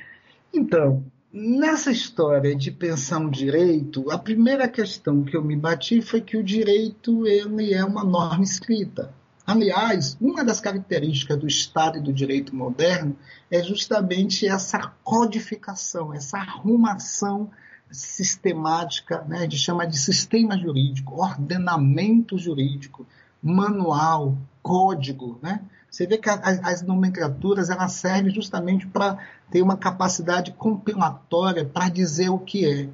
então, 0.54 1.04
nessa 1.32 1.92
história 1.92 2.56
de 2.56 2.72
pensar 2.72 3.20
um 3.20 3.30
direito, 3.30 4.10
a 4.12 4.18
primeira 4.18 4.68
questão 4.68 5.24
que 5.24 5.36
eu 5.36 5.44
me 5.44 5.56
bati 5.56 6.02
foi 6.02 6.22
que 6.22 6.38
o 6.38 6.44
direito 6.44 7.26
ele 7.26 7.74
é 7.74 7.84
uma 7.84 8.04
norma 8.04 8.44
escrita. 8.44 9.14
Aliás, 9.46 10.18
uma 10.22 10.44
das 10.44 10.60
características 10.60 11.38
do 11.38 11.48
Estado 11.48 11.98
e 11.98 12.02
do 12.02 12.14
direito 12.14 12.56
moderno 12.56 13.16
é 13.50 13.62
justamente 13.64 14.48
essa 14.48 14.94
codificação, 15.04 16.14
essa 16.14 16.38
arrumação 16.38 17.50
sistemática, 17.92 19.26
né, 19.28 19.48
de 19.48 19.58
chama 19.58 19.86
de 19.86 19.98
sistema 19.98 20.58
jurídico, 20.58 21.22
ordenamento 21.22 22.38
jurídico, 22.38 23.06
manual, 23.42 24.38
código, 24.62 25.40
né? 25.42 25.62
Você 25.92 26.08
vê 26.08 26.18
que 26.18 26.30
a, 26.30 26.36
as 26.36 26.82
nomenclaturas 26.82 27.70
elas 27.70 27.92
servem 27.92 28.34
justamente 28.34 28.88
para 28.88 29.18
ter 29.52 29.62
uma 29.62 29.76
capacidade 29.76 30.54
compilatória 30.54 31.66
para 31.66 31.90
dizer 31.90 32.30
o 32.30 32.40
que 32.40 32.66
é. 32.66 32.90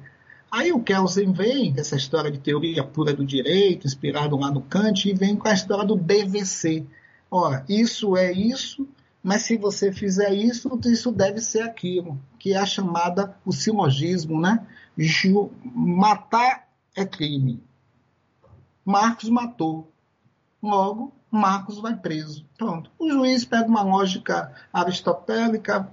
Aí 0.50 0.72
o 0.72 0.82
Kelsen 0.82 1.32
vem 1.32 1.72
essa 1.76 1.94
história 1.94 2.28
de 2.28 2.38
teoria 2.38 2.82
pura 2.82 3.14
do 3.14 3.24
direito, 3.24 3.86
inspirado 3.86 4.36
lá 4.36 4.50
no 4.50 4.62
Kant, 4.62 5.08
e 5.08 5.14
vem 5.14 5.36
com 5.36 5.46
a 5.46 5.52
história 5.52 5.84
do 5.84 5.94
DVC. 5.94 6.84
Ora, 7.30 7.64
isso 7.68 8.16
é 8.16 8.32
isso, 8.32 8.88
mas 9.22 9.42
se 9.42 9.56
você 9.56 9.92
fizer 9.92 10.34
isso, 10.34 10.68
isso 10.86 11.12
deve 11.12 11.40
ser 11.40 11.60
aquilo, 11.60 12.18
que 12.36 12.52
é 12.54 12.56
a 12.56 12.66
chamada, 12.66 13.36
o 13.44 13.52
silogismo, 13.52 14.40
né? 14.40 14.66
Matar 15.62 16.66
é 16.96 17.06
crime. 17.06 17.62
Marcos 18.84 19.28
matou. 19.28 19.92
Logo, 20.60 21.12
Marcos 21.30 21.78
vai 21.78 21.96
preso. 21.96 22.44
Pronto. 22.56 22.90
O 22.98 23.10
juiz 23.10 23.44
pega 23.44 23.66
uma 23.66 23.82
lógica 23.82 24.52
aristotélica, 24.72 25.88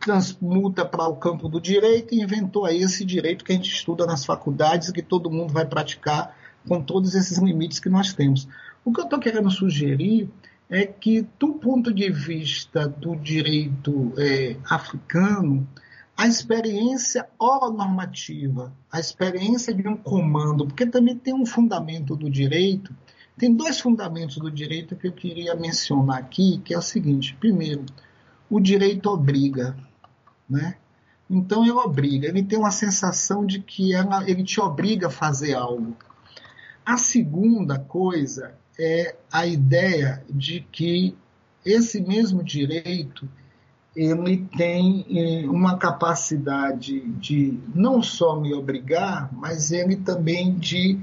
transmuta 0.00 0.84
para 0.84 1.06
o 1.08 1.16
campo 1.16 1.48
do 1.48 1.60
direito 1.60 2.14
e 2.14 2.22
inventou 2.22 2.64
aí 2.64 2.82
esse 2.82 3.04
direito 3.04 3.44
que 3.44 3.52
a 3.52 3.54
gente 3.54 3.72
estuda 3.72 4.06
nas 4.06 4.24
faculdades 4.24 4.88
e 4.88 4.92
que 4.92 5.02
todo 5.02 5.30
mundo 5.30 5.52
vai 5.52 5.66
praticar 5.66 6.34
com 6.66 6.82
todos 6.82 7.14
esses 7.14 7.38
limites 7.38 7.78
que 7.78 7.88
nós 7.88 8.12
temos. 8.12 8.48
O 8.84 8.92
que 8.92 9.00
eu 9.00 9.04
estou 9.04 9.18
querendo 9.18 9.50
sugerir 9.50 10.30
é 10.70 10.86
que, 10.86 11.26
do 11.38 11.54
ponto 11.54 11.92
de 11.92 12.10
vista 12.10 12.86
do 12.86 13.16
direito 13.16 14.12
é, 14.18 14.56
africano, 14.68 15.66
a 16.16 16.26
experiência 16.26 17.28
oronormativa, 17.38 18.72
a 18.90 18.98
experiência 18.98 19.72
de 19.72 19.86
um 19.86 19.96
comando, 19.96 20.66
porque 20.66 20.84
também 20.84 21.16
tem 21.16 21.32
um 21.32 21.46
fundamento 21.46 22.16
do 22.16 22.28
direito 22.28 22.94
tem 23.38 23.54
dois 23.54 23.80
fundamentos 23.80 24.36
do 24.36 24.50
direito 24.50 24.96
que 24.96 25.06
eu 25.06 25.12
queria 25.12 25.54
mencionar 25.54 26.18
aqui, 26.18 26.58
que 26.64 26.74
é 26.74 26.78
o 26.78 26.82
seguinte: 26.82 27.36
primeiro, 27.38 27.86
o 28.50 28.60
direito 28.60 29.08
obriga, 29.08 29.76
né? 30.48 30.76
Então 31.30 31.62
ele 31.62 31.72
obriga, 31.72 32.26
ele 32.26 32.42
tem 32.42 32.58
uma 32.58 32.70
sensação 32.70 33.44
de 33.44 33.60
que 33.60 33.94
ela, 33.94 34.28
ele 34.28 34.42
te 34.42 34.60
obriga 34.60 35.06
a 35.08 35.10
fazer 35.10 35.54
algo. 35.54 35.96
A 36.84 36.96
segunda 36.96 37.78
coisa 37.78 38.54
é 38.78 39.14
a 39.30 39.46
ideia 39.46 40.24
de 40.30 40.60
que 40.72 41.14
esse 41.64 42.00
mesmo 42.00 42.42
direito 42.42 43.28
ele 43.94 44.48
tem 44.56 45.04
eh, 45.10 45.46
uma 45.48 45.76
capacidade 45.76 47.00
de 47.18 47.58
não 47.74 48.00
só 48.00 48.40
me 48.40 48.54
obrigar, 48.54 49.28
mas 49.32 49.72
ele 49.72 49.96
também 49.96 50.56
de 50.56 50.98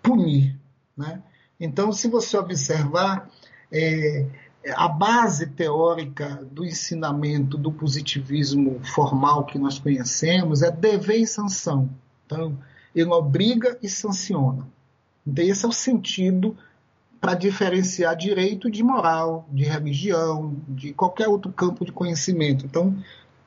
punir, 0.00 0.56
né? 0.96 1.22
Então, 1.58 1.92
se 1.92 2.08
você 2.08 2.36
observar, 2.36 3.30
é, 3.70 4.26
a 4.74 4.88
base 4.88 5.46
teórica 5.46 6.40
do 6.50 6.64
ensinamento 6.64 7.58
do 7.58 7.70
positivismo 7.70 8.80
formal 8.84 9.44
que 9.44 9.58
nós 9.58 9.78
conhecemos 9.78 10.62
é 10.62 10.70
dever 10.70 11.18
e 11.18 11.26
sanção. 11.26 11.90
Então, 12.24 12.56
ele 12.94 13.10
obriga 13.10 13.78
e 13.82 13.88
sanciona. 13.88 14.66
Então, 15.26 15.44
esse 15.44 15.64
é 15.64 15.68
o 15.68 15.72
sentido 15.72 16.56
para 17.20 17.34
diferenciar 17.34 18.14
direito 18.16 18.70
de 18.70 18.82
moral, 18.82 19.48
de 19.50 19.64
religião, 19.64 20.56
de 20.68 20.92
qualquer 20.92 21.28
outro 21.28 21.50
campo 21.52 21.84
de 21.84 21.92
conhecimento. 21.92 22.66
Então, 22.66 22.96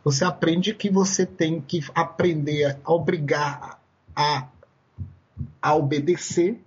você 0.03 0.25
aprende 0.25 0.73
que 0.73 0.89
você 0.89 1.25
tem 1.25 1.61
que 1.61 1.83
aprender 1.93 2.79
a 2.83 2.91
obrigar 2.91 3.79
a, 4.15 4.47
a 5.61 5.75
obedecer 5.75 6.59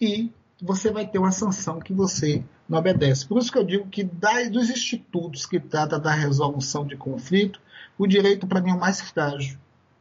e 0.00 0.30
você 0.62 0.90
vai 0.90 1.06
ter 1.06 1.18
uma 1.18 1.32
sanção 1.32 1.78
que 1.78 1.92
você 1.92 2.44
não 2.68 2.78
obedece. 2.78 3.26
Por 3.26 3.38
isso 3.38 3.50
que 3.50 3.58
eu 3.58 3.64
digo 3.64 3.88
que 3.88 4.04
dos 4.04 4.70
institutos 4.70 5.46
que 5.46 5.58
tratam 5.58 6.00
da 6.00 6.12
resolução 6.12 6.86
de 6.86 6.96
conflito, 6.96 7.60
o 7.98 8.06
direito 8.06 8.46
para 8.46 8.60
mim 8.60 8.70
é 8.70 8.74
o 8.74 8.80
mais 8.80 9.00
frágil. 9.00 9.58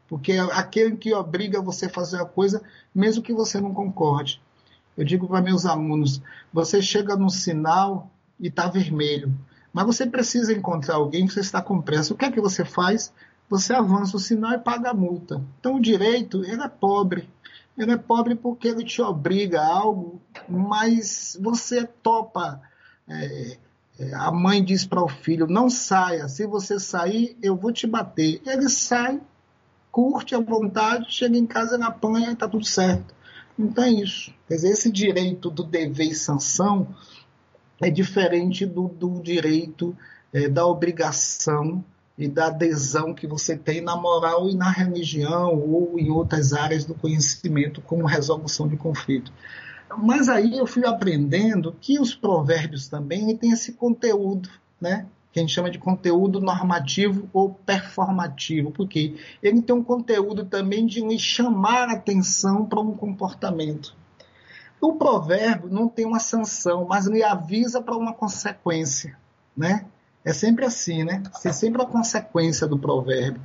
Porque 0.07 0.33
é 0.33 0.39
aquele 0.39 0.97
que 0.97 1.13
obriga 1.13 1.61
você 1.61 1.85
a 1.85 1.89
fazer 1.89 2.19
a 2.19 2.25
coisa, 2.25 2.61
mesmo 2.93 3.23
que 3.23 3.33
você 3.33 3.61
não 3.61 3.73
concorde. 3.73 4.41
Eu 4.97 5.05
digo 5.05 5.27
para 5.27 5.41
meus 5.41 5.65
alunos: 5.65 6.21
você 6.51 6.81
chega 6.81 7.15
no 7.15 7.29
sinal 7.29 8.11
e 8.39 8.47
está 8.47 8.67
vermelho, 8.67 9.33
mas 9.71 9.85
você 9.85 10.05
precisa 10.05 10.51
encontrar 10.51 10.95
alguém 10.95 11.27
que 11.27 11.33
você 11.33 11.41
está 11.41 11.61
com 11.61 11.81
pressa. 11.81 12.13
O 12.13 12.17
que 12.17 12.25
é 12.25 12.31
que 12.31 12.41
você 12.41 12.65
faz? 12.65 13.13
Você 13.49 13.73
avança 13.73 14.17
o 14.17 14.19
sinal 14.19 14.53
e 14.53 14.59
paga 14.59 14.89
a 14.89 14.93
multa. 14.93 15.41
Então 15.59 15.75
o 15.75 15.81
direito 15.81 16.43
ele 16.43 16.61
é 16.61 16.67
pobre. 16.67 17.29
Ele 17.79 17.93
é 17.93 17.97
pobre 17.97 18.35
porque 18.35 18.67
ele 18.67 18.83
te 18.83 19.01
obriga 19.01 19.61
a 19.61 19.67
algo, 19.67 20.21
mas 20.49 21.37
você 21.41 21.85
topa. 21.85 22.61
É, 23.07 23.57
é, 23.97 24.13
a 24.15 24.29
mãe 24.31 24.61
diz 24.61 24.85
para 24.85 25.01
o 25.01 25.07
filho: 25.07 25.47
não 25.47 25.69
saia, 25.69 26.27
se 26.27 26.45
você 26.45 26.77
sair, 26.77 27.37
eu 27.41 27.55
vou 27.55 27.71
te 27.71 27.87
bater. 27.87 28.41
Ele 28.45 28.67
sai, 28.67 29.21
curte 29.89 30.35
à 30.35 30.39
vontade, 30.39 31.05
chega 31.09 31.37
em 31.37 31.45
casa, 31.45 31.75
ele 31.75 31.85
apanha 31.85 32.29
e 32.29 32.33
está 32.33 32.49
tudo 32.49 32.65
certo. 32.65 33.15
Então 33.57 33.85
é 33.85 33.91
isso. 33.91 34.33
Quer 34.45 34.55
dizer, 34.55 34.69
esse 34.71 34.91
direito 34.91 35.49
do 35.49 35.63
dever 35.63 36.07
e 36.07 36.15
sanção 36.15 36.93
é 37.81 37.89
diferente 37.89 38.65
do, 38.65 38.89
do 38.89 39.21
direito 39.21 39.95
é, 40.33 40.49
da 40.49 40.67
obrigação 40.67 41.83
e 42.19 42.27
da 42.27 42.47
adesão 42.47 43.13
que 43.13 43.25
você 43.25 43.57
tem 43.57 43.79
na 43.79 43.95
moral 43.95 44.49
e 44.49 44.53
na 44.53 44.69
religião 44.69 45.55
ou 45.55 45.97
em 45.97 46.11
outras 46.11 46.51
áreas 46.51 46.83
do 46.83 46.93
conhecimento, 46.93 47.81
como 47.81 48.05
resolução 48.05 48.67
de 48.67 48.75
conflito. 48.75 49.31
Mas 49.97 50.27
aí 50.27 50.57
eu 50.57 50.67
fui 50.67 50.85
aprendendo 50.85 51.73
que 51.79 51.97
os 51.97 52.13
provérbios 52.13 52.89
também 52.89 53.35
têm 53.37 53.51
esse 53.51 53.71
conteúdo, 53.71 54.49
né? 54.81 55.07
que 55.31 55.39
a 55.39 55.41
gente 55.43 55.53
chama 55.53 55.69
de 55.69 55.79
conteúdo 55.79 56.41
normativo 56.41 57.29
ou 57.31 57.53
performativo, 57.53 58.71
porque 58.71 59.15
ele 59.41 59.61
tem 59.61 59.75
um 59.75 59.83
conteúdo 59.83 60.43
também 60.43 60.85
de 60.85 61.01
me 61.01 61.17
chamar 61.17 61.87
a 61.87 61.93
atenção 61.93 62.65
para 62.65 62.81
um 62.81 62.93
comportamento. 62.93 63.95
O 64.81 64.93
provérbio 64.93 65.69
não 65.69 65.87
tem 65.87 66.05
uma 66.05 66.19
sanção, 66.19 66.85
mas 66.85 67.05
lhe 67.05 67.23
avisa 67.23 67.81
para 67.81 67.95
uma 67.95 68.13
consequência, 68.13 69.17
né? 69.55 69.85
É 70.23 70.33
sempre 70.33 70.65
assim, 70.65 71.03
né? 71.03 71.23
É 71.45 71.51
sempre 71.51 71.81
a 71.81 71.85
consequência 71.85 72.67
do 72.67 72.77
provérbio. 72.77 73.41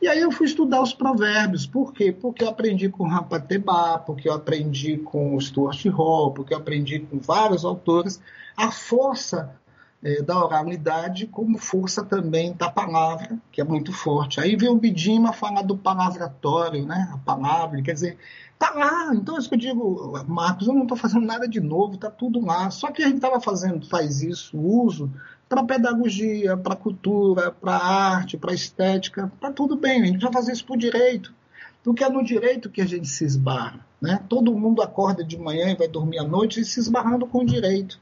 E 0.00 0.08
aí 0.08 0.20
eu 0.20 0.32
fui 0.32 0.46
estudar 0.46 0.82
os 0.82 0.92
provérbios. 0.92 1.66
Por 1.66 1.92
quê? 1.92 2.10
Porque 2.10 2.42
eu 2.42 2.48
aprendi 2.48 2.88
com 2.88 3.06
Rapatebá, 3.06 3.98
porque 3.98 4.28
eu 4.28 4.32
aprendi 4.32 4.96
com 4.96 5.38
Stuart 5.40 5.84
Hall, 5.86 6.32
porque 6.32 6.52
eu 6.52 6.58
aprendi 6.58 6.98
com 6.98 7.18
vários 7.18 7.64
autores 7.64 8.20
a 8.56 8.70
força 8.70 9.54
é, 10.02 10.20
da 10.20 10.44
oralidade 10.44 11.28
como 11.28 11.56
força 11.58 12.04
também 12.04 12.52
da 12.52 12.68
palavra, 12.68 13.38
que 13.52 13.60
é 13.60 13.64
muito 13.64 13.92
forte. 13.92 14.40
Aí 14.40 14.56
vem 14.56 14.68
o 14.68 14.76
Bidima 14.76 15.32
falar 15.32 15.62
do 15.62 15.78
palavratório, 15.78 16.84
né? 16.84 17.08
A 17.12 17.18
palavra, 17.18 17.80
quer 17.80 17.94
dizer, 17.94 18.18
tá 18.62 18.70
lá. 18.74 19.12
Então, 19.12 19.34
é 19.34 19.38
isso 19.40 19.48
que 19.48 19.56
eu 19.56 19.58
digo, 19.58 20.24
Marcos, 20.28 20.68
eu 20.68 20.74
não 20.74 20.82
estou 20.82 20.96
fazendo 20.96 21.26
nada 21.26 21.48
de 21.48 21.60
novo, 21.60 21.96
tá 21.96 22.08
tudo 22.08 22.40
lá. 22.40 22.70
Só 22.70 22.92
que 22.92 23.02
a 23.02 23.06
gente 23.06 23.16
estava 23.16 23.40
fazendo, 23.40 23.84
faz 23.88 24.22
isso, 24.22 24.56
uso 24.56 25.10
para 25.48 25.64
pedagogia, 25.64 26.56
para 26.56 26.76
cultura, 26.76 27.50
para 27.50 27.76
arte, 27.76 28.38
para 28.38 28.54
estética, 28.54 29.30
para 29.38 29.52
tudo 29.52 29.76
bem, 29.76 30.02
a 30.02 30.06
gente 30.06 30.22
vai 30.22 30.32
fazer 30.32 30.52
isso 30.52 30.64
por 30.64 30.78
direito. 30.78 31.34
Porque 31.82 32.04
é 32.04 32.08
no 32.08 32.24
direito 32.24 32.70
que 32.70 32.80
a 32.80 32.86
gente 32.86 33.08
se 33.08 33.24
esbarra. 33.24 33.84
Né? 34.00 34.22
Todo 34.28 34.56
mundo 34.56 34.80
acorda 34.80 35.24
de 35.24 35.36
manhã 35.36 35.70
e 35.70 35.76
vai 35.76 35.88
dormir 35.88 36.20
à 36.20 36.24
noite 36.24 36.60
e 36.60 36.64
se 36.64 36.78
esbarrando 36.78 37.26
com 37.26 37.38
o 37.38 37.44
direito. 37.44 37.98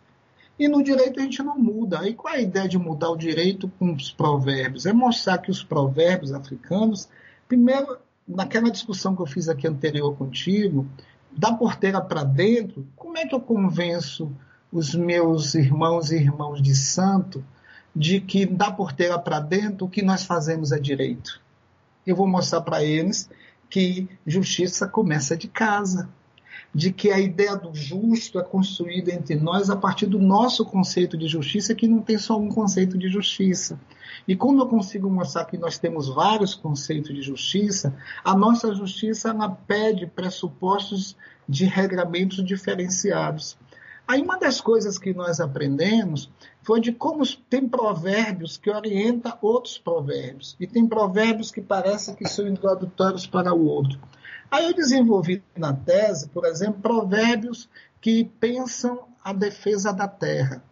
E 0.59 0.69
no 0.69 0.82
direito 0.82 1.19
a 1.19 1.23
gente 1.23 1.43
não 1.43 1.59
muda. 1.59 2.07
E 2.07 2.12
qual 2.15 2.35
é 2.35 2.39
a 2.39 2.43
ideia 2.43 2.69
de 2.69 2.78
mudar 2.78 3.11
o 3.11 3.16
direito 3.16 3.73
com 3.78 3.95
os 3.95 4.12
provérbios? 4.12 4.85
É 4.85 4.93
mostrar 4.93 5.39
que 5.39 5.51
os 5.51 5.65
provérbios 5.65 6.32
africanos, 6.32 7.09
primeiro, 7.49 7.97
naquela 8.35 8.70
discussão 8.70 9.15
que 9.15 9.23
eu 9.23 9.27
fiz 9.27 9.48
aqui 9.48 9.66
anterior 9.66 10.16
contigo, 10.16 10.86
da 11.31 11.52
porteira 11.52 12.01
para 12.01 12.24
dentro, 12.24 12.86
como 12.97 13.19
é 13.19 13.27
que 13.27 13.35
eu 13.35 13.40
convenço 13.40 14.31
os 14.73 14.94
meus 14.94 15.55
irmãos 15.55 16.11
e 16.11 16.16
irmãos 16.16 16.62
de 16.62 16.74
santo 16.74 17.44
de 17.94 18.20
que 18.20 18.47
da 18.47 18.70
porteira 18.70 19.19
para 19.19 19.40
dentro 19.40 19.86
o 19.86 19.90
que 19.90 20.02
nós 20.02 20.24
fazemos 20.24 20.73
é 20.73 20.78
direito? 20.78 21.40
Eu 22.07 22.16
vou 22.16 22.27
mostrar 22.27 22.61
para 22.61 22.82
eles 22.82 23.28
que 23.69 24.09
justiça 24.27 24.86
começa 24.86 25.36
de 25.36 25.48
casa, 25.48 26.09
de 26.74 26.92
que 26.92 27.10
a 27.10 27.18
ideia 27.18 27.56
do 27.56 27.74
justo 27.74 28.38
é 28.38 28.44
construída 28.44 29.12
entre 29.12 29.34
nós 29.34 29.70
a 29.70 29.76
partir 29.76 30.06
do 30.06 30.18
nosso 30.18 30.64
conceito 30.64 31.16
de 31.16 31.26
justiça, 31.26 31.74
que 31.74 31.88
não 31.88 32.01
tem 32.01 32.16
só 32.16 32.38
um 32.38 32.48
conceito 32.48 32.97
de 32.97 33.09
justiça. 33.09 33.78
E 34.26 34.36
como 34.36 34.60
eu 34.60 34.66
consigo 34.66 35.10
mostrar 35.10 35.47
que 35.47 35.59
nós 35.59 35.78
temos 35.78 36.09
vários 36.09 36.55
conceitos 36.55 37.14
de 37.14 37.22
justiça, 37.22 37.97
a 38.24 38.36
nossa 38.36 38.72
justiça 38.74 39.30
ela 39.30 39.48
pede 39.48 40.06
pressupostos 40.06 41.16
de 41.48 41.64
regramentos 41.64 42.44
diferenciados. 42.44 43.59
Aí 44.06 44.22
uma 44.22 44.38
das 44.38 44.60
coisas 44.60 44.98
que 44.98 45.14
nós 45.14 45.40
aprendemos 45.40 46.30
foi 46.62 46.80
de 46.80 46.92
como 46.92 47.22
tem 47.48 47.68
provérbios 47.68 48.56
que 48.56 48.68
orientam 48.68 49.38
outros 49.40 49.78
provérbios. 49.78 50.56
E 50.59 50.66
tem 50.66 50.86
provérbios 50.86 51.51
que 51.51 51.60
parecem 51.60 52.14
que 52.14 52.28
são 52.28 52.47
introdutórios 52.47 53.26
para 53.26 53.55
o 53.55 53.64
outro. 53.66 54.01
Aí 54.51 54.66
eu 54.66 54.74
desenvolvi 54.74 55.43
na 55.56 55.72
tese, 55.72 56.28
por 56.28 56.44
exemplo, 56.44 56.81
provérbios 56.81 57.68
que 58.01 58.24
pensam 58.24 59.06
a 59.22 59.32
defesa 59.32 59.93
da 59.93 60.09
terra. 60.09 60.62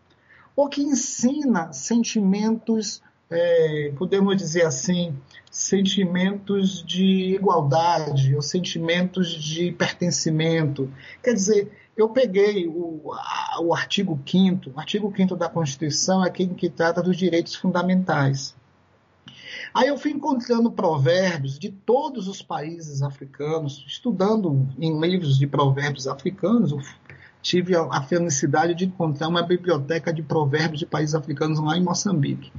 Ou 0.57 0.69
que 0.69 0.83
ensina 0.83 1.73
sentimentos, 1.73 3.01
é, 3.31 3.93
podemos 3.97 4.37
dizer 4.37 4.67
assim, 4.67 5.17
sentimentos 5.51 6.83
de 6.85 7.35
igualdade, 7.35 8.35
ou 8.35 8.43
sentimentos 8.43 9.31
de 9.31 9.71
pertencimento. 9.71 10.93
Quer 11.23 11.35
dizer, 11.35 11.71
eu 11.97 12.09
peguei 12.09 12.67
o, 12.67 13.13
a, 13.13 13.61
o 13.61 13.75
artigo 13.75 14.19
5 14.27 14.71
o 14.71 14.79
artigo 14.79 15.13
5 15.15 15.37
da 15.37 15.49
Constituição 15.49 16.25
é 16.25 16.29
aquele 16.29 16.55
que 16.55 16.69
trata 16.69 17.03
dos 17.03 17.17
direitos 17.17 17.55
fundamentais. 17.55 18.57
Aí 19.75 19.89
eu 19.89 19.99
fui 19.99 20.11
encontrando 20.11 20.71
provérbios 20.71 21.59
de 21.59 21.71
todos 21.71 22.29
os 22.29 22.43
países 22.43 23.03
africanos, 23.03 23.85
estudando 23.87 24.69
em 24.79 24.99
livros 25.01 25.39
de 25.39 25.47
provérbios 25.47 26.07
africanos, 26.07 26.73
eu 26.73 26.81
tive 27.43 27.77
a, 27.77 28.03
felicidade 28.03 28.75
de 28.75 28.87
encontrar 28.87 29.29
uma 29.29 29.43
biblioteca 29.43 30.13
de 30.13 30.23
provérbios 30.23 30.81
de 30.81 30.87
países 30.87 31.15
africanos 31.15 31.59
lá 31.61 31.77
em 31.77 31.83
Moçambique. 31.83 32.53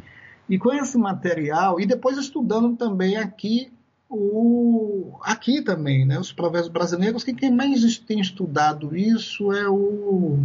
E 0.47 0.57
com 0.57 0.73
esse 0.73 0.97
material, 0.97 1.79
e 1.79 1.85
depois 1.85 2.17
estudando 2.17 2.75
também 2.75 3.17
aqui 3.17 3.71
o, 4.09 5.19
aqui 5.21 5.61
também, 5.61 6.05
né, 6.05 6.19
os 6.19 6.33
provérbios 6.33 6.71
brasileiros, 6.71 7.23
que 7.23 7.33
quem 7.33 7.51
mais 7.51 7.99
tem 7.99 8.19
estudado 8.19 8.95
isso 8.97 9.53
é 9.53 9.69
o. 9.69 10.39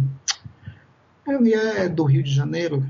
Ele 1.27 1.53
é 1.53 1.89
do 1.89 2.03
Rio 2.03 2.21
de 2.21 2.31
Janeiro, 2.31 2.85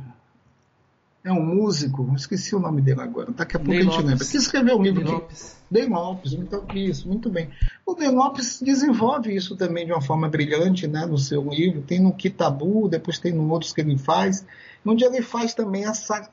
é 1.25 1.33
um 1.33 1.43
músico, 1.43 2.13
esqueci 2.15 2.55
o 2.55 2.59
nome 2.59 2.83
dele 2.83 3.01
agora, 3.01 3.31
daqui 3.31 3.57
a 3.57 3.59
pouco 3.59 3.73
a 3.73 3.81
gente 3.81 3.87
Lopes. 3.87 4.05
lembra. 4.05 4.25
Que 4.25 4.37
escreveu 4.37 4.77
um 4.77 4.83
livro 4.83 5.03
Ney 5.03 5.11
Lopes. 5.11 5.57
Ney 5.71 5.85
Lopes, 5.87 6.33
então, 6.33 6.65
isso, 6.75 7.07
muito 7.07 7.31
bem. 7.31 7.49
O 7.83 7.95
Ney 7.95 8.09
Lopes 8.09 8.61
desenvolve 8.61 9.35
isso 9.35 9.55
também 9.55 9.87
de 9.87 9.91
uma 9.91 10.03
forma 10.03 10.29
brilhante 10.29 10.85
né, 10.85 11.03
no 11.07 11.17
seu 11.17 11.43
livro. 11.49 11.81
Tem 11.81 11.99
no 11.99 12.13
Kitabu, 12.13 12.87
depois 12.87 13.17
tem 13.17 13.33
no 13.33 13.49
outros 13.49 13.73
que 13.73 13.81
ele 13.81 13.97
faz, 13.97 14.45
onde 14.85 15.03
ele 15.03 15.23
faz 15.23 15.55
também 15.55 15.85
essa 15.85 16.29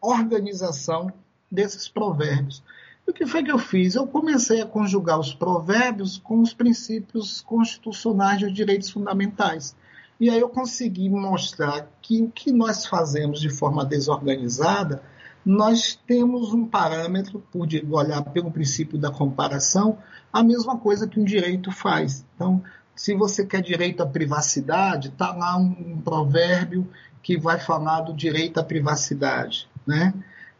organização 0.00 1.12
desses 1.50 1.88
provérbios. 1.88 2.62
O 3.04 3.12
que 3.12 3.26
foi 3.26 3.42
que 3.42 3.50
eu 3.50 3.58
fiz? 3.58 3.96
Eu 3.96 4.06
comecei 4.06 4.60
a 4.62 4.66
conjugar 4.66 5.18
os 5.18 5.34
provérbios 5.34 6.16
com 6.16 6.40
os 6.40 6.54
princípios 6.54 7.40
constitucionais 7.40 8.38
de 8.38 8.52
direitos 8.52 8.88
fundamentais. 8.88 9.74
E 10.22 10.30
aí 10.30 10.38
eu 10.38 10.48
consegui 10.48 11.08
mostrar 11.10 11.90
que 12.00 12.22
o 12.22 12.30
que 12.30 12.52
nós 12.52 12.86
fazemos 12.86 13.40
de 13.40 13.50
forma 13.50 13.84
desorganizada, 13.84 15.02
nós 15.44 15.98
temos 16.06 16.54
um 16.54 16.64
parâmetro, 16.64 17.42
por 17.50 17.66
olhar 17.90 18.22
pelo 18.26 18.48
princípio 18.48 18.96
da 18.96 19.10
comparação, 19.10 19.98
a 20.32 20.40
mesma 20.40 20.78
coisa 20.78 21.08
que 21.08 21.18
um 21.18 21.24
direito 21.24 21.72
faz. 21.72 22.24
Então, 22.36 22.62
se 22.94 23.16
você 23.16 23.44
quer 23.44 23.62
direito 23.62 24.00
à 24.00 24.06
privacidade, 24.06 25.08
está 25.08 25.34
lá 25.34 25.56
um, 25.56 25.74
um 25.94 26.00
provérbio 26.00 26.88
que 27.20 27.36
vai 27.36 27.58
falar 27.58 28.02
do 28.02 28.14
direito 28.14 28.60
à 28.60 28.62
privacidade. 28.62 29.68
Né? 29.84 30.14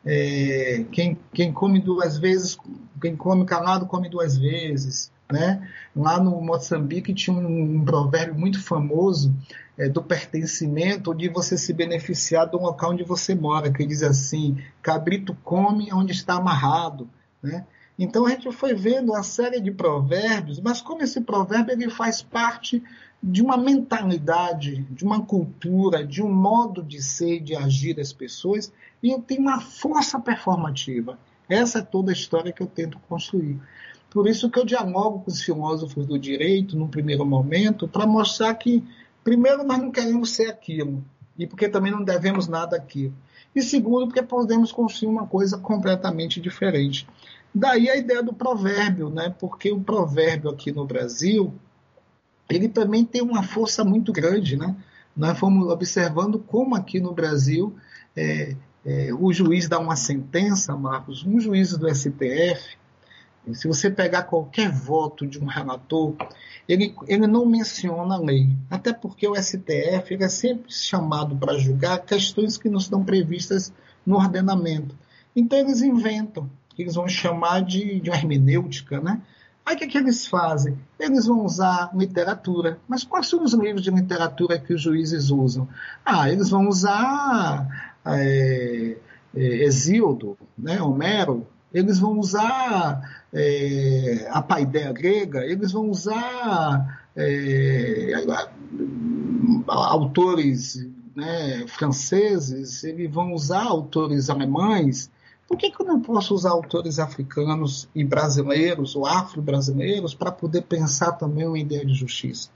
É, 0.04 0.84
quem, 0.90 1.16
quem 1.32 1.52
come 1.52 1.78
duas 1.78 2.18
vezes, 2.18 2.58
quem 3.00 3.14
come 3.14 3.44
calado 3.44 3.86
come 3.86 4.08
duas 4.08 4.36
vezes. 4.36 5.12
Né? 5.32 5.66
Lá 5.96 6.20
no 6.20 6.38
Moçambique 6.42 7.14
tinha 7.14 7.34
um, 7.34 7.76
um 7.76 7.84
provérbio 7.84 8.38
muito 8.38 8.62
famoso 8.62 9.34
é, 9.78 9.88
do 9.88 10.02
pertencimento, 10.02 11.14
de 11.14 11.30
você 11.30 11.56
se 11.56 11.72
beneficiar 11.72 12.46
do 12.50 12.60
local 12.60 12.90
onde 12.90 13.02
você 13.02 13.34
mora, 13.34 13.72
que 13.72 13.86
diz 13.86 14.02
assim: 14.02 14.58
cabrito 14.82 15.34
come 15.42 15.90
onde 15.90 16.12
está 16.12 16.34
amarrado. 16.34 17.08
Né? 17.42 17.64
Então 17.98 18.26
a 18.26 18.30
gente 18.30 18.52
foi 18.52 18.74
vendo 18.74 19.12
uma 19.12 19.22
série 19.22 19.58
de 19.58 19.70
provérbios, 19.70 20.60
mas 20.60 20.82
como 20.82 21.02
esse 21.02 21.20
provérbio 21.22 21.72
ele 21.72 21.90
faz 21.90 22.20
parte 22.20 22.82
de 23.22 23.40
uma 23.40 23.56
mentalidade, 23.56 24.82
de 24.90 25.04
uma 25.04 25.24
cultura, 25.24 26.04
de 26.04 26.22
um 26.22 26.30
modo 26.30 26.82
de 26.82 27.00
ser 27.00 27.40
de 27.40 27.56
agir 27.56 27.94
das 27.94 28.12
pessoas, 28.12 28.70
e 29.02 29.18
tem 29.20 29.38
uma 29.38 29.60
força 29.60 30.20
performativa. 30.20 31.18
Essa 31.48 31.78
é 31.78 31.82
toda 31.82 32.10
a 32.10 32.14
história 32.14 32.52
que 32.52 32.62
eu 32.62 32.66
tento 32.66 32.98
construir. 33.08 33.58
Por 34.12 34.28
isso 34.28 34.50
que 34.50 34.58
eu 34.58 34.64
dialogo 34.64 35.20
com 35.20 35.30
os 35.30 35.42
filósofos 35.42 36.06
do 36.06 36.18
direito, 36.18 36.76
num 36.76 36.86
primeiro 36.86 37.24
momento, 37.24 37.88
para 37.88 38.06
mostrar 38.06 38.54
que, 38.54 38.84
primeiro, 39.24 39.64
nós 39.64 39.78
não 39.78 39.90
queremos 39.90 40.30
ser 40.30 40.50
aquilo, 40.50 41.02
e 41.38 41.46
porque 41.46 41.66
também 41.66 41.90
não 41.90 42.04
devemos 42.04 42.46
nada 42.46 42.76
aquilo. 42.76 43.14
E 43.56 43.62
segundo, 43.62 44.06
porque 44.06 44.22
podemos 44.22 44.70
construir 44.70 45.08
uma 45.08 45.26
coisa 45.26 45.56
completamente 45.56 46.40
diferente. 46.40 47.08
Daí 47.54 47.88
a 47.88 47.96
ideia 47.96 48.22
do 48.22 48.34
provérbio, 48.34 49.08
né? 49.08 49.34
porque 49.38 49.70
o 49.72 49.80
provérbio 49.80 50.50
aqui 50.50 50.70
no 50.70 50.84
Brasil, 50.84 51.52
ele 52.50 52.68
também 52.68 53.04
tem 53.04 53.22
uma 53.22 53.42
força 53.42 53.82
muito 53.82 54.12
grande. 54.12 54.56
Né? 54.56 54.74
Nós 55.16 55.38
fomos 55.38 55.68
observando 55.68 56.38
como 56.38 56.74
aqui 56.74 57.00
no 57.00 57.12
Brasil 57.12 57.74
é, 58.16 58.56
é, 58.84 59.10
o 59.12 59.32
juiz 59.32 59.68
dá 59.68 59.78
uma 59.78 59.96
sentença, 59.96 60.76
Marcos, 60.76 61.24
um 61.24 61.38
juiz 61.40 61.76
do 61.76 61.88
STF, 61.94 62.76
se 63.52 63.66
você 63.66 63.90
pegar 63.90 64.22
qualquer 64.24 64.70
voto 64.70 65.26
de 65.26 65.38
um 65.38 65.46
relator, 65.46 66.14
ele, 66.68 66.94
ele 67.08 67.26
não 67.26 67.44
menciona 67.44 68.14
a 68.14 68.20
lei. 68.20 68.56
Até 68.70 68.92
porque 68.92 69.26
o 69.26 69.34
STF 69.34 70.14
é 70.20 70.28
sempre 70.28 70.72
chamado 70.72 71.36
para 71.36 71.58
julgar 71.58 71.98
questões 72.04 72.56
que 72.56 72.68
não 72.68 72.78
estão 72.78 73.04
previstas 73.04 73.72
no 74.06 74.16
ordenamento. 74.16 74.96
Então 75.34 75.58
eles 75.58 75.82
inventam, 75.82 76.48
eles 76.78 76.94
vão 76.94 77.08
chamar 77.08 77.62
de, 77.62 78.00
de 78.00 78.10
hermenêutica, 78.10 79.00
né? 79.00 79.20
Aí 79.64 79.76
o 79.76 79.78
que, 79.78 79.84
é 79.84 79.88
que 79.88 79.98
eles 79.98 80.26
fazem? 80.26 80.76
Eles 80.98 81.26
vão 81.26 81.44
usar 81.44 81.90
literatura. 81.94 82.78
Mas 82.88 83.04
quais 83.04 83.28
são 83.28 83.44
os 83.44 83.54
livros 83.54 83.82
de 83.82 83.90
literatura 83.90 84.58
que 84.58 84.74
os 84.74 84.82
juízes 84.82 85.30
usam? 85.30 85.68
Ah, 86.04 86.28
eles 86.28 86.50
vão 86.50 86.68
usar 86.68 87.94
é, 88.04 88.96
é, 89.34 89.68
né, 90.58 90.82
Homero, 90.82 91.46
eles 91.72 91.98
vão 91.98 92.18
usar 92.18 93.21
é, 93.32 94.28
a 94.30 94.42
paideia 94.42 94.92
grega, 94.92 95.44
eles 95.44 95.72
vão 95.72 95.88
usar 95.88 97.06
é, 97.16 98.12
autores 99.66 100.86
né, 101.14 101.64
franceses, 101.66 102.84
eles 102.84 103.10
vão 103.10 103.32
usar 103.32 103.64
autores 103.64 104.28
alemães, 104.28 105.10
por 105.52 105.58
que, 105.58 105.70
que 105.70 105.82
eu 105.82 105.86
não 105.86 106.00
posso 106.00 106.34
usar 106.34 106.50
autores 106.50 106.98
africanos 106.98 107.86
e 107.94 108.02
brasileiros, 108.02 108.96
ou 108.96 109.06
afro-brasileiros, 109.06 110.14
para 110.14 110.32
poder 110.32 110.62
pensar 110.62 111.12
também 111.12 111.46
uma 111.46 111.58
ideia 111.58 111.84
de 111.84 111.92
justiça? 111.92 112.48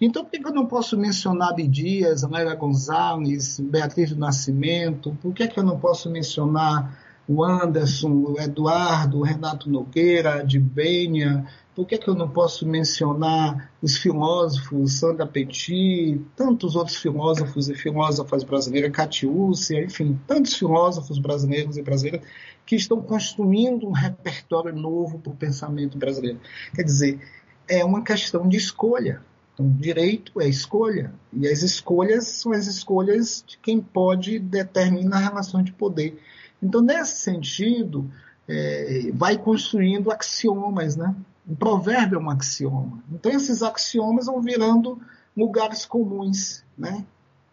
Então, 0.00 0.22
por 0.24 0.30
que, 0.30 0.38
que 0.38 0.46
eu 0.46 0.54
não 0.54 0.64
posso 0.64 0.96
mencionar 0.96 1.50
Abdias, 1.50 2.22
Amélia 2.22 2.54
Gonzalez, 2.54 3.58
Beatriz 3.58 4.10
do 4.10 4.20
Nascimento? 4.20 5.18
Por 5.20 5.34
que, 5.34 5.48
que 5.48 5.58
eu 5.58 5.64
não 5.64 5.76
posso 5.76 6.08
mencionar 6.08 6.96
o 7.28 7.44
Anderson, 7.44 8.10
o 8.10 8.40
Eduardo, 8.40 9.18
o 9.18 9.22
Renato 9.22 9.68
Nogueira, 9.68 10.36
a 10.36 10.42
Dibênia, 10.42 11.46
por 11.74 11.86
que, 11.86 11.98
que 11.98 12.08
eu 12.08 12.14
não 12.14 12.28
posso 12.28 12.66
mencionar 12.66 13.70
os 13.82 13.98
filósofos 13.98 14.94
Sandra 14.94 15.26
Petit, 15.26 16.18
tantos 16.34 16.74
outros 16.74 16.96
filósofos 16.96 17.68
e 17.68 17.74
filósofas 17.74 18.42
brasileiras, 18.44 18.90
Catiúcia, 18.92 19.84
enfim, 19.84 20.18
tantos 20.26 20.54
filósofos 20.54 21.18
brasileiros 21.18 21.76
e 21.76 21.82
brasileiras 21.82 22.26
que 22.64 22.76
estão 22.76 23.00
construindo 23.02 23.86
um 23.86 23.92
repertório 23.92 24.74
novo 24.74 25.18
para 25.18 25.32
o 25.32 25.36
pensamento 25.36 25.98
brasileiro. 25.98 26.40
Quer 26.74 26.82
dizer, 26.82 27.20
é 27.68 27.84
uma 27.84 28.02
questão 28.02 28.48
de 28.48 28.56
escolha. 28.56 29.20
Então, 29.52 29.70
direito 29.70 30.40
é 30.40 30.48
escolha. 30.48 31.12
E 31.32 31.46
as 31.46 31.62
escolhas 31.62 32.26
são 32.26 32.52
as 32.52 32.66
escolhas 32.66 33.44
de 33.46 33.58
quem 33.58 33.80
pode 33.80 34.38
determinar 34.38 35.18
a 35.18 35.28
relação 35.28 35.62
de 35.62 35.72
poder. 35.72 36.18
Então, 36.66 36.82
nesse 36.82 37.16
sentido, 37.16 38.10
é, 38.48 39.10
vai 39.14 39.38
construindo 39.38 40.10
axiomas, 40.10 40.96
né? 40.96 41.14
Um 41.48 41.54
provérbio 41.54 42.18
é 42.18 42.22
um 42.22 42.28
axioma. 42.28 43.02
Então, 43.12 43.30
esses 43.30 43.62
axiomas 43.62 44.26
vão 44.26 44.42
virando 44.42 45.00
lugares 45.36 45.86
comuns, 45.86 46.64
né? 46.76 47.04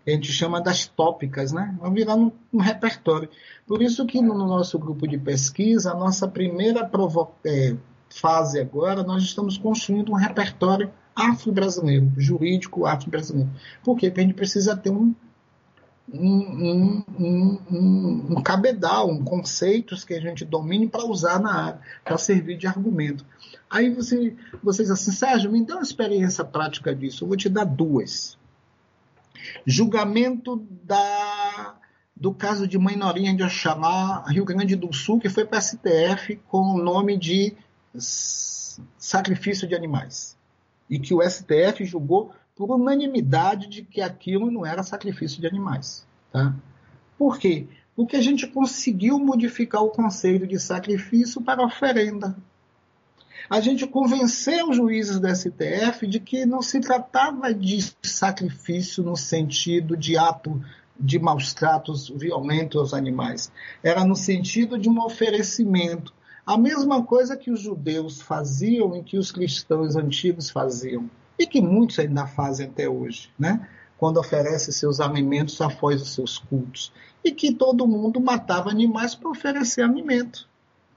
a 0.06 0.11
gente 0.11 0.31
chama 0.31 0.60
das 0.60 0.85
tópicas, 0.85 1.53
né? 1.53 1.76
Vão 1.80 1.94
virando 1.94 2.34
um, 2.52 2.60
repertório. 2.60 3.30
Por 3.65 3.81
isso 3.81 4.06
que 4.06 4.22
no, 4.22 4.34
nosso 4.35 4.77
grupo 4.77 5.07
de 5.07 5.18
pesquisa, 5.18 5.91
a 5.91 5.95
nossa 5.95 6.27
primeira 6.27 6.90
é, 7.45 7.76
fase 8.10 8.60
agora, 8.60 9.02
nós 9.02 9.23
estamos 9.23 9.57
construindo 9.57 10.11
um 10.11 10.15
repertório 10.15 10.91
afro-brasileiro, 11.15 12.11
jurídico 12.18 12.85
afro-brasileiro. 12.85 13.49
Por 13.84 13.95
quê? 13.98 14.10
Porque 14.10 14.22
a 14.22 14.23
gente 14.23 14.35
precisa 14.35 14.76
ter 14.76 14.90
um, 14.90 15.15
um, 16.11 17.03
um, 17.19 17.61
um, 17.71 18.25
um 18.31 18.43
cabedal, 18.43 19.09
um 19.09 19.23
conceitos 19.23 20.03
que 20.03 20.13
a 20.13 20.19
gente 20.19 20.43
domine 20.43 20.88
para 20.88 21.05
usar 21.05 21.39
na 21.39 21.53
área, 21.53 21.80
para 22.03 22.17
servir 22.17 22.57
de 22.57 22.67
argumento. 22.67 23.25
Aí 23.69 23.89
você, 23.89 24.35
vocês 24.61 24.91
assim, 24.91 25.11
Sérgio, 25.11 25.51
me 25.51 25.65
dá 25.65 25.75
uma 25.75 25.84
experiência 25.84 26.43
prática 26.43 26.93
disso. 26.93 27.23
Eu 27.23 27.30
vou 27.30 27.38
te 27.38 27.49
dar 27.49 27.65
duas. 27.65 28.38
Julgamento 29.65 30.65
da, 30.84 31.75
do 32.15 32.34
caso 32.34 32.67
de 32.67 32.77
Mãe 32.77 32.95
Norinha 32.95 33.35
de 33.35 33.43
Oxalá, 33.43 34.25
Rio 34.27 34.45
Grande 34.45 34.75
do 34.75 34.93
Sul, 34.93 35.19
que 35.19 35.30
foi 35.30 35.45
para 35.45 35.57
a 35.57 35.61
STF 35.61 36.39
com 36.47 36.75
o 36.75 36.84
nome 36.84 37.17
de 37.17 37.55
sacrifício 38.97 39.67
de 39.67 39.75
animais. 39.75 40.38
E 40.89 40.99
que 40.99 41.13
o 41.13 41.21
STF 41.21 41.85
julgou 41.85 42.34
por 42.55 42.71
unanimidade 42.71 43.67
de 43.67 43.84
que 43.84 44.01
aquilo 44.01 44.51
não 44.51 44.65
era 44.65 44.84
sacrifício 44.84 45.41
de 45.41 45.47
animais. 45.47 46.05
Tá? 46.31 46.53
Por 47.17 47.38
quê? 47.38 47.67
Porque 47.95 48.15
a 48.15 48.21
gente 48.21 48.47
conseguiu 48.47 49.19
modificar 49.19 49.84
o 49.84 49.89
conceito 49.89 50.47
de 50.47 50.59
sacrifício 50.59 51.41
para 51.41 51.65
oferenda. 51.65 52.35
A 53.49 53.59
gente 53.59 53.85
convenceu 53.85 54.69
os 54.69 54.77
juízes 54.77 55.19
do 55.19 55.27
STF 55.27 56.07
de 56.07 56.19
que 56.19 56.45
não 56.45 56.61
se 56.61 56.80
tratava 56.80 57.53
de 57.53 57.80
sacrifício 58.01 59.03
no 59.03 59.17
sentido 59.17 59.97
de 59.97 60.17
ato 60.17 60.63
de 60.99 61.19
maus 61.19 61.53
tratos 61.53 62.09
violentos 62.09 62.80
aos 62.80 62.93
animais. 62.93 63.51
Era 63.84 64.05
no 64.05 64.15
sentido 64.15 64.77
de 64.77 64.89
um 64.89 65.03
oferecimento. 65.03 66.13
A 66.45 66.57
mesma 66.57 67.03
coisa 67.03 67.35
que 67.35 67.51
os 67.51 67.61
judeus 67.61 68.21
faziam 68.21 68.95
e 68.95 69.03
que 69.03 69.17
os 69.17 69.31
cristãos 69.31 69.95
antigos 69.95 70.49
faziam 70.49 71.09
e 71.38 71.47
que 71.47 71.61
muitos 71.61 71.99
ainda 71.99 72.26
fazem 72.26 72.68
até 72.68 72.88
hoje, 72.88 73.30
né? 73.38 73.68
quando 73.97 74.19
oferece 74.19 74.73
seus 74.73 74.99
alimentos 74.99 75.61
após 75.61 76.01
os 76.01 76.14
seus 76.14 76.38
cultos. 76.38 76.91
E 77.23 77.31
que 77.31 77.53
todo 77.53 77.88
mundo 77.88 78.19
matava 78.19 78.69
animais 78.69 79.15
para 79.15 79.30
oferecer 79.30 79.81
alimento. 79.81 80.45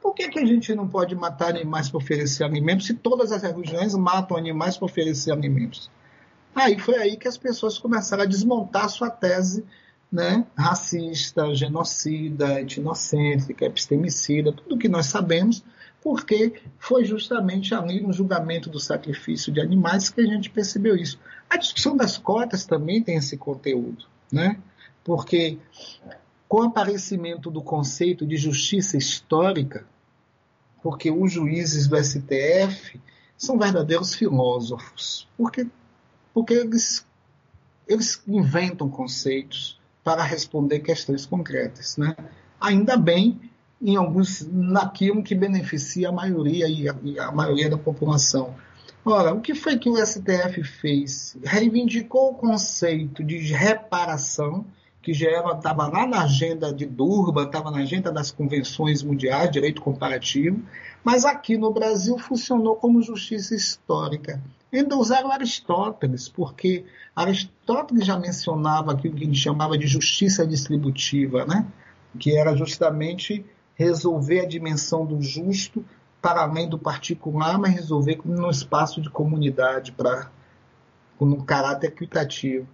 Por 0.02 0.12
que, 0.12 0.28
que 0.28 0.40
a 0.40 0.44
gente 0.44 0.74
não 0.74 0.88
pode 0.88 1.14
matar 1.14 1.50
animais 1.50 1.88
para 1.88 1.98
oferecer 1.98 2.42
alimentos 2.42 2.86
se 2.86 2.94
todas 2.94 3.30
as 3.30 3.42
religiões 3.42 3.94
matam 3.94 4.36
animais 4.36 4.76
para 4.76 4.86
oferecer 4.86 5.30
alimentos? 5.30 5.90
Aí 6.54 6.78
foi 6.78 6.96
aí 6.96 7.16
que 7.16 7.28
as 7.28 7.36
pessoas 7.36 7.78
começaram 7.78 8.24
a 8.24 8.26
desmontar 8.26 8.88
sua 8.88 9.10
tese 9.10 9.64
né, 10.10 10.46
racista, 10.56 11.54
genocida, 11.54 12.60
etnocêntrica, 12.60 13.66
epistemicida, 13.66 14.52
tudo 14.52 14.78
que 14.78 14.88
nós 14.88 15.06
sabemos, 15.06 15.62
porque 16.06 16.54
foi 16.78 17.04
justamente 17.04 17.74
ali 17.74 18.00
no 18.00 18.12
julgamento 18.12 18.70
do 18.70 18.78
sacrifício 18.78 19.52
de 19.52 19.60
animais 19.60 20.08
que 20.08 20.20
a 20.20 20.24
gente 20.24 20.48
percebeu 20.48 20.94
isso. 20.94 21.18
A 21.50 21.56
discussão 21.56 21.96
das 21.96 22.16
cotas 22.16 22.64
também 22.64 23.02
tem 23.02 23.16
esse 23.16 23.36
conteúdo, 23.36 24.04
né? 24.30 24.56
porque 25.02 25.58
com 26.46 26.58
o 26.58 26.62
aparecimento 26.62 27.50
do 27.50 27.60
conceito 27.60 28.24
de 28.24 28.36
justiça 28.36 28.96
histórica, 28.96 29.84
porque 30.80 31.10
os 31.10 31.32
juízes 31.32 31.88
do 31.88 31.96
STF 31.96 33.00
são 33.36 33.58
verdadeiros 33.58 34.14
filósofos, 34.14 35.26
porque, 35.36 35.66
porque 36.32 36.54
eles, 36.54 37.04
eles 37.84 38.22
inventam 38.28 38.88
conceitos 38.88 39.80
para 40.04 40.22
responder 40.22 40.78
questões 40.78 41.26
concretas. 41.26 41.96
Né? 41.96 42.14
Ainda 42.60 42.96
bem 42.96 43.50
em 43.80 43.96
alguns 43.96 44.46
naquilo 44.50 45.22
que 45.22 45.34
beneficia 45.34 46.08
a 46.08 46.12
maioria 46.12 46.68
e 46.68 46.88
a, 46.88 46.94
e 47.02 47.18
a 47.18 47.30
maioria 47.30 47.68
da 47.68 47.78
população. 47.78 48.54
Ora, 49.04 49.32
o 49.32 49.40
que 49.40 49.54
foi 49.54 49.78
que 49.78 49.88
o 49.88 49.96
STF 49.96 50.64
fez? 50.64 51.36
Reivindicou 51.44 52.30
o 52.30 52.34
conceito 52.34 53.22
de 53.22 53.36
reparação, 53.52 54.64
que 55.00 55.12
já 55.12 55.28
estava 55.52 55.86
lá 55.86 56.04
na 56.04 56.24
agenda 56.24 56.72
de 56.72 56.84
Durban, 56.84 57.44
estava 57.44 57.70
na 57.70 57.78
agenda 57.78 58.10
das 58.10 58.32
convenções 58.32 59.04
mundiais, 59.04 59.52
direito 59.52 59.80
comparativo, 59.80 60.60
mas 61.04 61.24
aqui 61.24 61.56
no 61.56 61.72
Brasil 61.72 62.18
funcionou 62.18 62.74
como 62.74 63.00
justiça 63.00 63.54
histórica. 63.54 64.42
Ainda 64.72 64.96
usaram 64.96 65.30
Aristóteles, 65.30 66.28
porque 66.28 66.84
Aristóteles 67.14 68.04
já 68.04 68.18
mencionava 68.18 68.92
aquilo 68.92 69.14
que 69.14 69.24
gente 69.24 69.38
chamava 69.38 69.78
de 69.78 69.86
justiça 69.86 70.44
distributiva, 70.44 71.46
né? 71.46 71.64
que 72.18 72.36
era 72.36 72.56
justamente 72.56 73.44
resolver 73.76 74.40
a 74.40 74.46
dimensão 74.46 75.06
do 75.06 75.22
justo 75.22 75.84
para 76.20 76.42
além 76.42 76.68
do 76.68 76.78
particular, 76.78 77.58
mas 77.58 77.72
resolver 77.74 78.20
no 78.24 78.50
espaço 78.50 79.00
de 79.00 79.08
comunidade, 79.08 79.92
para 79.92 80.30
com 81.16 81.26
um 81.26 81.40
caráter 81.40 81.88
equitativo. 81.88 82.66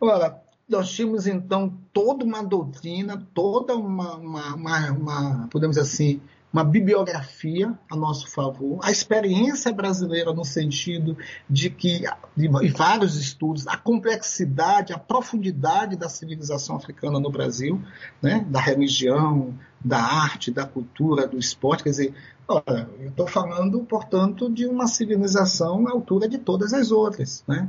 Ora, 0.00 0.42
nós 0.68 0.90
tínhamos 0.90 1.26
então 1.26 1.76
toda 1.92 2.24
uma 2.24 2.42
doutrina, 2.42 3.26
toda 3.34 3.76
uma, 3.76 4.16
uma, 4.16 4.54
uma, 4.54 4.90
uma 4.92 5.48
podemos 5.48 5.76
dizer 5.76 5.88
assim, 5.88 6.20
uma 6.54 6.62
bibliografia 6.62 7.76
a 7.90 7.96
nosso 7.96 8.30
favor, 8.30 8.78
a 8.84 8.92
experiência 8.92 9.72
brasileira 9.72 10.32
no 10.32 10.44
sentido 10.44 11.18
de 11.50 11.68
que, 11.68 12.04
de, 12.36 12.48
vários 12.68 13.16
estudos, 13.16 13.66
a 13.66 13.76
complexidade, 13.76 14.92
a 14.92 14.98
profundidade 14.98 15.96
da 15.96 16.08
civilização 16.08 16.76
africana 16.76 17.18
no 17.18 17.28
Brasil, 17.28 17.82
né, 18.22 18.46
da 18.48 18.60
religião, 18.60 19.52
da 19.84 19.98
arte, 19.98 20.52
da 20.52 20.64
cultura, 20.64 21.26
do 21.26 21.36
esporte, 21.36 21.82
quer 21.82 21.90
dizer, 21.90 22.14
olha, 22.46 22.88
eu 23.00 23.08
estou 23.08 23.26
falando, 23.26 23.80
portanto, 23.80 24.48
de 24.48 24.64
uma 24.64 24.86
civilização 24.86 25.88
à 25.88 25.90
altura 25.90 26.28
de 26.28 26.38
todas 26.38 26.72
as 26.72 26.92
outras, 26.92 27.42
né? 27.48 27.68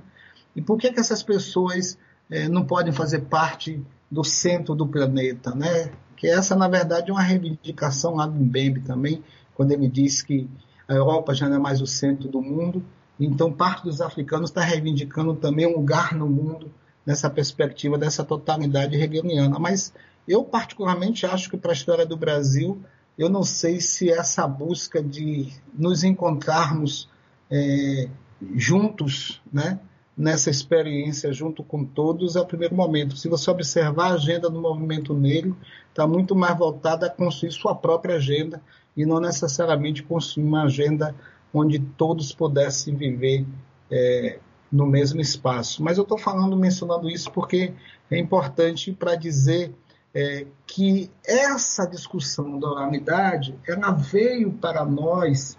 E 0.56 0.62
por 0.62 0.78
que, 0.78 0.92
que 0.92 1.00
essas 1.00 1.24
pessoas 1.24 1.98
eh, 2.30 2.48
não 2.48 2.64
podem 2.64 2.94
fazer 2.94 3.22
parte 3.22 3.84
do 4.12 4.24
centro 4.24 4.76
do 4.76 4.88
planeta, 4.88 5.56
né? 5.56 5.92
Que 6.16 6.28
essa, 6.28 6.56
na 6.56 6.68
verdade, 6.68 7.10
é 7.10 7.14
uma 7.14 7.22
reivindicação 7.22 8.16
lá 8.16 8.26
do 8.26 8.40
Mbembe 8.40 8.82
também, 8.82 9.24
quando 9.54 9.72
ele 9.72 9.88
diz 9.88 10.22
que 10.22 10.50
a 10.88 10.94
Europa 10.94 11.34
já 11.34 11.50
não 11.50 11.58
é 11.58 11.60
mais 11.60 11.82
o 11.82 11.88
centro 11.88 12.28
do 12.30 12.42
mundo, 12.42 12.84
então 13.20 13.52
parte 13.52 13.84
dos 13.84 14.02
africanos 14.02 14.50
está 14.50 14.62
reivindicando 14.62 15.36
também 15.36 15.66
um 15.66 15.78
lugar 15.78 16.14
no 16.14 16.28
mundo 16.28 16.72
nessa 17.06 17.30
perspectiva 17.30 17.98
dessa 17.98 18.24
totalidade 18.24 18.96
hegeliana. 18.96 19.58
Mas 19.60 19.94
eu 20.28 20.44
particularmente 20.44 21.26
acho 21.26 21.50
que 21.50 21.58
para 21.58 21.72
a 21.72 21.74
história 21.74 22.06
do 22.06 22.18
Brasil, 22.18 22.82
eu 23.18 23.30
não 23.30 23.44
sei 23.44 23.80
se 23.80 24.10
essa 24.10 24.48
busca 24.48 25.02
de 25.02 25.52
nos 25.74 26.04
encontrarmos 26.04 27.10
é, 27.50 28.10
juntos, 28.56 29.42
né, 29.52 29.80
nessa 30.18 30.50
experiência 30.50 31.34
junto 31.34 31.64
com 31.64 31.84
todos 31.84 32.36
é 32.36 32.40
o 32.40 32.46
primeiro 32.46 32.76
momento. 32.76 33.18
Se 33.18 33.28
você 33.28 33.52
observar 33.52 34.12
a 34.12 34.14
agenda 34.14 34.50
do 34.50 34.62
movimento 34.62 35.14
negro, 35.14 35.58
está 35.90 36.08
muito 36.08 36.36
mais 36.36 36.58
voltada 36.58 37.08
a 37.08 37.10
construir 37.10 37.52
sua 37.52 37.76
própria 37.76 38.16
agenda 38.16 38.62
e 38.96 39.06
não 39.06 39.20
necessariamente 39.20 40.04
construir 40.04 40.46
uma 40.46 40.64
agenda 40.64 41.14
onde 41.54 41.80
todos 41.80 42.34
pudessem 42.34 42.96
viver 42.96 43.46
é, 43.92 44.40
no 44.72 44.86
mesmo 44.86 45.20
espaço. 45.20 45.84
Mas 45.84 45.98
eu 45.98 46.04
estou 46.04 46.18
falando, 46.18 46.56
mencionando 46.56 47.10
isso 47.10 47.32
porque 47.32 47.74
é 48.10 48.18
importante 48.18 48.92
para 48.92 49.16
dizer 49.16 49.74
é, 50.14 50.48
que 50.66 51.12
essa 51.26 51.86
discussão 51.86 52.58
da 52.58 52.70
oralidade 52.70 53.54
ela 53.68 53.92
veio 53.92 54.54
para 54.54 54.86
nós 54.86 55.58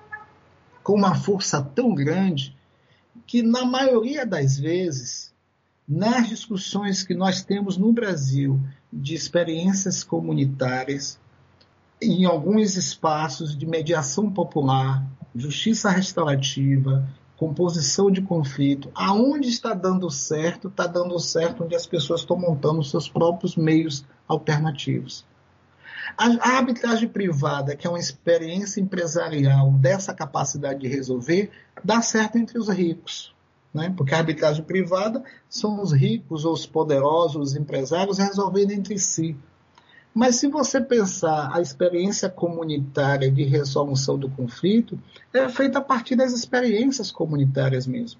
com 0.82 0.94
uma 0.94 1.14
força 1.14 1.62
tão 1.62 1.94
grande 1.94 2.55
que, 3.26 3.42
na 3.42 3.64
maioria 3.64 4.24
das 4.24 4.58
vezes, 4.58 5.34
nas 5.88 6.28
discussões 6.28 7.02
que 7.02 7.14
nós 7.14 7.42
temos 7.42 7.76
no 7.76 7.92
Brasil 7.92 8.60
de 8.92 9.14
experiências 9.14 10.02
comunitárias, 10.04 11.18
em 12.00 12.24
alguns 12.24 12.76
espaços 12.76 13.56
de 13.56 13.66
mediação 13.66 14.30
popular, 14.30 15.04
justiça 15.34 15.90
restaurativa, 15.90 17.08
composição 17.36 18.10
de 18.10 18.22
conflito, 18.22 18.90
aonde 18.94 19.48
está 19.48 19.74
dando 19.74 20.10
certo, 20.10 20.68
está 20.68 20.86
dando 20.86 21.18
certo 21.18 21.64
onde 21.64 21.74
as 21.74 21.86
pessoas 21.86 22.20
estão 22.20 22.36
montando 22.36 22.82
seus 22.82 23.08
próprios 23.08 23.56
meios 23.56 24.04
alternativos. 24.26 25.24
A, 26.16 26.56
arbitragem 26.56 27.08
privada, 27.08 27.74
que 27.74 27.86
é 27.86 27.90
uma 27.90 27.98
experiência 27.98 28.80
empresarial 28.80 29.70
dessa 29.72 30.12
capacidade 30.12 30.80
de 30.80 30.88
resolver, 30.88 31.50
dá 31.82 32.02
certo 32.02 32.36
entre 32.36 32.58
os 32.58 32.68
ricos. 32.68 33.34
Né? 33.72 33.92
Porque 33.96 34.14
a 34.14 34.18
arbitragem 34.18 34.64
privada 34.64 35.22
são 35.48 35.82
os 35.82 35.92
ricos 35.92 36.44
ou 36.44 36.52
os 36.52 36.66
poderosos, 36.66 37.50
os 37.50 37.56
empresários 37.56 38.18
resolvendo 38.18 38.70
entre 38.72 38.98
si. 38.98 39.36
Mas 40.14 40.36
se 40.36 40.48
você 40.48 40.80
pensar 40.80 41.54
a 41.54 41.60
experiência 41.60 42.30
comunitária 42.30 43.30
de 43.30 43.44
resolução 43.44 44.18
do 44.18 44.30
conflito, 44.30 44.98
é 45.30 45.46
feita 45.48 45.78
a 45.78 45.82
partir 45.82 46.16
das 46.16 46.32
experiências 46.32 47.10
comunitárias 47.10 47.86
mesmo. 47.86 48.18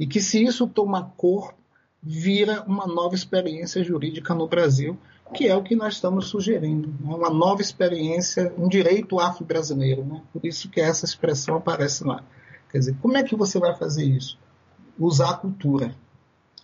E 0.00 0.06
que 0.06 0.22
se 0.22 0.42
isso 0.42 0.66
toma 0.66 1.12
corpo, 1.18 1.58
vira 2.02 2.62
uma 2.66 2.86
nova 2.86 3.14
experiência 3.14 3.84
jurídica 3.84 4.34
no 4.34 4.48
Brasil, 4.48 4.96
que 5.34 5.46
é 5.46 5.54
o 5.54 5.62
que 5.62 5.76
nós 5.76 5.94
estamos 5.94 6.26
sugerindo. 6.26 6.88
Né? 7.00 7.14
Uma 7.14 7.30
nova 7.30 7.60
experiência, 7.60 8.52
um 8.56 8.68
direito 8.68 9.18
afro-brasileiro. 9.18 10.04
Né? 10.04 10.22
Por 10.32 10.44
isso 10.44 10.68
que 10.68 10.80
essa 10.80 11.04
expressão 11.04 11.56
aparece 11.56 12.04
lá. 12.04 12.22
Quer 12.70 12.78
dizer, 12.78 12.96
como 13.00 13.16
é 13.16 13.22
que 13.22 13.36
você 13.36 13.58
vai 13.58 13.74
fazer 13.74 14.04
isso? 14.04 14.38
Usar 14.98 15.30
a 15.30 15.36
cultura. 15.36 15.94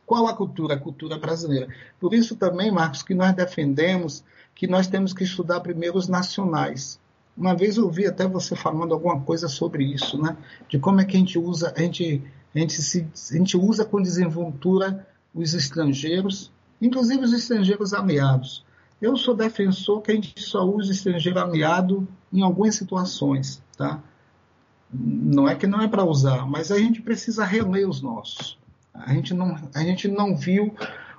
Qual 0.07 0.27
a 0.27 0.35
cultura? 0.35 0.75
A 0.75 0.79
cultura 0.79 1.19
brasileira. 1.19 1.69
Por 1.99 2.13
isso 2.13 2.37
também, 2.37 2.71
Marcos, 2.71 3.03
que 3.03 3.15
nós 3.15 3.35
defendemos 3.35 4.25
que 4.55 4.67
nós 4.67 4.87
temos 4.87 5.13
que 5.13 5.25
estudar 5.25 5.61
primeiro 5.61 5.99
os 5.99 6.09
nacionais. 6.09 7.01
Uma 7.37 7.57
vez 7.57 7.77
eu 7.77 7.85
ouvi 7.85 8.07
até 8.07 8.27
você 8.27 8.55
falando 8.55 8.95
alguma 8.95 9.21
coisa 9.21 9.49
sobre 9.49 9.85
isso, 9.85 10.21
né? 10.21 10.37
De 10.69 10.79
como 10.79 11.01
é 11.01 11.05
que 11.05 11.17
a 11.17 11.19
gente 11.19 11.39
usa, 11.39 11.73
a 11.77 11.81
gente, 11.81 12.23
a 12.55 12.59
gente, 12.59 12.81
se, 12.81 13.07
a 13.33 13.37
gente 13.37 13.57
usa 13.57 13.85
com 13.85 14.01
desenvoltura 14.01 15.07
os 15.35 15.53
estrangeiros 15.53 16.53
inclusive 16.87 17.25
os 17.25 17.33
estrangeiros 17.33 17.95
aliados. 17.95 18.65
Eu 19.01 19.17
sou 19.17 19.35
defensor 19.35 20.01
que 20.03 20.13
a 20.13 20.15
gente 20.15 20.41
só 20.41 20.65
use 20.65 20.93
estrangeiro 20.93 21.39
aliado 21.39 22.07
em 22.33 22.43
algumas 22.43 22.75
situações, 22.75 23.63
tá? 23.77 24.01
Não 24.93 25.49
é 25.49 25.55
que 25.55 25.67
não 25.67 25.81
é 25.81 25.89
para 25.89 26.05
usar, 26.05 26.47
mas 26.47 26.71
a 26.71 26.79
gente 26.79 27.03
precisa 27.03 27.45
reler 27.45 27.89
os 27.89 28.01
nossos. 28.01 28.59
A 28.93 29.13
gente 29.13 29.35
não, 29.35 29.57
a 29.75 29.81
gente 29.81 30.07
não 30.09 30.37
viu 30.37 30.75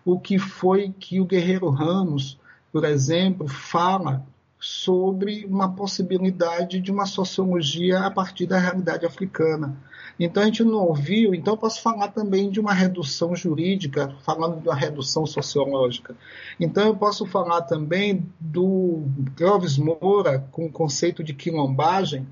o 0.06 0.20
que 0.20 0.40
foi 0.40 0.94
que 0.98 1.20
o 1.20 1.26
Guerreiro 1.26 1.70
Ramos, 1.70 2.40
por 2.72 2.86
exemplo, 2.86 3.48
fala 3.48 4.26
sobre 4.66 5.46
uma 5.46 5.72
possibilidade 5.74 6.82
de 6.82 6.92
uma 6.92 7.06
sociologia 7.06 8.00
a 8.00 8.10
partir 8.10 8.48
da 8.48 8.58
realidade 8.58 9.06
africana. 9.06 9.78
Então 10.20 10.42
a 10.42 10.48
gente 10.48 10.64
não 10.64 10.80
ouviu, 10.80 11.36
então 11.36 11.54
eu 11.54 11.58
posso 11.58 11.84
falar 11.84 12.08
também 12.08 12.50
de 12.50 12.60
uma 12.60 12.74
redução 12.74 13.36
jurídica, 13.36 14.16
falando 14.26 14.60
de 14.60 14.68
uma 14.68 14.74
redução 14.74 15.24
sociológica. 15.28 16.16
Então 16.60 16.88
eu 16.88 16.96
posso 16.96 17.28
falar 17.28 17.62
também 17.62 18.26
do 18.40 19.04
Clóvis 19.36 19.78
Moura 19.78 20.40
com 20.52 20.66
o 20.66 20.72
conceito 20.72 21.24
de 21.24 21.36
quilombagem, 21.36 22.26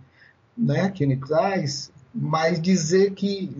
né, 0.57 0.89
que 0.89 1.03
ele 1.03 1.17
traz, 1.17 1.91
mas 2.11 2.59
dizer 2.59 3.11
que 3.11 3.55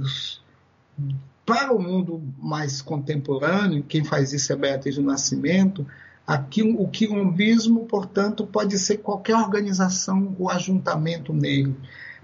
para 1.46 1.72
o 1.72 1.80
mundo 1.80 2.24
mais 2.40 2.82
contemporâneo, 2.82 3.84
quem 3.84 4.04
faz 4.04 4.34
isso 4.34 4.52
é 4.52 4.56
Beatriz 4.56 4.96
do 4.96 5.04
Nascimento, 5.04 5.86
aqui, 6.26 6.64
o 6.64 6.88
quilombismo, 6.88 7.86
portanto, 7.86 8.46
pode 8.46 8.78
ser 8.80 8.98
qualquer 8.98 9.36
organização 9.36 10.36
ou 10.40 10.50
ajuntamento 10.50 11.34
negro. 11.34 11.76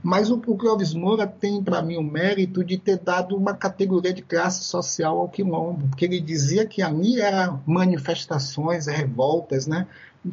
Mas 0.01 0.29
o, 0.29 0.35
o 0.35 0.57
Clóvis 0.57 0.93
Moura 0.93 1.27
tem 1.27 1.61
para 1.61 1.81
mim 1.81 1.97
o 1.97 2.03
mérito 2.03 2.63
de 2.63 2.77
ter 2.77 2.97
dado 2.97 3.35
uma 3.35 3.53
categoria 3.53 4.13
de 4.13 4.21
classe 4.21 4.63
social 4.63 5.19
ao 5.19 5.29
quilombo, 5.29 5.87
porque 5.89 6.05
ele 6.05 6.21
dizia 6.21 6.65
que 6.65 6.81
ali 6.81 7.19
eram 7.19 7.61
manifestações, 7.65 8.87
revoltas, 8.87 9.67
né, 9.67 9.87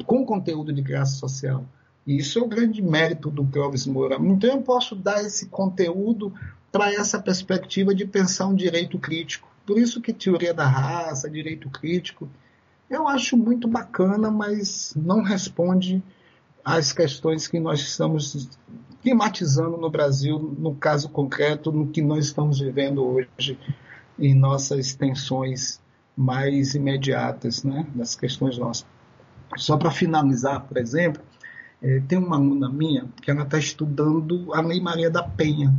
com 0.05 0.25
conteúdo 0.25 0.71
de 0.71 0.81
classe 0.81 1.17
social. 1.17 1.65
E 2.05 2.17
isso 2.17 2.39
é 2.39 2.41
o 2.41 2.47
grande 2.47 2.81
mérito 2.81 3.29
do 3.29 3.45
Clóvis 3.45 3.85
Moura. 3.85 4.17
Então 4.21 4.51
eu 4.51 4.61
posso 4.61 4.95
dar 4.95 5.21
esse 5.25 5.47
conteúdo 5.47 6.33
para 6.71 6.93
essa 6.93 7.19
perspectiva 7.19 7.93
de 7.93 8.05
pensar 8.05 8.47
um 8.47 8.55
direito 8.55 8.97
crítico. 8.97 9.49
Por 9.65 9.77
isso 9.77 9.99
que 9.99 10.13
teoria 10.13 10.53
da 10.53 10.65
raça, 10.65 11.29
direito 11.29 11.69
crítico, 11.69 12.29
eu 12.89 13.07
acho 13.07 13.35
muito 13.35 13.67
bacana, 13.67 14.31
mas 14.31 14.93
não 14.95 15.21
responde 15.21 16.01
às 16.63 16.91
questões 16.91 17.47
que 17.47 17.59
nós 17.59 17.79
estamos 17.79 18.49
climatizando 19.01 19.77
no 19.77 19.89
Brasil, 19.89 20.37
no 20.57 20.75
caso 20.75 21.09
concreto, 21.09 21.71
no 21.71 21.87
que 21.87 22.01
nós 22.01 22.25
estamos 22.25 22.59
vivendo 22.59 23.03
hoje 23.03 23.57
em 24.17 24.33
nossas 24.33 24.95
tensões 24.95 25.79
mais 26.15 26.75
imediatas, 26.75 27.63
né, 27.63 27.85
das 27.93 28.15
questões 28.15 28.57
nossas. 28.57 28.85
Só 29.55 29.77
para 29.77 29.91
finalizar, 29.91 30.61
por 30.61 30.77
exemplo, 30.77 31.21
é, 31.81 31.99
tem 32.01 32.17
uma 32.17 32.35
aluna 32.35 32.69
minha 32.69 33.07
que 33.21 33.29
ela 33.29 33.43
está 33.43 33.57
estudando 33.59 34.53
a 34.53 34.61
Lei 34.61 34.81
Maria 34.81 35.09
da 35.09 35.23
Penha. 35.23 35.73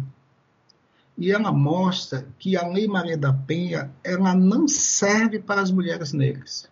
E 1.17 1.33
ela 1.33 1.51
mostra 1.51 2.25
que 2.39 2.57
a 2.57 2.67
Lei 2.67 2.87
Maria 2.87 3.17
da 3.19 3.33
Penha 3.33 3.91
ela 4.05 4.35
não 4.35 4.69
serve 4.69 5.41
para 5.41 5.61
as 5.61 5.71
mulheres 5.71 6.13
negras. 6.13 6.71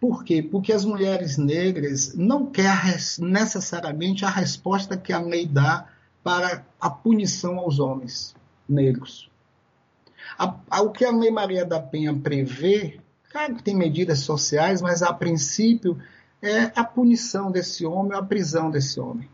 Por 0.00 0.24
quê? 0.24 0.42
Porque 0.42 0.72
as 0.72 0.84
mulheres 0.84 1.38
negras 1.38 2.14
não 2.14 2.46
querem 2.46 2.96
necessariamente 3.20 4.24
a 4.24 4.28
resposta 4.28 4.96
que 4.96 5.12
a 5.12 5.20
lei 5.20 5.46
dá 5.46 5.88
para 6.22 6.64
a 6.80 6.90
punição 6.90 7.58
aos 7.58 7.78
homens 7.78 8.34
negros. 8.68 9.30
A, 10.38 10.54
a, 10.70 10.82
o 10.82 10.90
que 10.90 11.04
a 11.04 11.10
Lei 11.10 11.30
Maria 11.30 11.64
da 11.64 11.80
Penha 11.80 12.14
prevê, 12.14 12.98
claro 13.30 13.56
que 13.56 13.62
tem 13.62 13.76
medidas 13.76 14.20
sociais, 14.20 14.80
mas 14.80 15.02
a 15.02 15.12
princípio 15.12 15.98
é 16.42 16.72
a 16.74 16.84
punição 16.84 17.50
desse 17.50 17.86
homem, 17.86 18.16
a 18.16 18.22
prisão 18.22 18.70
desse 18.70 18.98
homem. 18.98 19.28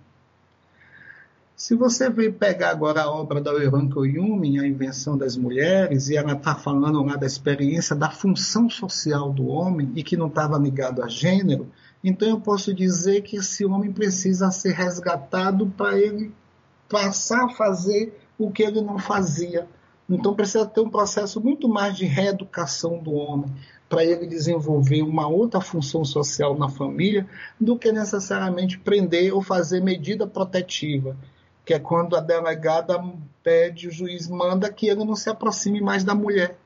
Se 1.61 1.75
você 1.75 2.09
veio 2.09 2.33
pegar 2.33 2.71
agora 2.71 3.03
a 3.03 3.11
obra 3.11 3.39
da 3.39 3.51
Euranko 3.51 4.07
Yumi, 4.07 4.59
A 4.59 4.67
Invenção 4.67 5.15
das 5.15 5.37
Mulheres, 5.37 6.09
e 6.09 6.17
ela 6.17 6.33
está 6.33 6.55
falando 6.55 7.03
lá 7.03 7.17
da 7.17 7.27
experiência 7.27 7.95
da 7.95 8.11
função 8.11 8.71
social 8.71 9.31
do 9.31 9.47
homem 9.47 9.93
e 9.95 10.03
que 10.03 10.17
não 10.17 10.29
estava 10.29 10.57
ligado 10.57 11.03
a 11.03 11.07
gênero, 11.07 11.71
então 12.03 12.27
eu 12.27 12.41
posso 12.41 12.73
dizer 12.73 13.21
que 13.21 13.37
esse 13.37 13.67
homem 13.67 13.93
precisa 13.93 14.51
ser 14.51 14.73
resgatado 14.73 15.67
para 15.77 15.99
ele 15.99 16.33
passar 16.89 17.45
a 17.45 17.51
fazer 17.51 18.19
o 18.39 18.51
que 18.51 18.63
ele 18.63 18.81
não 18.81 18.99
fazia. 18.99 19.69
Então 20.09 20.35
precisa 20.35 20.65
ter 20.65 20.81
um 20.81 20.89
processo 20.89 21.43
muito 21.43 21.69
mais 21.69 21.95
de 21.95 22.07
reeducação 22.07 22.97
do 23.03 23.13
homem, 23.13 23.53
para 23.87 24.03
ele 24.03 24.27
desenvolver 24.27 25.03
uma 25.03 25.29
outra 25.29 25.61
função 25.61 26.07
social 26.07 26.57
na 26.57 26.71
família, 26.71 27.29
do 27.61 27.77
que 27.77 27.93
necessariamente 27.93 28.79
prender 28.79 29.35
ou 29.35 29.43
fazer 29.43 29.83
medida 29.83 30.27
protetiva 30.27 31.15
que 31.71 31.75
é 31.75 31.79
quando 31.79 32.17
a 32.17 32.21
delegada 32.21 33.01
pede, 33.45 33.87
o 33.87 33.93
juiz 33.93 34.27
manda 34.27 34.73
que 34.73 34.89
ele 34.89 35.05
não 35.05 35.15
se 35.15 35.31
aproxime 35.31 35.81
mais 35.81 36.03
da 36.03 36.17
mulher. 36.17 36.59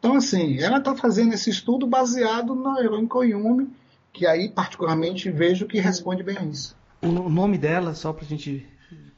Então, 0.00 0.16
assim, 0.16 0.58
ela 0.58 0.78
está 0.78 0.96
fazendo 0.96 1.32
esse 1.32 1.48
estudo 1.48 1.86
baseado 1.86 2.56
no 2.56 2.76
Heroin 2.76 3.06
Koyumi, 3.06 3.70
que 4.12 4.26
aí, 4.26 4.48
particularmente, 4.48 5.30
vejo 5.30 5.66
que 5.66 5.78
responde 5.78 6.24
bem 6.24 6.36
a 6.36 6.42
isso. 6.42 6.76
O 7.00 7.06
nome 7.06 7.56
dela, 7.56 7.94
só 7.94 8.12
para 8.12 8.24
a 8.24 8.28
gente 8.28 8.66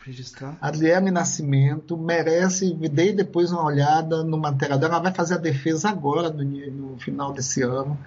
registrar? 0.04 0.58
Adriane 0.60 1.10
Nascimento 1.10 1.96
merece, 1.96 2.74
dei 2.74 3.14
depois 3.14 3.50
uma 3.50 3.64
olhada 3.64 4.22
no 4.22 4.36
material 4.36 4.78
dela. 4.78 4.96
Ela 4.96 5.04
vai 5.04 5.14
fazer 5.14 5.36
a 5.36 5.38
defesa 5.38 5.88
agora, 5.88 6.28
no, 6.28 6.44
no 6.44 6.98
final 6.98 7.32
desse 7.32 7.62
ano 7.62 7.98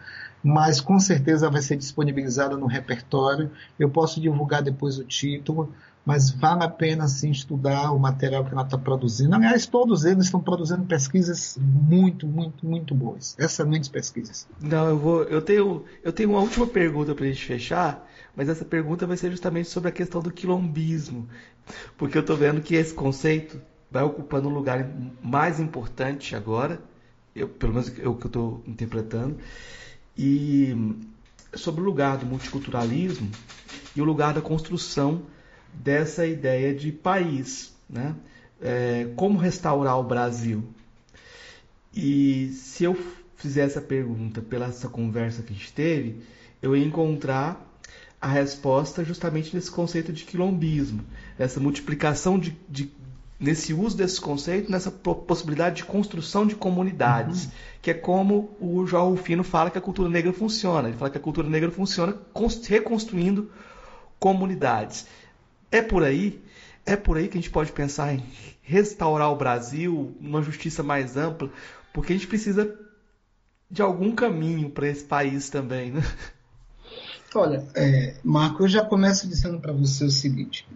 mas 0.44 0.82
com 0.82 1.00
certeza 1.00 1.50
vai 1.50 1.62
ser 1.62 1.78
disponibilizada 1.78 2.58
no 2.58 2.66
repertório. 2.66 3.52
Eu 3.78 3.90
posso 3.90 4.20
divulgar 4.20 4.64
depois 4.64 4.98
o 4.98 5.04
título 5.04 5.74
mas 6.06 6.32
vale 6.32 6.64
a 6.64 6.70
pena 6.70 7.08
sim 7.08 7.30
estudar 7.30 7.92
o 7.92 8.00
material 8.00 8.44
que 8.44 8.52
ela 8.52 8.64
está 8.64 8.78
produzindo. 8.78 9.36
Aliás, 9.36 9.68
todos 9.68 10.04
eles 10.04 10.26
estão 10.26 10.40
produzindo 10.40 10.84
pesquisas 10.84 11.58
muito, 11.60 12.26
muito, 12.26 12.66
muito 12.66 12.96
boas, 12.96 13.36
excelentes 13.38 13.90
pesquisas. 13.90 14.48
Não, 14.60 14.88
eu 14.88 14.98
vou, 14.98 15.24
eu 15.24 15.42
tenho, 15.42 15.86
eu 16.04 16.12
tenho 16.12 16.32
uma 16.32 16.40
última 16.40 16.66
pergunta 16.66 17.14
para 17.14 17.26
a 17.26 17.28
gente 17.28 17.46
fechar, 17.46 18.08
mas 18.36 18.50
essa 18.50 18.66
pergunta 18.66 19.06
vai 19.06 19.16
ser 19.16 19.30
justamente 19.30 19.70
sobre 19.70 19.90
a 19.90 19.92
questão 19.92 20.22
do 20.22 20.32
quilombismo, 20.32 21.28
porque 21.98 22.18
eu 22.18 22.22
estou 22.22 22.36
vendo 22.36 22.62
que 22.62 22.76
esse 22.76 22.94
conceito 22.94 23.62
vai 23.90 24.04
ocupando 24.04 24.48
um 24.48 24.54
lugar 24.54 24.90
mais 25.22 25.60
importante 25.60 26.36
agora, 26.36 26.82
eu, 27.36 27.48
pelo 27.48 27.74
menos 27.74 27.90
é 28.00 28.08
o 28.08 28.16
que 28.16 28.26
eu 28.26 28.30
estou 28.30 28.64
interpretando, 28.66 29.38
e 30.18 30.96
sobre 31.54 31.82
o 31.82 31.84
lugar 31.84 32.18
do 32.18 32.26
multiculturalismo 32.26 33.30
e 33.96 34.02
o 34.02 34.06
lugar 34.06 34.34
da 34.34 34.42
construção 34.42 35.24
dessa 35.74 36.26
ideia 36.26 36.74
de 36.74 36.92
país, 36.92 37.74
né? 37.90 38.16
É, 38.62 39.10
como 39.16 39.38
restaurar 39.38 40.00
o 40.00 40.04
Brasil? 40.04 40.64
E 41.94 42.50
se 42.54 42.84
eu 42.84 42.96
fizer 43.36 43.64
essa 43.64 43.82
pergunta 43.82 44.42
pela 44.42 44.68
essa 44.68 44.88
conversa 44.88 45.42
que 45.42 45.52
a 45.52 45.56
gente 45.56 45.74
teve, 45.74 46.22
eu 46.62 46.76
ia 46.76 46.86
encontrar 46.86 47.68
a 48.22 48.28
resposta 48.28 49.04
justamente 49.04 49.56
nesse 49.56 49.72
conceito 49.72 50.14
de 50.14 50.24
quilombismo, 50.24 51.04
essa 51.40 51.60
multiplicação 51.60 52.38
de, 52.38 52.56
de 52.70 52.92
nesse 53.40 53.74
uso 53.74 53.98
desse 53.98 54.22
conceito, 54.22 54.72
nessa 54.72 54.92
possibilidade 54.92 55.78
de 55.78 55.86
construção 55.86 56.46
de 56.46 56.54
comunidades, 56.54 57.46
uhum. 57.46 57.52
que 57.82 57.90
é 57.90 57.94
como 57.96 58.56
o 58.60 58.86
João 58.86 59.10
Rufino 59.10 59.44
fala 59.44 59.72
que 59.72 59.80
a 59.80 59.82
cultura 59.82 60.08
negra 60.08 60.32
funciona. 60.32 60.88
Ele 60.88 60.98
fala 60.98 61.10
que 61.10 61.18
a 61.18 61.22
cultura 61.22 61.50
negra 61.50 61.72
funciona 61.72 62.16
reconstruindo 62.68 63.50
comunidades. 64.20 65.08
É 65.72 65.82
por 65.82 66.04
aí, 66.04 66.44
é 66.86 66.96
por 66.96 67.18
aí 67.18 67.28
que 67.28 67.38
a 67.38 67.42
gente 67.42 67.50
pode 67.50 67.72
pensar 67.72 68.14
em 68.14 68.24
restaurar 68.62 69.32
o 69.32 69.36
Brasil, 69.36 70.16
uma 70.20 70.42
justiça 70.42 70.84
mais 70.84 71.16
ampla, 71.18 71.50
porque 71.94 72.14
a 72.14 72.16
gente 72.16 72.28
precisa 72.28 72.78
de 73.70 73.82
algum 73.82 74.14
caminho 74.14 74.70
para 74.70 74.88
esse 74.88 75.04
país 75.04 75.50
também, 75.50 75.92
né? 75.92 76.02
Olha, 77.34 77.66
é, 77.74 78.16
Marco, 78.24 78.64
eu 78.64 78.68
já 78.68 78.84
começo 78.84 79.28
dizendo 79.28 79.60
para 79.60 79.72
você 79.72 80.04
o 80.04 80.12
seguinte: 80.12 80.68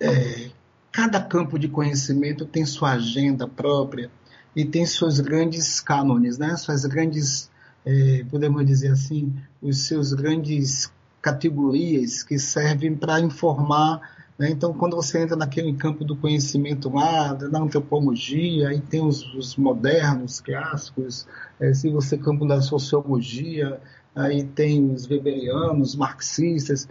é, 0.00 0.48
cada 0.90 1.20
campo 1.22 1.58
de 1.58 1.68
conhecimento 1.68 2.46
tem 2.46 2.64
sua 2.64 2.92
agenda 2.92 3.46
própria 3.46 4.10
e 4.56 4.64
tem 4.64 4.86
seus 4.86 5.20
grandes 5.20 5.80
cânones, 5.80 6.38
né? 6.38 6.56
Suas 6.56 6.86
grandes, 6.86 7.50
é, 7.84 8.24
podemos 8.30 8.64
dizer 8.64 8.92
assim, 8.92 9.34
os 9.60 9.86
seus 9.86 10.14
grandes 10.14 10.90
categorias 11.20 12.22
que 12.22 12.38
servem 12.38 12.96
para 12.96 13.20
informar. 13.20 14.17
Né? 14.38 14.50
Então, 14.50 14.72
quando 14.72 14.94
você 14.94 15.22
entra 15.22 15.36
naquele 15.36 15.74
campo 15.74 16.04
do 16.04 16.14
conhecimento 16.16 16.88
lá, 16.88 17.32
da 17.32 17.58
antropologia, 17.58 18.68
aí 18.68 18.80
tem 18.80 19.04
os, 19.04 19.22
os 19.34 19.56
modernos, 19.56 20.40
clássicos, 20.40 21.26
é, 21.58 21.74
se 21.74 21.90
você 21.90 22.16
campo 22.16 22.46
da 22.46 22.62
sociologia, 22.62 23.80
aí 24.14 24.44
tem 24.44 24.92
os 24.92 25.08
weberianos, 25.08 25.96
marxistas. 25.96 26.88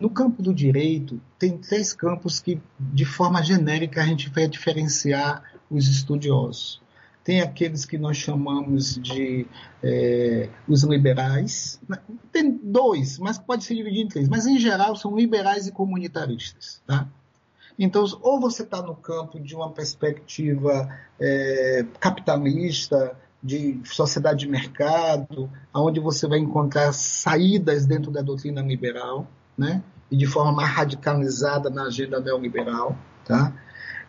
No 0.00 0.08
campo 0.08 0.42
do 0.42 0.54
direito, 0.54 1.20
tem 1.38 1.58
três 1.58 1.92
campos 1.92 2.40
que, 2.40 2.60
de 2.80 3.04
forma 3.04 3.42
genérica, 3.42 4.02
a 4.02 4.06
gente 4.06 4.30
vai 4.30 4.48
diferenciar 4.48 5.42
os 5.70 5.88
estudiosos. 5.88 6.80
Tem 7.26 7.40
aqueles 7.40 7.84
que 7.84 7.98
nós 7.98 8.16
chamamos 8.16 8.94
de 8.94 9.48
é, 9.82 10.48
os 10.68 10.84
liberais. 10.84 11.80
Tem 12.30 12.52
dois, 12.62 13.18
mas 13.18 13.36
pode 13.36 13.64
ser 13.64 13.74
dividido 13.74 14.04
em 14.04 14.08
três. 14.08 14.28
Mas, 14.28 14.46
em 14.46 14.56
geral, 14.56 14.94
são 14.94 15.16
liberais 15.16 15.66
e 15.66 15.72
comunitaristas. 15.72 16.80
Tá? 16.86 17.08
Então, 17.76 18.04
ou 18.22 18.40
você 18.40 18.62
está 18.62 18.80
no 18.80 18.94
campo 18.94 19.40
de 19.40 19.56
uma 19.56 19.72
perspectiva 19.72 20.88
é, 21.18 21.84
capitalista, 21.98 23.18
de 23.42 23.80
sociedade 23.82 24.46
de 24.46 24.48
mercado, 24.48 25.50
onde 25.74 25.98
você 25.98 26.28
vai 26.28 26.38
encontrar 26.38 26.92
saídas 26.92 27.86
dentro 27.86 28.12
da 28.12 28.22
doutrina 28.22 28.62
liberal, 28.62 29.26
né? 29.58 29.82
e 30.08 30.16
de 30.16 30.26
forma 30.26 30.52
mais 30.52 30.70
radicalizada 30.70 31.68
na 31.70 31.86
agenda 31.86 32.20
neoliberal. 32.20 32.96
Tá? 33.24 33.52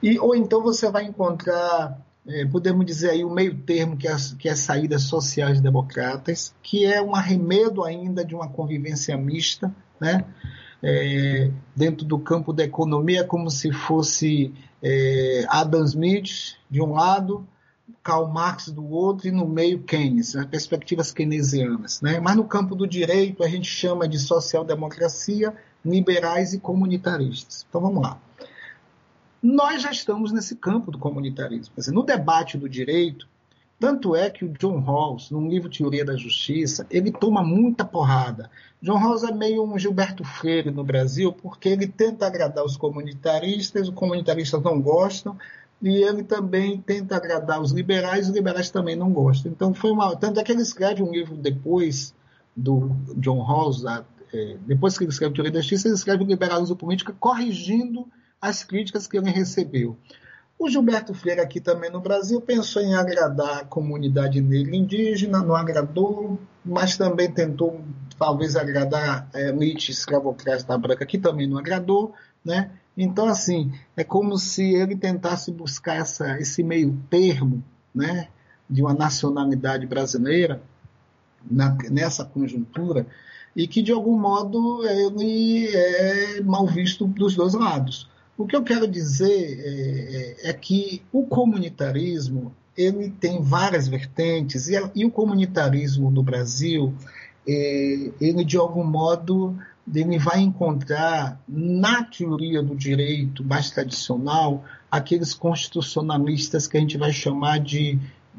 E, 0.04 0.20
ou 0.20 0.36
então 0.36 0.62
você 0.62 0.92
vai 0.92 1.06
encontrar, 1.06 2.00
é, 2.28 2.46
podemos 2.46 2.86
dizer 2.86 3.12
aí, 3.12 3.24
o 3.24 3.30
meio 3.30 3.56
termo, 3.56 3.96
que 3.96 4.08
é, 4.08 4.16
que 4.38 4.50
é 4.50 4.56
saídas 4.56 5.04
sociais 5.04 5.62
democratas, 5.62 6.54
que 6.62 6.86
é 6.86 7.02
um 7.02 7.16
arremedo 7.16 7.84
ainda 7.84 8.24
de 8.26 8.36
uma 8.36 8.50
convivência 8.50 9.18
mista, 9.18 9.74
né? 10.00 10.26
É, 10.84 11.50
dentro 11.76 12.06
do 12.06 12.20
campo 12.20 12.54
da 12.54 12.64
economia, 12.64 13.24
como 13.24 13.50
se 13.50 13.72
fosse 13.72 14.54
é, 14.84 15.46
Adam 15.50 15.84
Smith, 15.86 16.56
de 16.70 16.82
um 16.82 16.94
lado, 16.94 17.48
Karl 18.04 18.28
Marx 18.28 18.70
do 18.70 18.88
outro 18.88 19.28
e 19.28 19.32
no 19.32 19.48
meio 19.48 19.82
Keynes, 19.84 20.36
né, 20.36 20.46
perspectivas 20.50 21.12
keynesianas. 21.12 22.00
Né? 22.02 22.20
Mas 22.20 22.36
no 22.36 22.44
campo 22.44 22.76
do 22.76 22.86
direito 22.86 23.44
a 23.44 23.48
gente 23.48 23.68
chama 23.68 24.08
de 24.08 24.20
social-democracia, 24.20 25.54
liberais 25.84 26.54
e 26.54 26.60
comunitaristas. 26.60 27.66
Então 27.68 27.82
vamos 27.82 28.04
lá. 28.04 28.20
Nós 29.50 29.82
já 29.82 29.92
estamos 29.92 30.34
nesse 30.34 30.58
campo 30.58 30.92
do 30.92 31.00
comunitarismo. 31.00 31.74
Dizer, 31.78 31.94
no 31.94 32.04
debate 32.04 32.58
do 32.58 32.68
direito, 32.68 33.30
tanto 33.80 34.14
é 34.14 34.30
que 34.30 34.44
o 34.44 34.50
John 34.50 34.82
Rawls, 34.82 35.32
no 35.32 35.48
livro 35.48 35.70
Teoria 35.70 36.04
da 36.04 36.18
Justiça, 36.18 36.86
ele 36.92 37.14
toma 37.14 37.42
muita 37.42 37.86
porrada. 37.86 38.52
John 38.82 38.98
Rawls 38.98 39.24
é 39.24 39.32
meio 39.32 39.64
um 39.64 39.80
Gilberto 39.80 40.26
Freire 40.26 40.70
no 40.70 40.84
Brasil, 40.84 41.32
porque 41.32 41.70
ele 41.70 41.88
tenta 41.88 42.28
agradar 42.28 42.66
os 42.66 42.76
comunitaristas, 42.76 43.88
os 43.88 43.94
comunitaristas 43.94 44.62
não 44.62 44.82
gostam, 44.82 45.38
e 45.82 45.96
ele 45.96 46.24
também 46.24 46.82
tenta 46.82 47.16
agradar 47.16 47.62
os 47.62 47.72
liberais, 47.72 48.28
os 48.28 48.36
liberais 48.36 48.70
também 48.70 48.98
não 48.98 49.14
gostam. 49.14 49.50
Então 49.50 49.74
foi 49.74 49.92
uma. 49.92 50.14
Tanto 50.18 50.42
é 50.42 50.44
que 50.44 50.52
ele 50.52 50.62
escreve 50.62 51.02
um 51.02 51.10
livro 51.14 51.38
depois 51.38 52.14
do 52.54 52.92
John 53.16 53.42
Rawls, 53.44 53.86
é, 54.34 54.58
depois 54.68 54.98
que 54.98 55.06
ele 55.06 55.12
escreve 55.12 55.34
Teoria 55.34 55.54
da 55.54 55.62
Justiça, 55.62 55.88
ele 55.88 55.96
escreve 55.96 56.26
Liberalismo 56.26 56.76
Político 56.76 57.14
corrigindo 57.18 58.06
as 58.42 58.64
críticas 58.64 59.08
que 59.08 59.18
ele 59.18 59.30
recebeu. 59.30 59.98
O 60.60 60.70
Gilberto 60.70 61.14
Freire 61.14 61.42
aqui 61.42 61.62
também 61.62 61.92
no 61.92 62.02
Brasil 62.02 62.42
pensou 62.42 62.82
em 62.82 62.96
agradar 62.96 63.60
a 63.60 63.66
comunidade 63.66 64.42
negra 64.42 64.76
indígena, 64.76 65.44
não 65.44 65.56
agradou, 65.56 66.40
mas 66.66 66.98
também 66.98 67.32
tentou 67.32 67.80
talvez 68.18 68.56
agradar 68.56 69.30
a 69.34 69.40
elite 69.40 69.92
escravocrata 69.92 70.76
branca, 70.78 71.06
que 71.06 71.20
também 71.20 71.48
não 71.48 71.60
agradou, 71.60 72.14
né? 72.44 72.72
Então, 72.98 73.28
assim, 73.28 73.72
é 73.96 74.04
como 74.04 74.38
se 74.40 74.74
ele 74.74 74.96
tentasse 74.96 75.52
buscar 75.52 75.98
essa, 75.98 76.40
esse 76.40 76.64
meio 76.64 76.98
termo 77.12 77.64
né, 77.94 78.28
de 78.68 78.82
uma 78.82 78.94
nacionalidade 78.96 79.86
brasileira 79.86 80.64
na, 81.50 81.78
nessa 81.92 82.26
conjuntura 82.26 83.06
e 83.56 83.68
que, 83.68 83.84
de 83.84 83.92
algum 83.92 84.18
modo, 84.18 84.84
ele 84.88 85.68
é 85.68 86.42
mal 86.42 86.66
visto 86.66 87.06
dos 87.06 87.36
dois 87.36 87.54
lados. 87.54 88.10
O 88.38 88.46
que 88.46 88.56
eu 88.56 88.64
quero 88.64 88.88
dizer 88.88 89.60
é, 89.60 90.50
é, 90.50 90.50
é 90.50 90.54
que 90.54 91.02
o 91.12 91.26
comunitarismo 91.26 92.54
ele 92.78 93.10
tem 93.10 93.42
várias 93.42 93.88
vertentes 93.88 94.68
e, 94.68 94.76
e 94.96 95.06
o 95.06 95.12
comunitarismo 95.12 96.12
no 96.12 96.22
Brasil 96.22 96.94
é, 97.48 98.12
ele 98.22 98.46
de 98.46 98.58
algum 98.58 98.84
modo 98.84 99.58
ele 99.94 100.20
vai 100.20 100.42
encontrar 100.42 101.42
na 101.48 102.04
teoria 102.04 102.62
do 102.62 102.76
direito 102.76 103.44
mais 103.44 103.72
tradicional 103.72 104.64
aqueles 104.92 105.34
constitucionalistas 105.34 106.68
que 106.68 106.78
a 106.78 106.80
gente 106.80 106.98
vai 106.98 107.12
chamar 107.12 107.60
de 107.60 107.98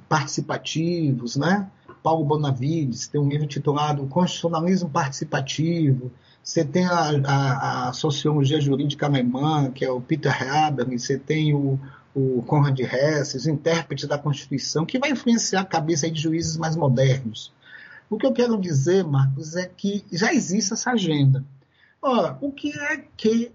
participativos, 0.08 1.36
né? 1.36 1.68
Paulo 2.02 2.24
Bonavides 2.24 3.08
tem 3.08 3.20
um 3.20 3.28
livro 3.28 3.46
titulado 3.46 4.06
Constitucionalismo 4.06 4.88
Participativo. 4.88 6.12
Você 6.48 6.64
tem 6.64 6.86
a, 6.86 7.10
a, 7.26 7.88
a 7.90 7.92
sociologia 7.92 8.58
jurídica 8.58 9.04
alemã, 9.04 9.70
que 9.70 9.84
é 9.84 9.90
o 9.90 10.00
Peter 10.00 10.32
Haber, 10.32 10.86
você 10.86 11.18
tem 11.18 11.52
o, 11.52 11.78
o 12.14 12.42
Conrad 12.44 12.80
Hess, 12.80 13.34
os 13.34 13.46
intérpretes 13.46 14.08
da 14.08 14.16
Constituição, 14.16 14.86
que 14.86 14.98
vai 14.98 15.10
influenciar 15.10 15.60
a 15.60 15.66
cabeça 15.66 16.10
de 16.10 16.18
juízes 16.18 16.56
mais 16.56 16.74
modernos. 16.74 17.52
O 18.08 18.16
que 18.16 18.24
eu 18.24 18.32
quero 18.32 18.58
dizer, 18.58 19.04
Marcos, 19.04 19.56
é 19.56 19.66
que 19.66 20.02
já 20.10 20.32
existe 20.32 20.72
essa 20.72 20.92
agenda. 20.92 21.44
Ora, 22.00 22.38
o 22.40 22.50
que 22.50 22.72
é 22.72 23.04
que 23.14 23.52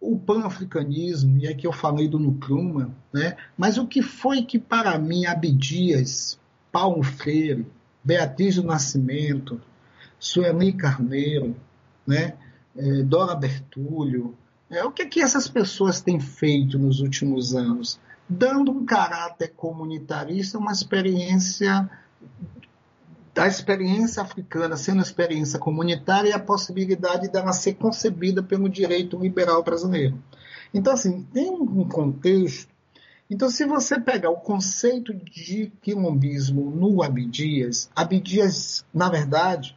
o 0.00 0.16
pan-africanismo, 0.16 1.38
e 1.38 1.48
aqui 1.48 1.66
eu 1.66 1.72
falei 1.72 2.06
do 2.06 2.20
Nkrumah, 2.20 2.90
né? 3.12 3.36
mas 3.58 3.76
o 3.76 3.88
que 3.88 4.02
foi 4.02 4.42
que 4.42 4.60
para 4.60 4.96
mim 5.00 5.26
Abdias, 5.26 6.38
Paulo 6.70 7.02
Freire, 7.02 7.66
Beatriz 8.04 8.54
do 8.54 8.62
Nascimento, 8.62 9.60
Sueli 10.16 10.72
Carneiro, 10.72 11.56
né? 12.06 12.34
É, 12.76 13.02
Dora 13.02 13.34
Bertulho, 13.34 14.36
é, 14.70 14.84
o 14.84 14.90
que, 14.90 15.02
é 15.02 15.06
que 15.06 15.20
essas 15.20 15.46
pessoas 15.46 16.00
têm 16.00 16.18
feito 16.18 16.78
nos 16.78 17.00
últimos 17.00 17.54
anos? 17.54 18.00
Dando 18.28 18.72
um 18.72 18.84
caráter 18.84 19.52
comunitarista, 19.54 20.58
uma 20.58 20.72
experiência 20.72 21.88
da 23.34 23.48
experiência 23.48 24.22
africana 24.22 24.76
sendo 24.76 25.02
experiência 25.02 25.58
comunitária 25.58 26.30
e 26.30 26.32
a 26.32 26.38
possibilidade 26.38 27.28
dela 27.28 27.52
ser 27.52 27.74
concebida 27.74 28.42
pelo 28.42 28.68
direito 28.68 29.18
liberal 29.18 29.62
brasileiro. 29.62 30.22
Então, 30.72 30.92
assim, 30.92 31.22
tem 31.32 31.50
um 31.50 31.88
contexto. 31.88 32.72
Então, 33.28 33.50
se 33.50 33.64
você 33.64 33.98
pegar 34.00 34.30
o 34.30 34.36
conceito 34.36 35.12
de 35.12 35.72
quilombismo 35.82 36.70
no 36.70 37.02
Abdias, 37.02 37.90
Abdias, 37.94 38.84
na 38.94 39.08
verdade, 39.08 39.76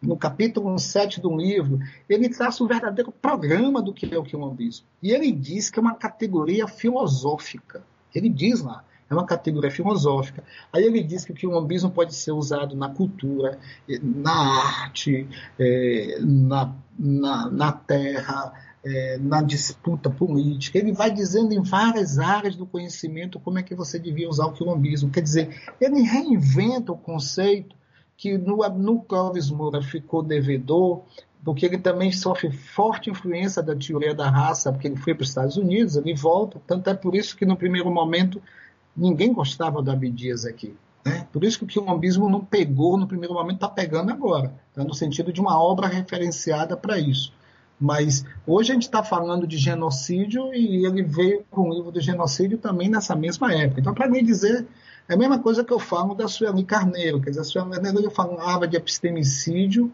no 0.00 0.16
capítulo 0.16 0.78
7 0.78 1.20
do 1.20 1.36
livro, 1.36 1.80
ele 2.08 2.28
traça 2.28 2.62
o 2.62 2.68
verdadeiro 2.68 3.12
programa 3.12 3.82
do 3.82 3.92
que 3.92 4.12
é 4.12 4.18
o 4.18 4.22
quilombismo. 4.22 4.86
E 5.02 5.10
ele 5.10 5.32
diz 5.32 5.70
que 5.70 5.78
é 5.78 5.82
uma 5.82 5.94
categoria 5.94 6.68
filosófica. 6.68 7.82
Ele 8.14 8.28
diz 8.28 8.60
lá, 8.60 8.84
é 9.10 9.14
uma 9.14 9.26
categoria 9.26 9.70
filosófica. 9.70 10.44
Aí 10.72 10.84
ele 10.84 11.02
diz 11.02 11.24
que 11.24 11.32
o 11.32 11.34
quilombismo 11.34 11.90
pode 11.90 12.14
ser 12.14 12.32
usado 12.32 12.76
na 12.76 12.88
cultura, 12.88 13.58
na 14.00 14.82
arte, 14.82 15.26
é, 15.58 16.18
na, 16.20 16.74
na, 16.98 17.50
na 17.50 17.72
terra, 17.72 18.52
é, 18.84 19.18
na 19.18 19.42
disputa 19.42 20.10
política. 20.10 20.78
Ele 20.78 20.92
vai 20.92 21.10
dizendo 21.10 21.52
em 21.52 21.62
várias 21.62 22.18
áreas 22.18 22.54
do 22.54 22.66
conhecimento 22.66 23.40
como 23.40 23.58
é 23.58 23.62
que 23.62 23.74
você 23.74 23.98
devia 23.98 24.28
usar 24.28 24.46
o 24.46 24.52
quilombismo. 24.52 25.10
Quer 25.10 25.22
dizer, 25.22 25.58
ele 25.80 26.02
reinventa 26.02 26.92
o 26.92 26.98
conceito 26.98 27.77
que 28.18 28.36
no, 28.36 28.68
no 28.70 29.00
Clóvis 29.00 29.48
Moura 29.48 29.80
ficou 29.80 30.24
devedor, 30.24 31.02
porque 31.44 31.64
ele 31.64 31.78
também 31.78 32.10
sofre 32.10 32.50
forte 32.50 33.08
influência 33.08 33.62
da 33.62 33.76
teoria 33.76 34.12
da 34.12 34.28
raça, 34.28 34.72
porque 34.72 34.88
ele 34.88 34.96
foi 34.96 35.14
para 35.14 35.22
os 35.22 35.28
Estados 35.28 35.56
Unidos, 35.56 35.96
ele 35.96 36.14
volta, 36.14 36.60
tanto 36.66 36.90
é 36.90 36.94
por 36.94 37.14
isso 37.14 37.36
que 37.36 37.46
no 37.46 37.56
primeiro 37.56 37.88
momento 37.90 38.42
ninguém 38.94 39.32
gostava 39.32 39.80
do 39.80 39.90
Abdias 39.90 40.44
aqui. 40.44 40.74
Né? 41.06 41.28
Por 41.32 41.44
isso 41.44 41.58
que 41.58 41.64
o 41.64 41.68
quilombismo 41.68 42.28
não 42.28 42.44
pegou 42.44 42.98
no 42.98 43.06
primeiro 43.06 43.34
momento, 43.34 43.54
está 43.54 43.68
pegando 43.68 44.10
agora, 44.10 44.52
tá? 44.74 44.82
no 44.82 44.92
sentido 44.92 45.32
de 45.32 45.40
uma 45.40 45.62
obra 45.62 45.86
referenciada 45.86 46.76
para 46.76 46.98
isso. 46.98 47.32
Mas 47.80 48.24
hoje 48.44 48.72
a 48.72 48.74
gente 48.74 48.82
está 48.82 49.04
falando 49.04 49.46
de 49.46 49.56
genocídio 49.56 50.52
e 50.52 50.84
ele 50.84 51.04
veio 51.04 51.44
com 51.48 51.70
o 51.70 51.72
livro 51.72 51.92
do 51.92 52.00
genocídio 52.00 52.58
também 52.58 52.88
nessa 52.88 53.14
mesma 53.14 53.54
época. 53.54 53.80
Então, 53.80 53.94
para 53.94 54.08
mim 54.08 54.24
dizer, 54.24 54.66
é 55.08 55.14
a 55.14 55.16
mesma 55.16 55.38
coisa 55.38 55.64
que 55.64 55.72
eu 55.72 55.78
falo 55.78 56.14
da 56.14 56.28
Sueli 56.28 56.64
Carneiro. 56.64 57.20
Quer 57.20 57.30
dizer, 57.30 57.40
a 57.40 57.44
Sueli 57.44 57.70
Carneiro 57.70 58.10
falava 58.10 58.68
de 58.68 58.76
epistemicídio 58.76 59.90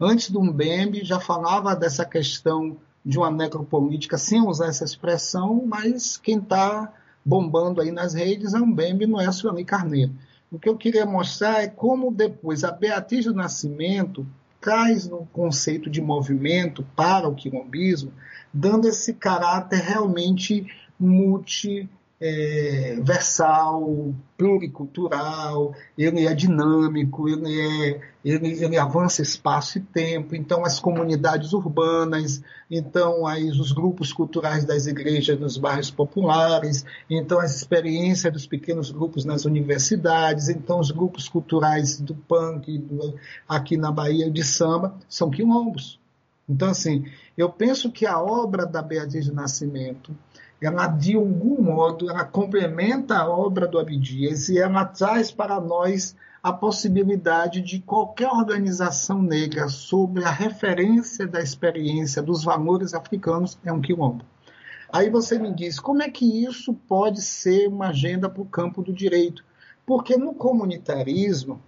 antes 0.00 0.30
do 0.30 0.42
Mbembe, 0.42 1.04
já 1.04 1.20
falava 1.20 1.74
dessa 1.76 2.04
questão 2.04 2.76
de 3.04 3.16
uma 3.16 3.30
necropolítica 3.30 4.18
sem 4.18 4.42
usar 4.42 4.66
essa 4.66 4.84
expressão, 4.84 5.64
mas 5.64 6.16
quem 6.16 6.38
está 6.38 6.92
bombando 7.24 7.80
aí 7.80 7.92
nas 7.92 8.14
redes 8.14 8.54
é 8.54 8.58
um 8.58 8.66
Mbembe, 8.66 9.06
não 9.06 9.20
é 9.20 9.26
a 9.26 9.32
Sueli 9.32 9.64
Carneiro. 9.64 10.12
O 10.50 10.58
que 10.58 10.68
eu 10.68 10.76
queria 10.76 11.06
mostrar 11.06 11.62
é 11.62 11.68
como 11.68 12.12
depois 12.12 12.64
a 12.64 12.72
Beatriz 12.72 13.24
do 13.24 13.34
Nascimento 13.34 14.26
traz 14.60 15.06
no 15.08 15.26
conceito 15.32 15.88
de 15.88 16.00
movimento 16.00 16.84
para 16.96 17.28
o 17.28 17.34
quilombismo, 17.34 18.12
dando 18.52 18.88
esse 18.88 19.14
caráter 19.14 19.80
realmente 19.80 20.66
multi 20.98 21.88
é, 22.18 22.98
versal, 23.02 24.14
pluricultural, 24.38 25.74
ele 25.96 26.26
é 26.26 26.34
dinâmico, 26.34 27.28
ele, 27.28 27.60
é, 27.60 28.00
ele, 28.24 28.64
ele, 28.64 28.78
avança 28.78 29.20
espaço 29.20 29.78
e 29.78 29.80
tempo, 29.82 30.34
então 30.34 30.64
as 30.64 30.80
comunidades 30.80 31.52
urbanas, 31.52 32.42
então 32.70 33.26
as, 33.26 33.58
os 33.58 33.72
grupos 33.72 34.12
culturais 34.12 34.64
das 34.64 34.86
igrejas 34.86 35.38
nos 35.38 35.58
bairros 35.58 35.90
populares, 35.90 36.86
então 37.08 37.38
as 37.38 37.54
experiências 37.54 38.32
dos 38.32 38.46
pequenos 38.46 38.90
grupos 38.90 39.24
nas 39.24 39.44
universidades, 39.44 40.48
então 40.48 40.80
os 40.80 40.90
grupos 40.90 41.28
culturais 41.28 42.00
do 42.00 42.14
punk 42.14 42.78
do, 42.78 43.14
aqui 43.46 43.76
na 43.76 43.92
Bahia 43.92 44.30
de 44.30 44.42
samba 44.42 44.96
são 45.08 45.30
quilombos. 45.30 46.00
Então, 46.48 46.68
assim, 46.68 47.04
eu 47.36 47.50
penso 47.50 47.90
que 47.90 48.06
a 48.06 48.20
obra 48.20 48.64
da 48.64 48.80
Beatriz 48.80 49.26
do 49.26 49.34
Nascimento, 49.34 50.16
ela 50.60 50.86
de 50.86 51.16
algum 51.16 51.60
modo 51.60 52.10
ela 52.10 52.24
complementa 52.24 53.16
a 53.16 53.28
obra 53.28 53.66
do 53.66 53.78
Abdias 53.78 54.48
e 54.48 54.58
ela 54.58 54.84
traz 54.84 55.30
para 55.30 55.60
nós 55.60 56.16
a 56.42 56.52
possibilidade 56.52 57.60
de 57.60 57.80
qualquer 57.80 58.28
organização 58.28 59.20
negra 59.20 59.68
sobre 59.68 60.24
a 60.24 60.30
referência 60.30 61.26
da 61.26 61.40
experiência 61.40 62.22
dos 62.22 62.44
valores 62.44 62.94
africanos 62.94 63.58
é 63.64 63.72
um 63.72 63.80
quilombo. 63.80 64.24
Aí 64.92 65.10
você 65.10 65.38
me 65.38 65.52
diz, 65.52 65.80
como 65.80 66.02
é 66.02 66.08
que 66.08 66.44
isso 66.44 66.72
pode 66.72 67.20
ser 67.20 67.66
uma 67.68 67.88
agenda 67.88 68.28
para 68.28 68.42
o 68.42 68.46
campo 68.46 68.82
do 68.82 68.92
direito? 68.92 69.44
Porque 69.84 70.16
no 70.16 70.34
comunitarismo, 70.34 71.60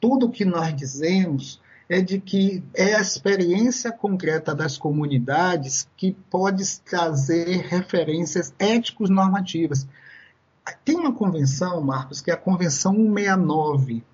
tudo 0.00 0.30
que 0.30 0.44
nós 0.44 0.74
dizemos 0.74 1.60
é 1.90 2.00
de 2.00 2.20
que 2.20 2.62
é 2.72 2.94
a 2.94 3.00
experiência 3.00 3.90
concreta 3.90 4.54
das 4.54 4.78
comunidades 4.78 5.88
que 5.96 6.12
pode 6.30 6.62
trazer 6.82 7.66
referências 7.66 8.54
éticos 8.60 9.10
normativas. 9.10 9.88
Tem 10.84 10.94
uma 10.94 11.12
convenção, 11.12 11.80
Marcos, 11.80 12.20
que 12.20 12.30
é 12.30 12.34
a 12.34 12.36
Convenção 12.36 12.94
169. 12.94 14.04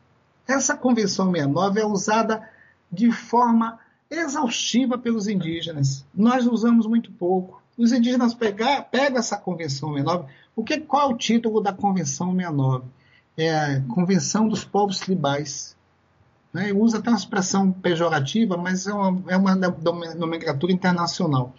Essa 0.49 0.75
Convenção 0.75 1.27
169 1.27 1.81
é 1.81 1.85
usada 1.85 2.49
de 2.91 3.13
forma 3.13 3.79
exaustiva 4.11 4.97
pelos 4.97 5.29
indígenas. 5.29 6.07
Nós 6.15 6.47
usamos 6.47 6.87
muito 6.87 7.13
pouco. 7.13 7.63
Os 7.77 7.93
indígenas 7.93 8.33
pegam 8.33 8.87
pega 8.91 9.19
essa 9.19 9.37
Convenção 9.37 9.91
169. 9.91 10.33
O 10.57 10.65
que, 10.65 10.81
qual 10.81 11.11
é 11.11 11.15
o 11.15 11.19
título 11.19 11.61
da 11.61 11.75
Convenção 11.75 12.29
169? 12.29 12.87
É 13.37 13.55
a 13.55 13.83
Convenção 13.83 14.49
dos 14.49 14.65
Povos 14.65 14.99
Tribais 14.99 15.76
né? 16.57 16.73
Usa 16.73 16.99
até 16.99 17.11
uma 17.11 17.19
expressão 17.19 17.71
pejorativa, 17.71 18.57
mas 18.57 18.87
é 18.87 18.93
uma, 18.95 19.23
é 19.31 19.37
uma 19.37 19.55
nomenclatura 20.15 20.73
internacional. 20.73 21.55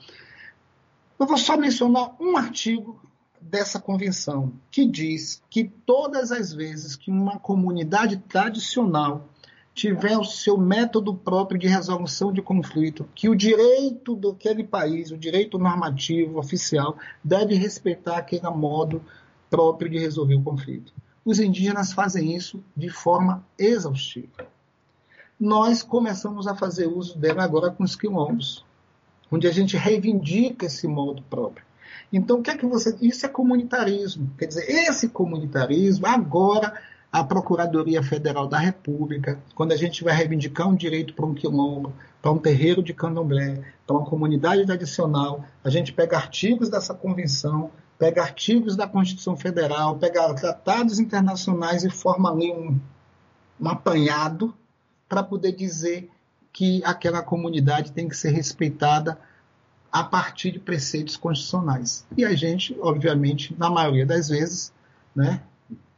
Eu 1.19 1.27
vou 1.27 1.37
só 1.37 1.55
mencionar 1.55 2.15
um 2.19 2.35
artigo 2.35 2.99
dessa 3.39 3.79
convenção 3.79 4.51
que 4.71 4.87
diz 4.87 5.41
que 5.51 5.65
todas 5.85 6.31
as 6.31 6.51
vezes 6.51 6.95
que 6.95 7.11
uma 7.11 7.37
comunidade 7.37 8.17
tradicional 8.17 9.29
tiver 9.71 10.17
o 10.17 10.23
seu 10.23 10.57
método 10.57 11.13
próprio 11.13 11.59
de 11.59 11.67
resolução 11.67 12.33
de 12.33 12.41
conflito, 12.41 13.07
que 13.13 13.29
o 13.29 13.35
direito 13.35 14.15
daquele 14.15 14.63
país, 14.63 15.11
o 15.11 15.17
direito 15.17 15.59
normativo 15.59 16.39
oficial, 16.39 16.97
deve 17.23 17.53
respeitar 17.53 18.17
aquele 18.17 18.49
modo 18.49 19.03
próprio 19.47 19.91
de 19.91 19.99
resolver 19.99 20.33
o 20.33 20.43
conflito. 20.43 20.91
Os 21.23 21.39
indígenas 21.39 21.93
fazem 21.93 22.35
isso 22.35 22.63
de 22.75 22.89
forma 22.89 23.45
exaustiva 23.59 24.56
nós 25.39 25.83
começamos 25.83 26.47
a 26.47 26.55
fazer 26.55 26.87
uso 26.87 27.17
dela 27.17 27.43
agora 27.43 27.69
com 27.69 27.83
os 27.83 27.95
quilombos, 27.95 28.65
onde 29.31 29.47
a 29.47 29.51
gente 29.51 29.77
reivindica 29.77 30.65
esse 30.65 30.87
modo 30.87 31.21
próprio. 31.23 31.65
Então, 32.11 32.39
o 32.39 32.41
que 32.41 32.49
é 32.49 32.57
que 32.57 32.65
você. 32.65 32.95
Isso 33.01 33.25
é 33.25 33.29
comunitarismo. 33.29 34.31
Quer 34.37 34.47
dizer, 34.47 34.69
esse 34.69 35.09
comunitarismo, 35.09 36.07
agora, 36.07 36.73
a 37.11 37.23
Procuradoria 37.23 38.01
Federal 38.01 38.47
da 38.47 38.57
República, 38.57 39.39
quando 39.53 39.73
a 39.73 39.75
gente 39.75 40.03
vai 40.03 40.15
reivindicar 40.15 40.67
um 40.67 40.75
direito 40.75 41.13
para 41.13 41.25
um 41.25 41.33
quilombo, 41.33 41.93
para 42.21 42.31
um 42.31 42.37
terreiro 42.37 42.81
de 42.81 42.93
candomblé, 42.93 43.61
para 43.85 43.95
uma 43.95 44.05
comunidade 44.05 44.65
tradicional, 44.65 45.43
a 45.63 45.69
gente 45.69 45.93
pega 45.93 46.17
artigos 46.17 46.69
dessa 46.69 46.93
convenção, 46.93 47.71
pega 47.99 48.21
artigos 48.21 48.75
da 48.75 48.87
Constituição 48.87 49.35
Federal, 49.35 49.97
pega 49.97 50.33
tratados 50.33 50.99
internacionais 50.99 51.83
e 51.83 51.89
forma 51.89 52.31
ali 52.31 52.51
um, 52.51 52.79
um 53.59 53.69
apanhado 53.69 54.53
para 55.07 55.23
poder 55.23 55.53
dizer 55.53 56.09
que 56.51 56.81
aquela 56.83 57.21
comunidade 57.21 57.91
tem 57.91 58.07
que 58.07 58.17
ser 58.17 58.31
respeitada 58.31 59.17
a 59.91 60.03
partir 60.03 60.51
de 60.51 60.59
preceitos 60.59 61.15
constitucionais. 61.15 62.05
E 62.17 62.25
a 62.25 62.33
gente, 62.35 62.75
obviamente, 62.81 63.55
na 63.57 63.69
maioria 63.69 64.05
das 64.05 64.29
vezes, 64.29 64.73
né, 65.15 65.41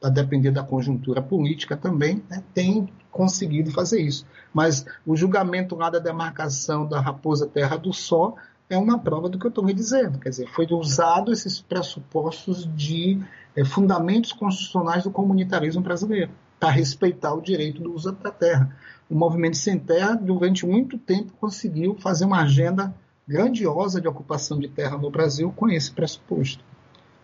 a 0.01 0.09
depender 0.09 0.51
da 0.51 0.63
conjuntura 0.63 1.21
política 1.21 1.75
também, 1.75 2.23
né, 2.29 2.43
tem 2.53 2.89
conseguido 3.11 3.71
fazer 3.71 4.01
isso. 4.01 4.25
Mas 4.53 4.85
o 5.05 5.15
julgamento 5.15 5.75
lá 5.75 5.89
da 5.89 5.99
demarcação 5.99 6.87
da 6.87 6.99
Raposa 6.99 7.47
Terra 7.47 7.77
do 7.77 7.91
Sol 7.91 8.37
é 8.69 8.77
uma 8.77 8.99
prova 8.99 9.27
do 9.27 9.39
que 9.39 9.45
eu 9.45 9.49
estou 9.49 9.63
me 9.63 9.73
dizendo. 9.73 10.19
Quer 10.19 10.29
dizer, 10.29 10.47
foi 10.47 10.67
usado 10.69 11.31
esses 11.31 11.59
pressupostos 11.59 12.69
de 12.75 13.19
é, 13.55 13.65
fundamentos 13.65 14.31
constitucionais 14.31 15.03
do 15.03 15.11
comunitarismo 15.11 15.81
brasileiro 15.81 16.31
para 16.59 16.69
respeitar 16.69 17.33
o 17.33 17.41
direito 17.41 17.81
do 17.81 17.93
uso 17.93 18.11
da 18.11 18.31
terra 18.31 18.75
o 19.09 19.15
Movimento 19.15 19.57
Sem 19.57 19.79
Terra, 19.79 20.15
durante 20.15 20.65
muito 20.65 20.97
tempo, 20.97 21.33
conseguiu 21.39 21.95
fazer 21.95 22.25
uma 22.25 22.41
agenda 22.41 22.93
grandiosa 23.27 23.99
de 23.99 24.07
ocupação 24.07 24.59
de 24.59 24.67
terra 24.67 24.97
no 24.97 25.09
Brasil 25.09 25.51
com 25.55 25.67
esse 25.69 25.91
pressuposto. 25.91 26.63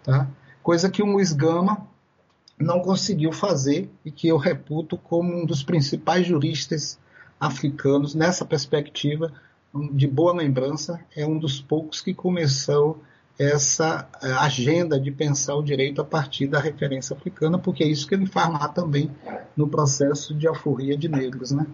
Tá? 0.03 0.27
Coisa 0.61 0.89
que 0.89 1.01
o 1.01 1.05
Luiz 1.05 1.31
Gama 1.31 1.87
não 2.59 2.79
conseguiu 2.79 3.31
fazer 3.31 3.89
e 4.03 4.11
que 4.11 4.27
eu 4.27 4.37
reputo 4.37 4.97
como 4.97 5.33
um 5.35 5.45
dos 5.45 5.63
principais 5.63 6.25
juristas 6.25 6.99
africanos 7.39 8.15
nessa 8.15 8.45
perspectiva 8.45 9.33
de 9.91 10.07
boa 10.07 10.33
lembrança, 10.33 10.99
é 11.15 11.25
um 11.25 11.37
dos 11.37 11.59
poucos 11.59 12.01
que 12.01 12.13
começou 12.13 13.01
essa 13.37 14.07
eh, 14.21 14.31
agenda 14.31 14.99
de 14.99 15.11
pensar 15.11 15.55
o 15.55 15.63
direito 15.63 16.01
a 16.01 16.05
partir 16.05 16.47
da 16.47 16.59
referência 16.59 17.15
africana, 17.15 17.59
porque 17.59 17.83
é 17.83 17.87
isso 17.87 18.07
que 18.07 18.15
ele 18.15 18.25
faz 18.25 18.51
lá 18.51 18.67
também 18.69 19.11
no 19.55 19.67
processo 19.67 20.33
de 20.33 20.47
alforria 20.47 20.97
de 20.97 21.09
negros. 21.09 21.51
Né? 21.51 21.65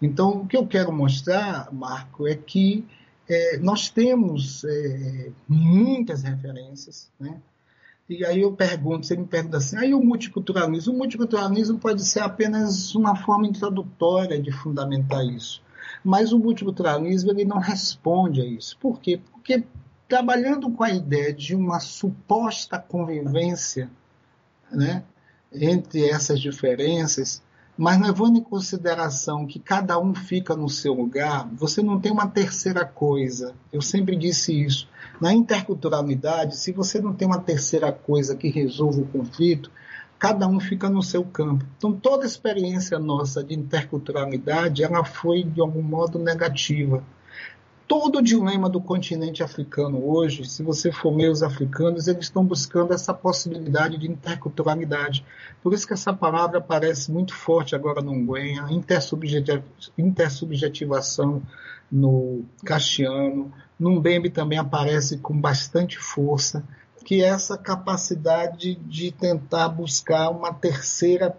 Então, 0.00 0.42
o 0.42 0.46
que 0.46 0.56
eu 0.56 0.66
quero 0.66 0.92
mostrar, 0.92 1.72
Marco, 1.72 2.26
é 2.26 2.34
que 2.34 2.86
é, 3.28 3.58
nós 3.58 3.88
temos 3.88 4.64
é, 4.64 5.30
muitas 5.48 6.22
referências, 6.22 7.10
né? 7.18 7.40
E 8.08 8.24
aí 8.24 8.40
eu 8.40 8.52
pergunto, 8.52 9.06
você 9.06 9.16
me 9.16 9.24
pergunta 9.24 9.58
assim, 9.58 9.76
aí 9.76 9.94
o 9.94 10.02
multiculturalismo? 10.02 10.92
O 10.92 10.98
multiculturalismo 10.98 11.78
pode 11.78 12.04
ser 12.04 12.18
apenas 12.18 12.92
uma 12.96 13.14
forma 13.14 13.46
introdutória 13.46 14.42
de 14.42 14.50
fundamentar 14.50 15.24
isso. 15.24 15.62
Mas 16.02 16.32
o 16.32 16.38
multiculturalismo 16.40 17.30
ele 17.30 17.44
não 17.44 17.58
responde 17.58 18.40
a 18.40 18.44
isso. 18.44 18.76
Por 18.78 19.00
quê? 19.00 19.20
Porque 19.30 19.62
trabalhando 20.10 20.68
com 20.72 20.82
a 20.82 20.90
ideia 20.90 21.32
de 21.32 21.54
uma 21.54 21.78
suposta 21.78 22.76
convivência 22.80 23.88
né, 24.68 25.04
entre 25.52 26.04
essas 26.04 26.40
diferenças, 26.40 27.40
mas 27.78 28.00
levando 28.00 28.36
em 28.36 28.42
consideração 28.42 29.46
que 29.46 29.60
cada 29.60 30.00
um 30.00 30.12
fica 30.12 30.56
no 30.56 30.68
seu 30.68 30.94
lugar, 30.94 31.48
você 31.54 31.80
não 31.80 32.00
tem 32.00 32.10
uma 32.10 32.26
terceira 32.26 32.84
coisa. 32.84 33.54
Eu 33.72 33.80
sempre 33.80 34.16
disse 34.16 34.52
isso. 34.52 34.88
Na 35.20 35.32
interculturalidade, 35.32 36.56
se 36.56 36.72
você 36.72 37.00
não 37.00 37.14
tem 37.14 37.28
uma 37.28 37.40
terceira 37.40 37.92
coisa 37.92 38.34
que 38.34 38.48
resolva 38.48 39.00
o 39.02 39.06
conflito, 39.06 39.70
cada 40.18 40.48
um 40.48 40.58
fica 40.58 40.90
no 40.90 41.04
seu 41.04 41.24
campo. 41.24 41.64
Então, 41.78 41.92
toda 41.92 42.26
experiência 42.26 42.98
nossa 42.98 43.44
de 43.44 43.54
interculturalidade, 43.54 44.82
ela 44.82 45.04
foi, 45.04 45.44
de 45.44 45.60
algum 45.60 45.82
modo, 45.82 46.18
negativa 46.18 47.02
todo 47.90 48.20
o 48.20 48.22
dilema 48.22 48.70
do 48.70 48.80
continente 48.80 49.42
africano 49.42 50.08
hoje, 50.08 50.44
se 50.44 50.62
você 50.62 50.92
for 50.92 51.12
ler 51.12 51.28
os 51.28 51.42
africanos, 51.42 52.06
eles 52.06 52.26
estão 52.26 52.44
buscando 52.44 52.94
essa 52.94 53.12
possibilidade 53.12 53.98
de 53.98 54.08
interculturalidade. 54.08 55.26
Por 55.60 55.74
isso 55.74 55.88
que 55.88 55.94
essa 55.94 56.12
palavra 56.12 56.58
aparece 56.58 57.10
muito 57.10 57.34
forte 57.34 57.74
agora 57.74 58.00
no 58.00 58.14
Nguenha, 58.14 58.64
intersubjetivação 59.98 61.42
no 61.90 62.44
Castiano, 62.64 63.52
no 63.76 63.90
Mbembe 63.96 64.30
também 64.30 64.56
aparece 64.60 65.18
com 65.18 65.36
bastante 65.36 65.98
força, 65.98 66.62
que 67.04 67.24
é 67.24 67.26
essa 67.26 67.58
capacidade 67.58 68.76
de 68.76 69.10
tentar 69.10 69.68
buscar 69.68 70.30
uma 70.30 70.54
terceira 70.54 71.36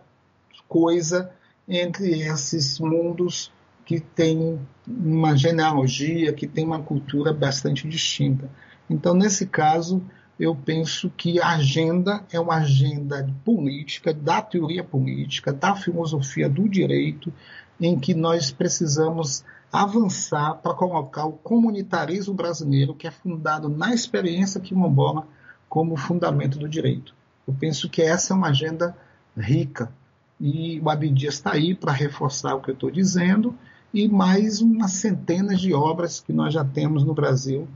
coisa 0.68 1.32
entre 1.66 2.24
esses 2.24 2.78
mundos 2.78 3.54
que 3.92 4.00
tem 4.00 4.58
uma 4.88 5.36
genealogia, 5.36 6.32
que 6.32 6.48
tem 6.48 6.66
uma 6.66 6.82
cultura 6.82 7.34
bastante 7.34 7.86
distinta. 7.90 8.50
Então, 8.90 9.14
nesse 9.14 9.46
caso, 9.46 10.02
eu 10.40 10.56
penso 10.56 11.10
que 11.10 11.42
a 11.42 11.50
agenda 11.50 12.24
é 12.32 12.40
uma 12.40 12.56
agenda 12.56 13.30
política, 13.44 14.14
da 14.14 14.42
teoria 14.42 14.82
política, 14.82 15.52
da 15.52 15.76
filosofia 15.76 16.48
do 16.48 16.70
direito, 16.70 17.34
em 17.82 18.00
que 18.00 18.14
nós 18.14 18.50
precisamos 18.50 19.44
avançar 19.74 20.56
para 20.56 20.74
colocar 20.74 21.26
o 21.26 21.34
comunitarismo 21.34 22.34
brasileiro, 22.34 22.96
que 22.96 23.08
é 23.08 23.12
fundado 23.12 23.68
na 23.68 23.94
experiência 23.94 24.62
quilombola, 24.62 25.28
como 25.68 25.98
fundamento 25.98 26.58
do 26.58 26.70
direito. 26.70 27.14
Eu 27.46 27.54
penso 27.60 27.90
que 27.90 28.02
essa 28.02 28.34
é 28.34 28.38
uma 28.38 28.48
agenda 28.48 28.96
rica. 29.38 29.92
E 30.40 30.80
o 30.80 30.90
Abdias 30.90 31.34
está 31.34 31.52
aí 31.52 31.76
para 31.76 31.92
reforçar 31.92 32.56
o 32.56 32.62
que 32.62 32.70
eu 32.70 32.74
estou 32.74 32.90
dizendo 32.90 33.54
e 33.94 34.08
mais 34.08 34.62
umas 34.62 34.92
centenas 34.94 35.60
de 35.60 35.74
obras 35.74 36.20
que 36.20 36.32
nós 36.32 36.54
já 36.54 36.64
temos 36.64 37.04
no 37.04 37.14
Brasil 37.14 37.68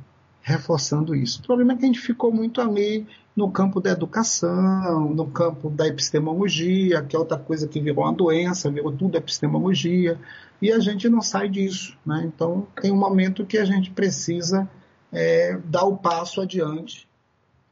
reforçando 0.42 1.16
isso. 1.16 1.40
O 1.40 1.44
problema 1.44 1.74
é 1.74 1.76
que 1.76 1.84
a 1.84 1.88
gente 1.88 2.00
ficou 2.00 2.32
muito 2.32 2.62
ali 2.62 3.08
no 3.36 3.52
campo 3.52 3.82
da 3.82 3.90
educação, 3.90 5.10
no 5.10 5.26
campo 5.28 5.70
da 5.70 5.88
epistemologia, 5.88 7.02
que 7.02 7.16
é 7.16 7.20
outra 7.20 7.38
coisa 7.38 7.68
que 7.68 7.82
virou 7.82 8.04
uma 8.04 8.14
doença, 8.14 8.70
virou 8.70 8.92
tudo 8.92 9.18
epistemologia, 9.18 10.20
e 10.62 10.72
a 10.72 10.80
gente 10.80 11.10
não 11.10 11.22
sai 11.22 11.50
disso. 11.50 11.98
Né? 12.06 12.24
Então, 12.28 12.68
tem 12.80 12.92
um 12.92 12.96
momento 12.96 13.46
que 13.46 13.58
a 13.58 13.66
gente 13.66 13.90
precisa 13.90 14.70
é, 15.12 15.58
dar 15.66 15.84
o 15.86 15.98
passo 15.98 16.40
adiante, 16.40 17.08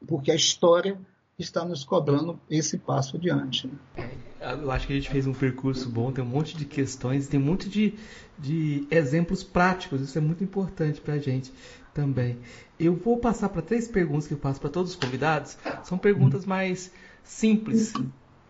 porque 0.06 0.32
a 0.32 0.34
história 0.34 0.98
está 1.38 1.64
nos 1.64 1.84
cobrando 1.84 2.38
esse 2.48 2.78
passo 2.78 3.16
adiante. 3.16 3.66
Né? 3.96 4.10
Eu 4.62 4.70
acho 4.70 4.86
que 4.86 4.92
a 4.92 4.96
gente 4.96 5.10
fez 5.10 5.26
um 5.26 5.32
percurso 5.32 5.88
bom, 5.88 6.12
tem 6.12 6.22
um 6.22 6.28
monte 6.28 6.56
de 6.56 6.64
questões, 6.64 7.26
tem 7.26 7.40
um 7.40 7.44
monte 7.44 7.68
de, 7.68 7.94
de 8.38 8.86
exemplos 8.90 9.42
práticos, 9.42 10.00
isso 10.00 10.16
é 10.16 10.20
muito 10.20 10.44
importante 10.44 11.00
para 11.00 11.14
a 11.14 11.18
gente 11.18 11.52
também. 11.92 12.38
Eu 12.78 12.94
vou 12.94 13.18
passar 13.18 13.48
para 13.48 13.62
três 13.62 13.88
perguntas 13.88 14.26
que 14.26 14.34
eu 14.34 14.38
passo 14.38 14.60
para 14.60 14.70
todos 14.70 14.92
os 14.92 14.96
convidados. 14.96 15.56
São 15.84 15.96
perguntas 15.96 16.44
mais 16.44 16.90
simples, 17.22 17.92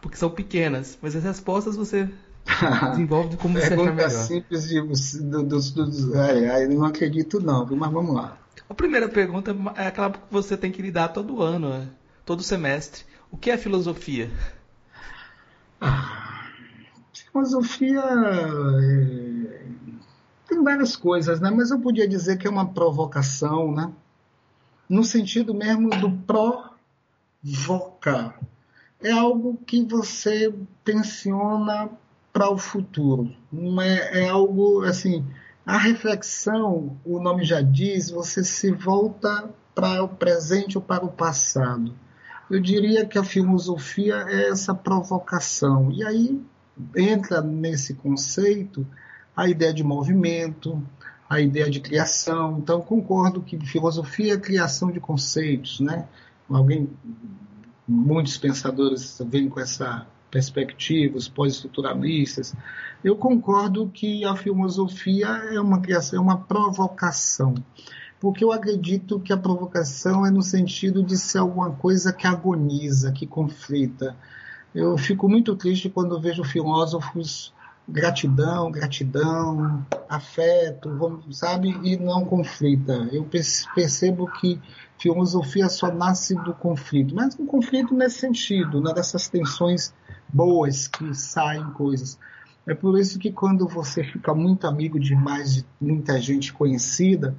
porque 0.01 0.17
são 0.17 0.31
pequenas, 0.31 0.99
mas 1.01 1.15
as 1.15 1.23
respostas 1.23 1.77
você 1.77 2.09
desenvolve 2.91 3.37
como 3.37 3.59
você 3.59 3.75
achar 3.75 3.95
melhor. 3.95 4.11
simples 4.11 4.69
de, 4.69 4.81
dos, 4.81 5.71
dos, 5.71 6.15
ai, 6.15 6.49
ai, 6.49 6.67
não 6.67 6.85
acredito 6.85 7.41
não, 7.41 7.67
mas 7.67 7.93
vamos 7.93 8.15
lá. 8.15 8.39
A 8.69 8.75
primeira 8.75 9.09
pergunta 9.09 9.55
é 9.77 9.87
aquela 9.87 10.11
que 10.11 10.19
você 10.31 10.57
tem 10.57 10.73
que 10.73 10.81
lidar 10.81 11.09
todo 11.09 11.43
ano, 11.43 11.69
né? 11.69 11.89
Todo 12.25 12.43
semestre. 12.43 13.05
O 13.31 13.37
que 13.37 13.51
é 13.51 13.59
filosofia? 13.59 14.31
Ah, 15.81 16.49
filosofia 17.13 18.01
é... 18.01 19.67
tem 20.49 20.63
várias 20.63 20.95
coisas, 20.97 21.41
né? 21.41 21.51
Mas 21.51 21.71
eu 21.71 21.81
podia 21.81 22.07
dizer 22.09 22.39
que 22.39 22.47
é 22.47 22.51
uma 22.51 22.73
provocação, 22.73 23.73
né? 23.73 23.93
No 24.89 25.03
sentido 25.03 25.53
mesmo 25.53 25.91
do 25.91 26.11
provocar. 27.43 28.39
É 29.03 29.11
algo 29.11 29.59
que 29.67 29.85
você 29.85 30.55
tensiona 30.85 31.91
para 32.33 32.49
o 32.51 32.57
futuro. 32.57 33.35
É, 33.83 34.25
é 34.25 34.29
algo 34.29 34.83
assim. 34.83 35.27
A 35.67 35.79
reflexão, 35.79 36.99
o 37.05 37.19
nome 37.21 37.45
já 37.45 37.61
diz, 37.63 38.11
você 38.11 38.45
se 38.45 38.71
volta 38.71 39.51
para 39.75 40.03
o 40.03 40.09
presente 40.09 40.79
ou 40.79 40.85
para 40.85 41.05
o 41.05 41.11
passado. 41.11 41.95
Eu 42.51 42.61
diria 42.61 43.07
que 43.07 43.19
a 43.19 43.25
filosofia 43.25 44.25
é 44.29 44.51
essa 44.51 44.75
provocação. 44.75 45.91
E 45.93 46.05
aí 46.05 46.41
entra 46.97 47.41
nesse 47.41 47.95
conceito 47.95 48.87
a 49.37 49.49
ideia 49.49 49.73
de 49.73 49.83
movimento, 49.83 50.83
a 51.29 51.41
ideia 51.41 51.71
de 51.71 51.81
criação. 51.81 52.59
Então, 52.59 52.81
concordo 52.81 53.43
que 53.43 53.59
filosofia 53.59 54.35
é 54.35 54.39
criação 54.39 54.91
de 54.91 55.01
conceitos, 55.01 55.81
né? 55.81 56.07
Alguém, 56.49 56.89
muitos 57.89 58.37
pensadores 58.37 59.21
vêm 59.27 59.49
com 59.49 59.61
essa 59.61 60.07
perspectiva, 60.31 61.17
os 61.17 61.29
pós-estruturalistas. 61.29 62.55
Eu 63.03 63.17
concordo 63.17 63.89
que 63.89 64.25
a 64.25 64.37
filosofia 64.37 65.27
é 65.27 65.61
uma 65.61 65.81
criação, 65.81 66.19
é 66.19 66.23
uma 66.23 66.39
provocação 66.39 67.55
porque 68.25 68.43
eu 68.43 68.53
acredito 68.53 69.21
que 69.21 69.35
a 69.35 69.37
provocação 69.37 70.25
é 70.25 70.31
no 70.31 70.41
sentido 70.41 71.03
de 71.03 71.15
ser 71.15 71.37
alguma 71.37 71.73
coisa 71.73 72.11
que 72.11 72.27
agoniza, 72.27 73.13
que 73.13 73.27
conflita. 73.27 74.17
Eu 74.75 74.97
fico 74.97 75.29
muito 75.29 75.55
triste 75.55 75.91
quando 75.91 76.19
vejo 76.19 76.43
filósofos 76.43 77.53
gratidão, 77.87 78.71
gratidão, 78.71 79.85
afeto, 80.09 81.21
sabe, 81.33 81.69
e 81.83 81.99
não 81.99 82.25
conflita. 82.25 82.95
Eu 83.13 83.29
percebo 83.75 84.27
que 84.41 84.59
filosofia 84.97 85.69
só 85.69 85.93
nasce 85.93 86.35
do 86.35 86.55
conflito, 86.55 87.15
mas 87.15 87.39
um 87.39 87.45
conflito 87.45 87.93
nesse 87.93 88.21
sentido, 88.21 88.81
né, 88.81 88.95
dessas 88.95 89.29
tensões 89.29 89.93
boas 90.33 90.89
que 90.89 91.13
saem 91.15 91.67
coisas. 91.73 92.19
É 92.67 92.75
por 92.75 92.99
isso 92.99 93.19
que 93.19 93.31
quando 93.31 93.69
você 93.69 94.03
fica 94.03 94.35
muito 94.35 94.67
amigo 94.67 94.99
de 94.99 95.15
mais 95.15 95.57
de 95.57 95.67
muita 95.79 96.19
gente 96.19 96.55
conhecida, 96.55 97.37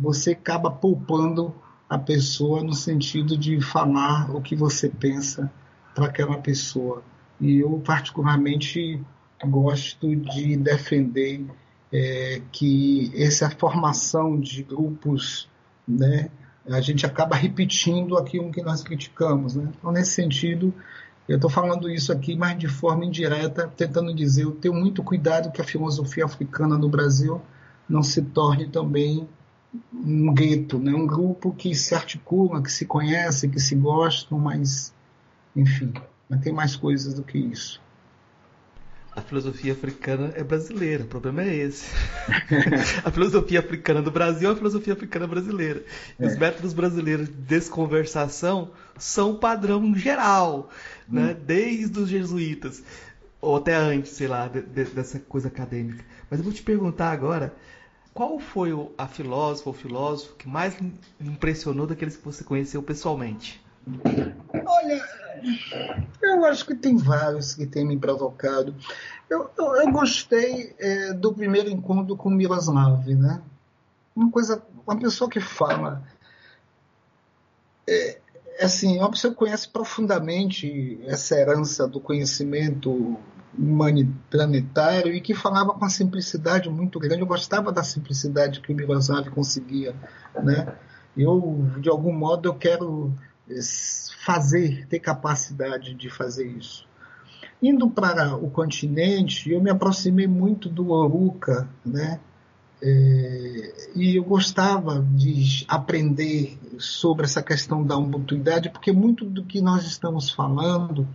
você 0.00 0.30
acaba 0.30 0.70
poupando 0.70 1.54
a 1.88 1.98
pessoa 1.98 2.62
no 2.62 2.72
sentido 2.72 3.36
de 3.36 3.60
falar 3.60 4.34
o 4.34 4.40
que 4.40 4.56
você 4.56 4.88
pensa 4.88 5.52
para 5.94 6.06
aquela 6.06 6.38
pessoa. 6.38 7.02
E 7.38 7.58
eu, 7.58 7.82
particularmente, 7.84 9.00
gosto 9.44 10.14
de 10.16 10.56
defender 10.56 11.44
é, 11.92 12.40
que 12.50 13.12
essa 13.14 13.50
formação 13.50 14.38
de 14.38 14.62
grupos, 14.62 15.48
né, 15.86 16.30
a 16.68 16.80
gente 16.80 17.04
acaba 17.04 17.36
repetindo 17.36 18.16
aquilo 18.16 18.50
que 18.50 18.62
nós 18.62 18.82
criticamos. 18.82 19.56
Né? 19.56 19.70
Então, 19.76 19.92
nesse 19.92 20.12
sentido, 20.12 20.72
eu 21.28 21.36
estou 21.36 21.50
falando 21.50 21.90
isso 21.90 22.12
aqui, 22.12 22.36
mas 22.36 22.58
de 22.58 22.68
forma 22.68 23.04
indireta, 23.04 23.70
tentando 23.76 24.14
dizer, 24.14 24.44
eu 24.44 24.52
tenho 24.52 24.74
muito 24.74 25.02
cuidado 25.02 25.50
que 25.50 25.60
a 25.60 25.64
filosofia 25.64 26.24
africana 26.24 26.78
no 26.78 26.88
Brasil 26.88 27.40
não 27.88 28.02
se 28.02 28.22
torne 28.22 28.68
também 28.68 29.28
um 29.92 30.32
gueto, 30.34 30.78
né? 30.78 30.92
um 30.92 31.06
grupo 31.06 31.52
que 31.52 31.74
se 31.74 31.94
articula, 31.94 32.62
que 32.62 32.72
se 32.72 32.84
conhece, 32.84 33.48
que 33.48 33.60
se 33.60 33.74
gostam, 33.74 34.38
mas, 34.38 34.94
enfim, 35.54 35.92
mas 36.28 36.40
tem 36.40 36.52
mais 36.52 36.74
coisas 36.74 37.14
do 37.14 37.22
que 37.22 37.38
isso. 37.38 37.80
A 39.14 39.20
filosofia 39.20 39.72
africana 39.72 40.32
é 40.36 40.42
brasileira, 40.42 41.02
o 41.02 41.06
problema 41.06 41.42
é 41.42 41.54
esse. 41.54 41.90
a 43.04 43.10
filosofia 43.10 43.58
africana 43.58 44.00
do 44.00 44.10
Brasil 44.10 44.48
é 44.48 44.52
a 44.52 44.56
filosofia 44.56 44.92
africana 44.92 45.26
brasileira. 45.26 45.84
É. 46.18 46.26
Os 46.26 46.36
métodos 46.36 46.72
brasileiros 46.72 47.28
de 47.28 47.34
desconversação 47.34 48.70
são 48.96 49.34
padrão 49.36 49.94
geral, 49.96 50.70
né? 51.08 51.22
hum. 51.22 51.26
né? 51.26 51.34
desde 51.34 51.98
os 51.98 52.08
jesuítas, 52.08 52.84
ou 53.40 53.56
até 53.56 53.74
antes, 53.74 54.12
sei 54.12 54.28
lá, 54.28 54.46
de, 54.46 54.62
de, 54.62 54.84
dessa 54.84 55.18
coisa 55.18 55.48
acadêmica. 55.48 56.04
Mas 56.30 56.38
eu 56.38 56.44
vou 56.44 56.52
te 56.52 56.62
perguntar 56.62 57.10
agora, 57.10 57.52
qual 58.12 58.38
foi 58.38 58.70
a 58.98 59.06
filósofa 59.06 59.70
ou 59.70 59.74
filósofo 59.74 60.34
que 60.34 60.48
mais 60.48 60.76
impressionou 61.20 61.86
daqueles 61.86 62.16
que 62.16 62.24
você 62.24 62.42
conheceu 62.42 62.82
pessoalmente? 62.82 63.62
Olha, 64.66 65.02
eu 66.22 66.44
acho 66.44 66.66
que 66.66 66.74
tem 66.74 66.96
vários 66.96 67.54
que 67.54 67.66
têm 67.66 67.86
me 67.86 67.96
provocado. 67.96 68.74
Eu, 69.28 69.50
eu, 69.56 69.76
eu 69.76 69.92
gostei 69.92 70.74
é, 70.78 71.12
do 71.12 71.32
primeiro 71.32 71.70
encontro 71.70 72.16
com 72.16 72.28
Miroslav, 72.28 73.06
né? 73.14 73.40
Uma 74.14 74.30
coisa, 74.30 74.62
uma 74.86 74.98
pessoa 74.98 75.30
que 75.30 75.40
fala, 75.40 76.02
é, 77.88 78.18
é 78.58 78.64
assim, 78.64 78.98
uma 78.98 79.10
pessoa 79.10 79.32
que 79.32 79.38
conhece 79.38 79.68
profundamente 79.68 81.00
essa 81.06 81.36
herança 81.36 81.86
do 81.86 82.00
conhecimento 82.00 83.16
planetário 84.30 85.12
e 85.14 85.20
que 85.20 85.34
falava 85.34 85.72
com 85.72 85.78
uma 85.78 85.90
simplicidade 85.90 86.68
muito 86.70 86.98
grande. 86.98 87.22
Eu 87.22 87.26
gostava 87.26 87.72
da 87.72 87.82
simplicidade 87.82 88.60
que 88.60 88.72
o 88.72 88.76
Miroslav 88.76 89.28
conseguia, 89.30 89.94
né? 90.42 90.74
Eu, 91.16 91.68
de 91.80 91.88
algum 91.88 92.12
modo, 92.12 92.48
eu 92.48 92.54
quero 92.54 93.12
eh, 93.48 93.60
fazer, 94.24 94.86
ter 94.86 95.00
capacidade 95.00 95.94
de 95.94 96.08
fazer 96.08 96.46
isso. 96.46 96.88
Indo 97.62 97.90
para 97.90 98.36
o 98.36 98.50
continente, 98.50 99.50
eu 99.50 99.60
me 99.60 99.70
aproximei 99.70 100.26
muito 100.26 100.68
do 100.68 100.90
Oruca, 100.90 101.68
né? 101.84 102.20
É, 102.82 103.90
e 103.94 104.16
eu 104.16 104.24
gostava 104.24 105.06
de 105.14 105.66
aprender 105.68 106.58
sobre 106.78 107.26
essa 107.26 107.42
questão 107.42 107.84
da 107.84 107.96
ubuntuidade, 107.98 108.70
porque 108.70 108.90
muito 108.90 109.26
do 109.26 109.44
que 109.44 109.60
nós 109.60 109.84
estamos 109.84 110.30
falando, 110.30 111.06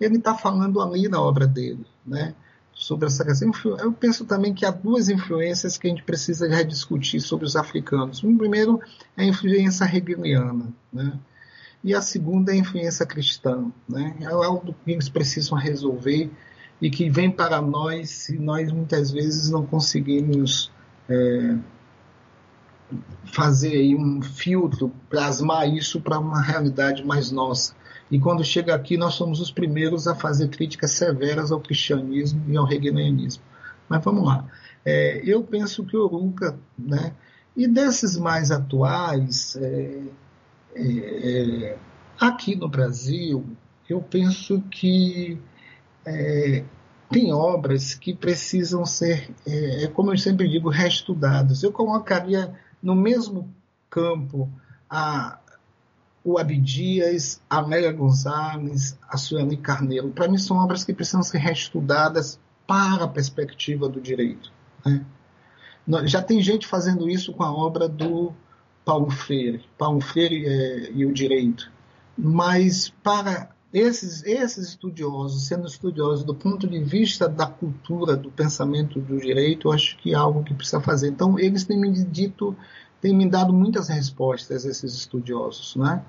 ele 0.00 0.16
está 0.16 0.34
falando 0.34 0.80
ali 0.80 1.08
na 1.08 1.20
obra 1.20 1.46
dele, 1.46 1.86
né? 2.06 2.34
Sobre 2.72 3.06
essa 3.06 3.24
questão. 3.24 3.50
Eu 3.78 3.92
penso 3.92 4.24
também 4.24 4.52
que 4.52 4.66
há 4.66 4.70
duas 4.70 5.08
influências 5.08 5.78
que 5.78 5.86
a 5.86 5.90
gente 5.90 6.02
precisa 6.02 6.46
rediscutir 6.48 7.20
sobre 7.20 7.46
os 7.46 7.56
africanos. 7.56 8.22
O 8.22 8.36
primeiro 8.36 8.80
é 9.16 9.22
a 9.22 9.26
influência 9.26 9.84
hegeliana, 9.84 10.68
né? 10.92 11.18
E 11.82 11.94
a 11.94 12.02
segunda 12.02 12.52
é 12.52 12.54
a 12.54 12.58
influência 12.58 13.06
cristã, 13.06 13.70
né? 13.88 14.16
É 14.20 14.26
algo 14.26 14.74
que 14.84 14.92
eles 14.92 15.08
precisam 15.08 15.56
resolver 15.56 16.30
e 16.80 16.90
que 16.90 17.08
vem 17.08 17.30
para 17.30 17.62
nós 17.62 18.10
se 18.10 18.38
nós 18.38 18.70
muitas 18.70 19.10
vezes 19.10 19.50
não 19.50 19.64
conseguimos 19.64 20.70
é, 21.08 21.56
fazer 23.24 23.94
um 23.96 24.22
filtro, 24.22 24.92
plasmar 25.08 25.68
isso 25.68 26.00
para 26.00 26.18
uma 26.18 26.40
realidade 26.40 27.04
mais 27.04 27.30
nossa. 27.30 27.74
E 28.10 28.18
quando 28.20 28.44
chega 28.44 28.74
aqui, 28.74 28.96
nós 28.96 29.14
somos 29.14 29.40
os 29.40 29.50
primeiros 29.50 30.06
a 30.06 30.14
fazer 30.14 30.48
críticas 30.48 30.92
severas 30.92 31.50
ao 31.50 31.60
cristianismo 31.60 32.42
e 32.48 32.56
ao 32.56 32.70
hegelianismo. 32.70 33.42
Mas 33.88 34.02
vamos 34.04 34.24
lá. 34.24 34.46
É, 34.84 35.20
eu 35.24 35.42
penso 35.42 35.84
que 35.84 35.96
Oruca, 35.96 36.58
né, 36.78 37.12
e 37.56 37.66
desses 37.66 38.16
mais 38.16 38.50
atuais, 38.50 39.56
é, 39.56 40.02
é, 40.74 40.82
é 40.82 41.78
aqui 42.20 42.54
no 42.54 42.68
Brasil, 42.68 43.44
eu 43.88 44.00
penso 44.00 44.60
que 44.70 45.40
é, 46.04 46.64
tem 47.10 47.32
obras 47.32 47.94
que 47.94 48.14
precisam 48.14 48.84
ser, 48.84 49.30
é, 49.46 49.84
é, 49.84 49.86
como 49.88 50.12
eu 50.12 50.18
sempre 50.18 50.48
digo, 50.48 50.68
reestudadas. 50.68 51.62
Eu 51.62 51.72
colocaria 51.72 52.52
no 52.82 52.94
mesmo 52.94 53.52
campo 53.88 54.50
a, 54.88 55.38
o 56.26 56.38
Abdias, 56.38 57.40
a 57.48 57.58
Amélia 57.58 57.92
Gonzalez, 57.92 58.98
a 59.08 59.16
Sueli 59.16 59.56
Carneiro. 59.56 60.10
Para 60.10 60.26
mim, 60.26 60.36
são 60.36 60.56
obras 60.56 60.82
que 60.82 60.92
precisam 60.92 61.22
ser 61.22 61.38
reestudadas 61.38 62.40
para 62.66 63.04
a 63.04 63.08
perspectiva 63.08 63.88
do 63.88 64.00
direito. 64.00 64.50
Né? 64.84 65.06
Já 66.04 66.20
tem 66.20 66.42
gente 66.42 66.66
fazendo 66.66 67.08
isso 67.08 67.32
com 67.32 67.44
a 67.44 67.54
obra 67.54 67.88
do 67.88 68.32
Paulo 68.84 69.08
Freire, 69.08 69.64
Paulo 69.78 70.00
Freire 70.00 70.44
é, 70.44 70.90
e 70.90 71.06
o 71.06 71.12
direito. 71.12 71.70
Mas 72.18 72.92
para 73.04 73.50
esses, 73.72 74.24
esses 74.24 74.70
estudiosos, 74.70 75.46
sendo 75.46 75.68
estudiosos 75.68 76.24
do 76.24 76.34
ponto 76.34 76.66
de 76.66 76.82
vista 76.82 77.28
da 77.28 77.46
cultura, 77.46 78.16
do 78.16 78.32
pensamento 78.32 79.00
do 79.00 79.16
direito, 79.20 79.68
eu 79.68 79.72
acho 79.72 79.96
que 79.98 80.12
é 80.12 80.16
algo 80.16 80.42
que 80.42 80.54
precisa 80.54 80.80
fazer. 80.80 81.06
Então, 81.06 81.38
eles 81.38 81.62
têm 81.62 81.78
me 81.78 81.92
dito, 81.92 82.56
têm 83.00 83.14
me 83.14 83.30
dado 83.30 83.52
muitas 83.52 83.88
respostas, 83.88 84.64
esses 84.64 84.92
estudiosos. 84.92 85.76
Né? 85.76 86.02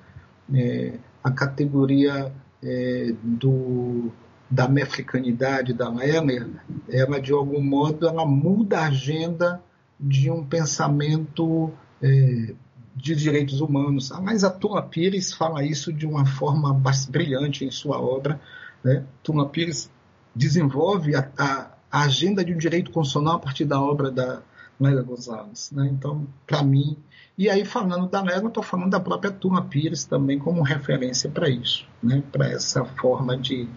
É, 0.53 0.93
a 1.23 1.31
categoria 1.31 2.31
é, 2.63 3.13
do, 3.21 4.11
da 4.49 4.65
africanidade 4.81 5.73
da 5.73 5.89
Lerner, 5.89 6.47
ela, 6.89 7.19
de 7.19 7.31
algum 7.33 7.61
modo, 7.61 8.07
ela 8.07 8.25
muda 8.25 8.79
a 8.79 8.87
agenda 8.87 9.61
de 9.99 10.29
um 10.29 10.45
pensamento 10.45 11.71
é, 12.01 12.53
de 12.95 13.15
direitos 13.15 13.61
humanos. 13.61 14.11
Mas 14.21 14.43
a 14.43 14.49
Tula 14.49 14.81
Pires 14.81 15.33
fala 15.33 15.63
isso 15.63 15.93
de 15.93 16.05
uma 16.05 16.25
forma 16.25 16.73
brilhante 17.09 17.63
em 17.63 17.71
sua 17.71 17.99
obra. 17.99 18.39
Né? 18.83 19.03
Tula 19.23 19.47
Pires 19.47 19.89
desenvolve 20.35 21.15
a, 21.15 21.29
a, 21.37 21.71
a, 21.91 22.01
agenda 22.03 22.43
de 22.43 22.53
um 22.53 22.57
direito 22.57 22.91
constitucional 22.91 23.35
a 23.35 23.39
partir 23.39 23.65
da 23.65 23.81
obra 23.81 24.11
da 24.11 24.41
Lélia 24.79 25.01
Gonzalez. 25.01 25.71
Né? 25.71 25.89
Então, 25.91 26.27
para 26.45 26.63
mim, 26.63 26.97
e 27.37 27.49
aí 27.49 27.65
falando 27.65 28.07
da 28.07 28.21
Lélia, 28.21 28.43
eu 28.43 28.47
estou 28.47 28.63
falando 28.63 28.91
da 28.91 28.99
própria 28.99 29.31
Tula 29.31 29.61
Pires 29.61 30.05
também 30.05 30.37
como 30.39 30.61
referência 30.61 31.29
para 31.29 31.49
isso, 31.49 31.87
né? 32.01 32.23
para 32.31 32.47
essa 32.47 32.85
forma 32.85 33.37
de, 33.37 33.67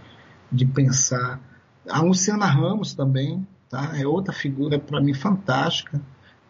de 0.51 0.66
pensar. 0.66 1.40
A 1.89 2.01
Luciana 2.01 2.47
Ramos 2.47 2.94
também 2.94 3.47
tá? 3.68 3.93
é 3.98 4.06
outra 4.06 4.32
figura 4.32 4.78
para 4.78 5.01
mim 5.01 5.14
fantástica 5.14 6.01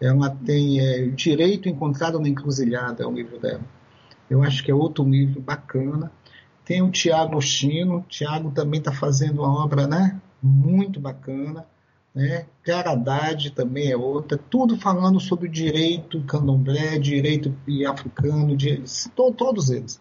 ela 0.00 0.30
tem 0.30 0.80
é, 0.80 1.06
Direito 1.08 1.68
Encontrado 1.68 2.18
na 2.18 2.28
Encruzilhada, 2.28 3.04
é 3.04 3.06
o 3.06 3.12
livro 3.12 3.38
dela. 3.38 3.60
Eu 4.30 4.42
acho 4.42 4.64
que 4.64 4.70
é 4.70 4.74
outro 4.74 5.04
livro 5.04 5.40
bacana. 5.42 6.10
Tem 6.64 6.80
o 6.80 6.90
Tiago 6.90 7.36
Oshino, 7.36 7.98
o 7.98 8.02
Tiago 8.02 8.50
também 8.52 8.78
está 8.78 8.92
fazendo 8.92 9.42
uma 9.42 9.62
obra 9.62 9.86
né, 9.86 10.18
muito 10.42 10.98
bacana. 10.98 11.66
Né? 12.14 12.46
Caradade 12.62 13.50
também 13.52 13.90
é 13.90 13.96
outra, 13.96 14.36
tudo 14.36 14.76
falando 14.76 15.20
sobre 15.20 15.48
o 15.48 15.50
direito 15.50 16.22
candomblé, 16.24 16.98
direito 16.98 17.54
africano, 17.88 18.56
de, 18.56 18.82
todos 19.36 19.70
eles. 19.70 20.00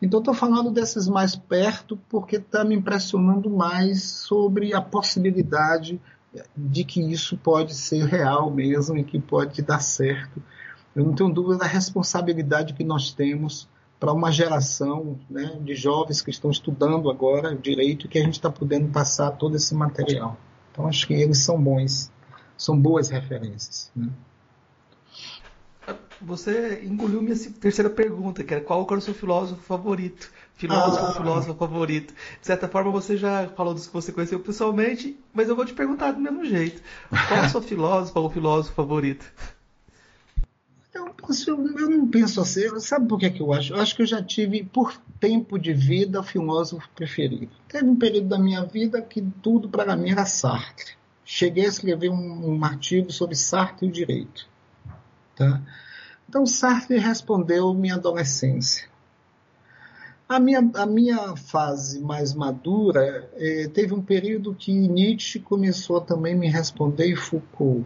Então 0.00 0.18
estou 0.18 0.34
falando 0.34 0.70
desses 0.70 1.06
mais 1.06 1.36
perto 1.36 1.96
porque 2.08 2.36
está 2.36 2.64
me 2.64 2.74
impressionando 2.74 3.48
mais 3.48 4.02
sobre 4.02 4.74
a 4.74 4.80
possibilidade 4.80 6.00
de 6.56 6.84
que 6.84 7.00
isso 7.00 7.36
pode 7.36 7.74
ser 7.74 8.06
real 8.06 8.50
mesmo 8.50 8.96
e 8.96 9.04
que 9.04 9.20
pode 9.20 9.62
dar 9.62 9.80
certo. 9.80 10.42
Eu 10.96 11.04
não 11.04 11.14
tenho 11.14 11.32
dúvida 11.32 11.58
da 11.58 11.66
responsabilidade 11.66 12.74
que 12.74 12.82
nós 12.82 13.12
temos 13.12 13.68
para 14.00 14.12
uma 14.12 14.32
geração 14.32 15.18
né, 15.30 15.58
de 15.62 15.74
jovens 15.74 16.20
que 16.20 16.30
estão 16.30 16.50
estudando 16.50 17.08
agora 17.08 17.54
direito 17.54 18.06
e 18.06 18.08
que 18.08 18.18
a 18.18 18.24
gente 18.24 18.34
está 18.34 18.50
podendo 18.50 18.88
passar 18.88 19.30
todo 19.32 19.56
esse 19.56 19.74
material. 19.74 20.36
Então 20.72 20.88
acho 20.88 21.06
que 21.06 21.12
eles 21.14 21.38
são 21.38 21.62
bons, 21.62 22.10
são 22.56 22.78
boas 22.78 23.10
referências. 23.10 23.92
Né? 23.94 24.08
Você 26.20 26.82
engoliu 26.84 27.20
minha 27.20 27.36
terceira 27.60 27.90
pergunta, 27.90 28.42
que 28.42 28.54
era 28.54 28.62
qual 28.62 28.86
é 28.88 28.94
o 28.94 29.00
seu 29.00 29.12
filósofo 29.12 29.60
favorito? 29.62 30.30
Filósofo, 30.54 31.04
ah. 31.04 31.12
filósofo 31.14 31.54
favorito. 31.54 32.14
De 32.40 32.46
certa 32.46 32.68
forma, 32.68 32.90
você 32.90 33.16
já 33.16 33.48
falou 33.48 33.74
dos 33.74 33.88
que 33.88 33.92
você 33.92 34.12
conheceu 34.12 34.38
pessoalmente, 34.38 35.18
mas 35.34 35.48
eu 35.48 35.56
vou 35.56 35.66
te 35.66 35.74
perguntar 35.74 36.12
do 36.12 36.20
mesmo 36.20 36.44
jeito. 36.44 36.80
Qual 37.28 37.40
é 37.40 37.46
o 37.46 37.50
seu 37.50 37.60
filósofo 37.62 38.20
ou 38.20 38.30
filósofo 38.30 38.74
favorito? 38.74 39.24
Eu, 40.94 41.14
eu, 41.46 41.90
não 41.90 42.08
penso 42.08 42.40
assim. 42.40 42.78
Sabe 42.78 43.08
por 43.08 43.18
que, 43.18 43.30
que 43.30 43.40
eu 43.40 43.52
acho? 43.52 43.72
Eu 43.72 43.80
acho 43.80 43.96
que 43.96 44.02
eu 44.02 44.06
já 44.06 44.22
tive, 44.22 44.62
por 44.62 44.94
tempo 45.18 45.58
de 45.58 45.72
vida, 45.72 46.22
filósofo 46.22 46.88
preferido. 46.94 47.52
Teve 47.68 47.86
um 47.86 47.96
período 47.96 48.28
da 48.28 48.38
minha 48.38 48.64
vida 48.64 49.00
que 49.00 49.22
tudo 49.42 49.68
para 49.68 49.96
mim 49.96 50.10
era 50.10 50.26
Sartre. 50.26 50.92
Cheguei 51.24 51.64
a 51.64 51.68
escrever 51.68 52.10
um, 52.10 52.56
um 52.56 52.64
artigo 52.64 53.10
sobre 53.10 53.34
Sartre 53.34 53.86
e 53.86 53.88
o 53.88 53.92
direito. 53.92 54.46
Tá? 55.34 55.62
Então 56.28 56.44
Sartre 56.44 56.98
respondeu 56.98 57.72
minha 57.72 57.94
adolescência. 57.94 58.90
A 60.28 60.40
minha, 60.40 60.70
a 60.74 60.86
minha 60.86 61.36
fase 61.36 62.00
mais 62.00 62.32
madura 62.32 63.30
eh, 63.34 63.68
teve 63.68 63.92
um 63.92 64.00
período 64.00 64.54
que 64.54 64.72
Nietzsche 64.72 65.38
começou 65.38 65.98
a 65.98 66.00
também 66.00 66.34
me 66.34 66.48
responder 66.48 67.06
e 67.06 67.16
Foucault. 67.16 67.84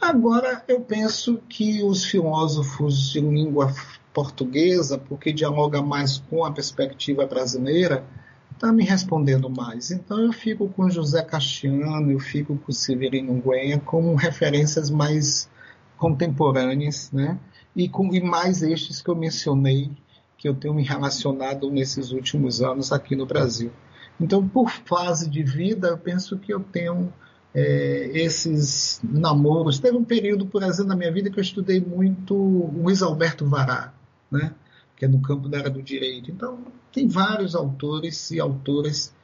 Agora 0.00 0.62
eu 0.68 0.80
penso 0.80 1.40
que 1.48 1.82
os 1.82 2.04
filósofos 2.04 3.10
de 3.10 3.20
língua 3.20 3.72
portuguesa, 4.12 4.98
porque 4.98 5.32
dialoga 5.32 5.82
mais 5.82 6.18
com 6.18 6.44
a 6.44 6.52
perspectiva 6.52 7.26
brasileira, 7.26 8.04
está 8.52 8.72
me 8.72 8.84
respondendo 8.84 9.50
mais. 9.50 9.90
Então 9.90 10.20
eu 10.20 10.32
fico 10.32 10.68
com 10.68 10.88
José 10.88 11.22
Castiano, 11.22 12.10
eu 12.10 12.20
fico 12.20 12.56
com 12.56 12.72
Severino 12.72 13.42
Guenha 13.42 13.80
como 13.80 14.14
referências 14.14 14.90
mais 14.90 15.48
contemporâneas, 15.96 17.10
né? 17.12 17.38
E, 17.74 17.88
com, 17.88 18.14
e 18.14 18.22
mais 18.22 18.62
estes 18.62 19.02
que 19.02 19.10
eu 19.10 19.16
mencionei, 19.16 19.90
que 20.38 20.48
eu 20.48 20.54
tenho 20.54 20.74
me 20.74 20.84
relacionado 20.84 21.70
nesses 21.70 22.12
últimos 22.12 22.62
anos 22.62 22.92
aqui 22.92 23.16
no 23.16 23.26
Brasil. 23.26 23.72
Então, 24.20 24.46
por 24.46 24.70
fase 24.70 25.28
de 25.28 25.42
vida, 25.42 25.88
eu 25.88 25.98
penso 25.98 26.38
que 26.38 26.52
eu 26.52 26.60
tenho 26.60 27.12
é, 27.54 28.10
esses 28.14 29.00
namoros. 29.02 29.78
Teve 29.78 29.96
um 29.96 30.04
período, 30.04 30.46
por 30.46 30.62
exemplo, 30.62 30.88
na 30.88 30.96
minha 30.96 31.12
vida 31.12 31.30
que 31.30 31.38
eu 31.38 31.42
estudei 31.42 31.80
muito 31.80 32.34
Luiz 32.34 33.02
Alberto 33.02 33.46
Vará, 33.46 33.94
né? 34.30 34.52
que 34.96 35.04
é 35.04 35.08
no 35.08 35.20
campo 35.20 35.48
da 35.48 35.58
área 35.58 35.70
do 35.70 35.82
direito. 35.82 36.30
Então, 36.30 36.58
tem 36.92 37.06
vários 37.06 37.54
autores 37.54 38.30
e 38.30 38.40
autoras 38.40 39.14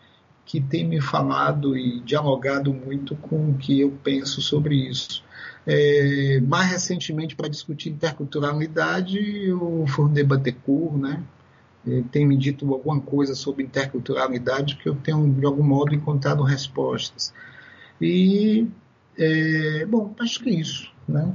que 0.44 0.61
têm 0.61 0.86
me 0.86 1.01
falado 1.01 1.77
e 1.77 2.01
dialogado 2.01 2.73
muito 2.73 3.15
com 3.16 3.51
o 3.51 3.55
que 3.55 3.81
eu 3.81 3.90
penso 4.02 4.40
sobre 4.40 4.74
isso. 4.74 5.23
É, 5.66 6.40
mais 6.40 6.70
recentemente, 6.70 7.36
para 7.36 7.48
discutir 7.48 7.90
interculturalidade, 7.90 9.52
o 9.52 9.86
Fournier 9.86 10.27
Batecourt 10.27 10.97
né, 10.97 11.23
tem 12.11 12.27
me 12.27 12.36
dito 12.36 12.73
alguma 12.73 13.01
coisa 13.01 13.35
sobre 13.35 13.62
interculturalidade 13.62 14.77
que 14.77 14.89
eu 14.89 14.97
tenho, 14.97 15.32
de 15.32 15.47
algum 15.47 15.62
modo, 15.62 15.94
encontrado 15.94 16.43
respostas. 16.43 17.32
E, 18.01 18.66
é, 19.18 19.85
bom, 19.86 20.14
acho 20.18 20.43
que 20.43 20.51
é 20.51 20.55
isso. 20.55 20.90
Né? 21.09 21.32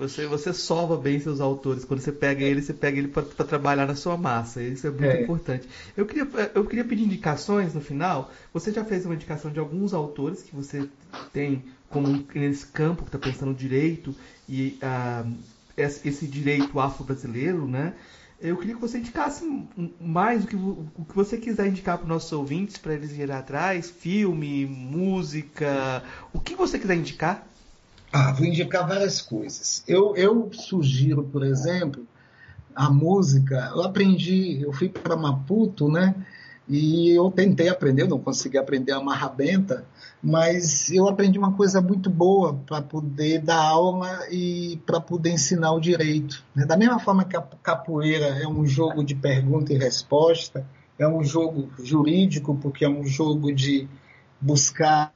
Você, 0.00 0.26
você 0.26 0.54
sova 0.54 0.96
bem 0.96 1.20
seus 1.20 1.40
autores. 1.40 1.84
Quando 1.84 2.00
você 2.00 2.10
pega 2.10 2.42
ele, 2.42 2.62
você 2.62 2.72
pega 2.72 2.98
ele 2.98 3.08
para 3.08 3.22
trabalhar 3.44 3.86
na 3.86 3.94
sua 3.94 4.16
massa. 4.16 4.62
Isso 4.62 4.86
é 4.86 4.90
muito 4.90 5.04
é. 5.04 5.22
importante. 5.22 5.68
Eu 5.94 6.06
queria, 6.06 6.26
eu 6.54 6.64
queria 6.64 6.84
pedir 6.84 7.04
indicações 7.04 7.74
no 7.74 7.82
final. 7.82 8.32
Você 8.52 8.72
já 8.72 8.82
fez 8.82 9.04
uma 9.04 9.14
indicação 9.14 9.52
de 9.52 9.58
alguns 9.58 9.92
autores 9.92 10.42
que 10.42 10.56
você 10.56 10.88
tem 11.34 11.64
como 11.90 12.24
esse 12.34 12.66
campo 12.66 13.02
que 13.02 13.08
está 13.08 13.18
pensando 13.18 13.52
direito 13.52 14.14
e 14.48 14.78
uh, 14.82 15.34
esse 15.76 16.26
direito 16.26 16.80
afro-brasileiro, 16.80 17.68
né? 17.68 17.94
Eu 18.40 18.56
queria 18.56 18.74
que 18.74 18.80
você 18.80 18.98
indicasse 18.98 19.44
mais 20.00 20.44
o 20.44 20.46
que, 20.46 20.56
o 20.56 21.04
que 21.06 21.14
você 21.14 21.36
quiser 21.36 21.68
indicar 21.68 21.98
para 21.98 22.04
os 22.04 22.08
nossos 22.08 22.32
ouvintes, 22.32 22.78
para 22.78 22.94
eles 22.94 23.12
irem 23.12 23.36
atrás, 23.36 23.90
filme, 23.90 24.64
música, 24.64 26.02
o 26.32 26.40
que 26.40 26.54
você 26.54 26.78
quiser 26.78 26.96
indicar. 26.96 27.46
Ah, 28.10 28.32
vou 28.32 28.46
indicar 28.46 28.88
várias 28.88 29.20
coisas. 29.20 29.84
Eu, 29.86 30.16
eu 30.16 30.50
sugiro, 30.52 31.22
por 31.22 31.44
exemplo, 31.44 32.06
a 32.74 32.90
música. 32.90 33.70
Eu 33.74 33.82
aprendi, 33.82 34.62
eu 34.62 34.72
fui 34.72 34.88
para 34.88 35.16
Maputo, 35.16 35.88
né? 35.88 36.14
E 36.70 37.10
eu 37.10 37.32
tentei 37.32 37.68
aprender, 37.68 38.06
não 38.06 38.20
consegui 38.20 38.56
aprender 38.56 38.92
a 38.92 39.00
marrabenta, 39.00 39.84
mas 40.22 40.88
eu 40.92 41.08
aprendi 41.08 41.36
uma 41.36 41.52
coisa 41.52 41.80
muito 41.80 42.08
boa 42.08 42.54
para 42.64 42.80
poder 42.80 43.40
dar 43.40 43.60
aula 43.60 44.20
e 44.30 44.80
para 44.86 45.00
poder 45.00 45.30
ensinar 45.30 45.72
o 45.72 45.80
direito. 45.80 46.44
Né? 46.54 46.64
Da 46.64 46.76
mesma 46.76 47.00
forma 47.00 47.24
que 47.24 47.36
a 47.36 47.40
capoeira 47.40 48.40
é 48.40 48.46
um 48.46 48.64
jogo 48.64 49.02
de 49.02 49.16
pergunta 49.16 49.72
e 49.72 49.78
resposta, 49.78 50.64
é 50.96 51.08
um 51.08 51.24
jogo 51.24 51.68
jurídico, 51.82 52.54
porque 52.54 52.84
é 52.84 52.88
um 52.88 53.04
jogo 53.04 53.52
de 53.52 53.88
buscar 54.40 55.12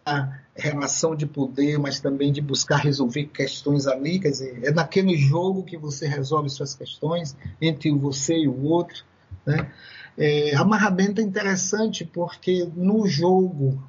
relação 0.56 1.14
de 1.14 1.24
poder, 1.24 1.78
mas 1.78 2.00
também 2.00 2.32
de 2.32 2.40
buscar 2.40 2.78
resolver 2.78 3.26
questões 3.26 3.86
ali. 3.86 4.18
Quer 4.18 4.30
dizer, 4.30 4.60
é 4.64 4.72
naquele 4.72 5.16
jogo 5.16 5.62
que 5.62 5.76
você 5.76 6.08
resolve 6.08 6.48
suas 6.50 6.74
questões 6.74 7.36
entre 7.60 7.92
você 7.92 8.38
e 8.38 8.48
o 8.48 8.64
outro. 8.64 9.04
Né? 9.46 9.70
É, 10.16 10.54
amarramento 10.56 11.20
é 11.20 11.24
interessante 11.24 12.04
porque 12.04 12.68
no 12.76 13.06
jogo, 13.06 13.82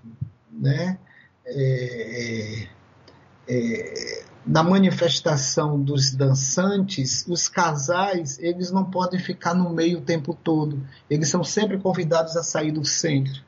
né, 0.52 0.98
é, 1.46 2.68
é, 3.48 4.24
na 4.46 4.64
manifestação 4.64 5.82
dos 5.82 6.12
dançantes, 6.12 7.26
os 7.28 7.48
casais 7.48 8.40
eles 8.40 8.72
não 8.72 8.86
podem 8.86 9.20
ficar 9.20 9.54
no 9.54 9.70
meio 9.72 10.00
o 10.00 10.02
tempo 10.02 10.34
todo. 10.34 10.86
Eles 11.10 11.30
são 11.30 11.44
sempre 11.44 11.78
convidados 11.78 12.36
a 12.36 12.44
sair 12.44 12.72
do 12.72 12.86
centro. 12.86 13.44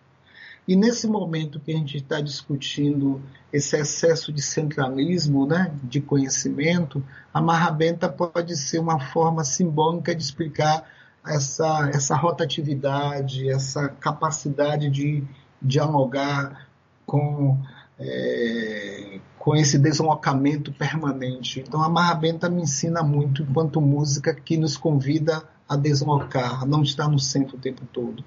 E 0.68 0.76
nesse 0.76 1.08
momento 1.08 1.62
que 1.62 1.72
a 1.72 1.78
gente 1.78 1.98
está 1.98 2.20
discutindo 2.20 3.22
esse 3.54 3.78
excesso 3.78 4.34
de 4.34 4.42
centralismo, 4.42 5.48
né, 5.48 5.74
de 5.82 6.02
conhecimento, 6.02 7.02
a 7.34 7.42
marrabenta 7.42 8.10
pode 8.10 8.58
ser 8.58 8.80
uma 8.80 9.00
forma 9.00 9.46
simbólica 9.46 10.14
de 10.14 10.22
explicar 10.22 10.84
essa, 11.30 11.90
essa 11.94 12.16
rotatividade, 12.16 13.50
essa 13.50 13.90
capacidade 13.90 14.90
de 14.90 15.24
dialogar 15.62 16.68
com, 17.06 17.58
é, 18.00 19.20
com 19.40 19.56
esse 19.56 19.78
deslocamento 19.78 20.72
permanente. 20.72 21.60
Então 21.60 21.82
a 21.82 21.90
Marrabenta 21.90 22.50
me 22.50 22.62
ensina 22.62 23.02
muito 23.04 23.44
enquanto 23.44 23.82
música 23.82 24.34
que 24.34 24.58
nos 24.58 24.78
convida 24.78 25.44
a 25.68 25.76
deslocar, 25.76 26.64
a 26.64 26.66
não 26.66 26.82
estar 26.84 27.08
no 27.08 27.20
centro 27.20 27.58
o 27.58 27.60
tempo 27.60 27.86
todo. 27.92 28.24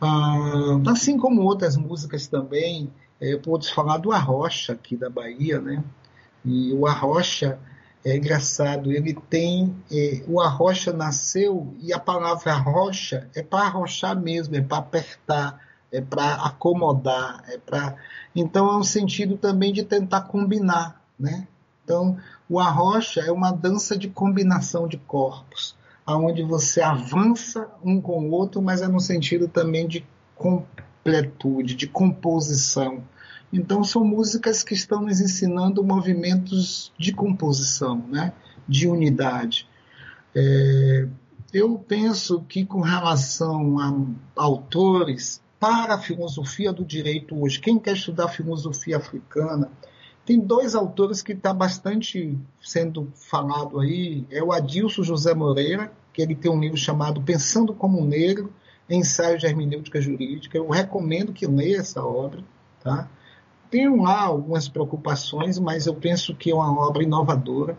Ah, 0.00 0.80
assim 0.90 1.18
como 1.18 1.42
outras 1.42 1.76
músicas 1.76 2.28
também, 2.28 2.92
é, 3.20 3.32
eu 3.32 3.40
posso 3.40 3.74
falar 3.74 3.98
do 3.98 4.12
Arrocha 4.12 4.72
aqui 4.72 4.96
da 4.96 5.10
Bahia, 5.10 5.60
né? 5.60 5.82
E 6.44 6.72
o 6.72 6.86
Arrocha 6.86 7.58
é 8.04 8.16
engraçado, 8.16 8.92
ele 8.92 9.14
tem. 9.28 9.74
É, 9.90 10.22
o 10.26 10.40
arrocha 10.40 10.92
nasceu 10.92 11.74
e 11.80 11.92
a 11.92 11.98
palavra 11.98 12.52
arrocha 12.52 13.28
é 13.34 13.42
para 13.42 13.66
arrochar 13.66 14.18
mesmo, 14.18 14.56
é 14.56 14.60
para 14.60 14.78
apertar, 14.78 15.60
é 15.90 16.00
para 16.00 16.34
acomodar, 16.34 17.42
é 17.48 17.58
para. 17.58 17.96
Então 18.34 18.68
é 18.68 18.76
um 18.76 18.84
sentido 18.84 19.36
também 19.36 19.72
de 19.72 19.82
tentar 19.82 20.22
combinar, 20.22 21.02
né? 21.18 21.46
Então 21.84 22.16
o 22.48 22.60
arrocha 22.60 23.20
é 23.20 23.32
uma 23.32 23.50
dança 23.50 23.96
de 23.96 24.08
combinação 24.08 24.86
de 24.86 24.98
corpos, 24.98 25.76
aonde 26.06 26.42
você 26.42 26.80
avança 26.80 27.68
um 27.82 28.00
com 28.00 28.20
o 28.20 28.30
outro, 28.30 28.62
mas 28.62 28.80
é 28.80 28.88
no 28.88 29.00
sentido 29.00 29.48
também 29.48 29.88
de 29.88 30.06
completude, 30.36 31.74
de 31.74 31.86
composição. 31.86 33.02
Então, 33.52 33.82
são 33.82 34.04
músicas 34.04 34.62
que 34.62 34.74
estão 34.74 35.02
nos 35.02 35.20
ensinando 35.20 35.82
movimentos 35.82 36.92
de 36.98 37.12
composição, 37.12 38.04
né? 38.08 38.32
de 38.68 38.86
unidade. 38.86 39.66
É, 40.34 41.08
eu 41.52 41.78
penso 41.78 42.42
que, 42.42 42.66
com 42.66 42.80
relação 42.80 43.78
a 43.78 43.94
autores, 44.36 45.40
para 45.58 45.94
a 45.94 45.98
filosofia 45.98 46.72
do 46.72 46.84
direito 46.84 47.40
hoje, 47.40 47.58
quem 47.58 47.78
quer 47.78 47.94
estudar 47.94 48.28
filosofia 48.28 48.98
africana, 48.98 49.70
tem 50.24 50.38
dois 50.38 50.74
autores 50.74 51.22
que 51.22 51.32
está 51.32 51.54
bastante 51.54 52.38
sendo 52.60 53.10
falado 53.14 53.80
aí. 53.80 54.26
É 54.30 54.42
o 54.42 54.52
Adilson 54.52 55.02
José 55.02 55.32
Moreira, 55.32 55.90
que 56.12 56.20
ele 56.20 56.34
tem 56.34 56.50
um 56.50 56.60
livro 56.60 56.76
chamado 56.76 57.22
Pensando 57.22 57.72
como 57.72 58.04
Negro, 58.04 58.52
Ensaio 58.90 59.38
de 59.38 59.46
Hermenêutica 59.46 60.00
Jurídica. 60.00 60.58
Eu 60.58 60.68
recomendo 60.68 61.32
que 61.32 61.46
leia 61.46 61.78
essa 61.78 62.04
obra. 62.04 62.44
Tá? 62.82 63.08
Tenho 63.70 64.02
lá 64.02 64.22
algumas 64.22 64.68
preocupações, 64.68 65.58
mas 65.58 65.86
eu 65.86 65.94
penso 65.94 66.34
que 66.34 66.50
é 66.50 66.54
uma 66.54 66.86
obra 66.86 67.02
inovadora. 67.02 67.78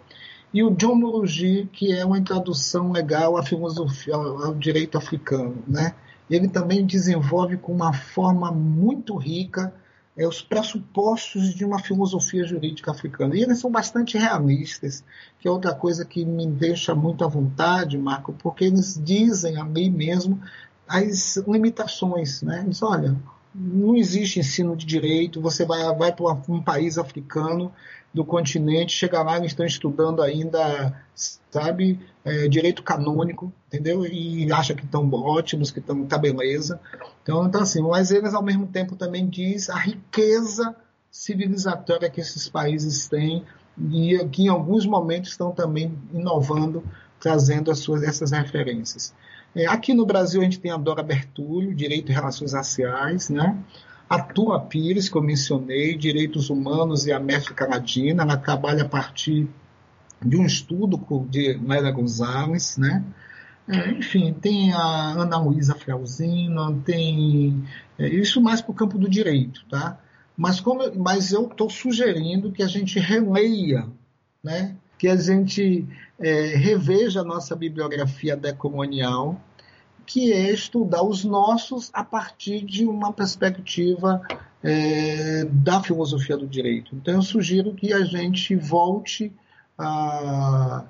E 0.54 0.64
o 0.64 0.72
John 0.72 0.96
Murugi, 0.96 1.70
que 1.72 1.92
é 1.92 2.06
uma 2.06 2.18
introdução 2.18 2.92
legal 2.92 3.38
à 3.38 3.44
filosofia, 3.44 4.16
ao 4.16 4.56
direito 4.56 4.98
africano, 4.98 5.64
né? 5.68 5.94
Ele 6.30 6.48
também 6.48 6.86
desenvolve 6.86 7.58
com 7.58 7.72
uma 7.72 7.94
forma 7.94 8.52
muito 8.52 9.16
rica 9.16 9.74
é, 10.20 10.28
os 10.28 10.42
pressupostos 10.42 11.56
de 11.56 11.64
uma 11.64 11.80
filosofia 11.80 12.46
jurídica 12.46 12.92
africana. 12.92 13.36
E 13.36 13.42
eles 13.42 13.60
são 13.60 13.72
bastante 13.72 14.18
realistas, 14.18 15.04
que 15.40 15.48
é 15.48 15.52
outra 15.52 15.74
coisa 15.74 16.04
que 16.04 16.26
me 16.26 16.46
deixa 16.46 16.94
muito 16.94 17.24
à 17.24 17.28
vontade, 17.28 17.98
Marco, 17.98 18.34
porque 18.34 18.66
eles 18.66 19.00
dizem 19.02 19.58
ali 19.58 19.90
mesmo 19.90 20.42
as 20.86 21.38
limitações, 21.48 22.42
né? 22.42 22.64
Eles, 22.66 22.84
olha, 22.84 23.16
não 23.54 23.96
existe 23.96 24.40
ensino 24.40 24.76
de 24.76 24.86
direito, 24.86 25.42
você 25.42 25.66
vai, 25.66 25.84
vai 25.96 26.14
para 26.14 26.26
um 26.48 26.62
país 26.62 26.98
africano 26.98 27.72
do 28.14 28.26
continente, 28.26 28.92
chega 28.92 29.22
lá, 29.22 29.38
eles 29.38 29.52
estão 29.52 29.66
estudando 29.66 30.22
ainda, 30.22 30.94
sabe, 31.14 32.00
é, 32.26 32.48
direito 32.48 32.84
canônico, 32.84 33.54
entendeu? 33.68 34.06
E 34.06 34.52
acha 34.52 34.74
que 34.74 34.84
estão 34.84 35.10
ótimos, 35.12 35.72
que 35.72 35.80
estão, 35.80 36.06
tá 36.06 36.18
beleza. 36.18 36.80
Então, 37.22 37.46
então, 37.46 37.62
assim, 37.62 37.82
mas 37.82 38.12
eles 38.12 38.34
ao 38.34 38.44
mesmo 38.44 38.68
tempo 38.68 38.96
também 38.96 39.28
diz 39.28 39.70
a 39.70 39.78
riqueza 39.78 40.76
civilizatória 41.12 42.10
que 42.10 42.22
esses 42.22 42.50
países 42.50 43.08
têm 43.08 43.44
e 43.92 44.18
que 44.32 44.44
em 44.44 44.48
alguns 44.48 44.86
momentos 44.86 45.32
estão 45.32 45.52
também 45.52 45.98
inovando, 46.14 46.84
trazendo 47.20 47.72
as 47.72 47.80
suas, 47.80 48.04
essas 48.04 48.32
referências. 48.32 49.14
É, 49.56 49.66
aqui 49.66 49.94
no 49.94 50.06
Brasil 50.06 50.42
a 50.42 50.44
gente 50.44 50.60
tem 50.60 50.72
a 50.72 50.78
Dora 50.78 51.02
Bertulho, 51.02 51.74
Direito 51.74 52.12
e 52.12 52.16
Relações 52.16 52.54
Raciais, 52.54 53.30
né? 53.30 53.58
A 54.10 54.20
Tua 54.20 54.60
Pires, 54.60 55.10
que 55.10 55.16
eu 55.16 55.22
mencionei, 55.22 55.96
Direitos 55.96 56.50
Humanos 56.50 57.06
e 57.06 57.12
América 57.12 57.68
Latina, 57.68 58.24
ela 58.24 58.38
trabalha 58.38 58.84
a 58.84 58.90
partir 58.90 59.48
de 60.24 60.36
um 60.36 60.46
estudo 60.46 61.00
de 61.30 61.54
Lélia 61.58 61.92
Gonzalez, 61.92 62.78
né? 62.78 63.04
É, 63.68 63.92
enfim, 63.92 64.34
tem 64.34 64.74
a 64.74 65.12
Ana 65.12 65.38
Luísa 65.38 65.76
Frauzina, 65.76 66.76
tem 66.84 67.64
é, 68.00 68.08
isso 68.08 68.42
mais 68.42 68.62
para 68.62 68.72
o 68.72 68.76
campo 68.76 68.98
do 68.98 69.08
direito, 69.08 69.64
tá? 69.70 70.00
Mas, 70.36 70.60
como, 70.60 70.92
mas 70.98 71.32
eu 71.32 71.48
estou 71.48 71.70
sugerindo 71.70 72.52
que 72.52 72.64
a 72.64 72.68
gente 72.68 72.98
releia, 72.98 73.88
né? 74.44 74.76
Que 75.00 75.08
a 75.08 75.16
gente 75.16 75.88
é, 76.20 76.56
reveja 76.58 77.22
a 77.22 77.24
nossa 77.24 77.56
bibliografia 77.56 78.36
decolonial, 78.36 79.40
que 80.06 80.34
é 80.34 80.52
estudar 80.52 81.04
os 81.04 81.24
nossos 81.24 81.90
a 81.94 82.04
partir 82.04 82.66
de 82.66 82.86
uma 82.86 83.14
perspectiva 83.14 84.22
é, 84.62 85.46
da 85.46 85.82
filosofia 85.82 86.36
do 86.36 86.46
direito. 86.46 86.94
Então, 86.96 87.14
eu 87.14 87.22
sugiro 87.22 87.74
que 87.74 87.94
a 87.94 88.04
gente 88.04 88.56
volte 88.58 89.32
à, 89.78 90.84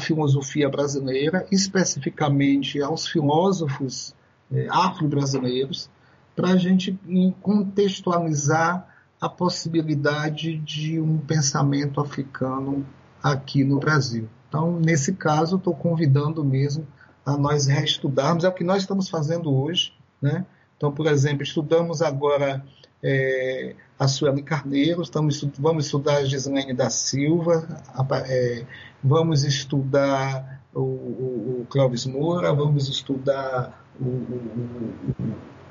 filosofia 0.00 0.68
brasileira, 0.68 1.46
especificamente 1.52 2.82
aos 2.82 3.06
filósofos 3.06 4.12
é, 4.50 4.66
afro-brasileiros, 4.68 5.88
para 6.34 6.48
a 6.48 6.56
gente 6.56 6.98
contextualizar 7.40 8.88
a 9.20 9.28
possibilidade 9.28 10.58
de 10.58 10.98
um 10.98 11.18
pensamento 11.18 12.00
africano 12.00 12.84
aqui 13.22 13.64
no 13.64 13.78
Brasil. 13.78 14.28
Então, 14.48 14.78
nesse 14.78 15.14
caso, 15.14 15.56
estou 15.56 15.74
convidando 15.74 16.44
mesmo 16.44 16.86
a 17.24 17.36
nós 17.36 17.66
reestudarmos, 17.66 18.44
é 18.44 18.48
o 18.48 18.52
que 18.52 18.64
nós 18.64 18.82
estamos 18.82 19.08
fazendo 19.08 19.54
hoje. 19.54 19.92
Né? 20.20 20.44
Então, 20.76 20.92
por 20.92 21.06
exemplo, 21.06 21.42
estudamos 21.42 22.02
agora 22.02 22.62
é, 23.02 23.74
a 23.98 24.08
Sueli 24.08 24.42
Carneiro, 24.42 25.02
estamos, 25.02 25.42
vamos 25.58 25.86
estudar 25.86 26.16
a 26.16 26.24
Gislaine 26.24 26.74
da 26.74 26.90
Silva, 26.90 27.66
a, 27.94 28.04
é, 28.26 28.66
vamos 29.02 29.44
estudar 29.44 30.60
o, 30.74 30.80
o, 30.80 31.60
o 31.60 31.66
Clóvis 31.70 32.06
Moura, 32.06 32.52
vamos 32.52 32.88
estudar 32.88 33.86
o, 34.00 34.04
o, 34.04 35.24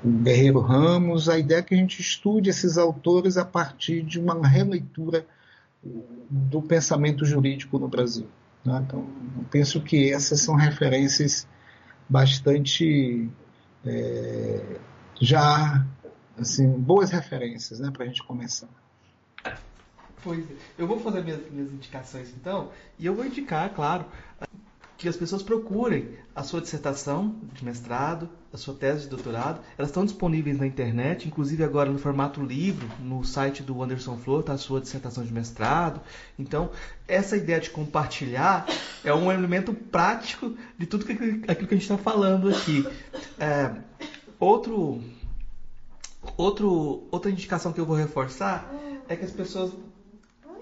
o 0.03 0.09
Guerreiro 0.09 0.59
Ramos. 0.59 1.29
A 1.29 1.37
ideia 1.37 1.59
é 1.59 1.61
que 1.61 1.75
a 1.75 1.77
gente 1.77 2.01
estude 2.01 2.49
esses 2.49 2.77
autores 2.77 3.37
a 3.37 3.45
partir 3.45 4.01
de 4.01 4.19
uma 4.19 4.47
releitura 4.47 5.25
do 5.83 6.61
pensamento 6.61 7.25
jurídico 7.25 7.79
no 7.79 7.87
Brasil. 7.87 8.27
Né? 8.63 8.83
Então, 8.85 9.07
penso 9.49 9.81
que 9.81 10.11
essas 10.11 10.41
são 10.41 10.55
referências 10.55 11.47
bastante 12.07 13.29
é, 13.85 14.79
já 15.19 15.85
assim 16.37 16.67
boas 16.67 17.11
referências, 17.11 17.79
né, 17.79 17.91
para 17.91 18.03
a 18.03 18.07
gente 18.07 18.23
começar. 18.23 18.69
Pois 20.23 20.49
é. 20.49 20.53
Eu 20.77 20.87
vou 20.87 20.99
fazer 20.99 21.23
minhas, 21.23 21.51
minhas 21.51 21.71
indicações 21.71 22.29
então, 22.35 22.71
e 22.99 23.05
eu 23.05 23.15
vou 23.15 23.25
indicar, 23.25 23.73
claro, 23.73 24.05
que 25.01 25.09
as 25.09 25.17
pessoas 25.17 25.41
procurem 25.41 26.09
a 26.35 26.43
sua 26.43 26.61
dissertação 26.61 27.35
de 27.53 27.65
mestrado, 27.65 28.29
a 28.53 28.57
sua 28.57 28.75
tese 28.75 29.01
de 29.01 29.07
doutorado. 29.07 29.59
Elas 29.75 29.89
estão 29.89 30.05
disponíveis 30.05 30.59
na 30.59 30.67
internet, 30.67 31.27
inclusive 31.27 31.63
agora 31.63 31.89
no 31.89 31.97
formato 31.97 32.39
livro, 32.39 32.87
no 32.99 33.23
site 33.23 33.63
do 33.63 33.81
Anderson 33.81 34.15
Flor, 34.15 34.41
está 34.41 34.53
a 34.53 34.59
sua 34.59 34.79
dissertação 34.79 35.23
de 35.23 35.33
mestrado. 35.33 36.01
Então, 36.37 36.69
essa 37.07 37.35
ideia 37.35 37.59
de 37.59 37.71
compartilhar 37.71 38.67
é 39.03 39.11
um 39.11 39.31
elemento 39.31 39.73
prático 39.73 40.55
de 40.77 40.85
tudo 40.85 41.03
que, 41.03 41.13
aquilo 41.47 41.67
que 41.67 41.73
a 41.73 41.77
gente 41.77 41.91
está 41.91 41.97
falando 41.97 42.47
aqui. 42.49 42.87
É, 43.39 43.71
outro, 44.39 45.01
outro, 46.37 47.07
outra 47.09 47.31
indicação 47.31 47.73
que 47.73 47.81
eu 47.81 47.87
vou 47.87 47.95
reforçar 47.95 48.71
é 49.09 49.15
que 49.15 49.25
as 49.25 49.31
pessoas 49.31 49.73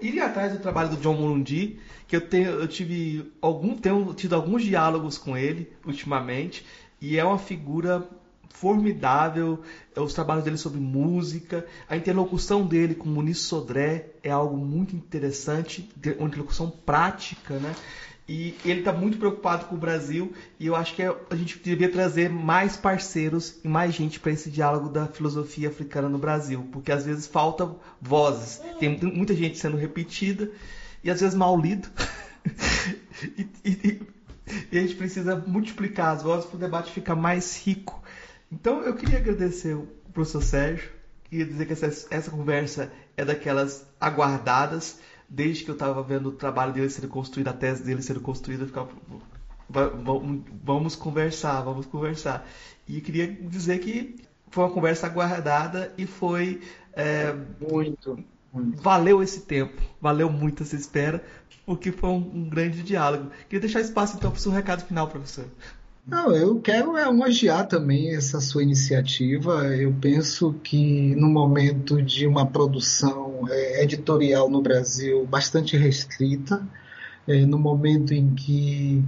ir 0.00 0.20
atrás 0.20 0.52
do 0.52 0.58
trabalho 0.58 0.90
do 0.90 0.96
John 0.96 1.14
Murundi, 1.14 1.78
que 2.06 2.16
eu 2.16 2.20
tenho, 2.20 2.50
eu 2.50 2.68
tive 2.68 3.32
algum, 3.40 3.76
tenho 3.76 4.12
tido 4.14 4.34
alguns 4.34 4.62
diálogos 4.62 5.16
com 5.16 5.36
ele 5.36 5.72
ultimamente, 5.86 6.64
e 7.00 7.18
é 7.18 7.24
uma 7.24 7.38
figura 7.38 8.06
formidável, 8.50 9.62
os 9.96 10.12
trabalhos 10.12 10.44
dele 10.44 10.58
sobre 10.58 10.80
música, 10.80 11.66
a 11.88 11.96
interlocução 11.96 12.66
dele 12.66 12.94
com 12.94 13.08
Muniz 13.08 13.38
Sodré 13.38 14.10
é 14.22 14.30
algo 14.30 14.56
muito 14.56 14.94
interessante, 14.94 15.88
uma 16.18 16.28
interlocução 16.28 16.68
prática, 16.68 17.54
né? 17.58 17.74
E 18.32 18.54
ele 18.64 18.78
está 18.78 18.92
muito 18.92 19.18
preocupado 19.18 19.64
com 19.64 19.74
o 19.74 19.78
Brasil 19.78 20.32
e 20.56 20.68
eu 20.68 20.76
acho 20.76 20.94
que 20.94 21.02
é, 21.02 21.12
a 21.28 21.34
gente 21.34 21.58
deveria 21.58 21.90
trazer 21.90 22.30
mais 22.30 22.76
parceiros 22.76 23.56
e 23.64 23.66
mais 23.66 23.92
gente 23.92 24.20
para 24.20 24.30
esse 24.30 24.48
diálogo 24.48 24.88
da 24.88 25.08
filosofia 25.08 25.68
africana 25.68 26.08
no 26.08 26.16
Brasil, 26.16 26.64
porque 26.70 26.92
às 26.92 27.04
vezes 27.04 27.26
falta 27.26 27.68
vozes. 28.00 28.60
Tem 28.78 28.96
muita 29.00 29.34
gente 29.34 29.58
sendo 29.58 29.76
repetida 29.76 30.48
e 31.02 31.10
às 31.10 31.20
vezes 31.20 31.34
mal 31.34 31.60
lido. 31.60 31.88
e, 33.36 33.48
e, 33.64 34.02
e, 34.70 34.78
a 34.78 34.80
gente 34.80 34.94
precisa 34.94 35.34
multiplicar 35.34 36.14
as 36.14 36.22
vozes 36.22 36.46
para 36.46 36.56
o 36.56 36.60
debate 36.60 36.92
ficar 36.92 37.16
mais 37.16 37.60
rico. 37.66 38.00
Então 38.52 38.80
eu 38.82 38.94
queria 38.94 39.18
agradecer 39.18 39.74
o 39.74 39.88
professor 40.12 40.40
Sérgio, 40.44 40.88
queria 41.24 41.46
dizer 41.46 41.66
que 41.66 41.72
essa, 41.72 42.06
essa 42.08 42.30
conversa 42.30 42.92
é 43.16 43.24
daquelas 43.24 43.84
aguardadas 44.00 45.00
desde 45.30 45.64
que 45.64 45.70
eu 45.70 45.74
estava 45.74 46.02
vendo 46.02 46.30
o 46.30 46.32
trabalho 46.32 46.72
dele 46.72 46.90
sendo 46.90 47.06
construído, 47.06 47.48
a 47.48 47.52
tese 47.52 47.84
dele 47.84 48.02
sendo 48.02 48.20
construída, 48.20 48.64
eu 48.64 48.66
ficava, 48.66 48.90
vamos 50.64 50.96
conversar, 50.96 51.62
vamos 51.62 51.86
conversar. 51.86 52.46
E 52.88 53.00
queria 53.00 53.32
dizer 53.32 53.78
que 53.78 54.16
foi 54.50 54.64
uma 54.64 54.72
conversa 54.72 55.06
aguardada 55.06 55.94
e 55.96 56.04
foi. 56.04 56.60
É, 56.92 57.32
muito, 57.60 58.18
muito, 58.52 58.82
Valeu 58.82 59.22
esse 59.22 59.42
tempo, 59.42 59.80
valeu 60.00 60.28
muito 60.28 60.64
essa 60.64 60.74
espera, 60.74 61.24
porque 61.64 61.92
foi 61.92 62.10
um, 62.10 62.16
um 62.16 62.48
grande 62.48 62.82
diálogo. 62.82 63.30
Queria 63.48 63.60
deixar 63.60 63.80
espaço 63.80 64.16
então 64.16 64.32
para 64.32 64.38
o 64.38 64.40
seu 64.40 64.50
recado 64.50 64.84
final, 64.84 65.06
professor. 65.06 65.44
Não, 66.10 66.34
eu 66.34 66.60
quero 66.60 66.98
elogiar 66.98 67.66
também 67.66 68.16
essa 68.16 68.40
sua 68.40 68.64
iniciativa. 68.64 69.68
Eu 69.76 69.94
penso 70.00 70.52
que 70.54 71.14
no 71.14 71.28
momento 71.28 72.02
de 72.02 72.26
uma 72.26 72.44
produção 72.44 73.44
é, 73.48 73.84
editorial 73.84 74.50
no 74.50 74.60
Brasil 74.60 75.24
bastante 75.24 75.76
restrita, 75.76 76.66
é, 77.28 77.46
no 77.46 77.60
momento 77.60 78.12
em 78.12 78.34
que 78.34 79.04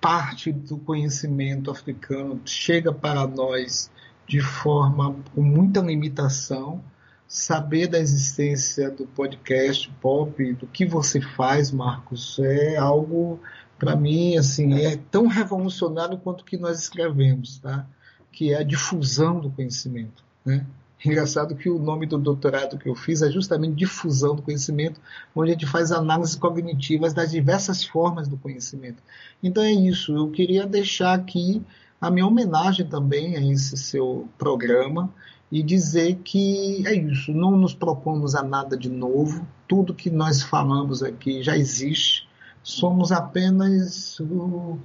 parte 0.00 0.52
do 0.52 0.78
conhecimento 0.78 1.72
africano 1.72 2.40
chega 2.44 2.92
para 2.92 3.26
nós 3.26 3.90
de 4.24 4.40
forma 4.40 5.16
com 5.34 5.42
muita 5.42 5.80
limitação, 5.80 6.80
saber 7.26 7.88
da 7.88 7.98
existência 7.98 8.92
do 8.92 9.08
podcast 9.08 9.90
pop, 10.00 10.52
do 10.52 10.68
que 10.68 10.86
você 10.86 11.20
faz, 11.20 11.72
Marcos, 11.72 12.38
é 12.38 12.76
algo 12.76 13.40
para 13.78 13.94
mim, 13.94 14.36
assim, 14.36 14.74
é 14.74 14.96
tão 15.10 15.26
revolucionário 15.26 16.18
quanto 16.18 16.40
o 16.40 16.44
que 16.44 16.56
nós 16.56 16.80
escrevemos, 16.80 17.58
tá? 17.58 17.86
que 18.32 18.52
é 18.52 18.58
a 18.58 18.62
difusão 18.62 19.40
do 19.40 19.50
conhecimento. 19.50 20.22
Né? 20.44 20.66
Engraçado 21.04 21.54
que 21.54 21.70
o 21.70 21.78
nome 21.78 22.06
do 22.06 22.18
doutorado 22.18 22.76
que 22.76 22.88
eu 22.88 22.94
fiz 22.94 23.22
é 23.22 23.30
justamente 23.30 23.76
difusão 23.76 24.34
do 24.34 24.42
conhecimento, 24.42 25.00
onde 25.34 25.50
a 25.50 25.54
gente 25.54 25.66
faz 25.66 25.92
análises 25.92 26.34
cognitivas 26.34 27.14
das 27.14 27.30
diversas 27.30 27.84
formas 27.84 28.26
do 28.26 28.36
conhecimento. 28.36 29.02
Então 29.42 29.62
é 29.62 29.70
isso, 29.70 30.14
eu 30.16 30.28
queria 30.30 30.66
deixar 30.66 31.14
aqui 31.14 31.62
a 32.00 32.10
minha 32.10 32.26
homenagem 32.26 32.86
também 32.86 33.36
a 33.36 33.40
esse 33.40 33.76
seu 33.76 34.28
programa 34.36 35.12
e 35.50 35.62
dizer 35.62 36.16
que 36.16 36.86
é 36.86 36.94
isso, 36.94 37.32
não 37.32 37.56
nos 37.56 37.74
propomos 37.74 38.34
a 38.34 38.42
nada 38.42 38.76
de 38.76 38.90
novo, 38.90 39.46
tudo 39.66 39.94
que 39.94 40.10
nós 40.10 40.42
falamos 40.42 41.02
aqui 41.02 41.42
já 41.42 41.56
existe, 41.56 42.27
somos 42.62 43.12
apenas 43.12 44.18
o, 44.20 44.78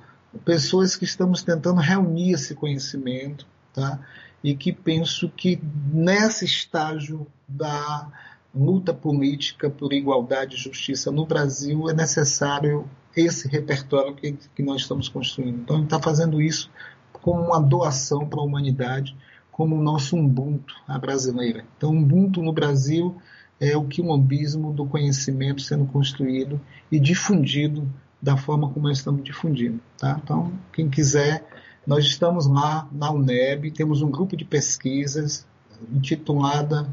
pessoas 0.45 0.95
que 0.95 1.05
estamos 1.05 1.43
tentando 1.43 1.79
reunir 1.79 2.33
esse 2.33 2.55
conhecimento, 2.55 3.45
tá? 3.73 3.99
E 4.43 4.55
que 4.55 4.73
penso 4.73 5.29
que 5.29 5.61
nesse 5.93 6.45
estágio 6.45 7.27
da 7.47 8.11
luta 8.53 8.93
política 8.93 9.69
por 9.69 9.93
igualdade 9.93 10.55
e 10.55 10.59
justiça 10.59 11.11
no 11.11 11.25
Brasil 11.25 11.89
é 11.89 11.93
necessário 11.93 12.87
esse 13.15 13.47
repertório 13.47 14.15
que, 14.15 14.33
que 14.33 14.63
nós 14.63 14.81
estamos 14.81 15.07
construindo. 15.07 15.61
Então, 15.61 15.77
gente 15.77 15.85
está 15.85 15.99
fazendo 15.99 16.41
isso 16.41 16.69
como 17.11 17.41
uma 17.41 17.59
doação 17.59 18.27
para 18.27 18.39
a 18.39 18.43
humanidade, 18.43 19.15
como 19.51 19.75
o 19.75 19.81
nosso 19.81 20.17
Ubuntu, 20.17 20.75
a 20.87 20.97
brasileira. 20.97 21.65
Então, 21.77 21.95
Ubuntu 21.95 22.41
no 22.41 22.51
Brasil 22.51 23.15
é 23.63 23.77
o 23.77 23.85
quilombismo 23.85 24.73
do 24.73 24.85
conhecimento 24.85 25.61
sendo 25.61 25.85
construído 25.85 26.59
e 26.91 26.99
difundido 26.99 27.89
da 28.21 28.35
forma 28.35 28.69
como 28.69 28.89
nós 28.89 28.97
estamos 28.97 29.23
difundindo. 29.23 29.79
Tá? 29.97 30.19
Então, 30.21 30.51
quem 30.73 30.89
quiser, 30.89 31.47
nós 31.87 32.03
estamos 32.03 32.45
lá 32.45 32.87
na 32.91 33.09
UNEB, 33.09 33.71
temos 33.71 34.01
um 34.01 34.11
grupo 34.11 34.35
de 34.35 34.43
pesquisas 34.43 35.47
intitulada, 35.93 36.87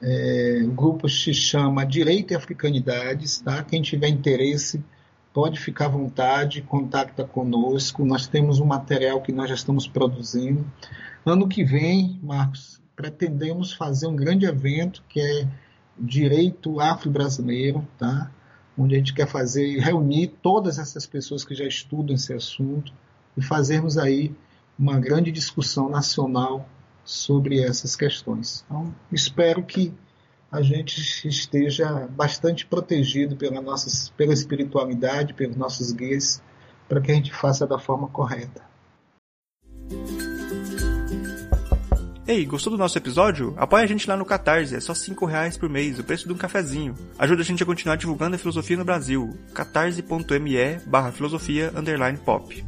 é, 0.00 0.60
o 0.64 0.70
grupo 0.70 1.08
se 1.08 1.34
chama 1.34 1.84
Direito 1.84 2.32
e 2.32 2.36
Africanidades. 2.36 3.40
Tá? 3.40 3.64
Quem 3.64 3.82
tiver 3.82 4.08
interesse 4.08 4.82
pode 5.34 5.58
ficar 5.58 5.86
à 5.86 5.88
vontade, 5.88 6.62
contacta 6.62 7.24
conosco. 7.24 8.04
Nós 8.04 8.28
temos 8.28 8.60
um 8.60 8.66
material 8.66 9.20
que 9.22 9.32
nós 9.32 9.48
já 9.48 9.56
estamos 9.56 9.88
produzindo. 9.88 10.64
Ano 11.26 11.48
que 11.48 11.64
vem, 11.64 12.20
Marcos, 12.22 12.80
pretendemos 12.94 13.72
fazer 13.72 14.06
um 14.06 14.14
grande 14.14 14.46
evento 14.46 15.02
que 15.08 15.20
é 15.20 15.48
direito 15.98 16.80
afro-brasileiro, 16.80 17.86
tá? 17.98 18.30
onde 18.76 18.94
a 18.94 18.98
gente 18.98 19.12
quer 19.12 19.26
fazer 19.26 19.78
reunir 19.78 20.28
todas 20.42 20.78
essas 20.78 21.06
pessoas 21.06 21.44
que 21.44 21.54
já 21.54 21.66
estudam 21.66 22.14
esse 22.14 22.32
assunto 22.32 22.92
e 23.36 23.42
fazermos 23.42 23.98
aí 23.98 24.34
uma 24.78 24.98
grande 24.98 25.30
discussão 25.30 25.88
nacional 25.88 26.68
sobre 27.04 27.62
essas 27.62 27.94
questões. 27.94 28.64
Então, 28.66 28.94
espero 29.10 29.62
que 29.62 29.92
a 30.50 30.62
gente 30.62 31.26
esteja 31.26 32.06
bastante 32.08 32.66
protegido 32.66 33.36
pela, 33.36 33.60
nossa, 33.60 34.12
pela 34.16 34.32
espiritualidade, 34.32 35.34
pelos 35.34 35.56
nossos 35.56 35.92
guias, 35.92 36.42
para 36.88 37.00
que 37.00 37.10
a 37.10 37.14
gente 37.14 37.32
faça 37.32 37.66
da 37.66 37.78
forma 37.78 38.08
correta. 38.08 38.62
Ei, 42.32 42.46
gostou 42.46 42.70
do 42.70 42.78
nosso 42.78 42.96
episódio? 42.96 43.52
Apoie 43.58 43.84
a 43.84 43.86
gente 43.86 44.08
lá 44.08 44.16
no 44.16 44.24
Catarse, 44.24 44.74
é 44.74 44.80
só 44.80 44.94
5 44.94 45.26
reais 45.26 45.58
por 45.58 45.68
mês, 45.68 45.98
o 45.98 46.02
preço 46.02 46.26
de 46.26 46.32
um 46.32 46.36
cafezinho. 46.38 46.94
Ajuda 47.18 47.42
a 47.42 47.44
gente 47.44 47.62
a 47.62 47.66
continuar 47.66 47.96
divulgando 47.96 48.36
a 48.36 48.38
filosofia 48.38 48.78
no 48.78 48.86
Brasil. 48.86 49.36
catarse.me 49.52 50.78
barra 50.86 51.12
filosofia 51.12 51.70
underline 51.76 52.16
pop. 52.16 52.64